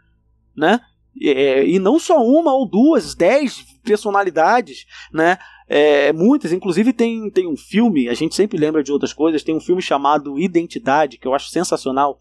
né? 0.56 0.80
É, 1.22 1.68
e 1.68 1.78
não 1.78 2.00
só 2.00 2.24
uma 2.24 2.54
ou 2.54 2.66
duas, 2.66 3.14
dez 3.16 3.66
personalidades, 3.84 4.86
né? 5.12 5.38
É, 5.68 6.12
muitas, 6.14 6.52
inclusive 6.52 6.94
tem, 6.94 7.30
tem 7.30 7.48
um 7.48 7.58
filme, 7.58 8.10
a 8.10 8.14
gente 8.14 8.36
sempre 8.36 8.58
lembra 8.58 8.84
de 8.84 8.92
outras 8.92 9.14
coisas, 9.14 9.44
tem 9.44 9.56
um 9.56 9.62
filme 9.62 9.82
chamado 9.82 10.40
Identidade, 10.40 11.18
que 11.18 11.28
eu 11.28 11.34
acho 11.34 11.50
sensacional. 11.50 12.20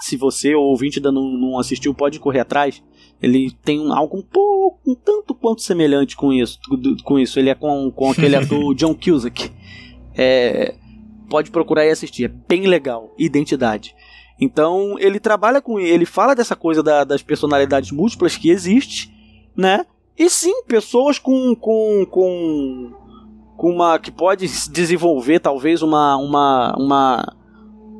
Se 0.00 0.16
você 0.16 0.54
ou 0.54 0.64
ouvinte 0.64 0.98
ainda 0.98 1.12
não, 1.12 1.30
não 1.30 1.58
assistiu, 1.58 1.94
pode 1.94 2.18
correr 2.18 2.40
atrás. 2.40 2.82
Ele 3.22 3.50
tem 3.62 3.78
um, 3.78 3.92
algo 3.92 4.16
um 4.16 4.22
pouco, 4.22 4.80
um 4.90 4.94
tanto 4.94 5.34
quanto 5.34 5.60
semelhante 5.60 6.16
com 6.16 6.32
isso. 6.32 6.58
Com 7.04 7.18
isso. 7.18 7.38
Ele 7.38 7.50
é 7.50 7.54
com, 7.54 7.90
com 7.90 8.10
aquele 8.10 8.34
ator 8.36 8.74
John 8.74 8.94
Cusack. 8.94 9.52
É, 10.16 10.74
pode 11.30 11.50
procurar 11.50 11.86
e 11.86 11.90
assistir, 11.90 12.24
é 12.24 12.28
bem 12.28 12.66
legal. 12.66 13.14
Identidade. 13.16 13.94
Então 14.38 14.98
ele 14.98 15.20
trabalha 15.20 15.62
com 15.62 15.78
ele 15.78 16.04
fala 16.04 16.34
dessa 16.34 16.56
coisa 16.56 16.82
da, 16.82 17.04
das 17.04 17.22
personalidades 17.22 17.92
múltiplas 17.92 18.36
que 18.36 18.50
existe, 18.50 19.14
né? 19.56 19.86
E 20.18 20.28
sim, 20.28 20.64
pessoas 20.64 21.18
com 21.18 21.54
com, 21.54 22.04
com, 22.10 22.92
com 23.56 23.70
uma 23.70 23.98
que 23.98 24.10
pode 24.10 24.46
desenvolver 24.70 25.38
talvez 25.38 25.80
uma 25.80 26.16
uma 26.16 26.74
uma 26.76 27.36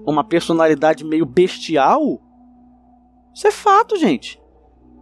uma 0.06 0.24
personalidade 0.24 1.04
meio 1.04 1.24
bestial. 1.24 2.20
Isso 3.34 3.46
é 3.46 3.50
fato, 3.50 3.96
gente. 3.96 4.40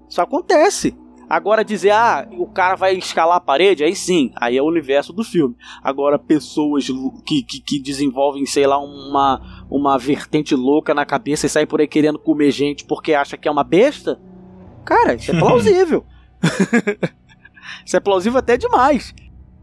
Isso 0.08 0.20
acontece. 0.20 0.96
Agora 1.28 1.62
dizer, 1.62 1.90
ah, 1.90 2.26
o 2.38 2.46
cara 2.46 2.74
vai 2.74 2.94
escalar 2.94 3.36
a 3.36 3.40
parede, 3.40 3.84
aí 3.84 3.94
sim, 3.94 4.32
aí 4.36 4.56
é 4.56 4.62
o 4.62 4.66
universo 4.66 5.12
do 5.12 5.22
filme. 5.22 5.54
Agora, 5.82 6.18
pessoas 6.18 6.86
que, 7.26 7.42
que, 7.42 7.60
que 7.60 7.78
desenvolvem, 7.78 8.46
sei 8.46 8.66
lá, 8.66 8.78
uma, 8.78 9.66
uma 9.70 9.98
vertente 9.98 10.54
louca 10.54 10.94
na 10.94 11.04
cabeça 11.04 11.44
e 11.44 11.50
saem 11.50 11.66
por 11.66 11.80
aí 11.80 11.86
querendo 11.86 12.18
comer 12.18 12.50
gente 12.50 12.86
porque 12.86 13.12
acha 13.12 13.36
que 13.36 13.46
é 13.46 13.50
uma 13.50 13.62
besta, 13.62 14.18
cara, 14.86 15.14
isso 15.14 15.30
é 15.30 15.36
plausível. 15.38 16.06
isso 17.84 17.96
é 17.96 18.00
plausível 18.00 18.38
até 18.38 18.56
demais. 18.56 19.14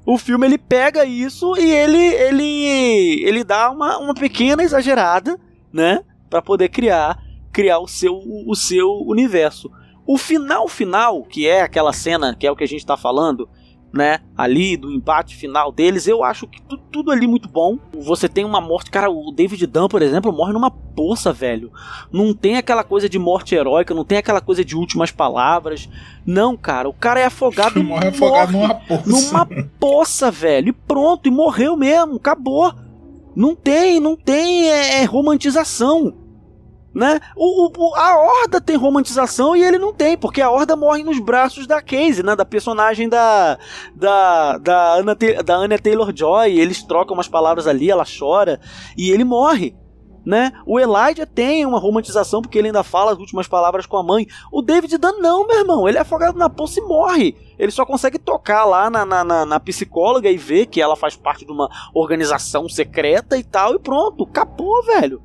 O 0.06 0.20
filme 0.20 0.46
ele 0.46 0.60
pega 0.60 1.04
isso 1.04 1.58
e 1.58 1.72
ele 1.72 1.98
ele 1.98 3.24
ele 3.26 3.44
dá 3.44 3.72
uma, 3.72 3.98
uma 3.98 4.14
pequena 4.14 4.62
exagerada, 4.62 5.40
né, 5.74 6.04
para 6.30 6.44
poder 6.44 6.70
criar 6.70 7.18
criar 7.52 7.80
o 7.80 7.88
seu 7.88 8.22
o 8.46 8.54
seu 8.54 8.88
universo. 9.08 9.72
O 10.06 10.18
final 10.18 10.68
final, 10.68 11.24
que 11.24 11.48
é 11.48 11.62
aquela 11.62 11.92
cena, 11.92 12.36
que 12.36 12.46
é 12.46 12.52
o 12.52 12.56
que 12.56 12.64
a 12.64 12.68
gente 12.68 12.82
está 12.82 12.96
falando, 12.96 13.50
né, 13.96 14.20
ali 14.36 14.76
do 14.76 14.92
empate 14.92 15.36
final 15.38 15.72
deles, 15.72 16.06
eu 16.06 16.22
acho 16.22 16.46
que 16.46 16.62
tudo, 16.62 16.84
tudo, 16.92 17.12
ali 17.12 17.26
muito 17.26 17.48
bom. 17.48 17.80
Você 17.94 18.28
tem 18.28 18.44
uma 18.44 18.60
morte, 18.60 18.92
cara, 18.92 19.10
o 19.10 19.32
David 19.32 19.66
Dunn, 19.66 19.88
por 19.88 20.02
exemplo, 20.02 20.34
morre 20.34 20.52
numa 20.52 20.70
poça, 20.70 21.32
velho. 21.32 21.72
Não 22.12 22.34
tem 22.34 22.58
aquela 22.58 22.84
coisa 22.84 23.08
de 23.08 23.18
morte 23.18 23.56
heróica, 23.56 23.94
não 23.94 24.04
tem 24.04 24.18
aquela 24.18 24.42
coisa 24.42 24.66
de 24.66 24.76
últimas 24.76 25.12
palavras. 25.12 25.90
Não, 26.26 26.58
cara, 26.58 26.90
o 26.90 26.94
cara 26.94 27.22
é 27.22 27.26
afogado, 27.26 27.82
morre 27.84 28.10
afogado 28.10 28.52
numa 28.52 28.76
poça. 28.76 29.10
Numa 29.10 29.48
poça, 29.80 30.30
velho. 30.30 30.70
E 30.70 30.74
pronto, 30.74 31.28
e 31.28 31.32
morreu 31.32 31.78
mesmo, 31.78 32.18
acabou. 32.18 32.74
Não 33.34 33.56
tem, 33.56 34.02
não 34.02 34.18
tem 34.18 34.70
é, 34.70 35.02
é 35.02 35.06
romantização 35.06 36.25
né? 36.96 37.20
O, 37.36 37.68
o, 37.78 37.96
a 37.96 38.18
Horda 38.18 38.62
tem 38.62 38.78
romantização 38.78 39.54
e 39.54 39.62
ele 39.62 39.78
não 39.78 39.94
tem, 39.94 40.18
porque 40.18 40.42
a 40.42 40.50
Horda 40.50 40.78
morre 40.78 41.04
nos 41.04 41.20
braços 41.20 41.68
da 41.68 41.82
Casey, 41.82 42.24
né? 42.24 42.38
Da 42.38 42.46
personagem 42.46 43.10
da 43.10 43.60
da 43.94 44.58
da 44.58 44.94
Anna, 44.96 45.16
da 45.44 45.56
Anna 45.58 45.78
Taylor-Joy. 45.78 46.58
Eles 46.58 46.82
trocam 46.82 47.14
umas 47.14 47.28
palavras 47.28 47.68
ali, 47.68 47.92
ela 47.92 48.06
chora 48.06 48.62
e 48.98 49.12
ele 49.12 49.26
morre. 49.26 49.76
Né? 50.26 50.52
O 50.66 50.80
Elijah 50.80 51.28
tem 51.28 51.68
uma 51.68 51.78
romantização 51.78 52.42
porque 52.42 52.58
ele 52.58 52.70
ainda 52.70 52.82
fala 52.82 53.12
as 53.12 53.20
últimas 53.20 53.48
palavras 53.48 53.86
com 53.86 53.96
a 53.96 54.02
mãe. 54.02 54.26
O 54.52 54.64
David 54.64 54.98
Dan 54.98 55.20
não, 55.20 55.46
meu 55.46 55.60
irmão. 55.60 55.88
Ele 55.88 56.00
é 56.00 56.02
afogado 56.02 56.36
na 56.36 56.50
poça 56.50 56.80
e 56.80 56.84
morre. 56.84 57.36
Ele 57.60 57.72
só 57.72 57.86
consegue 57.86 58.18
tocar 58.18 58.66
lá 58.66 58.90
na, 58.90 59.06
na, 59.06 59.24
na, 59.24 59.46
na 59.46 59.60
psicóloga 59.60 60.28
e 60.28 60.36
ver 60.36 60.66
que 60.66 60.82
ela 60.82 60.96
faz 60.96 61.16
parte 61.16 61.46
de 61.46 61.52
uma 61.52 61.70
organização 61.94 62.68
secreta 62.68 63.38
e 63.38 63.44
tal. 63.44 63.76
E 63.76 63.80
pronto, 63.80 64.24
acabou, 64.24 64.84
velho. 64.86 65.22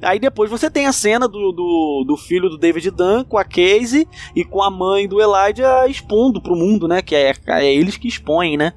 Aí 0.00 0.18
depois 0.18 0.50
você 0.50 0.70
tem 0.70 0.86
a 0.86 0.92
cena 0.92 1.28
do, 1.28 1.52
do, 1.52 2.04
do, 2.06 2.16
filho 2.16 2.48
do 2.48 2.56
David 2.56 2.90
Dunn 2.90 3.24
com 3.24 3.36
a 3.36 3.44
Casey 3.44 4.08
e 4.34 4.44
com 4.44 4.62
a 4.62 4.70
mãe 4.70 5.06
do 5.06 5.20
Elijah 5.20 5.86
expondo 5.86 6.40
pro 6.40 6.56
mundo, 6.56 6.88
né? 6.88 7.02
Que 7.02 7.14
é, 7.14 7.34
é 7.46 7.74
eles 7.74 7.96
que 7.96 8.08
expõem, 8.08 8.56
né? 8.56 8.72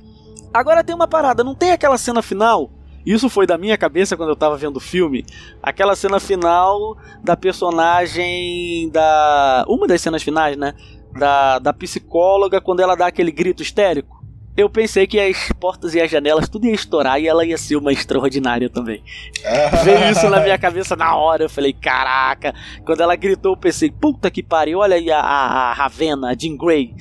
Agora 0.53 0.83
tem 0.83 0.95
uma 0.95 1.07
parada, 1.07 1.43
não 1.43 1.55
tem 1.55 1.71
aquela 1.71 1.97
cena 1.97 2.21
final? 2.21 2.69
Isso 3.05 3.29
foi 3.29 3.45
da 3.45 3.57
minha 3.57 3.77
cabeça 3.77 4.17
quando 4.17 4.29
eu 4.29 4.35
tava 4.35 4.57
vendo 4.57 4.77
o 4.77 4.81
filme. 4.81 5.25
Aquela 5.61 5.95
cena 5.95 6.19
final 6.19 6.97
da 7.23 7.37
personagem 7.37 8.89
da. 8.89 9.63
Uma 9.67 9.87
das 9.87 10.01
cenas 10.01 10.23
finais, 10.23 10.57
né? 10.57 10.73
Da, 11.13 11.59
da 11.59 11.71
psicóloga 11.71 12.59
quando 12.59 12.81
ela 12.81 12.95
dá 12.95 13.07
aquele 13.07 13.31
grito 13.31 13.61
histérico 13.61 14.24
eu 14.57 14.69
pensei 14.69 15.05
que 15.05 15.19
as 15.19 15.51
portas 15.59 15.93
e 15.93 16.01
as 16.01 16.09
janelas 16.09 16.47
tudo 16.47 16.65
ia 16.65 16.73
estourar 16.73 17.19
e 17.19 17.27
ela 17.27 17.45
ia 17.45 17.57
ser 17.57 17.75
uma 17.75 17.91
extraordinária 17.91 18.69
também. 18.69 19.03
Veio 19.83 20.11
isso 20.11 20.29
na 20.29 20.39
minha 20.39 20.57
cabeça 20.57 20.95
na 20.95 21.15
hora. 21.15 21.43
Eu 21.43 21.49
falei, 21.49 21.73
caraca. 21.73 22.53
Quando 22.85 23.01
ela 23.01 23.15
gritou, 23.15 23.53
eu 23.53 23.57
pensei, 23.57 23.91
puta 23.91 24.31
que 24.31 24.41
pariu, 24.41 24.79
olha 24.79 24.95
aí 24.95 25.11
a, 25.11 25.19
a, 25.19 25.71
a 25.71 25.73
Ravena, 25.73 26.29
a 26.29 26.35
Jean 26.37 26.55
Grey. 26.55 26.93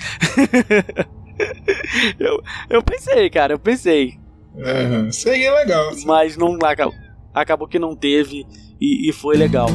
eu, 2.19 2.43
eu 2.69 2.83
pensei, 2.83 3.31
cara, 3.31 3.55
eu 3.55 3.59
pensei. 3.59 4.19
Uhum, 4.55 5.13
seria 5.13 5.55
legal. 5.55 5.91
Assim. 5.91 6.07
Mas 6.07 6.37
não 6.37 6.59
acabou, 6.65 6.95
acabou 7.33 7.69
que 7.69 7.79
não 7.79 7.95
teve 7.95 8.45
e, 8.81 9.09
e 9.09 9.13
foi 9.13 9.37
legal. 9.37 9.69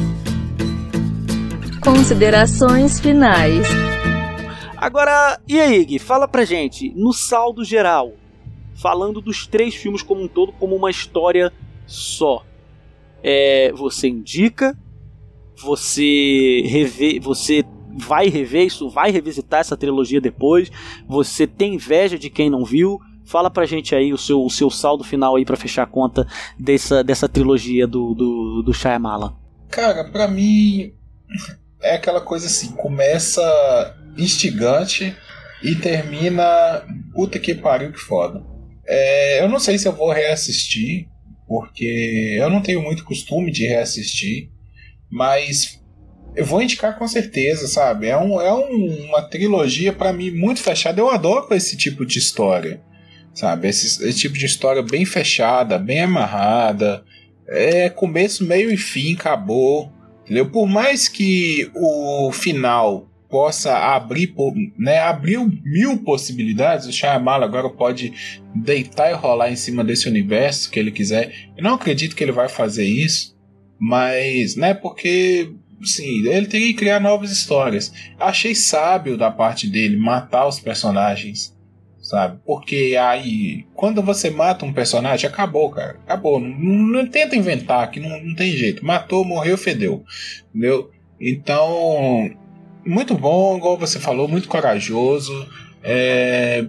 Considerações 1.82 3.00
finais. 3.00 3.66
Agora, 4.80 5.38
e 5.46 5.60
aí, 5.60 5.84
Gui? 5.84 5.98
Fala 5.98 6.26
pra 6.26 6.42
gente, 6.42 6.90
no 6.96 7.12
saldo 7.12 7.62
geral, 7.62 8.14
falando 8.74 9.20
dos 9.20 9.46
três 9.46 9.74
filmes 9.74 10.02
como 10.02 10.22
um 10.22 10.28
todo, 10.28 10.52
como 10.52 10.74
uma 10.74 10.90
história 10.90 11.52
só. 11.86 12.42
É, 13.22 13.70
você 13.72 14.08
indica? 14.08 14.74
Você 15.62 16.62
revê, 16.64 17.20
você 17.20 17.62
vai 17.94 18.28
rever 18.28 18.64
isso, 18.64 18.88
vai 18.88 19.10
revisitar 19.10 19.60
essa 19.60 19.76
trilogia 19.76 20.18
depois? 20.18 20.72
Você 21.06 21.46
tem 21.46 21.74
inveja 21.74 22.18
de 22.18 22.30
quem 22.30 22.48
não 22.48 22.64
viu? 22.64 22.98
Fala 23.26 23.50
pra 23.50 23.66
gente 23.66 23.94
aí 23.94 24.14
o 24.14 24.18
seu, 24.18 24.42
o 24.42 24.48
seu 24.48 24.70
saldo 24.70 25.04
final 25.04 25.36
aí 25.36 25.44
para 25.44 25.58
fechar 25.58 25.82
a 25.82 25.86
conta 25.86 26.26
dessa, 26.58 27.04
dessa 27.04 27.28
trilogia 27.28 27.86
do, 27.86 28.14
do, 28.14 28.62
do 28.62 28.72
Shyamalan. 28.72 29.34
Cara, 29.68 30.04
pra 30.10 30.26
mim, 30.26 30.94
é 31.82 31.96
aquela 31.96 32.22
coisa 32.22 32.46
assim, 32.46 32.72
começa 32.72 33.42
instigante 34.22 35.16
e 35.62 35.74
termina 35.74 36.84
puta 37.14 37.38
que 37.38 37.54
pariu 37.54 37.92
que 37.92 37.98
foda. 37.98 38.42
É, 38.86 39.42
eu 39.42 39.48
não 39.48 39.58
sei 39.58 39.78
se 39.78 39.86
eu 39.86 39.92
vou 39.92 40.10
reassistir, 40.10 41.08
porque 41.46 42.36
eu 42.38 42.48
não 42.48 42.62
tenho 42.62 42.82
muito 42.82 43.04
costume 43.04 43.50
de 43.50 43.66
reassistir, 43.66 44.50
mas 45.10 45.80
eu 46.36 46.44
vou 46.44 46.62
indicar 46.62 46.96
com 46.98 47.06
certeza, 47.06 47.66
sabe? 47.66 48.06
É, 48.06 48.16
um, 48.16 48.40
é 48.40 48.52
um, 48.52 49.06
uma 49.06 49.22
trilogia 49.22 49.92
para 49.92 50.12
mim 50.12 50.30
muito 50.30 50.60
fechada. 50.60 51.00
Eu 51.00 51.10
adoro 51.10 51.52
esse 51.54 51.76
tipo 51.76 52.06
de 52.06 52.18
história, 52.18 52.80
sabe? 53.34 53.68
Esse, 53.68 54.08
esse 54.08 54.18
tipo 54.18 54.38
de 54.38 54.46
história 54.46 54.82
bem 54.82 55.04
fechada, 55.04 55.78
bem 55.78 56.02
amarrada. 56.02 57.04
É 57.48 57.90
começo, 57.90 58.44
meio 58.44 58.72
e 58.72 58.76
fim, 58.76 59.14
acabou. 59.14 59.92
Entendeu? 60.22 60.48
Por 60.48 60.68
mais 60.68 61.08
que 61.08 61.68
o 61.74 62.30
final 62.32 63.09
possa 63.30 63.76
abrir, 63.78 64.34
né, 64.76 64.98
abriu 64.98 65.50
mil 65.64 65.98
possibilidades, 65.98 66.86
o 66.86 66.92
Shyamalan 66.92 67.44
agora 67.44 67.70
pode 67.70 68.12
deitar 68.54 69.10
e 69.10 69.14
rolar 69.14 69.50
em 69.50 69.56
cima 69.56 69.84
desse 69.84 70.08
universo 70.08 70.70
que 70.70 70.78
ele 70.78 70.90
quiser. 70.90 71.32
Eu 71.56 71.62
não 71.62 71.74
acredito 71.74 72.16
que 72.16 72.24
ele 72.24 72.32
vai 72.32 72.48
fazer 72.48 72.84
isso, 72.84 73.38
mas, 73.78 74.56
né, 74.56 74.74
porque 74.74 75.52
sim, 75.82 76.26
ele 76.26 76.46
teria 76.46 76.66
que 76.66 76.74
criar 76.74 77.00
novas 77.00 77.30
histórias. 77.30 77.92
Achei 78.18 78.54
sábio 78.54 79.16
da 79.16 79.30
parte 79.30 79.68
dele 79.68 79.96
matar 79.96 80.46
os 80.46 80.58
personagens, 80.58 81.56
sabe? 82.00 82.40
Porque 82.44 82.96
aí, 83.00 83.64
quando 83.74 84.02
você 84.02 84.28
mata 84.28 84.66
um 84.66 84.72
personagem, 84.72 85.28
acabou, 85.28 85.70
cara. 85.70 85.98
Acabou. 86.04 86.40
Não, 86.40 86.48
não, 86.48 86.86
não 86.86 87.06
tenta 87.06 87.36
inventar, 87.36 87.90
que 87.90 88.00
não, 88.00 88.22
não 88.22 88.34
tem 88.34 88.52
jeito. 88.52 88.84
Matou, 88.84 89.24
morreu, 89.24 89.56
fedeu. 89.56 90.04
Entendeu? 90.50 90.90
Então, 91.20 92.30
muito 92.84 93.14
bom, 93.14 93.56
igual 93.56 93.76
você 93.76 93.98
falou, 93.98 94.28
muito 94.28 94.48
corajoso. 94.48 95.46
É, 95.82 96.66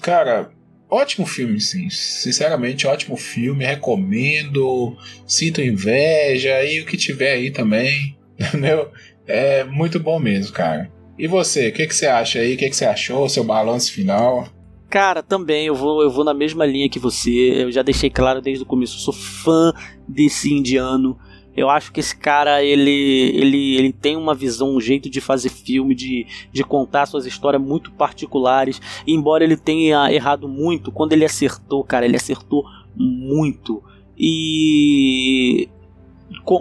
cara, 0.00 0.50
ótimo 0.90 1.26
filme, 1.26 1.60
sim. 1.60 1.88
Sinceramente, 1.90 2.86
ótimo 2.86 3.16
filme. 3.16 3.64
Recomendo. 3.64 4.96
Sinto 5.26 5.60
inveja 5.60 6.64
e 6.64 6.80
o 6.80 6.86
que 6.86 6.96
tiver 6.96 7.32
aí 7.32 7.50
também. 7.50 8.16
Entendeu? 8.38 8.90
É 9.26 9.64
muito 9.64 10.00
bom 10.00 10.18
mesmo, 10.18 10.52
cara. 10.52 10.90
E 11.18 11.26
você, 11.26 11.68
o 11.68 11.72
que, 11.72 11.86
que 11.86 11.94
você 11.94 12.06
acha 12.06 12.38
aí? 12.38 12.54
O 12.54 12.56
que, 12.56 12.70
que 12.70 12.76
você 12.76 12.84
achou? 12.84 13.28
Seu 13.28 13.42
balanço 13.42 13.92
final? 13.92 14.48
Cara, 14.88 15.22
também 15.22 15.66
eu 15.66 15.74
vou, 15.74 16.02
eu 16.02 16.10
vou 16.10 16.24
na 16.24 16.32
mesma 16.32 16.64
linha 16.64 16.88
que 16.88 16.98
você. 16.98 17.30
Eu 17.30 17.70
já 17.70 17.82
deixei 17.82 18.08
claro 18.08 18.40
desde 18.40 18.62
o 18.62 18.66
começo, 18.66 18.96
eu 18.96 19.00
sou 19.00 19.12
fã 19.12 19.72
desse 20.08 20.52
indiano. 20.52 21.18
Eu 21.58 21.68
acho 21.68 21.90
que 21.90 21.98
esse 21.98 22.16
cara, 22.16 22.62
ele, 22.62 22.90
ele, 23.34 23.76
ele 23.76 23.92
tem 23.92 24.16
uma 24.16 24.34
visão, 24.34 24.76
um 24.76 24.80
jeito 24.80 25.10
de 25.10 25.20
fazer 25.20 25.48
filme, 25.48 25.94
de, 25.94 26.24
de 26.52 26.62
contar 26.62 27.06
suas 27.06 27.26
histórias 27.26 27.60
muito 27.60 27.90
particulares. 27.90 28.80
E 29.04 29.12
embora 29.12 29.42
ele 29.42 29.56
tenha 29.56 30.12
errado 30.12 30.48
muito, 30.48 30.92
quando 30.92 31.12
ele 31.12 31.24
acertou, 31.24 31.82
cara, 31.82 32.04
ele 32.04 32.16
acertou 32.16 32.64
muito. 32.94 33.82
E 34.16 35.68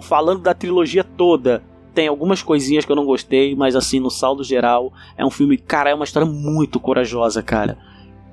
falando 0.01 0.41
da 0.41 0.53
trilogia 0.53 1.03
toda, 1.03 1.63
tem 1.93 2.07
algumas 2.07 2.41
coisinhas 2.41 2.83
que 2.83 2.91
eu 2.91 2.95
não 2.95 3.05
gostei, 3.05 3.55
mas 3.55 3.75
assim, 3.75 3.99
no 3.99 4.09
saldo 4.09 4.43
geral, 4.43 4.91
é 5.15 5.25
um 5.25 5.31
filme, 5.31 5.57
cara, 5.57 5.91
é 5.91 5.95
uma 5.95 6.05
história 6.05 6.27
muito 6.27 6.79
corajosa, 6.79 7.43
cara. 7.43 7.77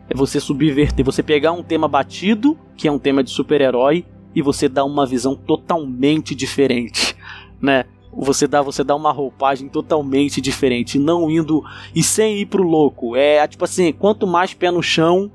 É 0.08 0.14
você 0.14 0.40
subverter, 0.40 1.04
você 1.04 1.22
pegar 1.22 1.52
um 1.52 1.62
tema 1.62 1.88
batido, 1.88 2.58
que 2.76 2.88
é 2.88 2.92
um 2.92 2.98
tema 2.98 3.22
de 3.22 3.30
super-herói, 3.30 4.04
e 4.34 4.42
você 4.42 4.68
dar 4.68 4.84
uma 4.84 5.06
visão 5.06 5.34
totalmente 5.34 6.34
diferente, 6.34 7.16
né? 7.60 7.84
Você 8.16 8.46
dá, 8.46 8.62
você 8.62 8.84
dá 8.84 8.94
uma 8.94 9.10
roupagem 9.10 9.68
totalmente 9.68 10.40
diferente, 10.40 10.98
não 10.98 11.28
indo 11.28 11.64
e 11.94 12.02
sem 12.02 12.38
ir 12.38 12.46
pro 12.46 12.62
louco. 12.62 13.16
É 13.16 13.46
tipo 13.46 13.64
assim, 13.64 13.92
quanto 13.92 14.26
mais 14.26 14.54
pé 14.54 14.70
no 14.70 14.82
chão, 14.82 15.30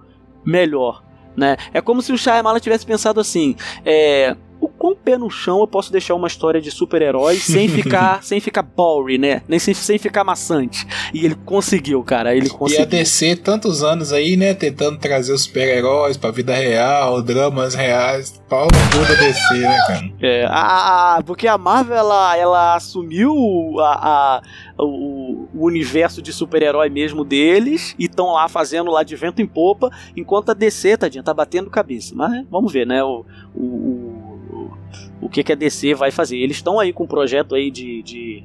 melhor, 0.46 1.04
né? 1.36 1.58
É 1.74 1.82
como 1.82 2.02
se 2.02 2.12
o 2.12 2.18
Shyamalan 2.18 2.60
tivesse 2.60 2.86
pensado 2.86 3.20
assim, 3.20 3.56
é, 3.86 4.36
o 4.60 4.68
quão 4.68 4.96
pé 4.96 5.18
no 5.18 5.30
chão 5.30 5.60
eu 5.60 5.68
posso 5.68 5.92
deixar 5.92 6.16
uma 6.16 6.28
história 6.28 6.62
de 6.62 6.72
super-herói 6.72 7.36
sem 7.38 7.68
ficar 7.70 8.24
sem 8.24 8.40
ficar 8.40 8.62
boring, 8.62 9.18
né? 9.18 9.42
Nem 9.48 9.60
sem, 9.60 9.74
sem 9.74 9.98
ficar 9.98 10.24
maçante. 10.24 10.86
E 11.14 11.26
ele 11.26 11.36
conseguiu, 11.46 12.04
cara. 12.04 12.36
Ele 12.36 12.50
conseguiu. 12.50 12.82
E 12.82 12.84
a 12.84 12.86
DC 12.86 13.38
tantos 13.38 13.84
anos 13.84 14.12
aí, 14.12 14.36
né? 14.36 14.54
Tentando 14.54 14.98
trazer 14.98 15.34
os 15.34 15.44
super-heróis 15.44 16.18
pra 16.18 16.32
vida 16.32 16.54
real, 16.54 17.22
dramas 17.22 17.74
reais. 17.74 18.40
Pau 18.50 18.68
no 18.96 19.06
da 19.06 19.14
DC, 19.14 19.54
né, 19.60 19.78
cara? 19.88 20.12
É, 20.22 20.46
a, 20.46 21.18
a, 21.18 21.24
porque 21.24 21.48
a 21.48 21.58
Marvel, 21.58 21.96
ela, 21.96 22.36
ela 22.36 22.76
assumiu 22.76 23.32
a, 23.80 24.40
a 24.40 24.42
o, 24.84 25.48
o 25.54 25.66
universo 25.66 26.22
de 26.22 26.34
super-herói 26.34 26.90
mesmo 26.90 27.24
deles 27.24 27.96
e 28.00 28.06
estão 28.06 28.34
lá 28.34 28.48
fazendo 28.48 28.90
lá 28.90 29.04
de 29.04 29.16
vento 29.16 29.42
em 29.42 29.46
popa, 29.46 29.92
enquanto 30.16 30.50
a 30.50 30.54
DC, 30.54 30.98
tadinha, 30.98 31.24
tá 31.24 31.34
batendo 31.34 31.70
cabeça. 31.70 32.16
Mas 32.16 32.46
vamos 32.50 32.72
ver, 32.74 32.88
né? 32.88 33.04
o, 33.04 33.26
o 33.56 34.19
o 35.22 35.30
que, 35.30 35.44
que 35.44 35.52
a 35.52 35.56
DC 35.56 35.94
vai 35.94 36.12
fazer. 36.12 36.38
Eles 36.38 36.58
estão 36.58 36.80
aí 36.80 36.94
com 36.94 37.04
um 37.04 37.08
projeto 37.08 37.56
aí 37.56 37.70
de, 37.70 38.02
de, 38.04 38.44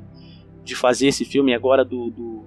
de 0.65 0.75
fazer 0.75 1.09
esse 1.09 1.25
filme 1.25 1.55
agora 1.55 1.85
do, 1.85 2.11
do, 2.11 2.45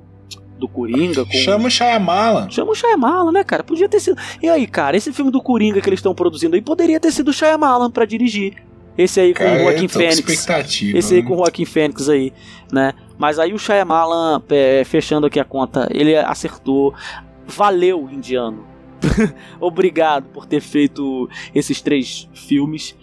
do 0.57 0.67
Coringa. 0.67 1.25
Com... 1.25 1.31
Chama 1.31 1.67
o 1.67 1.71
Shyamalan. 1.71 2.49
Chama 2.49 2.71
o 2.71 2.75
Shyamalan, 2.75 3.31
né, 3.31 3.43
cara? 3.43 3.63
Podia 3.63 3.87
ter 3.87 3.99
sido. 3.99 4.19
E 4.41 4.49
aí, 4.49 4.67
cara, 4.67 4.97
esse 4.97 5.13
filme 5.13 5.31
do 5.31 5.41
Coringa 5.41 5.81
que 5.81 5.89
eles 5.89 5.99
estão 5.99 6.13
produzindo 6.13 6.55
aí 6.55 6.61
poderia 6.61 6.99
ter 6.99 7.11
sido 7.11 7.29
o 7.29 7.33
Shyamalan 7.33 7.89
pra 7.89 8.05
dirigir. 8.05 8.55
Esse 8.97 9.19
aí 9.19 9.33
com 9.33 9.43
cara, 9.43 9.59
o 9.59 9.63
Joaquim 9.63 9.87
Fênix. 9.87 10.47
Esse 10.95 11.13
aí 11.13 11.21
né? 11.21 11.27
com 11.27 11.35
o 11.35 11.37
Joaquim 11.37 11.65
Fênix 11.65 12.09
aí, 12.09 12.33
né? 12.71 12.93
Mas 13.17 13.37
aí 13.37 13.53
o 13.53 13.59
Shyamalan, 13.59 14.41
é, 14.49 14.83
fechando 14.83 15.27
aqui 15.27 15.39
a 15.39 15.45
conta, 15.45 15.87
ele 15.91 16.15
acertou. 16.15 16.93
Valeu, 17.45 18.09
indiano. 18.11 18.65
Obrigado 19.61 20.25
por 20.29 20.47
ter 20.47 20.59
feito 20.59 21.29
esses 21.53 21.79
três 21.81 22.27
filmes 22.33 22.95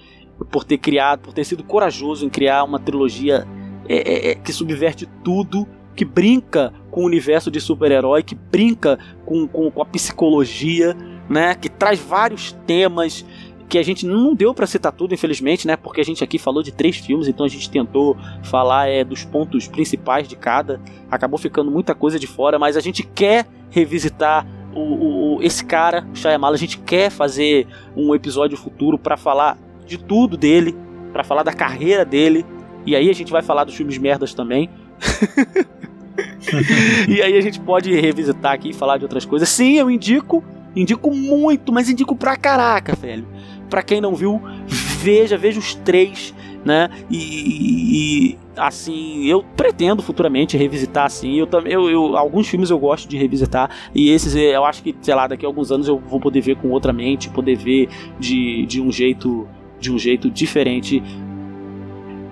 por 0.50 0.64
ter 0.64 0.78
criado, 0.78 1.20
por 1.20 1.32
ter 1.32 1.44
sido 1.44 1.62
corajoso 1.62 2.24
em 2.24 2.28
criar 2.28 2.64
uma 2.64 2.78
trilogia 2.78 3.46
é, 3.88 3.96
é, 3.96 4.30
é, 4.30 4.34
que 4.34 4.52
subverte 4.52 5.06
tudo, 5.22 5.66
que 5.94 6.04
brinca 6.04 6.72
com 6.90 7.02
o 7.02 7.06
universo 7.06 7.50
de 7.50 7.60
super-herói, 7.60 8.22
que 8.22 8.34
brinca 8.34 8.98
com, 9.24 9.46
com, 9.46 9.70
com, 9.70 9.82
a 9.82 9.84
psicologia, 9.84 10.96
né? 11.28 11.54
Que 11.54 11.68
traz 11.68 12.00
vários 12.00 12.52
temas 12.66 13.24
que 13.68 13.78
a 13.78 13.82
gente 13.82 14.06
não 14.06 14.34
deu 14.34 14.54
para 14.54 14.66
citar 14.66 14.92
tudo, 14.92 15.14
infelizmente, 15.14 15.66
né? 15.66 15.76
Porque 15.76 16.00
a 16.00 16.04
gente 16.04 16.22
aqui 16.22 16.38
falou 16.38 16.62
de 16.62 16.72
três 16.72 16.96
filmes, 16.96 17.28
então 17.28 17.44
a 17.44 17.48
gente 17.48 17.70
tentou 17.70 18.16
falar 18.42 18.88
é, 18.88 19.04
dos 19.04 19.24
pontos 19.24 19.68
principais 19.68 20.26
de 20.26 20.36
cada. 20.36 20.80
Acabou 21.10 21.38
ficando 21.38 21.70
muita 21.70 21.94
coisa 21.94 22.18
de 22.18 22.26
fora, 22.26 22.58
mas 22.58 22.76
a 22.76 22.80
gente 22.80 23.02
quer 23.02 23.46
revisitar 23.70 24.46
o, 24.74 25.36
o, 25.36 25.42
esse 25.42 25.64
cara, 25.64 26.06
o 26.12 26.16
Shyamalan, 26.16 26.54
a 26.54 26.58
gente 26.58 26.78
quer 26.78 27.10
fazer 27.10 27.66
um 27.96 28.14
episódio 28.14 28.56
futuro 28.56 28.98
para 28.98 29.16
falar 29.16 29.58
de 29.86 29.98
tudo 29.98 30.36
dele, 30.36 30.76
para 31.12 31.24
falar 31.24 31.42
da 31.42 31.52
carreira 31.52 32.04
dele. 32.04 32.44
E 32.86 32.94
aí 32.94 33.08
a 33.08 33.14
gente 33.14 33.32
vai 33.32 33.42
falar 33.42 33.64
dos 33.64 33.74
filmes 33.74 33.98
merdas 33.98 34.34
também. 34.34 34.68
e 37.08 37.22
aí 37.22 37.36
a 37.36 37.40
gente 37.40 37.60
pode 37.60 37.94
revisitar 37.94 38.52
aqui 38.52 38.70
e 38.70 38.74
falar 38.74 38.98
de 38.98 39.04
outras 39.04 39.24
coisas. 39.24 39.48
Sim, 39.48 39.74
eu 39.74 39.90
indico, 39.90 40.44
indico 40.76 41.10
muito, 41.10 41.72
mas 41.72 41.88
indico 41.88 42.14
pra 42.14 42.36
caraca, 42.36 42.94
velho. 42.94 43.26
Pra 43.70 43.82
quem 43.82 44.00
não 44.00 44.14
viu, 44.14 44.40
veja, 44.66 45.36
veja 45.36 45.58
os 45.58 45.74
três, 45.74 46.34
né? 46.64 46.88
E, 47.10 48.32
e 48.32 48.38
assim, 48.56 49.24
eu 49.24 49.44
pretendo 49.56 50.02
futuramente 50.02 50.56
revisitar 50.56 51.06
assim. 51.06 51.34
Eu 51.34 51.46
também, 51.46 51.72
eu, 51.72 51.90
eu, 51.90 52.16
alguns 52.16 52.48
filmes 52.48 52.70
eu 52.70 52.78
gosto 52.78 53.08
de 53.08 53.16
revisitar 53.16 53.70
e 53.94 54.10
esses 54.10 54.36
eu 54.36 54.64
acho 54.64 54.82
que, 54.82 54.94
sei 55.00 55.14
lá, 55.14 55.26
daqui 55.26 55.44
a 55.44 55.48
alguns 55.48 55.72
anos 55.72 55.88
eu 55.88 55.98
vou 55.98 56.20
poder 56.20 56.40
ver 56.40 56.56
com 56.56 56.70
outra 56.70 56.92
mente, 56.92 57.30
poder 57.30 57.56
ver 57.56 57.88
de, 58.18 58.64
de 58.66 58.80
um 58.80 58.92
jeito 58.92 59.48
de 59.84 59.92
um 59.92 59.98
jeito 59.98 60.30
diferente. 60.30 61.02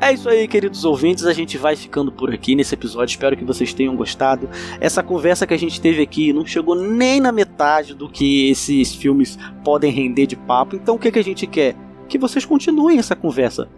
É 0.00 0.12
isso 0.12 0.28
aí, 0.28 0.48
queridos 0.48 0.84
ouvintes. 0.84 1.26
A 1.26 1.32
gente 1.32 1.56
vai 1.56 1.76
ficando 1.76 2.10
por 2.10 2.32
aqui 2.32 2.56
nesse 2.56 2.74
episódio. 2.74 3.12
Espero 3.12 3.36
que 3.36 3.44
vocês 3.44 3.72
tenham 3.72 3.94
gostado. 3.94 4.48
Essa 4.80 5.02
conversa 5.02 5.46
que 5.46 5.54
a 5.54 5.58
gente 5.58 5.80
teve 5.80 6.02
aqui 6.02 6.32
não 6.32 6.44
chegou 6.44 6.74
nem 6.74 7.20
na 7.20 7.30
metade 7.30 7.94
do 7.94 8.08
que 8.08 8.50
esses 8.50 8.94
filmes 8.94 9.38
podem 9.62 9.92
render 9.92 10.26
de 10.26 10.34
papo. 10.34 10.74
Então, 10.74 10.96
o 10.96 10.98
que, 10.98 11.12
que 11.12 11.18
a 11.18 11.24
gente 11.24 11.46
quer? 11.46 11.76
Que 12.08 12.18
vocês 12.18 12.44
continuem 12.44 12.98
essa 12.98 13.14
conversa. 13.14 13.68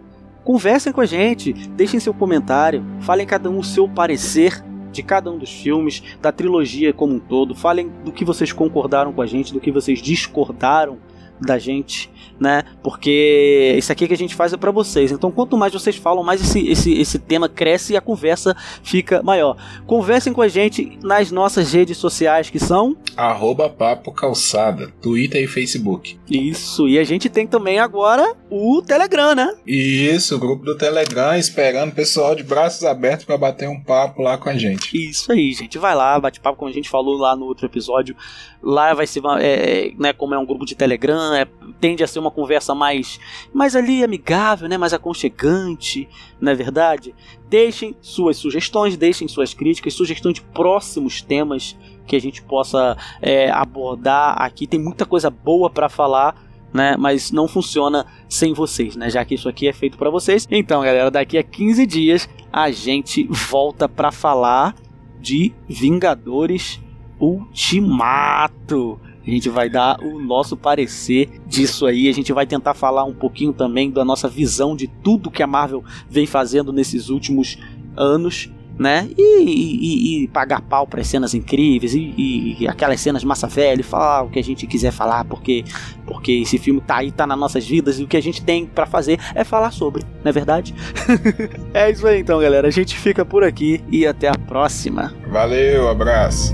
Conversem 0.43 0.93
com 0.93 1.01
a 1.01 1.05
gente, 1.05 1.53
deixem 1.53 1.99
seu 1.99 2.13
comentário, 2.13 2.83
falem 3.01 3.25
cada 3.25 3.49
um 3.49 3.59
o 3.59 3.63
seu 3.63 3.87
parecer 3.87 4.63
de 4.91 5.03
cada 5.03 5.29
um 5.29 5.37
dos 5.37 5.51
filmes, 5.51 6.01
da 6.21 6.31
trilogia 6.31 6.93
como 6.93 7.15
um 7.15 7.19
todo, 7.19 7.53
falem 7.53 7.91
do 8.03 8.11
que 8.11 8.23
vocês 8.23 8.53
concordaram 8.53 9.11
com 9.11 9.21
a 9.21 9.25
gente, 9.25 9.51
do 9.51 9.59
que 9.59 9.71
vocês 9.71 10.01
discordaram 10.01 10.97
da 11.39 11.57
gente, 11.59 12.09
né? 12.39 12.63
Porque 12.83 13.75
isso 13.77 13.91
aqui 13.91 14.07
que 14.07 14.13
a 14.13 14.17
gente 14.17 14.35
faz 14.35 14.53
é 14.53 14.57
para 14.57 14.71
vocês. 14.71 15.11
Então, 15.11 15.31
quanto 15.31 15.57
mais 15.57 15.73
vocês 15.73 15.95
falam, 15.95 16.23
mais 16.23 16.41
esse, 16.41 16.67
esse, 16.67 16.93
esse 16.93 17.19
tema 17.19 17.47
cresce 17.49 17.93
e 17.93 17.97
a 17.97 18.01
conversa 18.01 18.55
fica 18.83 19.21
maior. 19.23 19.57
Conversem 19.85 20.31
com 20.33 20.41
a 20.41 20.47
gente 20.47 20.97
nas 21.03 21.31
nossas 21.31 21.71
redes 21.73 21.97
sociais 21.97 22.49
que 22.49 22.59
são 22.59 22.95
Arroba 23.17 23.69
Papo 23.69 24.11
Calçada, 24.11 24.91
Twitter 25.01 25.43
e 25.43 25.47
Facebook. 25.47 26.17
isso. 26.29 26.87
E 26.87 26.97
a 26.99 27.03
gente 27.03 27.29
tem 27.29 27.45
também 27.47 27.79
agora 27.79 28.35
o 28.49 28.81
Telegram, 28.81 29.35
né? 29.35 29.53
Isso, 29.65 30.35
o 30.35 30.39
grupo 30.39 30.63
do 30.65 30.77
Telegram 30.77 31.35
esperando 31.35 31.91
o 31.91 31.95
pessoal 31.95 32.35
de 32.35 32.43
braços 32.43 32.83
abertos 32.83 33.25
para 33.25 33.37
bater 33.37 33.67
um 33.69 33.81
papo 33.81 34.21
lá 34.21 34.37
com 34.37 34.49
a 34.49 34.57
gente. 34.57 34.95
Isso 35.09 35.31
aí, 35.31 35.51
gente. 35.51 35.77
Vai 35.77 35.95
lá, 35.95 36.19
bate 36.19 36.39
papo, 36.39 36.57
como 36.57 36.69
a 36.69 36.73
gente 36.73 36.89
falou 36.89 37.17
lá 37.17 37.35
no 37.35 37.45
outro 37.45 37.65
episódio. 37.65 38.15
Lá 38.61 38.93
vai 38.93 39.05
ser, 39.05 39.19
uma- 39.19 39.41
é, 39.41 39.91
né, 39.99 40.11
como 40.13 40.33
é 40.33 40.37
um 40.39 40.45
grupo 40.45 40.65
de 40.65 40.75
Telegram, 40.75 41.24
é, 41.33 41.47
tende 41.79 42.03
a 42.03 42.07
ser 42.07 42.19
uma 42.19 42.31
conversa 42.31 42.75
mais, 42.75 43.19
mais 43.53 43.75
ali 43.75 44.03
amigável, 44.03 44.67
né, 44.67 44.77
mais 44.77 44.93
aconchegante, 44.93 46.07
não 46.39 46.51
é 46.51 46.55
verdade? 46.55 47.13
Deixem 47.49 47.95
suas 48.01 48.37
sugestões, 48.37 48.97
deixem 48.97 49.27
suas 49.27 49.53
críticas, 49.53 49.93
sugestões 49.93 50.35
de 50.35 50.41
próximos 50.41 51.21
temas 51.21 51.77
que 52.05 52.15
a 52.15 52.21
gente 52.21 52.41
possa 52.41 52.97
é, 53.21 53.49
abordar 53.49 54.41
aqui. 54.41 54.67
Tem 54.67 54.79
muita 54.79 55.05
coisa 55.05 55.29
boa 55.29 55.69
para 55.69 55.89
falar. 55.89 56.43
Né, 56.73 56.97
mas 56.97 57.31
não 57.31 57.47
funciona 57.47 58.05
sem 58.27 58.53
vocês, 58.53 58.97
né? 58.97 59.09
Já 59.09 59.23
que 59.23 59.35
isso 59.35 59.47
aqui 59.47 59.65
é 59.65 59.71
feito 59.71 59.97
para 59.97 60.09
vocês. 60.09 60.45
Então, 60.51 60.81
galera, 60.81 61.09
daqui 61.09 61.37
a 61.37 61.43
15 61.43 61.85
dias 61.85 62.27
a 62.51 62.69
gente 62.69 63.23
volta 63.49 63.87
para 63.87 64.11
falar 64.11 64.75
de 65.17 65.53
Vingadores 65.69 66.81
Ultimato. 67.17 68.99
A 69.25 69.29
gente 69.31 69.49
vai 69.49 69.69
dar 69.69 69.99
o 70.03 70.19
nosso 70.19 70.55
parecer 70.55 71.29
disso 71.47 71.85
aí. 71.85 72.07
A 72.07 72.13
gente 72.13 72.31
vai 72.31 72.45
tentar 72.45 72.73
falar 72.73 73.03
um 73.05 73.13
pouquinho 73.13 73.51
também 73.53 73.89
da 73.89 74.05
nossa 74.05 74.27
visão 74.29 74.75
de 74.75 74.87
tudo 74.87 75.31
que 75.31 75.41
a 75.41 75.47
Marvel 75.47 75.83
vem 76.09 76.25
fazendo 76.25 76.71
nesses 76.71 77.09
últimos 77.09 77.57
anos. 77.97 78.51
Né? 78.77 79.07
E, 79.17 79.41
e- 79.45 80.23
e 80.23 80.27
pagar 80.27 80.59
pau 80.59 80.85
para 80.85 81.01
cenas 81.01 81.33
incríveis 81.33 81.93
e, 81.93 82.57
e 82.59 82.67
aquelas 82.67 82.99
cenas 82.99 83.23
massa 83.23 83.47
velha, 83.47 83.79
e 83.79 83.83
falar 83.83 84.23
o 84.23 84.29
que 84.29 84.37
a 84.37 84.43
gente 84.43 84.67
quiser 84.67 84.91
falar, 84.91 85.23
porque 85.23 85.63
porque 86.05 86.33
esse 86.33 86.57
filme 86.57 86.81
tá 86.81 86.97
aí, 86.97 87.09
tá 87.09 87.25
nas 87.25 87.39
nossas 87.39 87.65
vidas 87.65 88.01
e 88.01 88.03
o 88.03 88.07
que 88.07 88.17
a 88.17 88.21
gente 88.21 88.43
tem 88.43 88.65
para 88.65 88.85
fazer 88.85 89.17
é 89.33 89.45
falar 89.45 89.71
sobre, 89.71 90.03
não 90.21 90.29
é 90.29 90.31
verdade? 90.33 90.75
é 91.73 91.89
isso 91.89 92.05
aí 92.05 92.19
então, 92.19 92.37
galera. 92.37 92.67
A 92.67 92.71
gente 92.71 92.97
fica 92.99 93.23
por 93.23 93.45
aqui 93.45 93.81
e 93.89 94.05
até 94.05 94.27
a 94.27 94.37
próxima. 94.37 95.13
Valeu, 95.31 95.87
abraço. 95.87 96.53